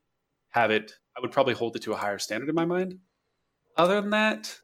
have 0.51 0.71
it. 0.71 0.93
I 1.17 1.21
would 1.21 1.33
probably 1.33 1.55
hold 1.55 1.77
it 1.77 1.83
to 1.83 1.93
a 1.93 1.97
higher 1.97 2.19
standard 2.19 2.49
in 2.49 2.55
my 2.55 2.65
mind. 2.65 2.99
Other 3.77 4.01
than 4.01 4.11
that, 4.11 4.59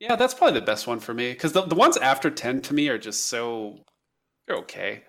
yeah, 0.00 0.14
that's 0.14 0.34
probably 0.34 0.60
the 0.60 0.66
best 0.66 0.86
one 0.86 1.00
for 1.00 1.12
me 1.12 1.32
because 1.32 1.52
the, 1.52 1.62
the 1.62 1.74
ones 1.74 1.96
after 1.96 2.30
10 2.30 2.62
to 2.62 2.74
me 2.74 2.88
are 2.88 2.98
just 2.98 3.26
so, 3.26 3.84
they're 4.48 4.56
okay. 4.58 5.04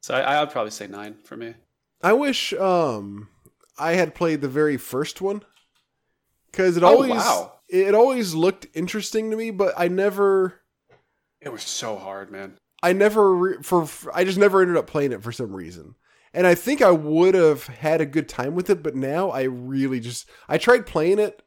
So 0.00 0.14
I, 0.14 0.20
I 0.36 0.40
would 0.40 0.50
probably 0.50 0.70
say 0.70 0.86
nine 0.86 1.16
for 1.24 1.36
me. 1.36 1.54
I 2.02 2.12
wish 2.12 2.52
um 2.54 3.28
I 3.78 3.92
had 3.92 4.14
played 4.14 4.40
the 4.40 4.48
very 4.48 4.76
first 4.76 5.20
one 5.20 5.42
because 6.50 6.76
it 6.76 6.82
Oh, 6.82 6.94
always 6.94 7.10
wow. 7.10 7.52
it 7.68 7.94
always 7.94 8.34
looked 8.34 8.66
interesting 8.74 9.30
to 9.30 9.36
me, 9.36 9.50
but 9.50 9.74
I 9.76 9.88
never 9.88 10.60
It 11.40 11.50
was 11.52 11.62
so 11.62 11.96
hard, 11.96 12.30
man. 12.30 12.56
I 12.82 12.92
never 12.92 13.34
re- 13.34 13.62
for 13.62 13.88
I 14.12 14.24
just 14.24 14.38
never 14.38 14.60
ended 14.60 14.76
up 14.76 14.86
playing 14.86 15.12
it 15.12 15.22
for 15.22 15.32
some 15.32 15.54
reason. 15.54 15.94
And 16.34 16.46
I 16.48 16.54
think 16.56 16.82
I 16.82 16.90
would 16.90 17.34
have 17.34 17.66
had 17.68 18.00
a 18.00 18.06
good 18.06 18.28
time 18.28 18.54
with 18.54 18.68
it, 18.68 18.82
but 18.82 18.96
now 18.96 19.30
I 19.30 19.42
really 19.44 20.00
just 20.00 20.28
I 20.48 20.58
tried 20.58 20.84
playing 20.84 21.18
it 21.20 21.42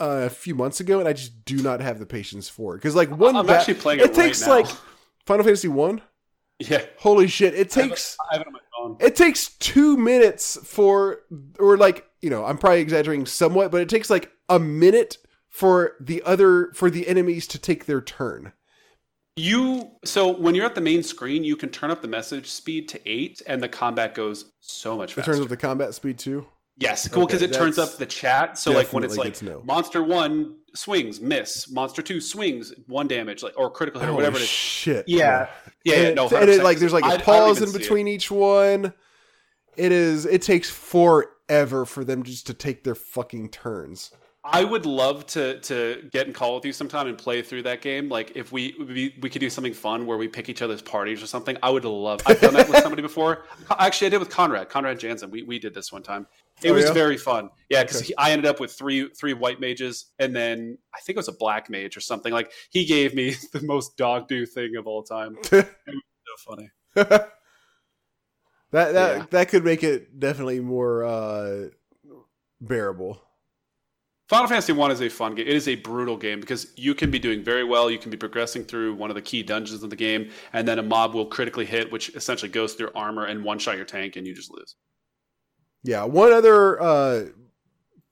uh, 0.00 0.22
a 0.26 0.30
few 0.30 0.54
months 0.54 0.80
ago, 0.80 0.98
and 0.98 1.06
I 1.08 1.12
just 1.12 1.44
do 1.44 1.56
not 1.62 1.80
have 1.80 1.98
the 1.98 2.06
patience 2.06 2.48
for 2.48 2.74
it. 2.74 2.78
Because 2.78 2.96
like 2.96 3.10
one, 3.10 3.36
I'm 3.36 3.46
ba- 3.46 3.58
actually 3.58 3.74
playing 3.74 4.00
it 4.00 4.04
right 4.04 4.14
takes 4.14 4.40
now. 4.40 4.48
like 4.48 4.66
Final 5.26 5.44
Fantasy 5.44 5.68
One. 5.68 6.00
Yeah. 6.60 6.84
Holy 6.98 7.26
shit! 7.26 7.54
It 7.54 7.60
it- 7.60 7.70
takes 7.70 8.16
it 8.32 8.46
on 8.46 8.52
my 8.52 8.58
phone. 8.76 8.96
it 9.00 9.16
takes 9.16 9.48
two 9.58 9.96
minutes 9.96 10.58
for 10.62 11.22
or 11.58 11.76
like 11.76 12.06
you 12.20 12.28
know 12.30 12.44
i'm 12.44 12.58
probably 12.58 12.80
exaggerating 12.80 13.24
somewhat 13.26 13.70
but 13.70 13.80
it 13.80 13.88
takes 13.88 14.10
like 14.10 14.30
a 14.48 14.58
minute 14.58 15.16
for 15.48 15.96
the 16.00 16.22
other 16.24 16.70
for 16.74 16.90
the 16.90 17.08
enemies 17.08 17.46
to 17.48 17.58
take 17.58 17.86
their 17.86 18.00
turn 18.02 18.52
You 19.36 19.90
so 20.04 20.28
when 20.36 20.54
you're 20.54 20.66
at 20.66 20.74
the 20.74 20.80
main 20.82 21.02
screen, 21.02 21.44
you 21.44 21.56
can 21.56 21.70
turn 21.70 21.90
up 21.90 22.02
the 22.02 22.08
message 22.08 22.46
speed 22.50 22.88
to 22.90 23.00
eight, 23.08 23.40
and 23.46 23.62
the 23.62 23.68
combat 23.68 24.14
goes 24.14 24.52
so 24.60 24.96
much 24.98 25.12
it 25.12 25.14
faster. 25.16 25.32
turns 25.32 25.42
up 25.42 25.48
the 25.48 25.56
combat 25.56 25.94
speed 25.94 26.18
too 26.18 26.46
Yes, 26.80 27.06
cool 27.08 27.26
because 27.26 27.42
Okay, 27.42 27.50
it 27.52 27.54
turns 27.54 27.78
up 27.78 27.96
the 27.98 28.06
chat. 28.06 28.58
So 28.58 28.72
like 28.72 28.92
when 28.92 29.04
it's 29.04 29.16
like 29.16 29.38
good 29.38 29.46
know. 29.46 29.62
monster 29.64 30.02
one 30.02 30.56
swings, 30.74 31.20
miss, 31.20 31.70
monster 31.70 32.00
two 32.00 32.20
swings, 32.20 32.72
one 32.86 33.06
damage, 33.06 33.42
like 33.42 33.52
or 33.58 33.70
critical 33.70 34.00
hit, 34.00 34.06
or 34.08 34.12
Holy 34.12 34.16
whatever 34.24 34.38
it 34.38 34.42
is. 34.42 34.48
shit 34.48 35.04
Yeah, 35.06 35.48
yeah, 35.84 35.94
and, 35.94 36.02
yeah, 36.02 36.08
it- 36.08 36.14
no, 36.14 36.28
and 36.28 36.48
it 36.50 36.64
like 36.64 36.78
there's 36.78 36.92
like 36.92 37.04
I- 37.04 37.10
I 37.10 37.14
a 37.14 37.18
don't 37.18 37.24
pause 37.26 37.56
even 37.58 37.68
in 37.68 37.70
see 37.74 37.76
it. 37.76 37.80
between 37.82 38.08
each 38.08 38.30
one 38.30 38.92
it 39.76 39.92
is 39.92 40.24
it 40.26 40.42
takes 40.42 40.70
forever 40.70 41.84
for 41.84 42.02
them 42.04 42.22
just 42.22 42.46
to 42.46 42.54
take 42.54 42.82
their 42.84 42.94
fucking 42.94 43.50
turns 43.50 44.10
I 44.42 44.64
would 44.64 44.86
love 44.86 45.26
to 45.28 45.60
to 45.60 46.08
get 46.10 46.26
in 46.26 46.32
call 46.32 46.54
with 46.54 46.64
you 46.64 46.72
sometime 46.72 47.06
and 47.08 47.18
play 47.18 47.42
through 47.42 47.64
that 47.64 47.82
game. 47.82 48.08
Like 48.08 48.32
if 48.34 48.50
we 48.52 48.74
we, 48.78 49.14
we 49.20 49.28
could 49.28 49.40
do 49.40 49.50
something 49.50 49.74
fun 49.74 50.06
where 50.06 50.16
we 50.16 50.28
pick 50.28 50.48
each 50.48 50.62
other's 50.62 50.80
parties 50.80 51.22
or 51.22 51.26
something. 51.26 51.58
I 51.62 51.68
would 51.68 51.84
love. 51.84 52.22
I've 52.24 52.40
done 52.40 52.54
that 52.54 52.66
with 52.66 52.78
somebody 52.78 53.02
before. 53.10 53.44
Actually, 53.78 54.06
I 54.06 54.10
did 54.10 54.18
with 54.20 54.30
Conrad. 54.30 54.70
Conrad 54.70 54.98
Jansen. 54.98 55.30
We 55.30 55.42
we 55.42 55.58
did 55.58 55.74
this 55.74 55.92
one 55.92 56.02
time. 56.02 56.26
It 56.62 56.70
Oh, 56.70 56.74
was 56.74 56.84
yeah? 56.86 56.92
very 56.92 57.16
fun. 57.16 57.50
Yeah, 57.68 57.82
because 57.84 58.02
Okay. 58.02 58.14
I 58.18 58.32
ended 58.32 58.46
up 58.46 58.60
with 58.60 58.72
three 58.72 59.08
three 59.10 59.32
white 59.32 59.60
mages, 59.60 60.06
and 60.18 60.34
then 60.34 60.76
I 60.94 61.00
think 61.00 61.16
it 61.16 61.18
was 61.18 61.28
a 61.28 61.32
black 61.32 61.70
mage 61.70 61.96
or 61.96 62.00
something. 62.00 62.32
Like 62.32 62.52
he 62.70 62.84
gave 62.84 63.14
me 63.14 63.34
the 63.52 63.62
most 63.62 63.96
dog 63.96 64.28
do 64.28 64.44
thing 64.46 64.76
of 64.76 64.86
all 64.86 65.02
time. 65.02 65.36
It 65.52 65.66
was 65.86 66.44
so 66.44 66.54
funny. 66.54 66.70
that 66.94 67.32
that 68.70 68.92
Yeah. 68.92 69.26
that 69.30 69.48
could 69.48 69.64
make 69.64 69.82
it 69.82 70.18
definitely 70.20 70.60
more 70.60 71.04
uh 71.04 71.68
bearable 72.60 73.20
Final 74.28 74.46
Fantasy 74.46 74.72
One 74.72 74.92
is 74.92 75.02
a 75.02 75.08
fun 75.08 75.34
game. 75.34 75.48
It 75.48 75.56
is 75.56 75.66
a 75.66 75.74
brutal 75.74 76.16
game 76.16 76.38
because 76.38 76.68
you 76.76 76.94
can 76.94 77.10
be 77.10 77.18
doing 77.18 77.42
very 77.42 77.64
well. 77.64 77.90
You 77.90 77.98
can 77.98 78.12
be 78.12 78.16
progressing 78.16 78.62
through 78.62 78.94
one 78.94 79.10
of 79.10 79.16
the 79.16 79.22
key 79.22 79.42
dungeons 79.42 79.82
of 79.82 79.90
the 79.90 79.96
game, 79.96 80.30
and 80.52 80.68
then 80.68 80.78
a 80.78 80.84
mob 80.84 81.14
will 81.14 81.26
critically 81.26 81.66
hit, 81.66 81.90
which 81.90 82.10
essentially 82.14 82.48
goes 82.48 82.74
through 82.74 82.90
armor 82.94 83.24
and 83.24 83.42
one 83.42 83.58
shot 83.58 83.74
your 83.74 83.84
tank, 83.86 84.14
and 84.14 84.28
you 84.28 84.32
just 84.32 84.52
lose. 84.52 84.76
Yeah, 85.82 86.04
one 86.04 86.32
other 86.32 86.80
uh 86.80 87.26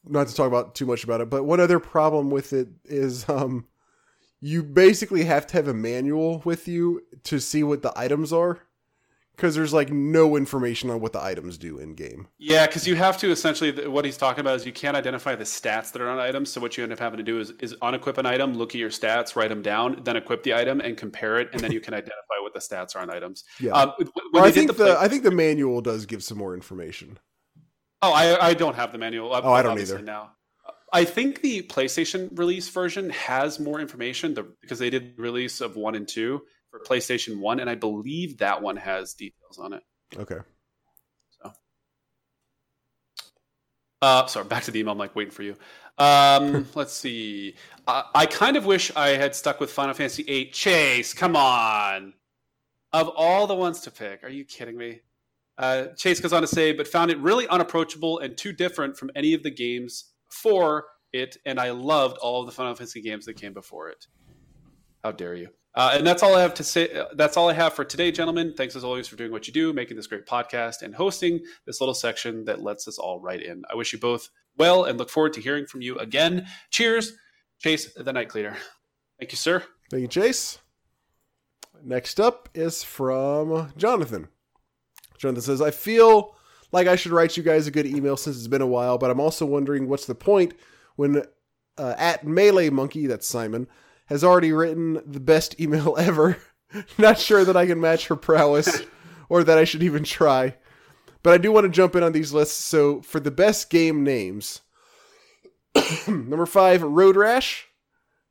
not 0.04 0.28
to 0.28 0.34
talk 0.34 0.46
about 0.46 0.74
too 0.74 0.86
much 0.86 1.04
about 1.04 1.20
it, 1.20 1.28
but 1.28 1.44
one 1.44 1.60
other 1.60 1.78
problem 1.78 2.30
with 2.30 2.52
it 2.52 2.68
is 2.84 3.28
um 3.28 3.66
you 4.40 4.62
basically 4.62 5.24
have 5.24 5.46
to 5.48 5.54
have 5.54 5.68
a 5.68 5.74
manual 5.74 6.40
with 6.44 6.68
you 6.68 7.02
to 7.24 7.40
see 7.40 7.62
what 7.62 7.82
the 7.82 7.92
items 7.98 8.32
are 8.32 8.60
because 9.38 9.54
there's 9.54 9.72
like 9.72 9.90
no 9.90 10.36
information 10.36 10.90
on 10.90 11.00
what 11.00 11.12
the 11.12 11.22
items 11.22 11.56
do 11.56 11.78
in 11.78 11.94
game. 11.94 12.26
Yeah, 12.38 12.66
because 12.66 12.88
you 12.88 12.96
have 12.96 13.16
to 13.18 13.30
essentially 13.30 13.86
what 13.86 14.04
he's 14.04 14.16
talking 14.16 14.40
about 14.40 14.56
is 14.56 14.66
you 14.66 14.72
can't 14.72 14.96
identify 14.96 15.36
the 15.36 15.44
stats 15.44 15.92
that 15.92 16.02
are 16.02 16.08
on 16.08 16.18
items. 16.18 16.50
So 16.50 16.60
what 16.60 16.76
you 16.76 16.82
end 16.82 16.92
up 16.92 16.98
having 16.98 17.18
to 17.18 17.22
do 17.22 17.38
is 17.38 17.52
is 17.60 17.74
unequip 17.76 18.18
an 18.18 18.26
item, 18.26 18.54
look 18.54 18.70
at 18.70 18.80
your 18.80 18.90
stats, 18.90 19.36
write 19.36 19.50
them 19.50 19.62
down, 19.62 20.00
then 20.02 20.16
equip 20.16 20.42
the 20.42 20.54
item 20.54 20.80
and 20.80 20.96
compare 20.96 21.38
it, 21.38 21.50
and 21.52 21.60
then 21.60 21.70
you 21.70 21.80
can 21.80 21.94
identify 22.02 22.34
what 22.42 22.52
the 22.52 22.58
stats 22.58 22.96
are 22.96 22.98
on 22.98 23.10
items. 23.10 23.44
Yeah. 23.60 23.72
Um, 23.72 23.92
when 23.98 24.10
Well, 24.32 24.44
I 24.44 24.50
think 24.50 24.66
the, 24.66 24.74
play- 24.74 24.96
I 24.98 25.06
think 25.06 25.22
the 25.22 25.30
manual 25.30 25.80
does 25.82 26.04
give 26.04 26.24
some 26.24 26.38
more 26.38 26.54
information. 26.54 27.18
Oh, 28.00 28.12
I, 28.12 28.48
I 28.48 28.54
don't 28.54 28.76
have 28.76 28.92
the 28.92 28.98
manual. 28.98 29.34
Oh, 29.34 29.52
I 29.52 29.62
don't 29.62 29.78
either. 29.78 30.00
Now, 30.00 30.32
I 30.92 31.04
think 31.04 31.42
the 31.42 31.62
PlayStation 31.62 32.36
release 32.38 32.68
version 32.68 33.10
has 33.10 33.58
more 33.58 33.80
information 33.80 34.34
the, 34.34 34.44
because 34.60 34.78
they 34.78 34.90
did 34.90 35.16
the 35.16 35.22
release 35.22 35.60
of 35.60 35.76
one 35.76 35.94
and 35.94 36.06
two 36.06 36.42
for 36.70 36.80
PlayStation 36.80 37.38
One, 37.38 37.60
and 37.60 37.68
I 37.68 37.74
believe 37.74 38.38
that 38.38 38.62
one 38.62 38.76
has 38.76 39.14
details 39.14 39.58
on 39.58 39.72
it. 39.72 39.82
Okay. 40.16 40.38
So, 41.42 41.52
uh, 44.02 44.26
sorry, 44.26 44.46
back 44.46 44.64
to 44.64 44.70
the 44.70 44.80
email. 44.80 44.92
I'm 44.92 44.98
like 44.98 45.16
waiting 45.16 45.32
for 45.32 45.42
you. 45.42 45.56
Um, 45.98 46.66
let's 46.74 46.92
see. 46.92 47.56
I, 47.86 48.04
I 48.14 48.26
kind 48.26 48.56
of 48.56 48.64
wish 48.64 48.94
I 48.96 49.10
had 49.10 49.34
stuck 49.34 49.60
with 49.60 49.70
Final 49.70 49.94
Fantasy 49.94 50.22
VIII. 50.22 50.50
Chase, 50.50 51.14
come 51.14 51.36
on. 51.36 52.14
Of 52.92 53.08
all 53.08 53.46
the 53.46 53.54
ones 53.54 53.80
to 53.80 53.90
pick, 53.90 54.24
are 54.24 54.30
you 54.30 54.44
kidding 54.44 54.76
me? 54.76 55.00
Uh, 55.58 55.88
Chase 55.96 56.20
goes 56.20 56.32
on 56.32 56.40
to 56.42 56.46
say, 56.46 56.72
but 56.72 56.86
found 56.86 57.10
it 57.10 57.18
really 57.18 57.46
unapproachable 57.48 58.20
and 58.20 58.36
too 58.36 58.52
different 58.52 58.96
from 58.96 59.10
any 59.16 59.34
of 59.34 59.42
the 59.42 59.50
games 59.50 60.12
for 60.30 60.86
it, 61.12 61.36
and 61.44 61.58
I 61.58 61.70
loved 61.70 62.16
all 62.18 62.40
of 62.40 62.46
the 62.46 62.52
Final 62.52 62.74
Fantasy 62.74 63.00
games 63.00 63.26
that 63.26 63.34
came 63.34 63.52
before 63.52 63.88
it. 63.88 64.06
How 65.02 65.10
dare 65.12 65.34
you? 65.34 65.48
Uh, 65.74 65.92
and 65.94 66.06
that's 66.06 66.22
all 66.22 66.34
I 66.34 66.42
have 66.42 66.54
to 66.54 66.64
say. 66.64 66.90
uh, 66.92 67.06
That's 67.14 67.36
all 67.36 67.48
I 67.48 67.52
have 67.54 67.72
for 67.74 67.84
today, 67.84 68.10
gentlemen. 68.10 68.54
Thanks 68.56 68.74
as 68.76 68.84
always 68.84 69.06
for 69.08 69.16
doing 69.16 69.30
what 69.32 69.46
you 69.46 69.52
do, 69.52 69.72
making 69.72 69.96
this 69.96 70.06
great 70.06 70.26
podcast, 70.26 70.82
and 70.82 70.94
hosting 70.94 71.40
this 71.66 71.80
little 71.80 71.94
section 71.94 72.44
that 72.46 72.62
lets 72.62 72.88
us 72.88 72.98
all 72.98 73.20
write 73.20 73.42
in. 73.42 73.62
I 73.70 73.74
wish 73.76 73.92
you 73.92 73.98
both 73.98 74.28
well 74.56 74.84
and 74.84 74.98
look 74.98 75.10
forward 75.10 75.32
to 75.34 75.40
hearing 75.40 75.66
from 75.66 75.82
you 75.82 75.96
again. 75.98 76.46
Cheers, 76.70 77.12
Chase, 77.60 77.92
the 77.94 78.12
Night 78.12 78.28
Cleaner. 78.28 78.56
Thank 79.20 79.32
you, 79.32 79.36
sir. 79.36 79.62
Thank 79.90 80.02
you, 80.02 80.08
Chase. 80.08 80.58
Next 81.82 82.18
up 82.18 82.48
is 82.54 82.82
from 82.82 83.72
Jonathan. 83.76 84.28
Jonathan 85.18 85.42
says, 85.42 85.60
I 85.60 85.70
feel 85.70 86.34
like 86.72 86.86
I 86.86 86.96
should 86.96 87.12
write 87.12 87.36
you 87.36 87.42
guys 87.42 87.66
a 87.66 87.70
good 87.70 87.86
email 87.86 88.16
since 88.16 88.36
it's 88.36 88.46
been 88.46 88.62
a 88.62 88.66
while, 88.66 88.98
but 88.98 89.10
I'm 89.10 89.20
also 89.20 89.44
wondering 89.44 89.88
what's 89.88 90.06
the 90.06 90.14
point 90.14 90.54
when 90.96 91.22
uh, 91.76 91.94
at 91.98 92.26
Melee 92.26 92.70
Monkey, 92.70 93.06
that's 93.06 93.26
Simon, 93.26 93.66
has 94.06 94.24
already 94.24 94.52
written 94.52 95.00
the 95.06 95.20
best 95.20 95.60
email 95.60 95.96
ever. 95.98 96.38
Not 96.98 97.18
sure 97.18 97.44
that 97.44 97.56
I 97.56 97.66
can 97.66 97.80
match 97.80 98.08
her 98.08 98.16
prowess 98.16 98.82
or 99.28 99.44
that 99.44 99.58
I 99.58 99.64
should 99.64 99.82
even 99.82 100.04
try. 100.04 100.56
But 101.22 101.32
I 101.34 101.38
do 101.38 101.50
want 101.50 101.64
to 101.64 101.70
jump 101.70 101.96
in 101.96 102.02
on 102.02 102.12
these 102.12 102.32
lists. 102.32 102.62
So 102.64 103.02
for 103.02 103.20
the 103.20 103.30
best 103.30 103.70
game 103.70 104.04
names, 104.04 104.60
number 106.06 106.46
five, 106.46 106.82
Road 106.82 107.16
Rash. 107.16 107.66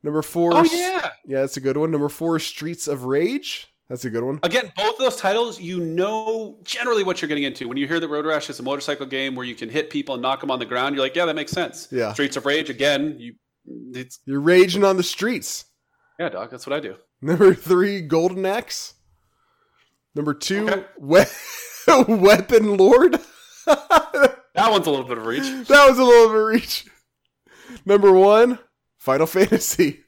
Number 0.04 0.22
four, 0.22 0.52
Oh, 0.54 0.64
yeah. 0.64 1.10
yeah, 1.26 1.42
that's 1.42 1.58
a 1.58 1.62
good 1.62 1.76
one. 1.76 1.92
Number 1.92 2.08
four, 2.10 2.40
Streets 2.40 2.88
of 2.88 3.06
Rage. 3.06 3.74
That's 3.90 4.04
a 4.06 4.10
good 4.10 4.24
one. 4.24 4.40
Again, 4.44 4.72
both 4.76 4.96
of 4.96 5.00
those 5.00 5.16
titles, 5.16 5.62
you 5.62 5.80
know 5.80 6.58
generally 6.64 7.04
what 7.04 7.22
you're 7.22 7.30
getting 7.30 7.46
into. 7.46 7.68
When 7.70 7.78
you 7.78 7.88
hear 7.88 8.00
that 8.02 8.08
Road 8.10 8.26
Rash 8.26 8.50
is 8.50 8.60
a 8.60 8.64
motorcycle 8.64 9.06
game 9.06 9.34
where 9.34 9.46
you 9.46 9.56
can 9.56 9.70
hit 9.70 9.90
people 9.90 10.16
and 10.16 10.22
knock 10.22 10.42
them 10.42 10.52
on 10.52 10.60
the 10.60 10.66
ground, 10.66 10.94
you're 10.96 11.04
like, 11.06 11.16
yeah, 11.16 11.26
that 11.26 11.36
makes 11.36 11.52
sense. 11.54 11.88
Yeah. 11.92 12.12
Streets 12.14 12.36
of 12.36 12.46
Rage, 12.46 12.70
again, 12.70 13.16
you, 13.18 13.36
it's 13.94 14.20
You're 14.26 14.42
raging 14.42 14.84
on 14.84 14.98
the 14.98 15.04
streets. 15.04 15.66
yeah, 16.20 16.28
doc, 16.30 16.50
That's 16.50 16.68
what 16.68 16.76
I 16.76 16.80
do. 16.82 16.96
Number 17.22 17.54
three, 17.54 18.02
Golden 18.02 18.46
Axe. 18.46 18.94
Number 20.16 20.34
two, 20.34 20.68
Okay. 20.70 20.84
we- 21.00 21.24
Weapon 22.08 22.76
Lord. 22.76 23.14
that 23.66 24.42
one's 24.70 24.88
a 24.88 24.90
little 24.92 25.06
bit 25.06 25.18
of 25.18 25.26
reach. 25.26 25.44
That 25.68 25.90
was 25.90 25.98
a 25.98 26.04
little 26.04 26.28
bit 26.28 26.38
of 26.42 26.46
reach. 26.48 26.86
Number 27.86 28.12
one, 28.12 28.60
Final 28.98 29.28
Fantasy. 29.28 30.02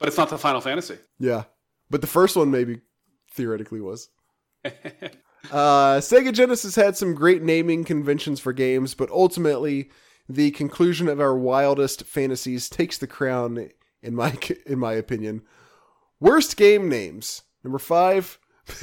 But 0.00 0.08
it's 0.08 0.16
not 0.18 0.30
the 0.30 0.38
Final 0.38 0.60
Fantasy. 0.60 0.98
Yeah. 1.20 1.44
But 1.90 2.00
the 2.00 2.06
first 2.06 2.36
one 2.36 2.50
maybe 2.50 2.80
theoretically 3.32 3.80
was. 3.80 4.08
Uh, 4.64 6.00
Sega 6.00 6.32
Genesis 6.32 6.74
had 6.74 6.96
some 6.96 7.14
great 7.14 7.42
naming 7.42 7.84
conventions 7.84 8.40
for 8.40 8.52
games, 8.52 8.94
but 8.94 9.10
ultimately, 9.10 9.90
the 10.28 10.50
conclusion 10.50 11.08
of 11.08 11.20
our 11.20 11.36
wildest 11.36 12.04
fantasies 12.04 12.68
takes 12.68 12.98
the 12.98 13.06
crown. 13.06 13.70
In 14.02 14.14
my 14.14 14.36
in 14.66 14.78
my 14.78 14.92
opinion, 14.92 15.42
worst 16.20 16.56
game 16.56 16.88
names. 16.88 17.42
Number 17.64 17.78
five, 17.78 18.38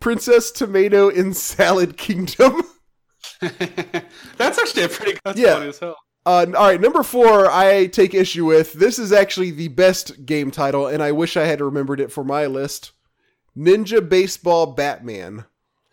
Princess 0.00 0.50
Tomato 0.50 1.08
in 1.08 1.34
Salad 1.34 1.96
Kingdom. 1.96 2.62
that's 3.40 4.58
actually 4.58 4.84
a 4.84 4.88
pretty 4.88 5.18
that's 5.24 5.38
Yeah. 5.38 5.54
funny 5.54 5.68
as 5.68 5.78
hell. 5.78 5.96
Uh, 6.24 6.46
all 6.56 6.68
right, 6.68 6.80
number 6.80 7.02
four, 7.02 7.50
I 7.50 7.86
take 7.86 8.14
issue 8.14 8.44
with. 8.44 8.74
This 8.74 8.98
is 8.98 9.12
actually 9.12 9.50
the 9.50 9.68
best 9.68 10.24
game 10.24 10.50
title, 10.52 10.86
and 10.86 11.02
I 11.02 11.10
wish 11.12 11.36
I 11.36 11.44
had 11.46 11.60
remembered 11.60 11.98
it 12.00 12.12
for 12.12 12.22
my 12.22 12.46
list. 12.46 12.92
Ninja 13.56 14.06
Baseball 14.08 14.66
Batman. 14.66 15.44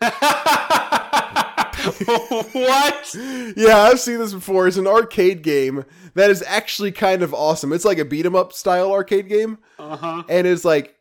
what? 2.52 3.14
Yeah, 3.56 3.78
I've 3.78 4.00
seen 4.00 4.18
this 4.18 4.32
before. 4.32 4.66
It's 4.68 4.76
an 4.76 4.86
arcade 4.86 5.42
game 5.42 5.84
that 6.14 6.30
is 6.30 6.42
actually 6.46 6.92
kind 6.92 7.22
of 7.22 7.32
awesome. 7.34 7.72
It's 7.72 7.84
like 7.84 7.98
a 7.98 8.04
beat 8.04 8.26
'em 8.26 8.36
up 8.36 8.52
style 8.52 8.92
arcade 8.92 9.28
game, 9.28 9.58
Uh 9.78 9.96
huh. 9.96 10.22
and 10.28 10.46
it's 10.46 10.64
like 10.64 10.96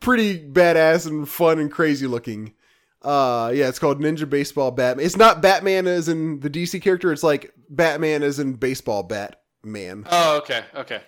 pretty 0.00 0.38
badass 0.38 1.06
and 1.06 1.28
fun 1.28 1.58
and 1.58 1.70
crazy 1.70 2.06
looking. 2.06 2.54
Uh, 3.02 3.52
yeah, 3.54 3.68
it's 3.68 3.78
called 3.78 4.00
Ninja 4.00 4.28
Baseball 4.28 4.70
Batman. 4.70 5.04
It's 5.04 5.16
not 5.16 5.42
Batman 5.42 5.86
as 5.86 6.08
in 6.08 6.40
the 6.40 6.50
DC 6.50 6.80
character. 6.82 7.12
It's 7.12 7.22
like 7.22 7.52
Batman 7.68 8.22
as 8.22 8.38
in 8.38 8.54
baseball 8.54 9.02
Batman. 9.02 10.06
Oh, 10.10 10.38
okay, 10.38 10.64
okay. 10.74 11.02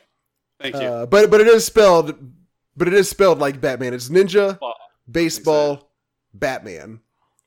Thank 0.60 0.74
you. 0.76 0.82
Uh, 0.82 1.06
but 1.06 1.30
but 1.30 1.40
it 1.40 1.46
is 1.46 1.64
spelled, 1.64 2.16
but 2.76 2.88
it 2.88 2.94
is 2.94 3.08
spelled 3.08 3.38
like 3.38 3.60
Batman. 3.60 3.94
It's 3.94 4.08
Ninja 4.08 4.58
Well, 4.60 4.74
Baseball 5.10 5.90
Batman. 6.32 7.00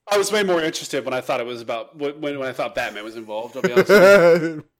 I 0.09 0.17
was 0.17 0.31
way 0.31 0.43
more 0.43 0.61
interested 0.61 1.03
when 1.03 1.13
I 1.13 1.19
thought 1.21 1.41
it 1.41 1.45
was 1.45 1.61
about 1.61 1.97
when, 1.97 2.21
when 2.21 2.41
I 2.41 2.53
thought 2.53 2.75
Batman 2.75 3.03
was 3.03 3.15
involved. 3.17 3.57
I'll 3.57 3.61
be 3.63 3.73
honest. 3.73 3.89
With 3.89 4.43
you. 4.43 4.63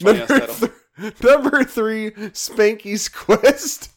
Number, 0.00 0.46
th- 0.46 0.72
number 1.22 1.64
three, 1.64 2.10
Spanky's 2.12 3.08
Quest. 3.08 3.90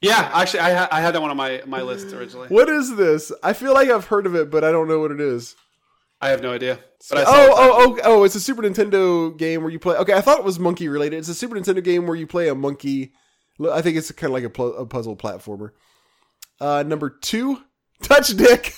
Yeah, 0.00 0.30
actually, 0.32 0.60
I, 0.60 0.74
ha- 0.74 0.88
I 0.92 1.00
had 1.00 1.14
that 1.14 1.20
one 1.20 1.30
on 1.30 1.36
my, 1.36 1.62
my 1.66 1.82
list 1.82 2.12
originally. 2.14 2.48
What 2.48 2.68
is 2.68 2.94
this? 2.96 3.32
I 3.42 3.52
feel 3.52 3.74
like 3.74 3.88
I've 3.90 4.06
heard 4.06 4.26
of 4.26 4.34
it, 4.36 4.48
but 4.50 4.62
I 4.62 4.70
don't 4.70 4.86
know 4.86 5.00
what 5.00 5.10
it 5.10 5.20
is. 5.20 5.56
I 6.20 6.28
have 6.30 6.42
no 6.42 6.52
idea. 6.52 6.78
But 7.10 7.18
I 7.18 7.22
Oh, 7.26 7.54
oh, 7.56 7.72
oh, 7.96 8.00
oh! 8.04 8.24
It's 8.24 8.34
a 8.34 8.40
Super 8.40 8.62
Nintendo 8.62 9.36
game 9.36 9.62
where 9.62 9.70
you 9.70 9.78
play. 9.78 9.96
Okay, 9.96 10.12
I 10.14 10.20
thought 10.20 10.38
it 10.38 10.44
was 10.44 10.58
monkey 10.58 10.88
related. 10.88 11.16
It's 11.18 11.28
a 11.28 11.34
Super 11.34 11.54
Nintendo 11.56 11.82
game 11.82 12.06
where 12.06 12.16
you 12.16 12.26
play 12.26 12.48
a 12.48 12.54
monkey. 12.56 13.12
I 13.72 13.82
think 13.82 13.96
it's 13.96 14.10
kind 14.12 14.30
of 14.30 14.34
like 14.34 14.44
a, 14.44 14.50
pl- 14.50 14.76
a 14.76 14.86
puzzle 14.86 15.16
platformer. 15.16 15.70
Uh, 16.60 16.82
number 16.86 17.10
two, 17.10 17.62
Touch 18.02 18.28
Dick, 18.36 18.72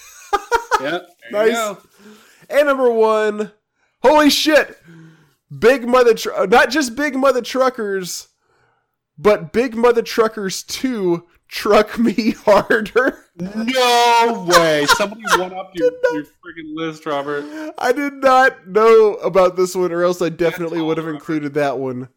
yeah. 0.80 1.01
Nice. 1.30 1.76
and 2.51 2.66
number 2.66 2.90
one, 2.90 3.52
holy 4.02 4.28
shit, 4.30 4.76
Big 5.56 5.86
Mother. 5.88 6.12
Tr- 6.14 6.44
not 6.47 6.68
just 6.70 6.94
Big 6.97 7.14
Mother 7.14 7.40
Truckers, 7.40 8.28
but 9.20 9.52
Big 9.52 9.74
Mother 9.76 10.02
Truckers 10.02 10.62
Two. 10.62 11.26
Truck 11.48 11.98
me 11.98 12.30
harder. 12.44 13.24
No 13.36 14.47
way! 14.48 14.86
Somebody 14.97 15.22
went 15.38 15.52
up 15.52 15.72
your, 15.74 15.90
your 16.12 16.22
freaking 16.24 16.74
list, 16.74 17.06
Robert. 17.06 17.44
I 17.76 17.90
did 17.90 18.14
not 18.14 18.68
know 18.68 19.14
about 19.14 19.56
this 19.56 19.74
one, 19.74 19.90
or 19.90 20.05
else 20.05 20.22
I 20.22 20.28
definitely 20.28 20.80
would 20.80 20.97
have 20.97 21.06
right. 21.06 21.14
included 21.14 21.55
that 21.55 21.78
one. 21.78 22.09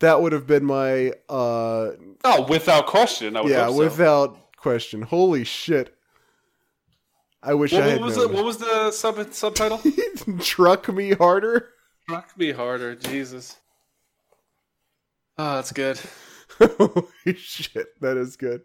That 0.00 0.20
would 0.20 0.32
have 0.32 0.46
been 0.46 0.64
my 0.64 1.12
uh 1.28 1.92
Oh, 2.24 2.46
without 2.48 2.86
question, 2.86 3.36
I 3.36 3.40
would 3.40 3.50
yeah, 3.50 3.68
so. 3.68 3.76
without 3.76 4.56
question. 4.56 5.02
Holy 5.02 5.44
shit. 5.44 5.96
I 7.42 7.54
wish 7.54 7.72
I 7.72 7.80
What, 7.80 7.88
had 7.88 8.00
what 8.00 8.06
was 8.06 8.16
the 8.16 8.28
what 8.28 8.44
was 8.44 8.56
the 8.58 8.90
sub 8.90 9.32
subtitle? 9.32 9.80
Truck 10.40 10.92
me 10.92 11.12
harder. 11.12 11.70
Truck 12.08 12.36
me 12.36 12.52
harder, 12.52 12.94
Jesus. 12.94 13.56
Oh, 15.44 15.56
that's 15.56 15.72
good. 15.72 15.98
Holy 16.78 17.34
shit, 17.34 18.00
that 18.00 18.16
is 18.16 18.36
good. 18.36 18.60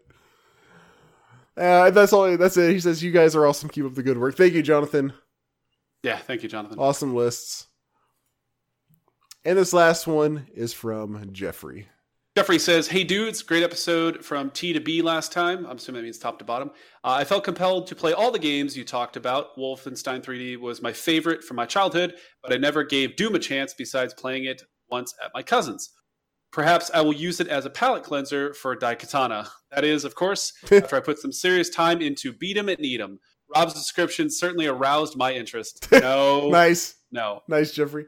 Uh, 1.56 1.90
that's 1.90 2.12
all. 2.12 2.36
That's 2.36 2.56
it. 2.56 2.70
He 2.70 2.78
says 2.78 3.02
you 3.02 3.10
guys 3.10 3.34
are 3.34 3.44
awesome. 3.44 3.68
Keep 3.68 3.86
up 3.86 3.94
the 3.96 4.02
good 4.04 4.16
work. 4.16 4.36
Thank 4.36 4.54
you, 4.54 4.62
Jonathan. 4.62 5.12
Yeah, 6.04 6.18
thank 6.18 6.44
you, 6.44 6.48
Jonathan. 6.48 6.78
Awesome 6.78 7.16
lists. 7.16 7.66
And 9.44 9.58
this 9.58 9.72
last 9.72 10.06
one 10.06 10.46
is 10.54 10.72
from 10.72 11.32
Jeffrey. 11.32 11.88
Jeffrey 12.36 12.60
says, 12.60 12.86
"Hey 12.86 13.02
dudes, 13.02 13.42
great 13.42 13.64
episode 13.64 14.24
from 14.24 14.52
T 14.52 14.72
to 14.72 14.78
B 14.78 15.02
last 15.02 15.32
time. 15.32 15.66
I'm 15.66 15.78
assuming 15.78 16.02
that 16.02 16.04
means 16.04 16.18
top 16.18 16.38
to 16.38 16.44
bottom. 16.44 16.70
Uh, 17.02 17.16
I 17.18 17.24
felt 17.24 17.42
compelled 17.42 17.88
to 17.88 17.96
play 17.96 18.12
all 18.12 18.30
the 18.30 18.38
games 18.38 18.76
you 18.76 18.84
talked 18.84 19.16
about. 19.16 19.56
Wolfenstein 19.56 20.22
3D 20.22 20.60
was 20.60 20.80
my 20.80 20.92
favorite 20.92 21.42
from 21.42 21.56
my 21.56 21.66
childhood, 21.66 22.14
but 22.40 22.52
I 22.52 22.56
never 22.56 22.84
gave 22.84 23.16
Doom 23.16 23.34
a 23.34 23.40
chance 23.40 23.74
besides 23.74 24.14
playing 24.14 24.44
it 24.44 24.62
once 24.88 25.12
at 25.20 25.32
my 25.34 25.42
cousin's. 25.42 25.90
Perhaps 26.50 26.90
I 26.94 27.00
will 27.02 27.12
use 27.12 27.40
it 27.40 27.48
as 27.48 27.66
a 27.66 27.70
palate 27.70 28.02
cleanser 28.04 28.54
for 28.54 28.74
Daikatana. 28.76 29.48
That 29.70 29.84
is, 29.84 30.04
of 30.04 30.14
course, 30.14 30.52
after 30.72 30.96
I 30.96 31.00
put 31.00 31.18
some 31.18 31.32
serious 31.32 31.68
time 31.70 32.00
into 32.00 32.32
Beat 32.32 32.56
'em 32.56 32.68
and 32.68 32.84
Eat 32.84 33.00
'em. 33.00 33.18
Rob's 33.54 33.74
description 33.74 34.30
certainly 34.30 34.66
aroused 34.66 35.16
my 35.16 35.32
interest. 35.32 35.86
No, 35.92 36.48
nice, 36.50 36.96
no. 37.10 37.42
nice, 37.48 37.72
Jeffrey. 37.72 38.06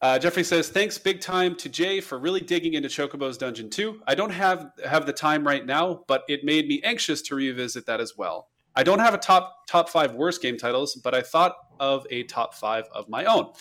Uh, 0.00 0.18
Jeffrey 0.18 0.44
says, 0.44 0.68
"Thanks 0.68 0.98
big 0.98 1.20
time 1.20 1.56
to 1.56 1.68
Jay 1.68 2.00
for 2.00 2.18
really 2.18 2.40
digging 2.40 2.74
into 2.74 2.88
Chocobo's 2.88 3.38
Dungeon 3.38 3.70
2. 3.70 4.02
I 4.06 4.14
don't 4.14 4.30
have 4.30 4.70
have 4.84 5.06
the 5.06 5.12
time 5.12 5.46
right 5.46 5.64
now, 5.64 6.04
but 6.08 6.24
it 6.28 6.44
made 6.44 6.68
me 6.68 6.80
anxious 6.84 7.22
to 7.22 7.34
revisit 7.34 7.86
that 7.86 8.00
as 8.00 8.14
well. 8.16 8.48
I 8.76 8.82
don't 8.82 8.98
have 8.98 9.14
a 9.14 9.18
top 9.18 9.66
top 9.68 9.88
five 9.88 10.12
worst 10.14 10.42
game 10.42 10.58
titles, 10.58 10.94
but 10.96 11.14
I 11.14 11.22
thought 11.22 11.54
of 11.80 12.06
a 12.10 12.24
top 12.24 12.54
five 12.54 12.84
of 12.92 13.08
my 13.08 13.24
own. 13.24 13.52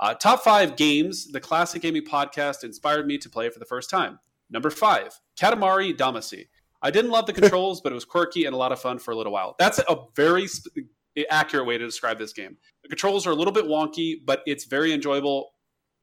Uh, 0.00 0.14
top 0.14 0.42
five 0.42 0.76
games 0.76 1.30
the 1.30 1.40
Classic 1.40 1.82
Gaming 1.82 2.04
Podcast 2.04 2.64
inspired 2.64 3.06
me 3.06 3.18
to 3.18 3.28
play 3.28 3.50
for 3.50 3.58
the 3.58 3.66
first 3.66 3.90
time. 3.90 4.18
Number 4.50 4.70
five, 4.70 5.18
Katamari 5.38 5.96
Damacy. 5.96 6.48
I 6.82 6.90
didn't 6.90 7.10
love 7.10 7.26
the 7.26 7.32
controls, 7.40 7.80
but 7.82 7.92
it 7.92 7.94
was 7.94 8.06
quirky 8.06 8.46
and 8.46 8.54
a 8.54 8.58
lot 8.58 8.72
of 8.72 8.80
fun 8.80 8.98
for 8.98 9.10
a 9.10 9.16
little 9.16 9.32
while. 9.32 9.54
That's 9.58 9.78
a 9.78 9.96
very 10.16 10.46
sp- 10.48 10.88
accurate 11.30 11.66
way 11.66 11.76
to 11.76 11.84
describe 11.84 12.18
this 12.18 12.32
game. 12.32 12.56
The 12.82 12.88
controls 12.88 13.26
are 13.26 13.30
a 13.30 13.34
little 13.34 13.52
bit 13.52 13.66
wonky, 13.66 14.14
but 14.24 14.42
it's 14.46 14.64
very 14.64 14.92
enjoyable 14.92 15.52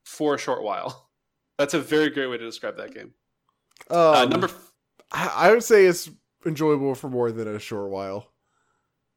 for 0.06 0.36
a 0.36 0.38
short 0.38 0.64
while. 0.64 1.10
That's 1.58 1.74
a 1.74 1.80
very 1.80 2.12
great 2.12 2.28
way 2.28 2.38
to 2.38 2.46
describe 2.46 2.78
that 2.78 2.94
game. 2.94 3.14
Um, 3.90 3.98
Uh, 3.98 4.26
number, 4.26 4.50
I 5.12 5.28
I 5.28 5.52
would 5.52 5.64
say 5.64 5.86
it's 5.86 6.10
enjoyable 6.46 6.94
for 6.94 7.10
more 7.10 7.32
than 7.32 7.48
a 7.48 7.60
short 7.60 7.90
while. 7.90 8.32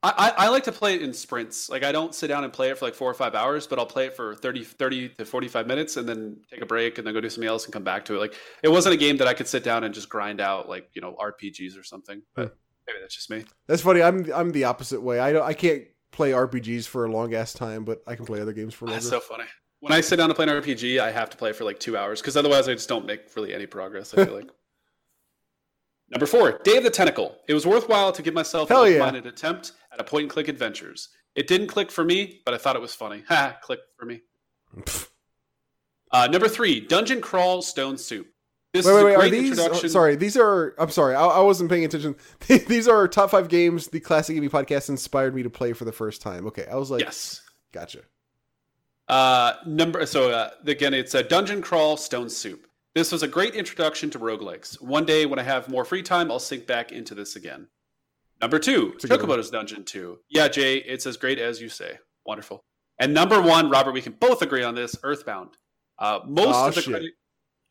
I, 0.02 0.32
I 0.36 0.48
like 0.48 0.64
to 0.64 0.72
play 0.72 0.94
it 0.94 1.02
in 1.02 1.12
sprints. 1.12 1.68
Like 1.68 1.84
I 1.84 1.92
don't 1.92 2.14
sit 2.14 2.28
down 2.28 2.44
and 2.44 2.52
play 2.52 2.70
it 2.70 2.78
for 2.78 2.86
like 2.86 2.94
four 2.94 3.10
or 3.10 3.14
five 3.14 3.34
hours, 3.34 3.66
but 3.66 3.78
I'll 3.78 3.86
play 3.86 4.06
it 4.06 4.16
for 4.16 4.34
30, 4.34 4.64
30 4.64 5.08
to 5.10 5.24
forty 5.26 5.46
five 5.46 5.66
minutes, 5.66 5.98
and 5.98 6.08
then 6.08 6.38
take 6.50 6.62
a 6.62 6.66
break, 6.66 6.96
and 6.96 7.06
then 7.06 7.12
go 7.12 7.20
do 7.20 7.28
something 7.28 7.48
else, 7.48 7.64
and 7.64 7.72
come 7.72 7.84
back 7.84 8.06
to 8.06 8.14
it. 8.14 8.18
Like 8.18 8.34
it 8.62 8.68
wasn't 8.68 8.94
a 8.94 8.96
game 8.96 9.18
that 9.18 9.28
I 9.28 9.34
could 9.34 9.46
sit 9.46 9.62
down 9.62 9.84
and 9.84 9.92
just 9.92 10.08
grind 10.08 10.40
out 10.40 10.70
like 10.70 10.88
you 10.94 11.02
know 11.02 11.14
RPGs 11.20 11.78
or 11.78 11.82
something. 11.82 12.22
But 12.34 12.56
maybe 12.86 12.98
that's 13.02 13.14
just 13.14 13.28
me. 13.28 13.44
That's 13.66 13.82
funny. 13.82 14.00
I'm 14.02 14.26
I'm 14.32 14.52
the 14.52 14.64
opposite 14.64 15.02
way. 15.02 15.20
I 15.20 15.34
don't. 15.34 15.44
I 15.44 15.52
can't 15.52 15.84
play 16.12 16.30
RPGs 16.30 16.86
for 16.86 17.04
a 17.04 17.12
long 17.12 17.34
ass 17.34 17.52
time, 17.52 17.84
but 17.84 18.02
I 18.06 18.14
can 18.14 18.24
play 18.24 18.40
other 18.40 18.54
games 18.54 18.72
for 18.72 18.86
longer. 18.86 19.00
That's 19.00 19.10
so 19.10 19.20
funny. 19.20 19.44
When 19.80 19.92
I 19.92 20.00
sit 20.00 20.16
down 20.16 20.30
to 20.30 20.34
play 20.34 20.46
an 20.46 20.50
RPG, 20.50 20.98
I 20.98 21.10
have 21.10 21.28
to 21.30 21.36
play 21.36 21.52
for 21.52 21.64
like 21.64 21.78
two 21.78 21.98
hours 21.98 22.22
because 22.22 22.38
otherwise 22.38 22.68
I 22.68 22.72
just 22.72 22.88
don't 22.88 23.04
make 23.04 23.34
really 23.36 23.52
any 23.52 23.66
progress. 23.66 24.14
I 24.14 24.24
feel 24.24 24.34
like. 24.36 24.48
Number 26.10 26.26
four, 26.26 26.58
Day 26.64 26.76
of 26.76 26.82
the 26.82 26.90
Tentacle. 26.90 27.36
It 27.46 27.54
was 27.54 27.66
worthwhile 27.66 28.10
to 28.12 28.22
give 28.22 28.34
myself 28.34 28.68
Hell 28.68 28.82
an 28.82 28.92
yeah. 28.92 28.98
open-minded 28.98 29.26
attempt 29.26 29.72
at 29.92 30.00
a 30.00 30.04
point-and-click 30.04 30.48
adventures. 30.48 31.08
It 31.34 31.46
didn't 31.46 31.68
click 31.68 31.90
for 31.90 32.04
me, 32.04 32.42
but 32.44 32.54
I 32.54 32.58
thought 32.58 32.76
it 32.76 32.82
was 32.82 32.94
funny. 32.94 33.22
Ha! 33.28 33.56
Click 33.62 33.80
for 33.96 34.06
me. 34.06 34.22
Uh, 36.12 36.26
number 36.26 36.48
three, 36.48 36.80
Dungeon 36.80 37.20
Crawl 37.20 37.62
Stone 37.62 37.96
Soup. 37.96 38.26
This 38.72 38.86
wait, 38.86 38.92
is 38.92 38.96
wait, 38.96 39.02
a 39.02 39.04
wait. 39.04 39.14
Are 39.14 39.18
great 39.18 39.30
these? 39.30 39.50
introduction. 39.50 39.86
oh, 39.86 39.88
sorry, 39.88 40.16
these 40.16 40.36
are. 40.36 40.74
I'm 40.78 40.90
sorry. 40.90 41.14
I, 41.14 41.24
I 41.24 41.40
wasn't 41.40 41.70
paying 41.70 41.84
attention. 41.84 42.16
these 42.46 42.86
are 42.86 43.08
top 43.08 43.30
five 43.30 43.48
games 43.48 43.88
the 43.88 44.00
Classic 44.00 44.34
Gaming 44.34 44.50
Podcast 44.50 44.88
inspired 44.88 45.34
me 45.34 45.42
to 45.42 45.50
play 45.50 45.72
for 45.72 45.84
the 45.84 45.92
first 45.92 46.22
time. 46.22 46.46
Okay, 46.48 46.66
I 46.70 46.76
was 46.76 46.90
like, 46.90 47.00
yes. 47.02 47.42
gotcha. 47.72 48.00
Uh, 49.08 49.54
number 49.66 50.06
so 50.06 50.30
uh, 50.30 50.50
again, 50.66 50.94
it's 50.94 51.14
a 51.14 51.22
dungeon 51.22 51.62
crawl 51.62 51.96
stone 51.96 52.28
soup. 52.28 52.66
This 52.94 53.10
was 53.10 53.22
a 53.22 53.28
great 53.28 53.54
introduction 53.54 54.10
to 54.10 54.18
roguelikes. 54.18 54.80
One 54.80 55.04
day 55.04 55.26
when 55.26 55.38
I 55.38 55.42
have 55.42 55.68
more 55.68 55.84
free 55.84 56.02
time, 56.02 56.30
I'll 56.30 56.38
sink 56.38 56.66
back 56.66 56.92
into 56.92 57.14
this 57.14 57.36
again. 57.36 57.66
Number 58.40 58.58
two, 58.58 58.92
It's 58.94 59.04
a 59.04 59.08
good 59.08 59.20
one. 59.20 59.28
Chocobo's 59.38 59.50
Dungeon 59.50 59.84
2. 59.84 60.18
Yeah, 60.30 60.48
Jay, 60.48 60.76
it's 60.76 61.06
as 61.06 61.16
great 61.16 61.38
as 61.38 61.60
you 61.60 61.68
say. 61.68 61.98
Wonderful. 62.24 62.64
And 62.98 63.12
number 63.14 63.40
one, 63.40 63.70
Robert, 63.70 63.92
we 63.92 64.00
can 64.02 64.12
both 64.14 64.42
agree 64.42 64.62
on 64.62 64.74
this, 64.74 64.96
Earthbound. 65.02 65.50
Uh, 65.98 66.20
most 66.26 66.54
Aw, 66.56 66.68
of 66.68 66.74
the 66.74 66.80
shit. 66.80 66.90
credit 66.92 67.12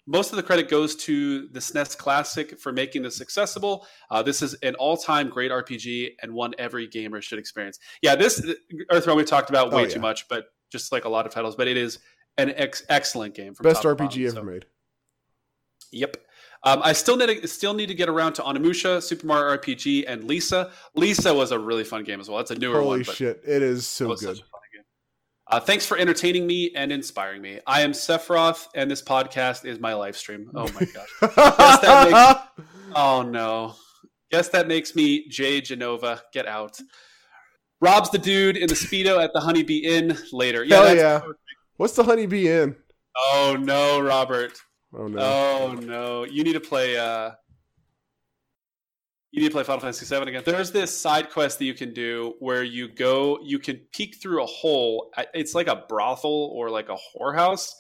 most 0.08 0.32
of 0.32 0.38
the 0.38 0.44
credit 0.44 0.68
goes 0.70 0.96
to 0.96 1.48
the 1.50 1.60
SNES 1.60 1.96
Classic 1.96 2.60
for 2.60 2.72
making 2.74 3.04
this 3.04 3.22
accessible. 3.22 3.86
Uh, 4.10 4.24
this 4.24 4.42
is 4.42 4.56
an 4.64 4.74
all-time 4.76 5.30
great 5.30 5.52
RPG 5.52 6.14
and 6.24 6.34
one 6.34 6.56
every 6.58 6.88
gamer 6.88 7.22
should 7.22 7.38
experience. 7.38 7.78
Yeah, 8.02 8.16
this 8.16 8.44
Earthbound 8.90 9.18
we 9.18 9.24
talked 9.24 9.52
about 9.52 9.72
way 9.72 9.84
Oh, 9.84 9.88
too 9.88 10.00
much, 10.00 10.28
but 10.28 10.46
just 10.72 10.92
like 10.92 11.06
a 11.06 11.10
lot 11.10 11.28
of 11.28 11.32
titles, 11.32 11.56
but 11.56 11.68
it 11.68 11.78
is 11.78 12.00
an 12.40 12.52
ex- 12.56 12.84
excellent 12.90 13.36
game. 13.36 13.54
From 13.54 13.66
Best 13.66 13.84
RPG 13.84 13.98
bottom, 14.00 14.24
ever 14.26 14.32
so- 14.36 14.44
made. 14.44 14.66
Yep. 15.92 16.18
Um, 16.64 16.82
I 16.84 16.92
still 16.94 17.16
need 17.16 17.42
to, 17.42 17.48
still 17.48 17.74
need 17.74 17.88
to 17.88 17.94
get 17.94 18.10
around 18.10 18.34
to 18.34 18.42
Onimusha, 18.42 19.02
Super 19.02 19.26
Mario 19.26 19.58
RPG, 19.58 20.06
and 20.08 20.26
Lisa. 20.26 20.72
Lisa 20.96 21.34
was 21.34 21.52
a 21.52 21.60
really 21.60 21.86
fun 21.86 22.04
game 22.04 22.20
as 22.20 22.30
well. 22.30 22.40
It's 22.40 22.52
a 22.52 22.56
newer 22.56 22.82
Holy 22.82 22.88
one, 22.88 23.04
but 23.04 23.16
shit, 23.16 23.42
it 23.46 23.62
is 23.62 23.88
so 23.88 24.10
good. 24.10 24.20
such 24.20 24.40
a 24.40 24.42
fun 24.42 24.62
game. 24.74 24.84
Uh, 25.48 25.60
thanks 25.60 25.86
for 25.86 25.98
entertaining 25.98 26.46
me 26.46 26.72
and 26.76 26.92
inspiring 26.92 27.42
me. 27.42 27.60
I 27.66 27.82
am 27.82 27.92
Sephiroth, 27.94 28.68
and 28.76 28.92
this 28.92 29.02
podcast 29.02 29.64
is 29.66 29.80
my 29.80 29.94
live 29.94 30.18
stream. 30.18 30.52
Oh 30.54 30.70
my 30.74 30.82
gosh. 30.94 31.10
that 31.22 32.48
Oh 32.96 33.22
no. 33.22 33.76
Guess 34.32 34.50
that 34.50 34.68
makes 34.68 34.96
me 34.96 35.28
Jay 35.30 35.62
Genova. 35.62 36.22
Get 36.34 36.46
out. 36.46 36.78
Rob's 37.82 38.10
the 38.10 38.18
dude 38.18 38.58
in 38.58 38.68
the 38.68 38.76
speedo 38.76 39.24
at 39.24 39.32
the 39.34 39.40
Honeybee 39.40 39.80
Inn 39.80 40.18
later. 40.34 40.64
Yeah, 40.64 40.76
Hell 40.76 40.86
that's 40.86 41.00
yeah. 41.00 41.20
perfect. 41.20 41.40
What's 41.78 41.94
the 41.96 42.04
honeybee 42.04 42.50
Inn? 42.50 42.76
Oh 43.18 43.56
no, 43.58 44.02
Robert. 44.02 44.60
Oh 44.94 45.08
no. 45.08 45.20
Oh 45.20 45.74
no, 45.82 46.26
you 46.26 46.44
need 46.44 46.54
to 46.54 46.60
play. 46.60 46.98
uh 46.98 47.32
You 49.32 49.42
need 49.42 49.50
to 49.50 49.54
play 49.54 49.64
Final 49.64 49.82
Fantasy 49.82 50.06
VII 50.06 50.28
again. 50.28 50.44
There's 50.46 50.72
this 50.72 50.96
side 50.96 51.30
quest 51.30 51.60
that 51.60 51.66
you 51.66 51.74
can 51.74 51.94
do 51.94 52.34
where 52.40 52.64
you 52.64 52.88
go, 52.88 53.40
you 53.44 53.60
can 53.60 53.78
peek 53.94 54.16
through 54.22 54.44
a 54.44 54.48
hole. 54.48 55.12
It's 55.34 55.54
like 55.54 55.68
a 55.68 55.84
brothel 55.88 56.52
or 56.54 56.70
like 56.70 56.90
a 56.90 56.98
whorehouse, 57.16 57.72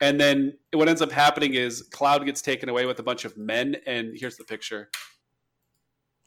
and 0.00 0.20
then 0.20 0.56
what 0.72 0.88
ends 0.88 1.02
up 1.02 1.10
happening 1.10 1.54
is 1.54 1.82
Cloud 1.90 2.24
gets 2.24 2.40
taken 2.42 2.68
away 2.68 2.86
with 2.86 2.98
a 2.98 3.02
bunch 3.02 3.24
of 3.24 3.36
men. 3.36 3.76
And 3.86 4.12
here's 4.14 4.36
the 4.36 4.44
picture. 4.44 4.90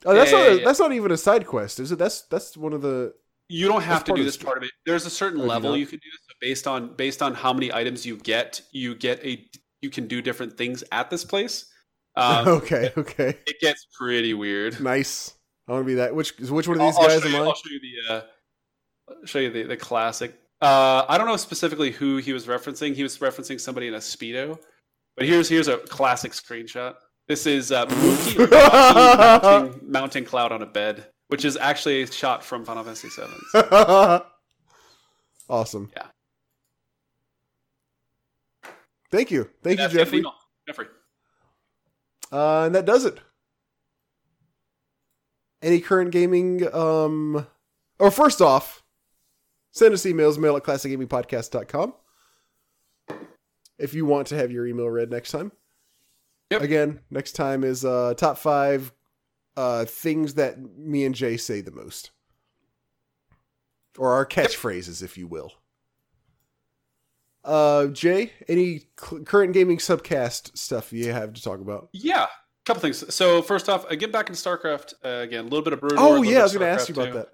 oh, 0.05 0.13
that's 0.13 0.31
yeah, 0.31 0.37
not. 0.37 0.47
A, 0.47 0.57
yeah. 0.57 0.65
That's 0.65 0.79
not 0.79 0.91
even 0.91 1.11
a 1.11 1.17
side 1.17 1.45
quest, 1.45 1.79
is 1.79 1.91
it? 1.91 1.99
That's 1.99 2.23
that's 2.23 2.57
one 2.57 2.73
of 2.73 2.81
the. 2.81 3.13
You 3.47 3.67
don't 3.67 3.83
have 3.83 4.05
to 4.05 4.13
do 4.13 4.23
this 4.23 4.37
part 4.37 4.57
of 4.57 4.63
it. 4.63 4.71
There's 4.85 5.05
a 5.05 5.09
certain 5.09 5.41
Oh, 5.41 5.43
do 5.43 5.47
you 5.47 5.49
level 5.51 5.77
you 5.77 5.85
can 5.85 5.99
do. 5.99 6.09
So 6.25 6.33
based 6.39 6.67
on 6.67 6.95
based 6.95 7.21
on 7.21 7.33
how 7.33 7.51
many 7.51 7.73
items 7.73 8.05
you 8.05 8.17
get, 8.17 8.61
you 8.71 8.95
get 8.95 9.23
a 9.25 9.45
you 9.81 9.89
can 9.89 10.07
do 10.07 10.21
different 10.21 10.57
things 10.57 10.83
at 10.91 11.09
this 11.09 11.25
place. 11.25 11.65
Um, 12.13 12.45
okay. 12.45 12.91
Okay. 12.97 13.37
It 13.47 13.61
gets 13.61 13.87
pretty 13.97 14.33
weird. 14.33 14.81
Nice. 14.81 15.33
I 15.65 15.71
want 15.71 15.85
to 15.85 15.87
be 15.87 15.93
that. 15.93 16.13
Which 16.13 16.37
which 16.39 16.67
one 16.67 16.75
of 16.75 16.81
I'll, 16.81 16.87
these 16.87 16.97
I'll 16.97 17.07
guys 17.07 17.25
am 17.25 17.31
you, 17.31 17.37
I? 17.37 17.45
I'll 17.45 17.53
show 17.53 17.69
you 17.69 17.79
the 17.79 18.13
uh, 18.13 18.21
show 19.25 19.39
you 19.39 19.49
the, 19.49 19.63
the 19.63 19.77
classic. 19.77 20.37
Uh, 20.59 21.05
I 21.07 21.17
don't 21.17 21.25
know 21.25 21.37
specifically 21.37 21.89
who 21.89 22.17
he 22.17 22.33
was 22.33 22.47
referencing. 22.47 22.95
He 22.95 23.03
was 23.03 23.17
referencing 23.19 23.61
somebody 23.61 23.87
in 23.87 23.93
a 23.93 23.99
speedo. 23.99 24.59
But 25.15 25.25
here's 25.25 25.47
here's 25.47 25.69
a 25.69 25.77
classic 25.77 26.33
screenshot. 26.33 26.95
This 27.27 27.45
is 27.45 27.71
uh, 27.71 27.85
Mukki 27.85 28.51
mounting, 29.41 29.89
mounting 29.89 30.25
Cloud 30.25 30.51
on 30.51 30.61
a 30.61 30.65
bed, 30.65 31.05
which 31.29 31.45
is 31.45 31.55
actually 31.55 32.01
a 32.01 32.11
shot 32.11 32.43
from 32.43 32.65
Final 32.65 32.83
Fantasy 32.83 33.07
VII. 33.07 34.25
awesome. 35.49 35.89
Yeah. 35.95 36.07
Thank 39.11 39.31
you. 39.31 39.49
Thank 39.61 39.79
you, 39.79 39.87
Jeffrey. 39.89 40.23
Jeffrey. 40.67 40.87
Uh, 42.31 42.65
and 42.65 42.75
that 42.75 42.85
does 42.85 43.05
it. 43.05 43.19
Any 45.61 45.79
current 45.79 46.11
gaming, 46.11 46.73
um, 46.73 47.45
or 47.99 48.09
first 48.09 48.41
off, 48.41 48.83
send 49.71 49.93
us 49.93 50.05
emails, 50.05 50.37
mail 50.37 50.55
at 50.55 50.63
classicgamingpodcast.com 50.63 51.93
if 53.77 53.93
you 53.93 54.05
want 54.05 54.27
to 54.27 54.35
have 54.35 54.51
your 54.51 54.65
email 54.65 54.89
read 54.89 55.11
next 55.11 55.31
time. 55.31 55.51
Yep. 56.51 56.61
Again, 56.61 56.99
next 57.09 57.33
time 57.33 57.63
is 57.63 57.83
uh, 57.83 58.13
top 58.15 58.37
five 58.37 58.91
uh, 59.57 59.85
things 59.85 60.35
that 60.35 60.59
me 60.77 61.05
and 61.05 61.15
Jay 61.15 61.37
say 61.37 61.61
the 61.61 61.71
most. 61.71 62.11
Or 63.97 64.13
our 64.13 64.25
catchphrases, 64.25 65.03
if 65.03 65.17
you 65.17 65.27
will. 65.27 65.53
Uh, 67.43 67.87
Jay, 67.87 68.31
any 68.47 68.83
cl- 68.99 69.23
current 69.23 69.53
gaming 69.53 69.77
subcast 69.77 70.57
stuff 70.57 70.93
you 70.93 71.11
have 71.11 71.33
to 71.33 71.41
talk 71.41 71.59
about? 71.59 71.89
Yeah, 71.93 72.23
a 72.23 72.27
couple 72.65 72.81
things. 72.81 73.13
So 73.13 73.41
first 73.41 73.67
off, 73.69 73.85
I 73.89 73.95
get 73.95 74.11
back 74.11 74.29
into 74.29 74.39
StarCraft 74.41 74.93
uh, 75.03 75.23
again. 75.23 75.41
A 75.41 75.47
little 75.47 75.63
bit 75.63 75.73
of 75.73 75.79
Brood. 75.79 75.93
War, 75.97 76.17
Oh 76.17 76.21
yeah, 76.21 76.39
I 76.39 76.43
was 76.43 76.53
going 76.53 76.61
to 76.61 76.67
ask 76.67 76.87
you 76.87 76.93
about 76.95 77.07
2. 77.07 77.13
that. 77.13 77.29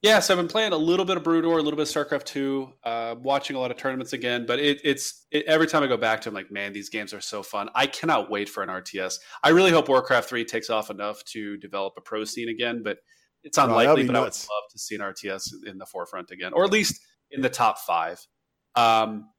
Yeah, 0.00 0.20
so 0.20 0.32
I've 0.32 0.38
been 0.38 0.46
playing 0.46 0.72
a 0.72 0.76
little 0.76 1.04
bit 1.04 1.16
of 1.16 1.24
Brood 1.24 1.44
War, 1.44 1.58
a 1.58 1.62
little 1.62 1.76
bit 1.76 1.88
of 1.88 2.06
StarCraft 2.06 2.24
Two, 2.24 2.72
uh, 2.84 3.16
watching 3.20 3.56
a 3.56 3.58
lot 3.58 3.72
of 3.72 3.78
tournaments 3.78 4.12
again. 4.12 4.44
But 4.46 4.60
it, 4.60 4.80
it's 4.84 5.26
it, 5.32 5.44
every 5.46 5.66
time 5.66 5.82
I 5.82 5.88
go 5.88 5.96
back 5.96 6.20
to, 6.20 6.28
them, 6.28 6.34
like, 6.34 6.52
man, 6.52 6.72
these 6.72 6.88
games 6.88 7.12
are 7.12 7.20
so 7.20 7.42
fun. 7.42 7.68
I 7.74 7.86
cannot 7.88 8.30
wait 8.30 8.48
for 8.48 8.62
an 8.62 8.68
RTS. 8.68 9.18
I 9.42 9.48
really 9.48 9.72
hope 9.72 9.88
Warcraft 9.88 10.28
Three 10.28 10.44
takes 10.44 10.70
off 10.70 10.90
enough 10.90 11.24
to 11.32 11.56
develop 11.56 11.94
a 11.96 12.00
pro 12.00 12.24
scene 12.24 12.48
again, 12.48 12.82
but 12.84 12.98
it's 13.42 13.58
Oh, 13.58 13.64
unlikely. 13.64 14.02
be 14.02 14.06
but 14.08 14.16
I 14.16 14.20
would 14.20 14.26
love 14.26 14.70
to 14.70 14.78
see 14.78 14.94
an 14.94 15.00
RTS 15.00 15.48
in 15.66 15.78
the 15.78 15.86
forefront 15.86 16.30
again, 16.30 16.52
or 16.52 16.64
at 16.64 16.70
least 16.70 17.00
in 17.32 17.40
the 17.40 17.50
top 17.50 17.78
five. 17.78 18.24
Um, 18.76 19.30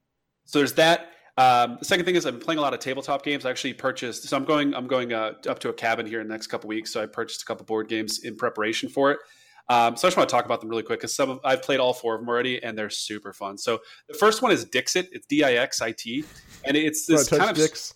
so 0.50 0.58
there's 0.58 0.72
that. 0.74 1.12
Um, 1.36 1.76
the 1.78 1.84
second 1.84 2.04
thing 2.04 2.16
is 2.16 2.26
I'm 2.26 2.40
playing 2.40 2.58
a 2.58 2.60
lot 2.60 2.74
of 2.74 2.80
tabletop 2.80 3.22
games. 3.22 3.46
I 3.46 3.50
actually 3.50 3.74
purchased. 3.74 4.24
So 4.24 4.36
I'm 4.36 4.44
going. 4.44 4.74
I'm 4.74 4.88
going 4.88 5.12
uh, 5.12 5.34
up 5.48 5.60
to 5.60 5.68
a 5.68 5.72
cabin 5.72 6.04
here 6.04 6.20
in 6.20 6.26
the 6.26 6.32
next 6.32 6.48
couple 6.48 6.66
weeks. 6.66 6.92
So 6.92 7.00
I 7.00 7.06
purchased 7.06 7.42
a 7.42 7.44
couple 7.44 7.64
board 7.64 7.88
games 7.88 8.24
in 8.24 8.36
preparation 8.36 8.88
for 8.88 9.12
it. 9.12 9.20
Um, 9.68 9.96
so 9.96 10.08
I 10.08 10.10
just 10.10 10.16
want 10.16 10.28
to 10.28 10.34
talk 10.34 10.46
about 10.46 10.60
them 10.60 10.68
really 10.68 10.82
quick 10.82 10.98
because 10.98 11.14
some 11.14 11.30
of, 11.30 11.38
I've 11.44 11.62
played 11.62 11.78
all 11.78 11.94
four 11.94 12.16
of 12.16 12.20
them 12.20 12.28
already, 12.28 12.60
and 12.60 12.76
they're 12.76 12.90
super 12.90 13.32
fun. 13.32 13.56
So 13.56 13.78
the 14.08 14.14
first 14.14 14.42
one 14.42 14.50
is 14.50 14.64
Dixit. 14.64 15.08
It's 15.12 15.24
D 15.28 15.44
I 15.44 15.52
X 15.52 15.80
I 15.80 15.92
T, 15.92 16.24
and 16.64 16.76
it's 16.76 17.06
this 17.06 17.28
touch 17.28 17.38
kind 17.38 17.50
of 17.52 17.56
dicks? 17.56 17.94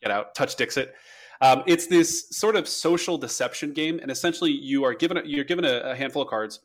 get 0.00 0.12
out, 0.12 0.36
touch 0.36 0.54
Dixit. 0.54 0.94
Um, 1.40 1.64
it's 1.66 1.88
this 1.88 2.28
sort 2.30 2.54
of 2.54 2.68
social 2.68 3.18
deception 3.18 3.72
game, 3.72 3.98
and 4.00 4.12
essentially 4.12 4.52
you 4.52 4.84
are 4.84 4.94
given 4.94 5.16
a, 5.16 5.22
you're 5.24 5.44
given 5.44 5.64
a, 5.64 5.78
a 5.80 5.96
handful 5.96 6.22
of 6.22 6.28
cards, 6.28 6.60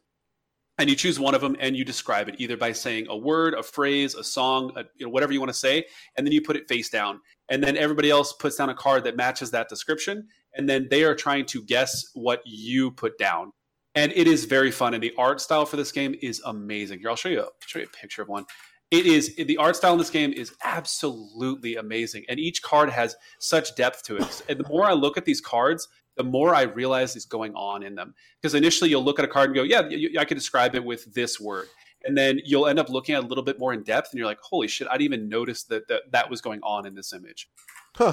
and 0.80 0.90
you 0.90 0.96
choose 0.96 1.20
one 1.20 1.36
of 1.36 1.42
them 1.42 1.56
and 1.60 1.76
you 1.76 1.84
describe 1.84 2.30
it 2.30 2.36
either 2.40 2.58
by 2.58 2.72
saying 2.72 3.06
a 3.10 3.18
word, 3.18 3.54
a 3.54 3.62
phrase, 3.62 4.16
a 4.16 4.24
song, 4.24 4.72
a, 4.78 4.86
you 4.96 5.06
know, 5.06 5.12
whatever 5.12 5.34
you 5.34 5.40
want 5.40 5.50
to 5.50 5.58
say, 5.58 5.86
and 6.18 6.26
then 6.26 6.32
you 6.32 6.42
put 6.42 6.56
it 6.56 6.68
face 6.68 6.90
down, 6.90 7.20
and 7.50 7.62
then 7.62 7.78
everybody 7.78 8.10
else 8.10 8.34
puts 8.34 8.56
down 8.56 8.70
a 8.70 8.74
card 8.74 9.04
that 9.04 9.18
matches 9.18 9.52
that 9.52 9.68
description, 9.68 10.28
and 10.56 10.68
then 10.68 10.88
they 10.90 11.04
are 11.04 11.14
trying 11.14 11.46
to 11.46 11.62
guess 11.64 12.10
what 12.14 12.42
you 12.46 12.92
put 12.92 13.18
down. 13.18 13.52
And 13.96 14.14
it 14.16 14.28
is 14.28 14.46
very 14.46 14.72
fun, 14.72 14.94
and 14.94 15.04
the 15.04 15.14
art 15.18 15.42
style 15.42 15.66
for 15.66 15.76
this 15.76 15.92
game 15.92 16.16
is 16.22 16.42
amazing. 16.46 17.00
Here, 17.00 17.10
I'll 17.10 17.16
show 17.16 17.30
you, 17.30 17.42
I'll 17.42 17.52
show 17.66 17.80
you 17.80 17.86
a 17.86 17.98
picture 17.98 18.22
of 18.22 18.30
one 18.30 18.46
it 18.92 19.06
is 19.06 19.36
the 19.36 19.58
art 19.58 19.76
style 19.76 19.94
in 19.94 20.00
this 20.00 20.10
game 20.10 20.34
is 20.34 20.54
absolutely 20.64 21.76
amazing 21.76 22.24
and 22.28 22.40
each 22.40 22.62
card 22.64 22.90
has 22.90 23.16
such 23.40 23.76
depth 23.76 24.04
to 24.04 24.18
it 24.18 24.42
and 24.50 24.60
the 24.60 24.68
more 24.68 24.86
i 24.86 24.94
look 24.94 25.18
at 25.18 25.26
these 25.26 25.42
cards 25.42 25.88
the 26.20 26.24
more 26.24 26.54
i 26.54 26.62
realize 26.62 27.16
is 27.16 27.26
going 27.26 27.54
on 27.56 27.82
in 27.82 27.96
them 27.96 28.14
because 28.40 28.54
initially 28.54 28.90
you'll 28.90 29.04
look 29.04 29.18
at 29.18 29.26
a 29.26 29.28
card 29.28 29.50
and 29.50 29.56
go 29.56 29.64
yeah 29.64 29.82
i 30.20 30.26
can 30.26 30.38
describe 30.38 30.76
it 30.76 30.84
with 30.84 31.12
this 31.14 31.40
word 31.40 31.68
and 32.04 32.16
then 32.18 32.40
you'll 32.46 32.68
end 32.68 32.78
up 32.78 32.90
looking 32.90 33.16
at 33.16 33.24
a 33.24 33.26
little 33.26 33.44
bit 33.44 33.58
more 33.58 33.74
in 33.74 33.82
depth 33.84 34.10
and 34.12 34.20
you're 34.20 34.28
like 34.28 34.40
holy 34.42 34.68
shit 34.68 34.88
i 34.90 34.98
didn't 34.98 35.14
even 35.14 35.30
notice 35.30 35.64
that 35.64 35.88
that, 35.88 36.04
that 36.12 36.30
was 36.30 36.42
going 36.42 36.60
on 36.62 36.86
in 36.86 36.94
this 36.94 37.14
image 37.14 37.50
Huh. 37.96 38.12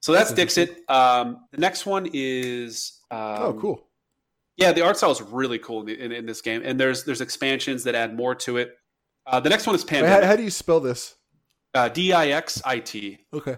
so 0.00 0.12
that's, 0.12 0.32
dixit 0.32 0.78
um, 0.90 1.46
the 1.52 1.58
next 1.58 1.86
one 1.86 2.08
is 2.12 3.00
um, 3.10 3.18
oh, 3.20 3.58
cool. 3.58 3.88
yeah 4.56 4.72
the 4.72 4.82
art 4.82 4.96
style 4.96 5.12
is 5.12 5.22
really 5.22 5.58
cool 5.58 5.82
in, 5.88 5.88
in, 5.88 6.12
in 6.12 6.26
this 6.26 6.42
game 6.42 6.62
and 6.64 6.78
there's 6.78 7.04
there's 7.04 7.20
expansions 7.22 7.84
that 7.84 7.94
add 7.94 8.14
more 8.14 8.34
to 8.34 8.58
it 8.58 8.76
uh, 9.26 9.40
the 9.40 9.48
next 9.48 9.66
one 9.66 9.74
is 9.74 9.84
Wait, 9.90 10.04
how, 10.04 10.24
how 10.24 10.36
do 10.36 10.42
you 10.42 10.50
spell 10.50 10.78
this? 10.80 11.16
Uh, 11.74 11.88
D 11.88 12.12
I 12.12 12.28
X 12.28 12.62
I 12.64 12.78
T. 12.78 13.18
Okay. 13.34 13.56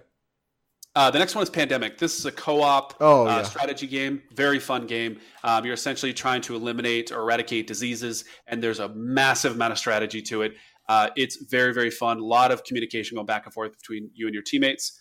Uh, 0.99 1.13
the 1.13 1.19
next 1.21 1.37
one 1.37 1.45
is 1.45 1.49
Pandemic. 1.49 1.97
This 1.97 2.19
is 2.19 2.27
a 2.27 2.33
co-op 2.33 2.93
Oh, 2.99 3.25
uh, 3.25 3.45
strategy 3.45 3.87
game. 3.87 4.21
Very 4.35 4.59
fun 4.59 4.85
game. 4.89 5.21
Um, 5.45 5.65
you're 5.65 5.75
essentially 5.75 6.13
trying 6.13 6.41
to 6.43 6.57
eliminate 6.57 7.13
or 7.13 7.21
eradicate 7.21 7.69
diseases, 7.69 8.25
and 8.49 8.61
there's 8.61 8.81
a 8.81 8.89
massive 8.89 9.53
amount 9.55 9.71
of 9.71 9.79
strategy 9.79 10.21
to 10.23 10.43
it. 10.43 10.55
Uh, 10.89 11.11
it's 11.15 11.37
very 11.45 11.73
very 11.73 11.93
fun. 11.93 12.19
A 12.19 12.25
lot 12.25 12.51
of 12.51 12.65
communication 12.65 13.15
going 13.15 13.27
back 13.27 13.45
and 13.45 13.55
forth 13.55 13.79
between 13.79 14.11
you 14.13 14.27
and 14.27 14.35
your 14.35 14.43
teammates. 14.43 15.01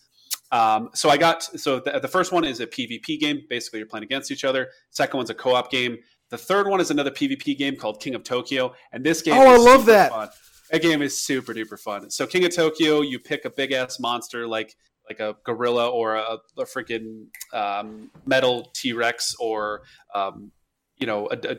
Um, 0.52 0.90
so 0.94 1.10
I 1.10 1.18
got 1.18 1.41
so 1.41 1.80
the, 1.80 1.99
the 1.99 2.07
first 2.07 2.32
one 2.32 2.44
is 2.44 2.60
a 2.60 2.68
PvP 2.68 3.19
game. 3.19 3.41
Basically, 3.49 3.80
you're 3.80 3.88
playing 3.88 4.03
against 4.03 4.30
each 4.30 4.44
other. 4.44 4.68
Second 4.91 5.18
one's 5.18 5.32
a 5.32 5.34
co-op 5.34 5.72
game. 5.72 5.98
The 6.30 6.38
third 6.38 6.68
one 6.68 6.80
is 6.80 6.91
another 6.91 7.10
PvP 7.10 7.57
game 7.57 7.76
called 7.76 7.99
King 8.02 8.14
of 8.14 8.24
Tokyo, 8.24 8.72
and 8.91 9.03
this 9.03 9.24
game. 9.24 9.34
Oh, 9.34 9.48
I 9.48 9.57
love 9.57 9.88
that. 9.88 10.11
Fun. 10.11 10.30
That 10.69 10.84
game 10.84 11.02
is 11.02 11.19
super 11.19 11.56
duper 11.56 11.80
fun. 11.80 12.11
So 12.11 12.28
King 12.28 12.45
of 12.45 12.53
Tokyo, 12.56 13.02
you 13.02 13.18
pick 13.18 13.45
a 13.45 13.49
big 13.49 13.72
ass 13.72 13.99
monster 13.99 14.45
like 14.45 14.76
like 15.09 15.19
a 15.19 15.35
gorilla 15.43 15.89
or 15.89 16.15
a, 16.15 16.38
a 16.57 16.63
freaking 16.63 17.27
um, 17.53 18.11
metal 18.25 18.71
T 18.73 18.93
Rex 18.93 19.35
or 19.39 19.84
um, 20.13 20.51
you 20.97 21.07
know 21.07 21.27
a, 21.27 21.38
a, 21.47 21.55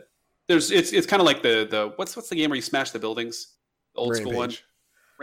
there's 0.49 0.71
it's 0.71 0.93
it's 0.93 1.07
kind 1.07 1.21
of 1.21 1.27
like 1.27 1.43
the 1.43 1.67
the 1.71 1.93
what's 1.97 2.17
what's 2.17 2.29
the 2.29 2.37
game 2.37 2.51
where 2.51 2.57
you 2.57 2.63
smash 2.63 2.91
the 2.91 2.99
buildings? 2.99 3.55
The 3.95 4.01
old 4.01 4.17
school 4.17 4.33
one? 4.33 4.49
Rampage. 4.49 4.65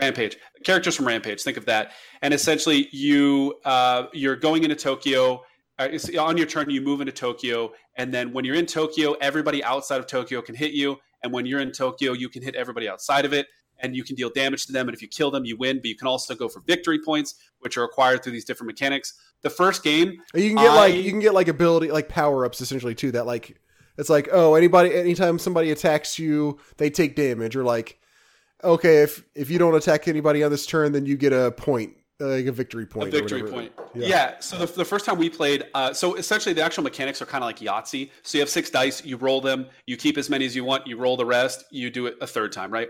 Rampage. 0.00 0.36
Characters 0.64 0.96
from 0.96 1.06
Rampage 1.06 1.42
think 1.42 1.56
of 1.56 1.64
that. 1.66 1.92
And 2.22 2.32
essentially 2.32 2.88
you 2.92 3.54
uh, 3.64 4.04
you're 4.12 4.36
going 4.36 4.62
into 4.62 4.76
Tokyo 4.76 5.42
uh, 5.78 5.88
on 6.18 6.36
your 6.36 6.46
turn 6.46 6.70
you 6.70 6.80
move 6.80 7.00
into 7.00 7.12
Tokyo 7.12 7.72
and 7.96 8.12
then 8.12 8.32
when 8.32 8.44
you're 8.44 8.56
in 8.56 8.66
Tokyo 8.66 9.12
everybody 9.20 9.62
outside 9.64 9.98
of 9.98 10.06
Tokyo 10.06 10.40
can 10.42 10.54
hit 10.54 10.72
you 10.72 10.96
and 11.22 11.32
when 11.32 11.46
you're 11.46 11.60
in 11.60 11.72
Tokyo 11.72 12.12
you 12.12 12.28
can 12.28 12.42
hit 12.42 12.54
everybody 12.54 12.88
outside 12.88 13.24
of 13.24 13.32
it 13.32 13.46
and 13.80 13.94
you 13.94 14.04
can 14.04 14.16
deal 14.16 14.30
damage 14.30 14.66
to 14.66 14.72
them 14.72 14.88
and 14.88 14.94
if 14.94 15.02
you 15.02 15.08
kill 15.08 15.30
them 15.30 15.44
you 15.44 15.56
win 15.56 15.76
but 15.76 15.86
you 15.86 15.96
can 15.96 16.06
also 16.06 16.34
go 16.34 16.48
for 16.48 16.60
victory 16.60 16.98
points 16.98 17.36
which 17.60 17.76
are 17.76 17.84
acquired 17.84 18.22
through 18.22 18.32
these 18.32 18.44
different 18.44 18.66
mechanics 18.66 19.14
the 19.42 19.50
first 19.50 19.82
game 19.82 20.20
You 20.34 20.48
can 20.48 20.56
get 20.56 20.74
like 20.74 20.94
you 20.94 21.10
can 21.10 21.20
get 21.20 21.34
like 21.34 21.48
ability 21.48 21.90
like 21.90 22.08
power 22.08 22.44
ups 22.44 22.60
essentially 22.60 22.94
too. 22.94 23.12
That 23.12 23.26
like 23.26 23.56
it's 23.96 24.10
like 24.10 24.28
oh 24.32 24.54
anybody 24.54 24.94
anytime 24.94 25.38
somebody 25.38 25.70
attacks 25.70 26.18
you 26.18 26.58
they 26.78 26.90
take 26.90 27.16
damage 27.16 27.56
or 27.56 27.64
like 27.64 27.98
okay 28.64 29.02
if 29.02 29.22
if 29.34 29.50
you 29.50 29.58
don't 29.58 29.74
attack 29.74 30.08
anybody 30.08 30.42
on 30.42 30.50
this 30.50 30.66
turn 30.66 30.92
then 30.92 31.06
you 31.06 31.16
get 31.16 31.32
a 31.32 31.52
point 31.52 31.94
like 32.18 32.46
a 32.46 32.52
victory 32.52 32.86
point. 32.86 33.08
a 33.08 33.10
victory 33.10 33.42
point. 33.42 33.72
Yeah. 33.94 34.06
Yeah. 34.08 34.40
So 34.40 34.56
the, 34.56 34.66
the 34.66 34.86
first 34.86 35.04
time 35.04 35.18
we 35.18 35.28
played, 35.28 35.64
uh, 35.74 35.92
so 35.92 36.14
essentially 36.14 36.54
the 36.54 36.62
actual 36.62 36.82
mechanics 36.82 37.20
are 37.20 37.26
kind 37.26 37.44
of 37.44 37.46
like 37.46 37.58
Yahtzee. 37.58 38.10
So 38.22 38.38
you 38.38 38.40
have 38.40 38.48
six 38.48 38.70
dice, 38.70 39.04
you 39.04 39.18
roll 39.18 39.42
them, 39.42 39.66
you 39.84 39.98
keep 39.98 40.16
as 40.16 40.30
many 40.30 40.46
as 40.46 40.56
you 40.56 40.64
want, 40.64 40.86
you 40.86 40.96
roll 40.96 41.18
the 41.18 41.26
rest, 41.26 41.64
you 41.70 41.90
do 41.90 42.06
it 42.06 42.16
a 42.22 42.26
third 42.26 42.52
time, 42.52 42.70
right? 42.70 42.88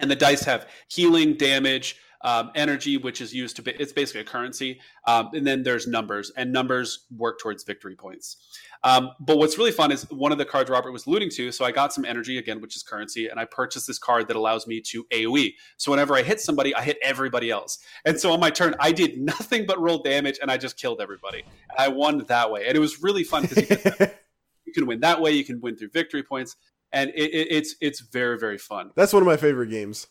And 0.00 0.10
the 0.10 0.16
dice 0.16 0.44
have 0.44 0.68
healing, 0.88 1.34
damage, 1.34 1.96
um, 2.24 2.50
energy, 2.54 2.96
which 2.96 3.20
is 3.20 3.34
used 3.34 3.54
to 3.56 3.62
be, 3.62 3.72
it's 3.72 3.92
basically 3.92 4.22
a 4.22 4.24
currency. 4.24 4.80
Um, 5.06 5.28
and 5.34 5.46
then 5.46 5.62
there's 5.62 5.86
numbers, 5.86 6.32
and 6.36 6.52
numbers 6.52 7.04
work 7.14 7.38
towards 7.38 7.64
victory 7.64 7.94
points. 7.94 8.38
Um, 8.82 9.12
but 9.20 9.36
what's 9.38 9.56
really 9.56 9.70
fun 9.72 9.92
is 9.92 10.10
one 10.10 10.32
of 10.32 10.38
the 10.38 10.44
cards 10.44 10.70
Robert 10.70 10.92
was 10.92 11.06
alluding 11.06 11.30
to. 11.30 11.52
So 11.52 11.64
I 11.64 11.72
got 11.72 11.92
some 11.92 12.04
energy 12.04 12.38
again, 12.38 12.60
which 12.60 12.76
is 12.76 12.82
currency, 12.82 13.28
and 13.28 13.38
I 13.38 13.44
purchased 13.44 13.86
this 13.86 13.98
card 13.98 14.26
that 14.28 14.36
allows 14.36 14.66
me 14.66 14.80
to 14.82 15.04
AoE. 15.04 15.54
So 15.76 15.90
whenever 15.90 16.14
I 16.16 16.22
hit 16.22 16.40
somebody, 16.40 16.74
I 16.74 16.82
hit 16.82 16.98
everybody 17.02 17.50
else. 17.50 17.78
And 18.06 18.18
so 18.18 18.32
on 18.32 18.40
my 18.40 18.50
turn, 18.50 18.74
I 18.80 18.92
did 18.92 19.18
nothing 19.18 19.66
but 19.66 19.78
roll 19.78 20.02
damage, 20.02 20.38
and 20.40 20.50
I 20.50 20.56
just 20.56 20.78
killed 20.78 21.00
everybody. 21.00 21.40
And 21.40 21.78
I 21.78 21.88
won 21.88 22.24
that 22.26 22.50
way, 22.50 22.66
and 22.66 22.76
it 22.76 22.80
was 22.80 23.02
really 23.02 23.24
fun 23.24 23.42
because 23.42 23.68
you, 23.70 24.06
you 24.64 24.72
can 24.72 24.86
win 24.86 25.00
that 25.00 25.20
way. 25.20 25.32
You 25.32 25.44
can 25.44 25.60
win 25.60 25.76
through 25.76 25.90
victory 25.90 26.22
points, 26.22 26.56
and 26.94 27.10
it, 27.10 27.34
it, 27.34 27.48
it's 27.50 27.74
it's 27.80 28.00
very 28.00 28.38
very 28.38 28.58
fun. 28.58 28.90
That's 28.96 29.12
one 29.12 29.22
of 29.22 29.26
my 29.26 29.36
favorite 29.36 29.68
games. 29.68 30.06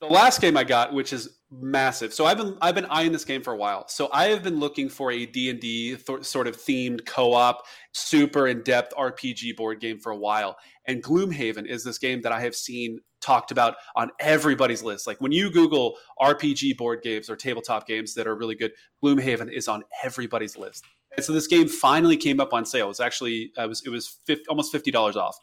The 0.00 0.06
last 0.06 0.40
game 0.40 0.56
I 0.56 0.64
got, 0.64 0.92
which 0.92 1.12
is 1.12 1.38
massive. 1.50 2.12
So 2.12 2.26
I've 2.26 2.36
been 2.36 2.56
I've 2.60 2.74
been 2.74 2.86
eyeing 2.86 3.12
this 3.12 3.24
game 3.24 3.42
for 3.42 3.52
a 3.52 3.56
while. 3.56 3.86
So 3.88 4.08
I 4.12 4.26
have 4.26 4.42
been 4.42 4.60
looking 4.60 4.88
for 4.88 5.10
a 5.10 5.26
D&D 5.26 5.96
th- 5.96 6.24
sort 6.24 6.46
of 6.46 6.56
themed 6.56 7.06
co-op, 7.06 7.64
super 7.92 8.48
in-depth 8.48 8.94
RPG 8.96 9.56
board 9.56 9.80
game 9.80 9.98
for 9.98 10.12
a 10.12 10.16
while. 10.16 10.56
And 10.86 11.02
Gloomhaven 11.02 11.66
is 11.66 11.84
this 11.84 11.98
game 11.98 12.20
that 12.22 12.32
I 12.32 12.40
have 12.40 12.54
seen 12.54 13.00
talked 13.20 13.50
about 13.50 13.76
on 13.96 14.10
everybody's 14.20 14.82
list. 14.82 15.06
Like 15.06 15.20
when 15.20 15.32
you 15.32 15.50
Google 15.50 15.96
RPG 16.20 16.76
board 16.76 17.02
games 17.02 17.30
or 17.30 17.36
tabletop 17.36 17.86
games 17.86 18.14
that 18.14 18.26
are 18.26 18.36
really 18.36 18.54
good, 18.54 18.72
Gloomhaven 19.02 19.50
is 19.50 19.68
on 19.68 19.84
everybody's 20.02 20.58
list. 20.58 20.84
And 21.16 21.24
so 21.24 21.32
this 21.32 21.46
game 21.46 21.68
finally 21.68 22.16
came 22.16 22.40
up 22.40 22.52
on 22.52 22.66
sale. 22.66 22.86
It 22.86 22.88
was 22.88 23.00
actually 23.00 23.52
uh, 23.58 23.64
it 23.64 23.68
was 23.68 23.82
it 23.86 23.90
was 23.90 24.18
50, 24.26 24.44
almost 24.48 24.72
fifty 24.72 24.90
dollars 24.90 25.16
off. 25.16 25.38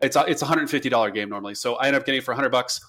It's 0.00 0.16
a, 0.16 0.24
it's 0.26 0.42
a 0.42 0.46
hundred 0.46 0.62
and 0.62 0.70
fifty 0.70 0.88
dollar 0.88 1.10
game 1.10 1.28
normally, 1.28 1.54
so 1.54 1.74
I 1.76 1.86
end 1.86 1.96
up 1.96 2.04
getting 2.04 2.18
it 2.20 2.24
for 2.24 2.34
hundred 2.34 2.50
bucks 2.50 2.80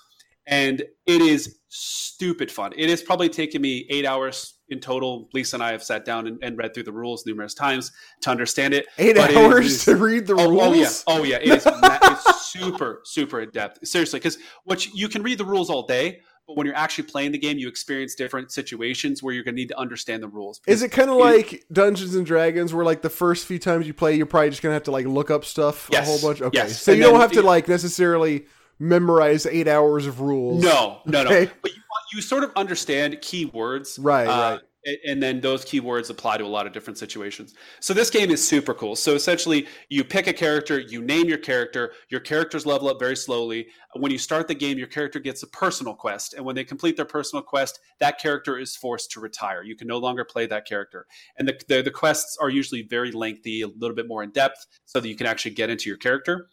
and 0.47 0.81
it 1.07 1.21
is 1.21 1.57
stupid 1.69 2.51
fun. 2.51 2.71
It 2.77 2.89
has 2.89 3.01
probably 3.01 3.29
taken 3.29 3.61
me 3.61 3.87
eight 3.89 4.05
hours 4.05 4.53
in 4.69 4.79
total. 4.79 5.27
Lisa 5.33 5.55
and 5.55 5.63
I 5.63 5.71
have 5.71 5.83
sat 5.83 6.05
down 6.05 6.27
and, 6.27 6.37
and 6.43 6.57
read 6.57 6.73
through 6.73 6.83
the 6.83 6.91
rules 6.91 7.25
numerous 7.25 7.53
times 7.55 7.91
to 8.21 8.29
understand 8.29 8.73
it. 8.73 8.85
Eight 8.99 9.15
But 9.15 9.35
hours 9.35 9.65
is- 9.67 9.85
to 9.85 9.95
read 9.95 10.27
the 10.27 10.35
Oh, 10.35 10.49
rules. 10.49 11.03
oh 11.07 11.23
yeah, 11.23 11.23
oh 11.23 11.23
yeah. 11.23 11.37
It 11.37 11.57
is 11.57 11.67
it's 11.67 12.45
super 12.45 13.01
super 13.05 13.41
in 13.41 13.49
depth. 13.49 13.87
Seriously, 13.87 14.19
because 14.19 14.37
what 14.63 14.85
you, 14.85 14.91
you 14.95 15.09
can 15.09 15.23
read 15.23 15.37
the 15.39 15.45
rules 15.45 15.69
all 15.69 15.85
day, 15.87 16.21
but 16.47 16.57
when 16.57 16.67
you're 16.67 16.75
actually 16.75 17.05
playing 17.05 17.31
the 17.31 17.37
game, 17.37 17.57
you 17.57 17.67
experience 17.67 18.15
different 18.15 18.51
situations 18.51 19.23
where 19.23 19.33
you're 19.33 19.43
going 19.43 19.55
to 19.55 19.59
need 19.61 19.69
to 19.69 19.77
understand 19.79 20.21
the 20.23 20.27
rules. 20.27 20.61
Is 20.67 20.83
it 20.83 20.91
kind 20.91 21.09
of 21.09 21.17
like 21.17 21.63
Dungeons 21.71 22.15
and 22.15 22.25
Dragons, 22.25 22.73
where 22.73 22.85
like 22.85 23.01
the 23.01 23.09
first 23.09 23.45
few 23.45 23.57
times 23.59 23.87
you 23.87 23.93
play, 23.93 24.15
you're 24.15 24.25
probably 24.25 24.49
just 24.51 24.61
gonna 24.61 24.73
have 24.73 24.83
to 24.83 24.91
like 24.91 25.05
look 25.07 25.31
up 25.31 25.45
stuff 25.45 25.89
Yes. 25.91 26.07
a 26.07 26.11
whole 26.11 26.21
bunch? 26.29 26.41
Okay, 26.41 26.57
Yes. 26.57 26.81
so 26.81 26.91
And 26.91 26.99
you 27.01 27.07
don't 27.07 27.19
have 27.19 27.31
to 27.33 27.41
like 27.41 27.67
necessarily 27.67 28.45
memorize 28.79 29.45
eight 29.45 29.67
hours 29.67 30.05
of 30.05 30.21
rules. 30.21 30.63
No, 30.63 30.99
no, 31.05 31.23
no. 31.23 31.29
Okay. 31.31 31.51
But 31.61 31.71
you, 31.75 31.81
you 32.13 32.21
sort 32.21 32.43
of 32.43 32.51
understand 32.55 33.15
keywords, 33.21 33.97
Right, 34.01 34.27
uh, 34.27 34.51
right. 34.53 34.59
And 35.07 35.21
then 35.21 35.41
those 35.41 35.65
keywords 35.65 36.09
apply 36.09 36.37
to 36.37 36.45
a 36.45 36.47
lot 36.47 36.67
of 36.67 36.73
different 36.73 36.97
situations. 36.97 37.55
So 37.79 37.93
this 37.93 38.09
game 38.09 38.29
is 38.29 38.45
super 38.45 38.73
cool. 38.73 38.95
So 38.95 39.15
essentially, 39.15 39.67
you 39.89 40.03
pick 40.03 40.27
a 40.27 40.33
character, 40.33 40.79
you 40.79 41.01
name 41.01 41.27
your 41.27 41.39
character. 41.39 41.93
Your 42.09 42.19
characters 42.19 42.65
level 42.65 42.87
up 42.89 42.99
very 42.99 43.15
slowly. 43.15 43.67
When 43.95 44.11
you 44.11 44.17
start 44.17 44.47
the 44.47 44.55
game, 44.55 44.77
your 44.77 44.87
character 44.87 45.19
gets 45.19 45.41
a 45.43 45.47
personal 45.47 45.95
quest, 45.95 46.33
and 46.33 46.45
when 46.45 46.55
they 46.55 46.63
complete 46.63 46.97
their 46.97 47.05
personal 47.05 47.41
quest, 47.41 47.79
that 47.99 48.19
character 48.19 48.59
is 48.59 48.75
forced 48.75 49.11
to 49.11 49.19
retire. 49.19 49.63
You 49.63 49.75
can 49.75 49.87
no 49.87 49.97
longer 49.97 50.25
play 50.25 50.45
that 50.47 50.67
character, 50.67 51.07
and 51.37 51.47
the 51.47 51.59
the, 51.67 51.81
the 51.81 51.91
quests 51.91 52.37
are 52.39 52.49
usually 52.49 52.83
very 52.83 53.11
lengthy, 53.11 53.61
a 53.61 53.67
little 53.67 53.95
bit 53.95 54.07
more 54.07 54.21
in 54.21 54.31
depth, 54.31 54.65
so 54.85 54.99
that 54.99 55.07
you 55.07 55.15
can 55.15 55.27
actually 55.27 55.51
get 55.51 55.69
into 55.69 55.89
your 55.89 55.97
character 55.97 56.49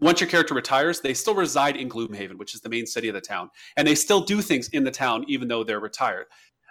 once 0.00 0.20
your 0.20 0.30
character 0.30 0.54
retires, 0.54 1.00
they 1.00 1.12
still 1.12 1.34
reside 1.34 1.76
in 1.76 1.88
Gloomhaven, 1.88 2.38
which 2.38 2.54
is 2.54 2.62
the 2.62 2.70
main 2.70 2.86
city 2.86 3.08
of 3.08 3.14
the 3.14 3.20
town, 3.20 3.50
and 3.76 3.86
they 3.86 3.94
still 3.94 4.22
do 4.22 4.40
things 4.40 4.68
in 4.70 4.82
the 4.82 4.90
town 4.90 5.24
even 5.28 5.46
though 5.46 5.62
they're 5.62 5.80
retired. 5.80 6.26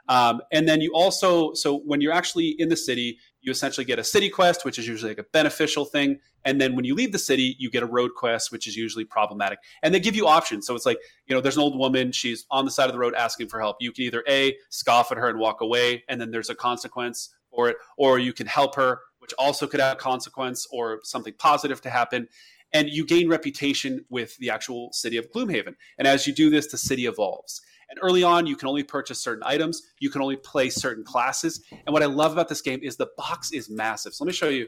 Um, 0.10 0.42
and 0.52 0.68
then 0.68 0.82
you 0.82 0.92
also, 0.94 1.54
so 1.54 1.78
when 1.86 2.02
you're 2.02 2.12
actually 2.12 2.56
in 2.58 2.68
the 2.68 2.76
city, 2.76 3.20
you 3.42 3.52
essentially 3.52 3.86
get 3.86 4.00
a 4.00 4.04
city 4.04 4.28
quest, 4.28 4.66
which 4.66 4.80
is 4.80 4.88
usually 4.88 5.12
like 5.12 5.20
a 5.20 5.26
beneficial 5.32 5.86
thing. 5.86 6.20
And 6.44 6.60
then 6.60 6.76
when 6.76 6.84
you 6.84 6.96
leave 6.96 7.12
the 7.12 7.20
city, 7.20 7.56
you 7.60 7.70
get 7.70 7.84
a 7.84 7.86
road 7.86 8.12
quest, 8.18 8.52
which 8.52 8.68
is 8.68 8.76
usually 8.76 9.06
problematic. 9.06 9.60
And 9.84 9.94
they 9.94 10.00
give 10.00 10.16
you 10.16 10.28
options. 10.28 10.66
So 10.66 10.76
it's 10.76 10.86
like, 10.86 10.98
you 11.28 11.36
know, 11.36 11.42
there's 11.42 11.58
an 11.58 11.62
old 11.62 11.78
woman, 11.78 12.12
she's 12.12 12.46
on 12.50 12.66
the 12.66 12.72
side 12.72 12.88
of 12.88 12.94
the 12.94 13.00
road 13.00 13.14
asking 13.14 13.50
for 13.50 13.60
help. 13.60 13.78
You 13.80 13.92
can 13.92 14.04
either 14.04 14.24
A, 14.28 14.58
scoff 14.70 15.12
at 15.12 15.18
her 15.20 15.30
and 15.30 15.40
walk 15.40 15.62
away, 15.62 16.04
and 16.10 16.20
then 16.20 16.32
there's 16.32 16.50
a 16.50 16.56
consequence 16.56 17.30
for 17.54 17.70
it, 17.70 17.78
or 17.98 18.18
you 18.18 18.34
can 18.34 18.48
help 18.48 18.76
her, 18.76 19.02
which 19.20 19.34
also 19.38 19.68
could 19.68 19.80
have 19.80 19.94
a 19.94 20.00
consequence 20.00 20.68
or 20.72 21.00
something 21.04 21.34
positive 21.38 21.82
to 21.82 21.90
happen 21.90 22.28
and 22.74 22.90
you 22.90 23.06
gain 23.06 23.30
reputation 23.30 24.06
with 24.10 24.38
the 24.38 24.50
actual 24.50 24.92
city 24.94 25.18
of 25.18 25.32
Gloomhaven. 25.32 25.76
And 25.98 26.08
as 26.08 26.28
you 26.28 26.34
do 26.34 26.50
this, 26.50 26.68
the 26.68 26.78
city 26.78 27.06
evolves. 27.06 27.62
And 27.90 28.00
early 28.02 28.24
on, 28.24 28.46
you 28.46 28.56
can 28.56 28.68
only 28.68 28.84
purchase 28.84 29.20
certain 29.20 29.44
items, 29.46 29.82
you 30.00 30.10
can 30.10 30.22
only 30.22 30.36
play 30.38 30.70
certain 30.70 31.04
classes. 31.04 31.64
And 31.72 31.92
what 31.94 32.04
I 32.04 32.08
love 32.08 32.32
about 32.32 32.48
this 32.48 32.62
game 32.62 32.80
is 32.84 32.98
the 32.98 33.10
box 33.18 33.52
is 33.52 33.70
massive. 33.70 34.14
So 34.14 34.24
let 34.24 34.28
me 34.28 34.34
show 34.34 34.50
you. 34.50 34.68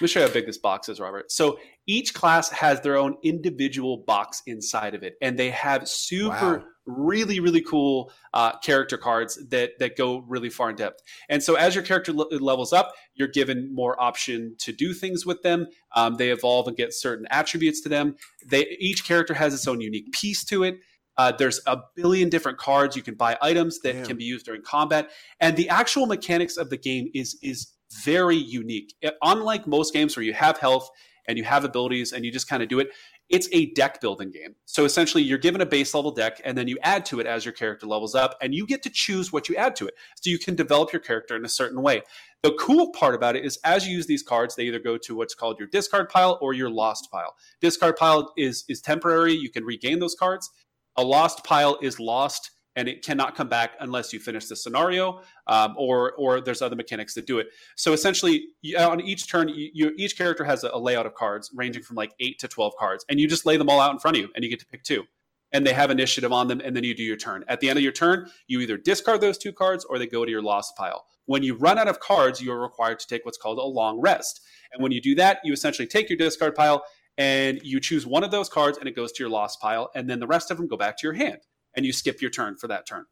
Let 0.00 0.02
me 0.02 0.08
show 0.08 0.20
you 0.20 0.26
how 0.28 0.32
big 0.32 0.46
this 0.46 0.58
box 0.58 0.88
is, 0.88 1.00
Robert. 1.00 1.32
So 1.32 1.58
each 1.88 2.14
class 2.14 2.48
has 2.50 2.80
their 2.82 2.96
own 2.96 3.16
individual 3.24 4.04
box 4.06 4.42
inside 4.46 4.94
of 4.94 5.02
it, 5.02 5.14
and 5.20 5.36
they 5.36 5.50
have 5.50 5.88
super, 5.88 6.58
Wow. 6.58 6.64
really, 6.86 7.40
really 7.40 7.60
cool 7.62 8.12
uh, 8.32 8.56
character 8.60 8.96
cards 8.96 9.44
that 9.48 9.72
that 9.80 9.96
go 9.96 10.18
really 10.28 10.50
far 10.50 10.70
in 10.70 10.76
depth. 10.76 11.02
And 11.28 11.42
so 11.42 11.56
as 11.56 11.74
your 11.74 11.82
character 11.82 12.12
le- 12.12 12.28
levels 12.38 12.72
up, 12.72 12.92
you're 13.14 13.26
given 13.26 13.74
more 13.74 14.00
option 14.00 14.54
to 14.58 14.72
do 14.72 14.94
things 14.94 15.26
with 15.26 15.42
them. 15.42 15.66
Um, 15.96 16.14
they 16.16 16.30
evolve 16.30 16.68
and 16.68 16.76
get 16.76 16.94
certain 16.94 17.26
attributes 17.30 17.80
to 17.80 17.88
them. 17.88 18.14
They 18.46 18.76
each 18.78 19.04
character 19.04 19.34
has 19.34 19.52
its 19.52 19.66
own 19.66 19.80
unique 19.80 20.12
piece 20.12 20.44
to 20.44 20.62
it. 20.62 20.76
Uh, 21.18 21.32
there's 21.32 21.60
a 21.66 21.78
billion 21.96 22.28
different 22.28 22.58
cards. 22.58 22.96
You 22.96 23.02
can 23.02 23.14
buy 23.14 23.36
items 23.42 23.80
that 23.80 23.92
Damn. 23.94 24.06
can 24.06 24.16
be 24.16 24.24
used 24.24 24.46
during 24.46 24.62
combat, 24.62 25.10
and 25.40 25.56
the 25.56 25.68
actual 25.68 26.06
mechanics 26.06 26.56
of 26.56 26.70
the 26.70 26.78
game 26.78 27.10
is 27.12 27.36
is 27.42 27.72
very 28.04 28.36
unique. 28.36 28.94
It- 29.02 29.16
unlike 29.22 29.66
most 29.66 29.92
games 29.92 30.16
where 30.16 30.24
you 30.24 30.34
have 30.34 30.58
health 30.58 30.88
and 31.26 31.36
you 31.36 31.44
have 31.44 31.64
abilities 31.64 32.12
and 32.12 32.24
you 32.24 32.30
just 32.30 32.48
kind 32.48 32.62
of 32.62 32.68
do 32.68 32.78
it, 32.78 32.88
it's 33.28 33.48
a 33.52 33.66
deck 33.72 34.00
building 34.00 34.30
game. 34.30 34.54
So 34.64 34.84
essentially, 34.84 35.22
you're 35.22 35.38
given 35.38 35.60
a 35.60 35.66
base 35.66 35.92
level 35.92 36.10
deck, 36.10 36.40
and 36.44 36.56
then 36.56 36.68
you 36.68 36.78
add 36.82 37.04
to 37.06 37.20
it 37.20 37.26
as 37.26 37.44
your 37.44 37.52
character 37.52 37.86
levels 37.86 38.14
up, 38.14 38.36
and 38.40 38.54
you 38.54 38.66
get 38.66 38.82
to 38.84 38.90
choose 38.90 39.32
what 39.32 39.48
you 39.48 39.56
add 39.56 39.76
to 39.76 39.86
it. 39.86 39.94
So 40.20 40.30
you 40.30 40.38
can 40.38 40.54
develop 40.54 40.92
your 40.92 41.00
character 41.00 41.36
in 41.36 41.44
a 41.44 41.48
certain 41.48 41.82
way. 41.82 42.02
The 42.42 42.52
cool 42.52 42.92
part 42.92 43.14
about 43.14 43.36
it 43.36 43.44
is, 43.44 43.58
as 43.64 43.86
you 43.86 43.94
use 43.94 44.06
these 44.06 44.22
cards, 44.22 44.54
they 44.54 44.64
either 44.64 44.78
go 44.78 44.96
to 44.96 45.14
what's 45.14 45.34
called 45.34 45.58
your 45.58 45.68
discard 45.68 46.08
pile 46.08 46.38
or 46.40 46.54
your 46.54 46.70
lost 46.70 47.10
pile. 47.10 47.34
Discard 47.60 47.96
pile 47.96 48.32
is 48.36 48.64
is 48.68 48.80
temporary; 48.80 49.34
you 49.34 49.50
can 49.50 49.64
regain 49.64 49.98
those 49.98 50.14
cards. 50.14 50.50
A 50.98 51.02
lost 51.02 51.44
pile 51.44 51.78
is 51.80 51.98
lost 51.98 52.50
and 52.78 52.88
it 52.88 53.04
cannot 53.04 53.34
come 53.34 53.48
back 53.48 53.72
unless 53.80 54.12
you 54.12 54.20
finish 54.20 54.46
the 54.46 54.54
scenario 54.54 55.20
um, 55.48 55.74
or 55.76 56.12
or 56.12 56.40
there's 56.40 56.62
other 56.62 56.76
mechanics 56.76 57.14
that 57.14 57.26
do 57.26 57.38
it. 57.38 57.48
So 57.76 57.92
essentially, 57.92 58.46
on 58.78 59.00
each 59.00 59.28
turn, 59.28 59.48
you, 59.48 59.70
you, 59.74 59.92
each 59.96 60.16
character 60.16 60.44
has 60.44 60.62
a, 60.62 60.78
layout 60.78 61.04
of 61.04 61.14
cards 61.14 61.50
ranging 61.54 61.82
from 61.82 61.96
like 61.96 62.12
eight 62.20 62.38
to 62.38 62.48
twelve 62.48 62.74
cards, 62.78 63.04
and 63.08 63.18
you 63.18 63.26
just 63.26 63.44
lay 63.46 63.56
them 63.56 63.68
all 63.68 63.80
out 63.80 63.92
in 63.92 63.98
front 63.98 64.16
of 64.16 64.22
you, 64.22 64.28
and 64.34 64.44
you 64.44 64.50
get 64.50 64.60
to 64.60 64.66
pick 64.66 64.84
two. 64.84 65.04
And 65.50 65.66
they 65.66 65.72
have 65.72 65.90
initiative 65.90 66.32
on 66.32 66.46
them, 66.46 66.60
and 66.62 66.76
then 66.76 66.84
you 66.84 66.94
do 66.94 67.02
your 67.02 67.16
turn. 67.16 67.42
At 67.48 67.60
the 67.60 67.68
end 67.68 67.78
of 67.78 67.82
your 67.82 67.92
turn, 67.92 68.28
you 68.46 68.60
either 68.60 68.76
discard 68.76 69.22
those 69.22 69.38
two 69.38 69.52
cards 69.52 69.84
or 69.84 69.98
they 69.98 70.06
go 70.06 70.24
to 70.24 70.30
your 70.30 70.42
lost 70.42 70.76
pile. 70.76 71.06
When 71.24 71.42
you 71.42 71.54
run 71.54 71.78
out 71.78 71.88
of 71.88 72.00
cards, 72.00 72.40
you 72.40 72.52
are 72.52 72.60
required 72.60 72.98
to 73.00 73.06
take 73.06 73.24
what's 73.24 73.38
called 73.38 73.58
a 73.58 73.62
long 73.62 73.98
rest. 73.98 74.40
And 74.72 74.82
when 74.82 74.92
you 74.92 75.00
do 75.00 75.14
that, 75.14 75.40
you 75.44 75.52
essentially 75.52 75.88
take 75.88 76.10
your 76.10 76.18
discard 76.18 76.54
pile 76.54 76.84
and 77.18 77.60
you 77.62 77.80
choose 77.80 78.06
one 78.06 78.24
of 78.24 78.30
those 78.30 78.48
cards, 78.48 78.78
and 78.78 78.88
it 78.88 78.96
goes 78.96 79.12
to 79.12 79.22
your 79.22 79.30
lost 79.30 79.60
pile, 79.60 79.90
and 79.94 80.08
then 80.08 80.20
the 80.20 80.26
rest 80.26 80.50
of 80.50 80.56
them 80.56 80.68
go 80.68 80.76
back 80.76 80.96
to 80.98 81.06
your 81.06 81.14
hand 81.14 81.40
and 81.76 81.84
you 81.84 81.92
skip 81.92 82.20
your 82.20 82.30
turn 82.30 82.56
for 82.56 82.68
that 82.68 82.86
turn. 82.86 83.04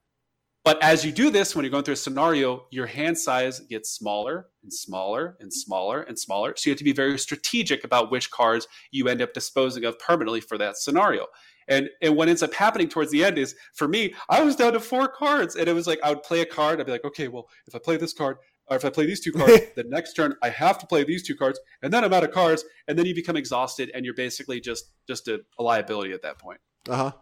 But 0.64 0.82
as 0.82 1.04
you 1.04 1.12
do 1.12 1.30
this, 1.30 1.54
when 1.54 1.64
you're 1.64 1.70
going 1.70 1.84
through 1.84 1.94
a 1.94 1.96
scenario, 1.96 2.66
your 2.72 2.86
hand 2.86 3.16
size 3.16 3.60
gets 3.60 3.90
smaller 3.90 4.48
and 4.64 4.72
smaller 4.72 5.36
and 5.38 5.52
smaller 5.52 6.02
and 6.02 6.18
smaller. 6.18 6.54
So 6.56 6.68
you 6.68 6.72
have 6.72 6.78
to 6.78 6.84
be 6.84 6.92
very 6.92 7.16
strategic 7.20 7.84
about 7.84 8.10
which 8.10 8.32
cards 8.32 8.66
you 8.90 9.06
end 9.06 9.22
up 9.22 9.32
disposing 9.32 9.84
of 9.84 9.96
permanently 10.00 10.40
for 10.40 10.58
that 10.58 10.76
scenario. 10.76 11.26
And 11.68 11.88
and 12.02 12.16
what 12.16 12.28
ends 12.28 12.42
up 12.42 12.52
happening 12.52 12.88
towards 12.88 13.12
the 13.12 13.24
end 13.24 13.38
is 13.38 13.54
for 13.74 13.86
me, 13.86 14.14
I 14.28 14.42
was 14.42 14.56
down 14.56 14.72
to 14.72 14.80
four 14.80 15.06
cards, 15.06 15.54
and 15.54 15.68
it 15.68 15.72
was 15.72 15.86
like 15.86 16.00
I 16.02 16.10
would 16.10 16.24
play 16.24 16.40
a 16.40 16.46
card. 16.46 16.80
I'd 16.80 16.86
be 16.86 16.92
like, 16.92 17.04
okay, 17.04 17.28
well, 17.28 17.46
if 17.68 17.74
I 17.76 17.78
play 17.78 17.96
this 17.96 18.12
card, 18.12 18.38
or 18.68 18.76
if 18.76 18.84
I 18.84 18.90
play 18.90 19.06
these 19.06 19.20
two 19.20 19.32
cards, 19.40 19.52
the 19.74 19.84
next 19.84 20.14
turn 20.14 20.34
I 20.42 20.50
have 20.50 20.78
to 20.78 20.86
play 20.86 21.04
these 21.04 21.22
two 21.22 21.36
cards, 21.36 21.58
and 21.82 21.92
then 21.92 22.04
I'm 22.04 22.12
out 22.12 22.24
of 22.24 22.32
cards, 22.32 22.64
and 22.88 22.98
then 22.98 23.06
you 23.06 23.14
become 23.14 23.36
exhausted, 23.36 23.90
and 23.94 24.04
you're 24.04 24.14
basically 24.14 24.60
just 24.60 24.92
just 25.06 25.28
a, 25.28 25.40
a 25.58 25.62
liability 25.62 26.12
at 26.12 26.22
that 26.22 26.38
point. 26.38 26.60
Uh 26.88 26.96
huh. 26.96 27.12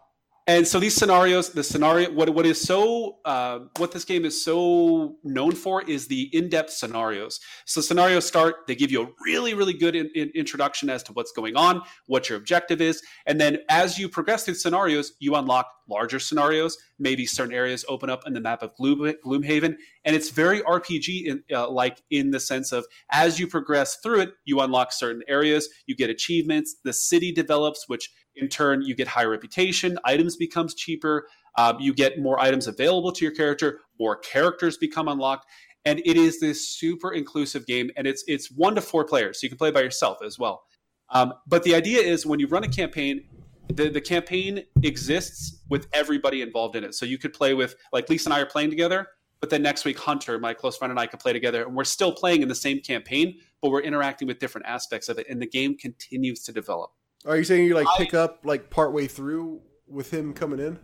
And 0.47 0.67
so 0.67 0.79
these 0.79 0.93
scenarios, 0.93 1.49
the 1.49 1.63
scenario, 1.63 2.11
what 2.11 2.29
what 2.29 2.45
is 2.45 2.61
so, 2.61 3.17
uh, 3.25 3.61
what 3.77 3.91
this 3.91 4.05
game 4.05 4.25
is 4.25 4.43
so 4.43 5.15
known 5.23 5.53
for 5.53 5.81
is 5.81 6.07
the 6.07 6.29
in-depth 6.37 6.69
scenarios. 6.69 7.39
So 7.65 7.81
scenarios 7.81 8.27
start, 8.27 8.57
they 8.67 8.75
give 8.75 8.91
you 8.91 9.01
a 9.01 9.07
really, 9.25 9.55
really 9.55 9.73
good 9.73 9.95
in, 9.95 10.11
in- 10.13 10.31
introduction 10.35 10.87
as 10.87 11.01
to 11.03 11.13
what's 11.13 11.31
going 11.31 11.55
on, 11.55 11.81
what 12.05 12.29
your 12.29 12.37
objective 12.37 12.79
is, 12.79 13.01
and 13.25 13.41
then 13.41 13.57
as 13.69 13.97
you 13.97 14.07
progress 14.07 14.45
through 14.45 14.53
scenarios, 14.53 15.13
you 15.19 15.33
unlock 15.33 15.65
larger 15.89 16.19
scenarios. 16.19 16.77
Maybe 16.99 17.25
certain 17.25 17.53
areas 17.53 17.83
open 17.89 18.09
up 18.09 18.25
in 18.25 18.33
the 18.33 18.39
map 18.39 18.61
of 18.61 18.75
Gloom, 18.75 19.13
Gloomhaven, 19.25 19.75
and 20.05 20.15
it's 20.15 20.29
very 20.29 20.61
RPG 20.61 21.25
in, 21.25 21.43
uh, 21.51 21.69
like 21.69 22.01
in 22.11 22.31
the 22.31 22.39
sense 22.39 22.71
of 22.71 22.85
as 23.11 23.39
you 23.39 23.47
progress 23.47 23.97
through 24.01 24.21
it, 24.21 24.33
you 24.45 24.59
unlock 24.59 24.93
certain 24.93 25.23
areas, 25.27 25.67
you 25.87 25.95
get 25.95 26.09
achievements, 26.09 26.75
the 26.83 26.93
city 26.93 27.31
develops, 27.31 27.85
which 27.87 28.11
in 28.37 28.47
turn 28.47 28.81
you 28.81 28.95
get 28.95 29.07
higher 29.07 29.29
reputation 29.29 29.97
items 30.05 30.35
becomes 30.35 30.73
cheaper 30.73 31.27
um, 31.57 31.77
you 31.79 31.93
get 31.93 32.19
more 32.19 32.39
items 32.39 32.67
available 32.67 33.11
to 33.11 33.23
your 33.23 33.33
character 33.33 33.79
more 33.99 34.17
characters 34.17 34.77
become 34.77 35.07
unlocked 35.07 35.45
and 35.85 36.01
it 36.03 36.17
is 36.17 36.39
this 36.39 36.67
super 36.67 37.13
inclusive 37.13 37.65
game 37.65 37.91
and 37.95 38.07
it's 38.07 38.23
it's 38.27 38.51
one 38.51 38.75
to 38.75 38.81
four 38.81 39.05
players 39.05 39.39
so 39.39 39.45
you 39.45 39.49
can 39.49 39.57
play 39.57 39.71
by 39.71 39.81
yourself 39.81 40.17
as 40.25 40.37
well. 40.37 40.63
Um, 41.09 41.33
but 41.47 41.63
the 41.63 41.75
idea 41.75 42.01
is 42.01 42.25
when 42.25 42.39
you 42.39 42.47
run 42.47 42.63
a 42.63 42.67
campaign 42.67 43.25
the, 43.67 43.89
the 43.89 44.01
campaign 44.01 44.63
exists 44.83 45.59
with 45.69 45.87
everybody 45.91 46.43
involved 46.43 46.75
in 46.75 46.83
it. 46.83 46.93
So 46.93 47.03
you 47.03 47.17
could 47.17 47.33
play 47.33 47.55
with 47.55 47.75
like 47.93 48.09
lisa 48.09 48.27
and 48.27 48.33
i 48.33 48.39
are 48.39 48.45
playing 48.45 48.69
together 48.69 49.07
but 49.39 49.49
then 49.49 49.61
next 49.61 49.85
week 49.85 49.97
hunter 49.97 50.39
my 50.39 50.53
close 50.53 50.77
friend 50.77 50.91
and 50.91 50.99
i 50.99 51.07
could 51.07 51.19
play 51.19 51.33
together 51.33 51.63
and 51.63 51.75
we're 51.75 51.83
still 51.83 52.11
playing 52.11 52.41
in 52.41 52.47
the 52.47 52.55
same 52.55 52.79
campaign 52.79 53.39
but 53.61 53.71
we're 53.71 53.81
interacting 53.81 54.27
with 54.27 54.39
different 54.39 54.67
aspects 54.67 55.09
of 55.09 55.17
it 55.17 55.25
and 55.29 55.41
the 55.41 55.47
game 55.47 55.75
continues 55.75 56.43
to 56.43 56.51
develop 56.51 56.91
Are 57.25 57.37
you 57.37 57.43
saying 57.43 57.65
you 57.65 57.75
like 57.75 57.87
pick 57.97 58.13
up 58.13 58.41
like 58.43 58.69
partway 58.69 59.07
through 59.07 59.61
with 59.87 60.11
him 60.11 60.33
coming 60.33 60.59
in? 60.59 60.79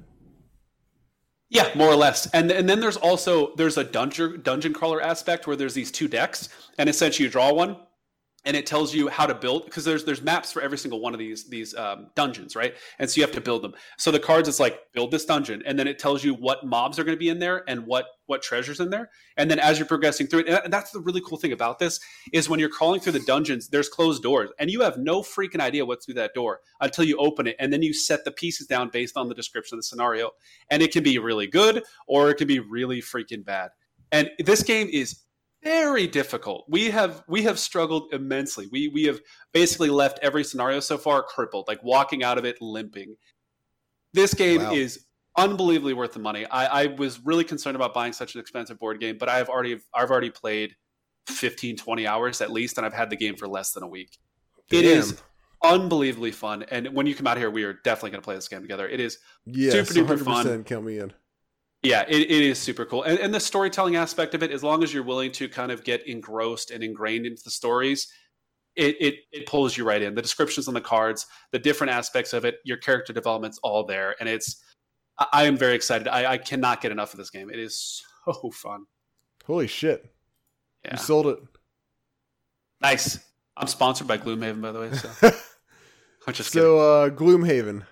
Yeah, 1.49 1.69
more 1.75 1.89
or 1.89 1.95
less. 1.95 2.27
And 2.27 2.49
and 2.49 2.67
then 2.67 2.79
there's 2.79 2.97
also 2.97 3.53
there's 3.55 3.77
a 3.77 3.83
dungeon 3.83 4.41
dungeon 4.41 4.73
crawler 4.73 5.01
aspect 5.01 5.47
where 5.47 5.55
there's 5.55 5.73
these 5.73 5.91
two 5.91 6.07
decks, 6.07 6.49
and 6.77 6.89
essentially 6.89 7.25
you 7.25 7.31
draw 7.31 7.53
one, 7.53 7.77
and 8.45 8.57
it 8.57 8.65
tells 8.65 8.93
you 8.93 9.07
how 9.07 9.25
to 9.25 9.35
build 9.35 9.65
because 9.65 9.85
there's 9.85 10.03
there's 10.03 10.21
maps 10.21 10.51
for 10.51 10.61
every 10.61 10.77
single 10.77 10.99
one 10.99 11.13
of 11.13 11.19
these 11.19 11.47
these 11.49 11.75
um, 11.75 12.07
dungeons, 12.15 12.55
right? 12.55 12.75
And 12.99 13.09
so 13.09 13.19
you 13.19 13.25
have 13.25 13.35
to 13.35 13.41
build 13.41 13.61
them. 13.61 13.73
So 13.97 14.11
the 14.11 14.19
cards 14.19 14.49
it's 14.49 14.59
like 14.59 14.79
build 14.93 15.11
this 15.11 15.25
dungeon, 15.25 15.61
and 15.65 15.77
then 15.77 15.87
it 15.87 15.99
tells 15.99 16.23
you 16.23 16.33
what 16.33 16.65
mobs 16.65 16.97
are 16.97 17.03
going 17.03 17.15
to 17.15 17.19
be 17.19 17.29
in 17.29 17.39
there 17.39 17.63
and 17.67 17.85
what 17.85 18.05
what 18.25 18.41
treasures 18.41 18.79
in 18.79 18.89
there. 18.89 19.09
And 19.37 19.51
then 19.51 19.59
as 19.59 19.77
you're 19.77 19.87
progressing 19.87 20.27
through 20.27 20.41
it, 20.41 20.63
and 20.63 20.73
that's 20.73 20.91
the 20.91 20.99
really 20.99 21.21
cool 21.21 21.37
thing 21.37 21.51
about 21.51 21.79
this 21.79 21.99
is 22.33 22.49
when 22.49 22.59
you're 22.59 22.69
crawling 22.69 22.99
through 23.01 23.13
the 23.13 23.19
dungeons, 23.19 23.67
there's 23.69 23.89
closed 23.89 24.23
doors, 24.23 24.49
and 24.59 24.71
you 24.71 24.81
have 24.81 24.97
no 24.97 25.21
freaking 25.21 25.59
idea 25.59 25.85
what's 25.85 26.05
through 26.05 26.15
that 26.15 26.33
door 26.33 26.61
until 26.79 27.03
you 27.03 27.17
open 27.17 27.47
it, 27.47 27.55
and 27.59 27.71
then 27.71 27.81
you 27.81 27.93
set 27.93 28.25
the 28.25 28.31
pieces 28.31 28.67
down 28.67 28.89
based 28.89 29.17
on 29.17 29.27
the 29.27 29.35
description 29.35 29.75
of 29.75 29.79
the 29.79 29.83
scenario, 29.83 30.31
and 30.69 30.81
it 30.81 30.91
can 30.91 31.03
be 31.03 31.19
really 31.19 31.47
good 31.47 31.83
or 32.07 32.29
it 32.29 32.35
can 32.35 32.47
be 32.47 32.59
really 32.59 33.01
freaking 33.01 33.45
bad. 33.45 33.69
And 34.11 34.29
this 34.39 34.63
game 34.63 34.89
is 34.91 35.21
very 35.63 36.07
difficult. 36.07 36.65
We 36.69 36.89
have 36.91 37.23
we 37.27 37.43
have 37.43 37.59
struggled 37.59 38.13
immensely. 38.13 38.67
We 38.71 38.87
we 38.89 39.03
have 39.05 39.19
basically 39.53 39.89
left 39.89 40.19
every 40.21 40.43
scenario 40.43 40.79
so 40.79 40.97
far 40.97 41.23
crippled, 41.23 41.67
like 41.67 41.83
walking 41.83 42.23
out 42.23 42.37
of 42.37 42.45
it 42.45 42.57
limping. 42.61 43.15
This 44.13 44.33
game 44.33 44.61
Wow. 44.61 44.73
is 44.73 45.05
unbelievably 45.37 45.93
worth 45.93 46.13
the 46.13 46.19
money. 46.19 46.45
I, 46.45 46.83
I 46.83 46.85
was 46.87 47.19
really 47.23 47.43
concerned 47.43 47.75
about 47.75 47.93
buying 47.93 48.13
such 48.13 48.35
an 48.35 48.41
expensive 48.41 48.77
board 48.79 48.99
game, 48.99 49.17
but 49.17 49.29
I've 49.29 49.49
already 49.49 49.79
I've 49.93 50.11
already 50.11 50.29
played 50.31 50.75
15, 51.27 51.77
20 51.77 52.07
hours 52.07 52.41
at 52.41 52.51
least, 52.51 52.77
and 52.77 52.85
I've 52.85 52.93
had 52.93 53.09
the 53.09 53.15
game 53.15 53.35
for 53.35 53.47
less 53.47 53.71
than 53.71 53.83
a 53.83 53.87
week. 53.87 54.17
It 54.71 54.81
Damn. 54.83 54.97
is 54.99 55.21
unbelievably 55.63 56.31
fun. 56.31 56.63
And 56.63 56.93
when 56.93 57.05
you 57.05 57.15
come 57.15 57.27
out 57.27 57.37
here, 57.37 57.49
we 57.51 57.63
are 57.63 57.73
definitely 57.73 58.11
going 58.11 58.21
to 58.21 58.25
play 58.25 58.35
this 58.35 58.47
game 58.47 58.61
together. 58.61 58.87
It 58.87 58.99
is 58.99 59.19
Yes, 59.45 59.73
super 59.73 59.93
duper 59.93 60.17
100% 60.17 60.23
fun. 60.25 60.63
Count 60.63 60.85
me 60.85 60.97
in. 60.99 61.13
Yeah, 61.83 62.03
it, 62.07 62.21
it 62.21 62.31
is 62.31 62.59
super 62.59 62.85
cool. 62.85 63.03
And, 63.03 63.17
and 63.19 63.33
the 63.33 63.39
storytelling 63.39 63.95
aspect 63.95 64.35
of 64.35 64.43
it, 64.43 64.51
as 64.51 64.63
long 64.63 64.83
as 64.83 64.93
you're 64.93 65.03
willing 65.03 65.31
to 65.33 65.49
kind 65.49 65.71
of 65.71 65.83
get 65.83 66.07
engrossed 66.07 66.69
and 66.69 66.83
ingrained 66.83 67.25
into 67.25 67.41
the 67.43 67.49
stories, 67.49 68.07
it, 68.75 68.95
it, 68.99 69.15
it 69.31 69.47
pulls 69.47 69.75
you 69.75 69.83
right 69.83 70.01
in. 70.01 70.13
The 70.13 70.21
descriptions 70.21 70.67
on 70.67 70.73
the 70.73 70.81
cards, 70.81 71.25
the 71.51 71.59
different 71.59 71.91
aspects 71.91 72.33
of 72.33 72.45
it, 72.45 72.59
your 72.63 72.77
character 72.77 73.13
development's 73.13 73.57
all 73.63 73.83
there. 73.83 74.15
And 74.19 74.29
it's, 74.29 74.63
I, 75.17 75.27
I 75.33 75.43
am 75.45 75.57
very 75.57 75.73
excited. 75.73 76.07
I, 76.07 76.33
I 76.33 76.37
cannot 76.37 76.81
get 76.81 76.91
enough 76.91 77.13
of 77.13 77.17
this 77.17 77.31
game. 77.31 77.49
It 77.49 77.59
is 77.59 78.03
so 78.25 78.51
fun. 78.51 78.85
Holy 79.45 79.67
shit! 79.67 80.05
Yeah. 80.85 80.91
You 80.91 80.97
sold 80.97 81.27
it. 81.27 81.39
Nice. 82.79 83.19
I'm 83.57 83.67
sponsored 83.67 84.07
by 84.07 84.17
Gloomhaven, 84.19 84.61
by 84.61 84.71
the 84.71 84.79
way. 84.79 84.93
So 84.93 85.09
I'm 86.27 86.33
just 86.33 86.53
kidding. 86.53 86.67
so 86.67 86.79
uh, 86.79 87.09
Gloomhaven. 87.09 87.85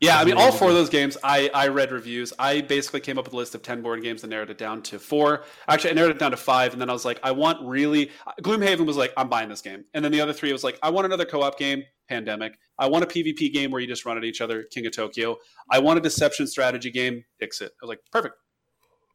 Yeah, 0.00 0.18
I 0.18 0.24
mean, 0.24 0.36
all 0.36 0.52
four 0.52 0.68
of 0.68 0.74
those 0.74 0.90
games, 0.90 1.16
I, 1.24 1.50
I 1.54 1.68
read 1.68 1.90
reviews. 1.90 2.32
I 2.38 2.60
basically 2.60 3.00
came 3.00 3.18
up 3.18 3.24
with 3.24 3.34
a 3.34 3.36
list 3.36 3.54
of 3.54 3.62
10 3.62 3.80
board 3.82 4.02
games 4.02 4.22
and 4.22 4.30
narrowed 4.30 4.50
it 4.50 4.58
down 4.58 4.82
to 4.82 4.98
four. 4.98 5.44
Actually, 5.68 5.90
I 5.90 5.94
narrowed 5.94 6.10
it 6.10 6.18
down 6.18 6.32
to 6.32 6.36
five, 6.36 6.72
and 6.72 6.80
then 6.80 6.90
I 6.90 6.92
was 6.92 7.04
like, 7.04 7.18
I 7.22 7.30
want 7.30 7.66
really. 7.66 8.10
Gloomhaven 8.42 8.84
was 8.84 8.96
like, 8.96 9.12
I'm 9.16 9.28
buying 9.28 9.48
this 9.48 9.62
game. 9.62 9.84
And 9.94 10.04
then 10.04 10.12
the 10.12 10.20
other 10.20 10.34
three 10.34 10.52
was 10.52 10.62
like, 10.62 10.78
I 10.82 10.90
want 10.90 11.06
another 11.06 11.24
co 11.24 11.42
op 11.42 11.58
game, 11.58 11.82
Pandemic. 12.08 12.58
I 12.78 12.88
want 12.88 13.04
a 13.04 13.06
PvP 13.06 13.52
game 13.52 13.70
where 13.70 13.80
you 13.80 13.86
just 13.86 14.04
run 14.04 14.18
at 14.18 14.24
each 14.24 14.40
other, 14.40 14.64
King 14.64 14.86
of 14.86 14.94
Tokyo. 14.94 15.36
I 15.70 15.78
want 15.78 15.98
a 15.98 16.02
deception 16.02 16.46
strategy 16.46 16.90
game, 16.90 17.24
Dixit. 17.40 17.72
I 17.72 17.84
was 17.84 17.88
like, 17.88 18.00
perfect. 18.12 18.34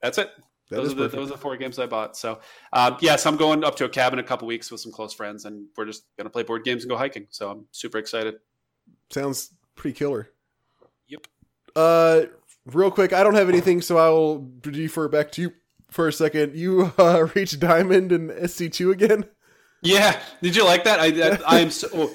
That's 0.01 0.17
it. 0.17 0.31
That 0.71 0.77
those 0.77 0.93
are 0.93 0.95
the 0.95 1.03
perfect. 1.03 1.15
those 1.15 1.27
are 1.29 1.33
the 1.33 1.37
four 1.37 1.57
games 1.57 1.77
I 1.77 1.85
bought. 1.85 2.17
So, 2.17 2.39
um, 2.73 2.97
yes, 3.01 3.25
I'm 3.25 3.37
going 3.37 3.63
up 3.63 3.75
to 3.75 3.85
a 3.85 3.89
cabin 3.89 4.17
in 4.17 4.25
a 4.25 4.27
couple 4.27 4.47
weeks 4.47 4.71
with 4.71 4.81
some 4.81 4.91
close 4.91 5.13
friends, 5.13 5.45
and 5.45 5.67
we're 5.77 5.85
just 5.85 6.05
gonna 6.17 6.29
play 6.29 6.43
board 6.43 6.63
games 6.63 6.83
and 6.83 6.89
go 6.89 6.97
hiking. 6.97 7.27
So 7.29 7.51
I'm 7.51 7.65
super 7.71 7.97
excited. 7.97 8.35
Sounds 9.11 9.53
pretty 9.75 9.93
killer. 9.93 10.30
Yep. 11.11 11.27
Uh, 11.75 12.21
real 12.65 12.89
quick, 12.91 13.13
I 13.13 13.23
don't 13.23 13.35
have 13.35 13.49
anything, 13.49 13.81
so 13.81 13.97
I 13.97 14.09
will 14.09 14.49
defer 14.61 15.07
back 15.07 15.31
to 15.33 15.41
you 15.43 15.53
for 15.91 16.07
a 16.07 16.13
second. 16.13 16.55
You 16.55 16.91
uh, 16.97 17.27
reached 17.35 17.59
diamond 17.59 18.11
in 18.11 18.29
SC2 18.29 18.91
again. 18.91 19.25
Yeah, 19.83 20.19
did 20.41 20.55
you 20.55 20.63
like 20.65 20.83
that? 20.85 20.99
I, 20.99 21.07
I, 21.07 21.57
I 21.57 21.59
am 21.59 21.71
so. 21.71 21.87
oh, 21.93 22.13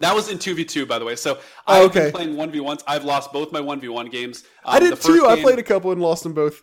that 0.00 0.14
was 0.14 0.28
in 0.30 0.38
two 0.38 0.54
v 0.54 0.64
two, 0.64 0.84
by 0.84 0.98
the 0.98 1.04
way. 1.04 1.14
So 1.16 1.38
Oh, 1.66 1.84
I've 1.84 1.90
okay. 1.90 2.00
been 2.06 2.12
playing 2.12 2.36
one 2.36 2.50
v 2.50 2.58
ones. 2.60 2.82
I've 2.88 3.04
lost 3.04 3.32
both 3.32 3.52
my 3.52 3.60
one 3.60 3.80
v 3.80 3.88
one 3.88 4.08
games. 4.08 4.44
I 4.64 4.78
Um, 4.78 4.84
the 4.84 4.90
did 4.96 5.02
too. 5.02 5.26
I 5.26 5.40
played 5.40 5.58
a 5.60 5.62
couple 5.62 5.92
and 5.92 6.00
lost 6.02 6.24
them 6.24 6.32
both. 6.34 6.62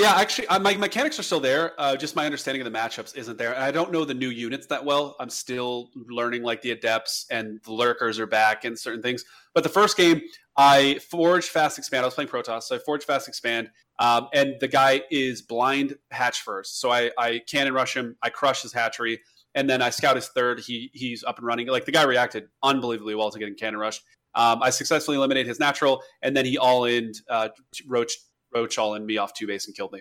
Yeah, 0.00 0.14
actually, 0.14 0.46
uh, 0.48 0.58
my 0.58 0.74
mechanics 0.76 1.18
are 1.18 1.22
still 1.22 1.40
there. 1.40 1.78
Uh, 1.78 1.94
just 1.94 2.16
my 2.16 2.24
understanding 2.24 2.64
of 2.64 2.72
the 2.72 2.78
matchups 2.78 3.14
isn't 3.16 3.36
there. 3.36 3.52
And 3.54 3.62
I 3.62 3.70
don't 3.70 3.92
know 3.92 4.06
the 4.06 4.14
new 4.14 4.30
units 4.30 4.66
that 4.68 4.82
well. 4.82 5.14
I'm 5.20 5.28
still 5.28 5.90
learning 5.94 6.42
like 6.42 6.62
the 6.62 6.70
adepts 6.70 7.26
and 7.30 7.60
the 7.64 7.74
lurkers 7.74 8.18
are 8.18 8.26
back 8.26 8.64
and 8.64 8.78
certain 8.78 9.02
things. 9.02 9.26
But 9.52 9.62
the 9.62 9.68
first 9.68 9.98
game, 9.98 10.22
I 10.56 11.00
forged 11.10 11.50
fast 11.50 11.76
expand. 11.76 12.02
I 12.02 12.06
was 12.06 12.14
playing 12.14 12.30
Protoss, 12.30 12.62
so 12.62 12.76
I 12.76 12.78
forged 12.78 13.04
fast 13.04 13.28
expand. 13.28 13.68
Um, 13.98 14.28
and 14.32 14.54
the 14.58 14.68
guy 14.68 15.02
is 15.10 15.42
blind 15.42 15.98
hatch 16.10 16.40
first, 16.40 16.80
so 16.80 16.90
I, 16.90 17.10
I 17.18 17.42
cannon 17.46 17.74
rush 17.74 17.94
him. 17.94 18.16
I 18.22 18.30
crush 18.30 18.62
his 18.62 18.72
hatchery, 18.72 19.20
and 19.54 19.68
then 19.68 19.82
I 19.82 19.90
scout 19.90 20.16
his 20.16 20.28
third. 20.28 20.60
He 20.60 20.90
he's 20.94 21.24
up 21.24 21.36
and 21.36 21.46
running. 21.46 21.66
Like 21.66 21.84
the 21.84 21.92
guy 21.92 22.04
reacted 22.04 22.48
unbelievably 22.62 23.16
well 23.16 23.30
to 23.30 23.38
getting 23.38 23.54
cannon 23.54 23.78
rushed. 23.78 24.02
Um, 24.34 24.62
I 24.62 24.70
successfully 24.70 25.18
eliminated 25.18 25.48
his 25.48 25.60
natural, 25.60 26.02
and 26.22 26.34
then 26.34 26.46
he 26.46 26.56
all 26.56 26.86
in 26.86 27.12
uh, 27.28 27.50
roach 27.86 28.14
roach 28.52 28.78
all 28.78 28.94
in 28.94 29.06
me 29.06 29.18
off 29.18 29.32
two 29.34 29.46
base 29.46 29.66
and 29.66 29.76
killed 29.76 29.92
me. 29.92 30.00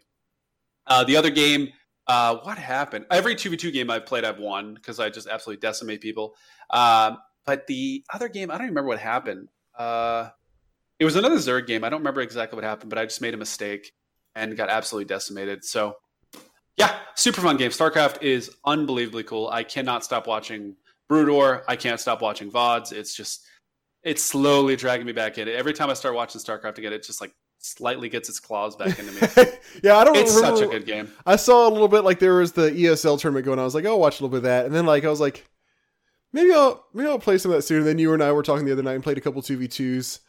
Uh, 0.87 1.03
the 1.03 1.15
other 1.17 1.29
game, 1.29 1.69
uh, 2.07 2.37
what 2.37 2.57
happened? 2.57 3.05
Every 3.11 3.35
two 3.35 3.51
v 3.51 3.57
two 3.57 3.71
game 3.71 3.89
I've 3.89 4.05
played, 4.05 4.25
I've 4.25 4.39
won 4.39 4.73
because 4.73 4.99
I 4.99 5.09
just 5.09 5.27
absolutely 5.27 5.61
decimate 5.61 6.01
people. 6.01 6.35
Um, 6.69 7.17
but 7.45 7.67
the 7.67 8.03
other 8.13 8.27
game, 8.27 8.51
I 8.51 8.57
don't 8.57 8.67
remember 8.67 8.87
what 8.89 8.99
happened. 8.99 9.49
Uh, 9.77 10.29
it 10.99 11.05
was 11.05 11.15
another 11.15 11.37
Zerg 11.37 11.67
game. 11.67 11.83
I 11.83 11.89
don't 11.89 12.01
remember 12.01 12.21
exactly 12.21 12.55
what 12.55 12.65
happened, 12.65 12.89
but 12.89 12.99
I 12.99 13.05
just 13.05 13.21
made 13.21 13.33
a 13.33 13.37
mistake 13.37 13.93
and 14.35 14.55
got 14.57 14.69
absolutely 14.69 15.05
decimated. 15.05 15.63
So, 15.63 15.95
yeah, 16.77 16.97
super 17.15 17.41
fun 17.41 17.57
game. 17.57 17.71
StarCraft 17.71 18.21
is 18.21 18.51
unbelievably 18.65 19.23
cool. 19.23 19.47
I 19.49 19.63
cannot 19.63 20.03
stop 20.03 20.27
watching 20.27 20.75
Brood 21.07 21.29
War. 21.29 21.63
I 21.67 21.75
can't 21.75 21.99
stop 21.99 22.21
watching 22.21 22.51
VODs. 22.51 22.91
It's 22.91 23.15
just, 23.15 23.45
it's 24.03 24.23
slowly 24.23 24.75
dragging 24.75 25.05
me 25.05 25.13
back 25.13 25.37
in. 25.37 25.47
Every 25.47 25.73
time 25.73 25.89
I 25.89 25.93
start 25.93 26.15
watching 26.15 26.41
StarCraft 26.41 26.77
again, 26.77 26.93
it 26.93 27.03
just 27.03 27.21
like 27.21 27.33
slightly 27.59 28.09
gets 28.09 28.29
its 28.29 28.39
claws 28.39 28.75
back 28.75 28.97
into 28.99 29.11
me. 29.11 29.19
yeah, 29.83 29.97
I 29.97 30.03
don't 30.03 30.15
It's 30.17 30.35
remember. 30.35 30.57
such 30.57 30.65
a 30.67 30.71
good 30.71 30.85
game. 30.85 31.11
I 31.25 31.35
saw 31.35 31.67
a 31.67 31.71
little 31.71 31.87
bit 31.87 32.03
like 32.03 32.19
there 32.19 32.35
was 32.35 32.53
the 32.53 32.71
ESL 32.71 33.19
tournament 33.19 33.45
going 33.45 33.59
on. 33.59 33.63
I 33.63 33.65
was 33.65 33.75
like, 33.75 33.85
oh, 33.85 33.89
I'll 33.91 33.99
watch 33.99 34.19
a 34.19 34.23
little 34.23 34.29
bit 34.29 34.37
of 34.37 34.43
that, 34.43 34.65
and 34.65 34.73
then 34.73 34.85
like 34.85 35.03
I 35.05 35.09
was 35.09 35.19
like, 35.19 35.45
maybe 36.33 36.51
I'll 36.53 36.85
maybe 36.93 37.09
I'll 37.09 37.19
play 37.19 37.37
some 37.37 37.51
of 37.51 37.57
that 37.57 37.63
soon. 37.63 37.79
And 37.79 37.87
then 37.87 37.99
you 37.99 38.13
and 38.13 38.23
I 38.23 38.31
were 38.31 38.43
talking 38.43 38.65
the 38.65 38.71
other 38.71 38.83
night 38.83 38.93
and 38.95 39.03
played 39.03 39.17
a 39.17 39.21
couple 39.21 39.41
two 39.41 39.57
v 39.57 39.67
twos. 39.67 40.19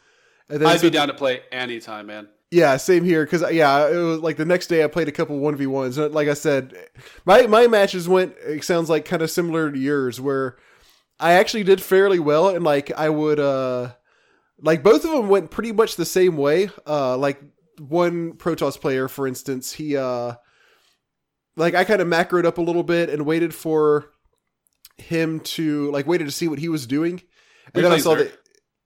And 0.49 0.61
then 0.61 0.69
I'd 0.69 0.75
be 0.75 0.89
so- 0.89 0.91
down 0.91 1.09
to 1.09 1.15
play 1.15 1.41
anytime, 1.53 2.07
man. 2.07 2.29
Yeah, 2.53 2.77
same 2.79 3.05
here. 3.05 3.25
Because 3.25 3.45
yeah, 3.53 3.89
it 3.89 3.95
was 3.97 4.19
like 4.19 4.37
the 4.37 4.45
next 4.45 4.67
day 4.67 4.83
I 4.83 4.89
played 4.89 5.07
a 5.07 5.13
couple 5.13 5.39
one 5.39 5.55
v 5.55 5.69
ones. 5.69 5.99
Like 5.99 6.27
I 6.27 6.35
said, 6.35 6.75
my 7.25 7.47
my 7.47 7.69
matches 7.69 8.09
went. 8.09 8.35
It 8.45 8.65
sounds 8.65 8.91
like 8.91 9.05
kind 9.05 9.23
of 9.23 9.31
similar 9.31 9.71
to 9.71 9.79
yours, 9.79 10.21
where 10.21 10.57
I 11.21 11.35
actually 11.35 11.63
did 11.63 11.81
fairly 11.81 12.19
well, 12.19 12.49
and 12.49 12.65
like 12.65 12.91
I 12.91 13.09
would 13.09 13.39
uh 13.39 13.93
like 14.63 14.83
both 14.83 15.05
of 15.05 15.11
them 15.11 15.29
went 15.29 15.51
pretty 15.51 15.73
much 15.73 15.97
the 15.97 16.05
same 16.05 16.37
way. 16.37 16.71
Uh, 16.87 17.17
like 17.17 17.41
one 17.79 18.35
Protoss 18.35 18.81
player, 18.81 19.09
for 19.09 19.27
instance, 19.27 19.73
he 19.73 19.97
uh 19.97 20.35
like 21.57 21.75
I 21.75 21.85
kind 21.85 22.01
of 22.01 22.09
macroed 22.09 22.45
up 22.45 22.59
a 22.59 22.63
little 22.63 22.83
bit 22.83 23.11
and 23.11 23.27
waited 23.27 23.55
for 23.55 24.11
him 24.99 25.41
to 25.41 25.91
like 25.91 26.07
waited 26.07 26.25
to 26.27 26.31
see 26.31 26.49
what 26.49 26.59
he 26.59 26.69
was 26.69 26.87
doing, 26.87 27.23
and 27.67 27.75
We 27.75 27.83
then 27.83 27.93
I 27.93 27.99
saw 27.99 28.15
Zerg. 28.17 28.31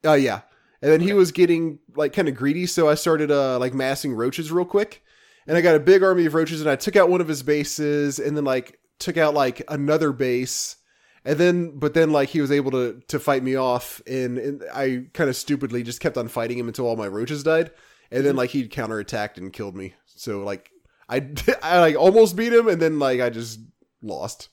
that. 0.02 0.10
Uh, 0.10 0.14
yeah, 0.14 0.42
and 0.82 0.92
then 0.92 1.00
he 1.00 1.12
was 1.12 1.32
getting 1.32 1.78
like 1.96 2.12
kind 2.12 2.28
of 2.28 2.34
greedy, 2.34 2.66
so 2.66 2.88
I 2.88 2.94
started 2.94 3.30
uh 3.30 3.58
like 3.58 3.74
massing 3.74 4.14
roaches 4.14 4.52
real 4.52 4.64
quick, 4.64 5.02
and 5.46 5.56
I 5.56 5.60
got 5.60 5.74
a 5.76 5.80
big 5.80 6.02
army 6.02 6.26
of 6.26 6.34
roaches, 6.34 6.60
and 6.60 6.70
I 6.70 6.76
took 6.76 6.96
out 6.96 7.08
one 7.08 7.20
of 7.20 7.28
his 7.28 7.42
bases, 7.42 8.18
and 8.18 8.36
then 8.36 8.44
like 8.44 8.78
took 8.98 9.16
out 9.16 9.34
like 9.34 9.62
another 9.68 10.12
base, 10.12 10.76
and 11.24 11.38
then 11.38 11.78
but 11.78 11.94
then 11.94 12.10
like 12.10 12.28
he 12.28 12.40
was 12.40 12.50
able 12.50 12.70
to 12.72 13.00
to 13.08 13.18
fight 13.18 13.42
me 13.42 13.56
off, 13.56 14.02
and, 14.06 14.38
and 14.38 14.62
I 14.72 15.06
kind 15.12 15.30
of 15.30 15.36
stupidly 15.36 15.82
just 15.82 16.00
kept 16.00 16.16
on 16.16 16.28
fighting 16.28 16.58
him 16.58 16.68
until 16.68 16.86
all 16.86 16.96
my 16.96 17.08
roaches 17.08 17.42
died, 17.42 17.70
and 18.10 18.24
then 18.24 18.32
mm-hmm. 18.32 18.38
like 18.38 18.50
he 18.50 18.68
counterattacked 18.68 19.38
and 19.38 19.52
killed 19.52 19.74
me. 19.74 19.94
So 20.06 20.44
like 20.44 20.70
I 21.08 21.28
I 21.62 21.80
like 21.80 21.96
almost 21.96 22.36
beat 22.36 22.52
him, 22.52 22.68
and 22.68 22.80
then 22.80 22.98
like 22.98 23.20
I 23.20 23.30
just 23.30 23.60
lost. 24.02 24.48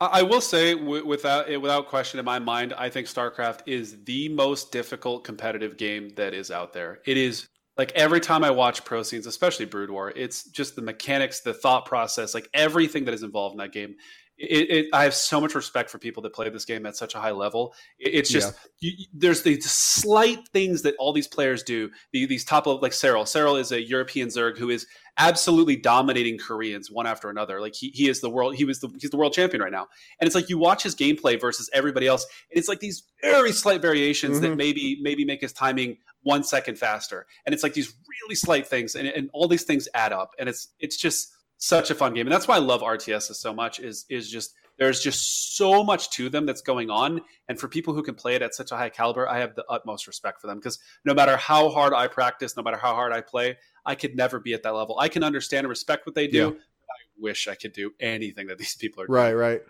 I 0.00 0.20
I 0.20 0.22
will 0.22 0.40
say, 0.40 0.74
without 0.74 1.48
without 1.60 1.88
question, 1.88 2.18
in 2.18 2.24
my 2.24 2.38
mind, 2.38 2.72
I 2.76 2.88
think 2.88 3.06
StarCraft 3.06 3.60
is 3.66 4.02
the 4.04 4.30
most 4.30 4.72
difficult 4.72 5.24
competitive 5.24 5.76
game 5.76 6.10
that 6.16 6.32
is 6.32 6.50
out 6.50 6.72
there. 6.72 7.00
It 7.06 7.18
is 7.18 7.46
like 7.76 7.92
every 7.92 8.20
time 8.20 8.44
I 8.44 8.50
watch 8.50 8.84
pro 8.84 9.02
scenes, 9.02 9.26
especially 9.26 9.66
Brood 9.66 9.90
War, 9.90 10.12
it's 10.16 10.44
just 10.44 10.76
the 10.76 10.82
mechanics, 10.82 11.40
the 11.40 11.54
thought 11.54 11.86
process, 11.86 12.34
like 12.34 12.48
everything 12.52 13.04
that 13.04 13.14
is 13.14 13.22
involved 13.22 13.54
in 13.54 13.58
that 13.58 13.72
game. 13.72 13.96
It, 14.42 14.70
it, 14.70 14.86
I 14.94 15.04
have 15.04 15.12
so 15.14 15.38
much 15.38 15.54
respect 15.54 15.90
for 15.90 15.98
people 15.98 16.22
that 16.22 16.32
play 16.32 16.48
this 16.48 16.64
game 16.64 16.86
at 16.86 16.96
such 16.96 17.14
a 17.14 17.18
high 17.20 17.30
level. 17.32 17.74
It, 17.98 18.14
it's 18.14 18.30
just 18.30 18.54
you, 18.80 18.92
you- 18.96 19.06
there's 19.12 19.42
these 19.42 19.70
slight 19.70 20.48
things 20.54 20.80
that 20.82 20.94
all 20.98 21.12
these 21.12 21.28
players 21.28 21.62
do. 21.62 21.90
The, 22.12 22.24
these 22.24 22.44
top 22.44 22.66
level, 22.66 22.80
like 22.80 22.92
Serral. 22.92 23.24
Serral 23.24 23.60
is 23.60 23.70
a 23.70 23.82
European 23.86 24.28
Zerg 24.28 24.56
who 24.56 24.70
is 24.70 24.86
absolutely 25.18 25.76
dominating 25.76 26.38
Koreans 26.38 26.90
one 26.90 27.06
after 27.06 27.28
another. 27.28 27.60
Like 27.60 27.74
he, 27.74 27.90
he 27.90 28.08
is 28.08 28.22
the 28.22 28.30
world. 28.30 28.54
He 28.54 28.64
was 28.64 28.80
the 28.80 28.88
he's 28.98 29.10
the 29.10 29.18
world 29.18 29.34
champion 29.34 29.62
right 29.62 29.72
now. 29.72 29.88
And 30.18 30.26
it's 30.26 30.34
like 30.34 30.48
you 30.48 30.56
watch 30.56 30.82
his 30.82 30.94
gameplay 30.96 31.38
versus 31.38 31.68
everybody 31.74 32.06
else. 32.06 32.24
And 32.50 32.58
it's 32.58 32.68
like 32.68 32.80
these 32.80 33.02
very 33.20 33.52
slight 33.52 33.82
variations 33.82 34.40
that 34.40 34.52
Mhm. 34.52 34.56
maybe 34.56 34.98
maybe 35.02 35.26
make 35.26 35.42
his 35.42 35.52
timing 35.52 35.98
one 36.22 36.44
second 36.44 36.78
faster. 36.78 37.26
And 37.44 37.52
it's 37.52 37.62
like 37.62 37.74
these 37.74 37.92
really 38.22 38.34
slight 38.34 38.66
things, 38.66 38.94
and, 38.94 39.06
and 39.08 39.28
all 39.34 39.48
these 39.48 39.64
things 39.64 39.86
add 39.92 40.12
up. 40.14 40.30
And 40.38 40.48
it's 40.48 40.68
it's 40.78 40.96
just 40.96 41.30
such 41.60 41.90
a 41.90 41.94
fun 41.94 42.14
game. 42.14 42.26
And 42.26 42.32
that's 42.32 42.48
why 42.48 42.56
I 42.56 42.58
love 42.58 42.80
RTS 42.80 43.34
so 43.34 43.54
much. 43.54 43.78
Is 43.78 44.06
is 44.08 44.28
just 44.28 44.54
there's 44.78 45.00
just 45.00 45.56
so 45.56 45.84
much 45.84 46.10
to 46.10 46.28
them 46.28 46.46
that's 46.46 46.62
going 46.62 46.90
on. 46.90 47.20
And 47.48 47.60
for 47.60 47.68
people 47.68 47.94
who 47.94 48.02
can 48.02 48.14
play 48.14 48.34
it 48.34 48.42
at 48.42 48.54
such 48.54 48.72
a 48.72 48.76
high 48.76 48.88
caliber, 48.88 49.28
I 49.28 49.38
have 49.38 49.54
the 49.54 49.64
utmost 49.68 50.06
respect 50.06 50.40
for 50.40 50.46
them 50.46 50.58
because 50.58 50.78
no 51.04 51.14
matter 51.14 51.36
how 51.36 51.68
hard 51.68 51.92
I 51.92 52.08
practice, 52.08 52.56
no 52.56 52.62
matter 52.62 52.78
how 52.78 52.94
hard 52.94 53.12
I 53.12 53.20
play, 53.20 53.58
I 53.84 53.94
could 53.94 54.16
never 54.16 54.40
be 54.40 54.54
at 54.54 54.62
that 54.62 54.74
level. 54.74 54.98
I 54.98 55.08
can 55.08 55.22
understand 55.22 55.60
and 55.66 55.68
respect 55.68 56.06
what 56.06 56.14
they 56.14 56.26
do. 56.26 56.38
Yeah. 56.38 56.46
but 56.48 56.56
I 56.56 57.00
wish 57.20 57.46
I 57.46 57.54
could 57.54 57.74
do 57.74 57.92
anything 58.00 58.46
that 58.48 58.58
these 58.58 58.74
people 58.80 59.02
are 59.02 59.06
doing. 59.06 59.16
Right, 59.16 59.34
right, 59.34 59.62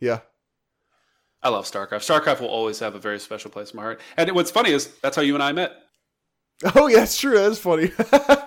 yeah. 0.00 0.20
I 1.42 1.50
love 1.50 1.66
StarCraft. 1.66 2.00
StarCraft 2.00 2.40
will 2.40 2.48
always 2.48 2.78
have 2.80 2.94
a 2.94 2.98
very 2.98 3.20
special 3.20 3.50
place 3.50 3.70
in 3.70 3.76
my 3.76 3.82
heart. 3.82 4.00
And 4.16 4.32
what's 4.32 4.50
funny 4.50 4.70
is 4.70 4.88
that's 5.00 5.14
how 5.14 5.22
you 5.22 5.34
and 5.34 5.42
I 5.42 5.52
met. 5.52 5.72
Oh 6.74 6.86
yeah, 6.86 7.02
it's 7.02 7.18
true. 7.18 7.36
That's 7.36 7.58
funny. 7.58 7.92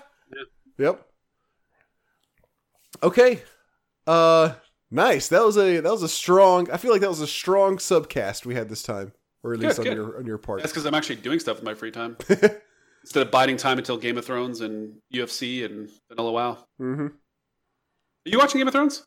Yep. 0.79 1.08
Okay. 3.03 3.41
Uh 4.07 4.53
nice. 4.91 5.27
That 5.29 5.43
was 5.45 5.57
a 5.57 5.79
that 5.81 5.91
was 5.91 6.03
a 6.03 6.09
strong 6.09 6.69
I 6.71 6.77
feel 6.77 6.91
like 6.91 7.01
that 7.01 7.09
was 7.09 7.21
a 7.21 7.27
strong 7.27 7.77
subcast 7.77 8.45
we 8.45 8.55
had 8.55 8.69
this 8.69 8.83
time. 8.83 9.13
Or 9.43 9.53
at 9.53 9.59
least 9.59 9.77
Good, 9.77 9.87
on 9.87 9.95
good. 9.95 10.03
your 10.03 10.17
on 10.19 10.25
your 10.25 10.37
part. 10.37 10.61
That's 10.61 10.71
because 10.73 10.85
I'm 10.85 10.95
actually 10.95 11.17
doing 11.17 11.39
stuff 11.39 11.59
in 11.59 11.65
my 11.65 11.73
free 11.73 11.91
time 11.91 12.17
instead 12.29 13.21
of 13.25 13.31
biding 13.31 13.57
time 13.57 13.77
until 13.77 13.97
Game 13.97 14.17
of 14.17 14.25
Thrones 14.25 14.61
and 14.61 14.95
UFC 15.13 15.63
and 15.65 15.89
Vanilla 16.09 16.31
WoW. 16.31 16.57
Mm-hmm. 16.81 17.05
Are 17.07 17.09
you 18.25 18.37
watching 18.37 18.59
Game 18.59 18.67
of 18.67 18.73
Thrones? 18.73 19.05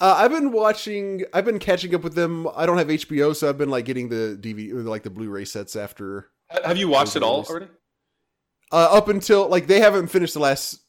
Uh, 0.00 0.16
I've 0.18 0.30
been 0.32 0.52
watching 0.52 1.24
I've 1.32 1.44
been 1.44 1.58
catching 1.60 1.94
up 1.94 2.02
with 2.02 2.14
them. 2.14 2.46
I 2.56 2.66
don't 2.66 2.76
have 2.78 2.88
HBO, 2.88 3.34
so 3.36 3.48
I've 3.48 3.56
been 3.58 3.70
like 3.70 3.84
getting 3.84 4.08
the 4.08 4.36
DVD 4.40 4.84
like 4.84 5.02
the 5.02 5.10
Blu-ray 5.10 5.44
sets 5.44 5.76
after 5.76 6.28
Have 6.64 6.76
you 6.76 6.88
watched 6.88 7.16
it 7.16 7.22
all 7.22 7.44
already? 7.44 7.68
uh 8.72 8.88
up 8.90 9.08
until 9.08 9.48
like 9.48 9.66
they 9.66 9.80
haven't 9.80 10.08
finished 10.08 10.34
the 10.34 10.40
last 10.40 10.80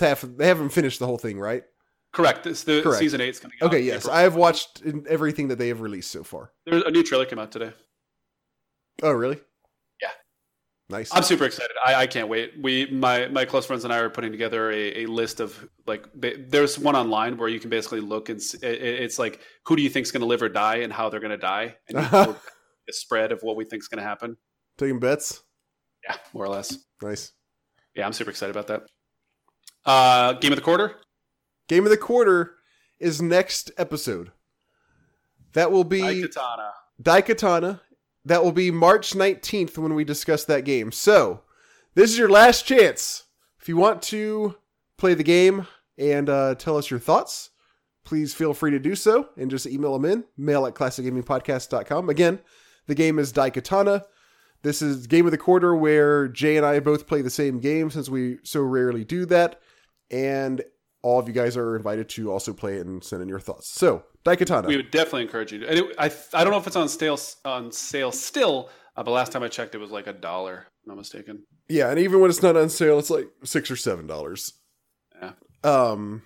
half 0.00 0.22
they 0.22 0.46
haven't 0.46 0.70
finished 0.70 0.98
the 0.98 1.06
whole 1.06 1.18
thing, 1.18 1.38
right? 1.38 1.64
Correct. 2.12 2.46
It's 2.46 2.64
the 2.64 2.82
Correct. 2.82 2.98
season 2.98 3.20
eight's 3.20 3.38
coming 3.38 3.56
out. 3.62 3.66
Okay, 3.68 3.80
yes. 3.80 4.04
April. 4.04 4.14
I 4.14 4.22
have 4.22 4.34
watched 4.34 4.82
everything 5.08 5.48
that 5.48 5.58
they 5.58 5.68
have 5.68 5.80
released 5.80 6.10
so 6.10 6.24
far. 6.24 6.52
There's 6.64 6.82
a 6.84 6.90
new 6.90 7.02
trailer 7.02 7.26
came 7.26 7.38
out 7.38 7.52
today. 7.52 7.72
Oh, 9.02 9.12
really? 9.12 9.38
Yeah. 10.02 10.08
Nice. 10.88 11.10
I'm 11.14 11.22
super 11.22 11.44
excited. 11.44 11.70
I, 11.84 11.94
I 11.94 12.06
can't 12.06 12.28
wait. 12.28 12.54
We 12.60 12.86
my 12.86 13.28
my 13.28 13.44
close 13.44 13.66
friends 13.66 13.84
and 13.84 13.92
I 13.92 13.98
are 13.98 14.08
putting 14.10 14.32
together 14.32 14.70
a, 14.70 15.04
a 15.04 15.06
list 15.06 15.40
of 15.40 15.68
like 15.86 16.06
ba- 16.14 16.38
there's 16.38 16.78
one 16.78 16.96
online 16.96 17.36
where 17.36 17.48
you 17.48 17.60
can 17.60 17.70
basically 17.70 18.00
look 18.00 18.30
and 18.30 18.40
s- 18.40 18.54
it, 18.54 18.64
it- 18.64 19.02
it's 19.02 19.18
like 19.18 19.40
who 19.66 19.76
do 19.76 19.82
you 19.82 19.90
think's 19.90 20.10
going 20.10 20.22
to 20.22 20.26
live 20.26 20.42
or 20.42 20.48
die 20.48 20.76
and 20.76 20.92
how 20.92 21.08
they're 21.10 21.20
going 21.20 21.30
to 21.30 21.36
die 21.36 21.76
and 21.88 21.98
you 21.98 22.36
a 22.88 22.92
spread 22.92 23.32
of 23.32 23.42
what 23.42 23.54
we 23.54 23.66
think's 23.66 23.86
going 23.86 24.02
to 24.02 24.08
happen. 24.08 24.36
Taking 24.78 24.98
bets. 24.98 25.42
Yeah, 26.08 26.16
more 26.32 26.44
or 26.46 26.48
less. 26.48 26.78
Nice. 27.02 27.32
Yeah, 27.94 28.06
I'm 28.06 28.14
super 28.14 28.30
excited 28.30 28.56
about 28.56 28.68
that. 28.68 28.84
Uh, 29.88 30.34
game 30.34 30.52
of 30.52 30.56
the 30.56 30.62
quarter. 30.62 30.96
Game 31.66 31.84
of 31.84 31.90
the 31.90 31.96
quarter 31.96 32.56
is 33.00 33.22
next 33.22 33.70
episode. 33.78 34.32
That 35.54 35.72
will 35.72 35.84
be 35.84 36.02
Daikatana. 36.02 36.70
Daikatana. 37.02 37.80
That 38.26 38.44
will 38.44 38.52
be 38.52 38.70
March 38.70 39.14
19th 39.14 39.78
when 39.78 39.94
we 39.94 40.04
discuss 40.04 40.44
that 40.44 40.66
game. 40.66 40.92
So, 40.92 41.40
this 41.94 42.10
is 42.10 42.18
your 42.18 42.28
last 42.28 42.66
chance. 42.66 43.24
If 43.58 43.66
you 43.66 43.78
want 43.78 44.02
to 44.02 44.56
play 44.98 45.14
the 45.14 45.24
game 45.24 45.66
and 45.96 46.28
uh, 46.28 46.56
tell 46.56 46.76
us 46.76 46.90
your 46.90 47.00
thoughts, 47.00 47.48
please 48.04 48.34
feel 48.34 48.52
free 48.52 48.72
to 48.72 48.78
do 48.78 48.94
so 48.94 49.30
and 49.38 49.50
just 49.50 49.66
email 49.66 49.98
them 49.98 50.04
in. 50.04 50.24
Mail 50.36 50.66
at 50.66 50.74
classicgamingpodcast.com. 50.74 52.10
Again, 52.10 52.40
the 52.86 52.94
game 52.94 53.18
is 53.18 53.32
Daikatana. 53.32 54.04
This 54.62 54.82
is 54.82 55.06
game 55.06 55.24
of 55.24 55.30
the 55.32 55.38
quarter 55.38 55.74
where 55.74 56.28
Jay 56.28 56.58
and 56.58 56.66
I 56.66 56.78
both 56.80 57.06
play 57.06 57.22
the 57.22 57.30
same 57.30 57.58
game 57.58 57.90
since 57.90 58.10
we 58.10 58.36
so 58.42 58.60
rarely 58.60 59.04
do 59.04 59.24
that. 59.26 59.62
And 60.10 60.62
all 61.02 61.18
of 61.18 61.28
you 61.28 61.34
guys 61.34 61.56
are 61.56 61.76
invited 61.76 62.08
to 62.10 62.32
also 62.32 62.52
play 62.52 62.76
it 62.76 62.86
and 62.86 63.02
send 63.02 63.22
in 63.22 63.28
your 63.28 63.40
thoughts. 63.40 63.68
So, 63.68 64.04
Daikatana. 64.24 64.66
We 64.66 64.76
would 64.76 64.90
definitely 64.90 65.22
encourage 65.22 65.52
you. 65.52 65.60
To, 65.60 65.68
and 65.68 65.78
it, 65.78 65.96
I 65.98 66.12
I 66.34 66.44
don't 66.44 66.52
know 66.52 66.58
if 66.58 66.66
it's 66.66 66.76
on 66.76 66.88
sale 66.88 67.18
on 67.44 67.72
sale 67.72 68.12
still, 68.12 68.70
uh, 68.96 69.02
but 69.02 69.12
last 69.12 69.32
time 69.32 69.42
I 69.42 69.48
checked, 69.48 69.74
it 69.74 69.78
was 69.78 69.90
like 69.90 70.06
a 70.06 70.12
dollar. 70.12 70.66
Not 70.86 70.96
mistaken. 70.96 71.44
Yeah, 71.68 71.90
and 71.90 71.98
even 71.98 72.20
when 72.20 72.30
it's 72.30 72.42
not 72.42 72.56
on 72.56 72.68
sale, 72.68 72.98
it's 72.98 73.10
like 73.10 73.28
six 73.44 73.70
or 73.70 73.76
seven 73.76 74.06
dollars. 74.06 74.54
Yeah. 75.20 75.32
Um. 75.64 76.22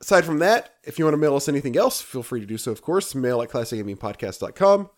Aside 0.00 0.24
from 0.24 0.38
that, 0.38 0.74
if 0.84 0.98
you 0.98 1.04
want 1.04 1.14
to 1.14 1.18
mail 1.18 1.34
us 1.34 1.48
anything 1.48 1.76
else, 1.76 2.00
feel 2.00 2.22
free 2.22 2.38
to 2.38 2.46
do 2.46 2.56
so, 2.56 2.70
of 2.70 2.82
course. 2.82 3.16
Mail 3.16 3.42
at 3.42 3.48
classicgamingpodcast.com. 3.48 4.90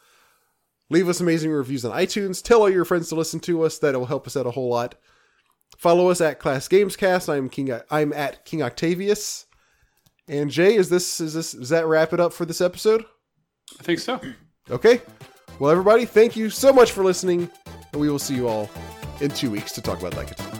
Leave 0.91 1.09
us 1.09 1.21
amazing 1.21 1.53
reviews 1.53 1.87
on 1.87 1.97
iTunes. 1.97 2.43
Tell 2.43 2.61
all 2.61 2.69
your 2.69 2.85
friends 2.85 3.09
to 3.09 3.15
listen 3.15 3.41
to 3.41 3.63
us. 3.63 3.79
That 3.79 3.95
will 3.95 4.07
help 4.07 4.27
us 4.27 4.37
out 4.37 4.47
a 4.47 4.51
whole 4.51 4.69
lot. 4.69 4.97
Follow 5.81 6.11
us 6.11 6.20
at 6.20 6.39
Class 6.39 6.69
Gamescast. 6.69 7.32
I'm 7.32 7.48
King. 7.48 7.73
I'm 7.90 8.12
at 8.12 8.44
King 8.44 8.62
Octavius. 8.62 9.47
And 10.28 10.51
Jay, 10.51 10.74
is 10.74 10.90
this 10.90 11.23
is 11.23 11.32
this 11.32 11.52
does 11.52 11.70
that 11.70 11.86
wrap 11.86 12.12
it 12.12 12.20
up 12.20 12.35
for 12.35 12.44
this 12.44 12.61
episode? 12.61 13.02
I 13.78 13.82
think 13.82 13.98
so. 13.98 14.20
Okay. 14.70 15.01
Well, 15.59 15.70
everybody, 15.70 16.05
thank 16.05 16.36
you 16.36 16.51
so 16.51 16.70
much 16.70 16.93
for 16.93 17.02
listening, 17.02 17.51
and 17.93 18.01
we 18.01 18.11
will 18.11 18.19
see 18.19 18.35
you 18.35 18.47
all 18.47 18.69
in 19.23 19.31
two 19.31 19.51
weeks 19.51 19.73
to 19.73 19.81
talk 19.81 19.98
about 19.98 20.12
Daikatana. 20.12 20.60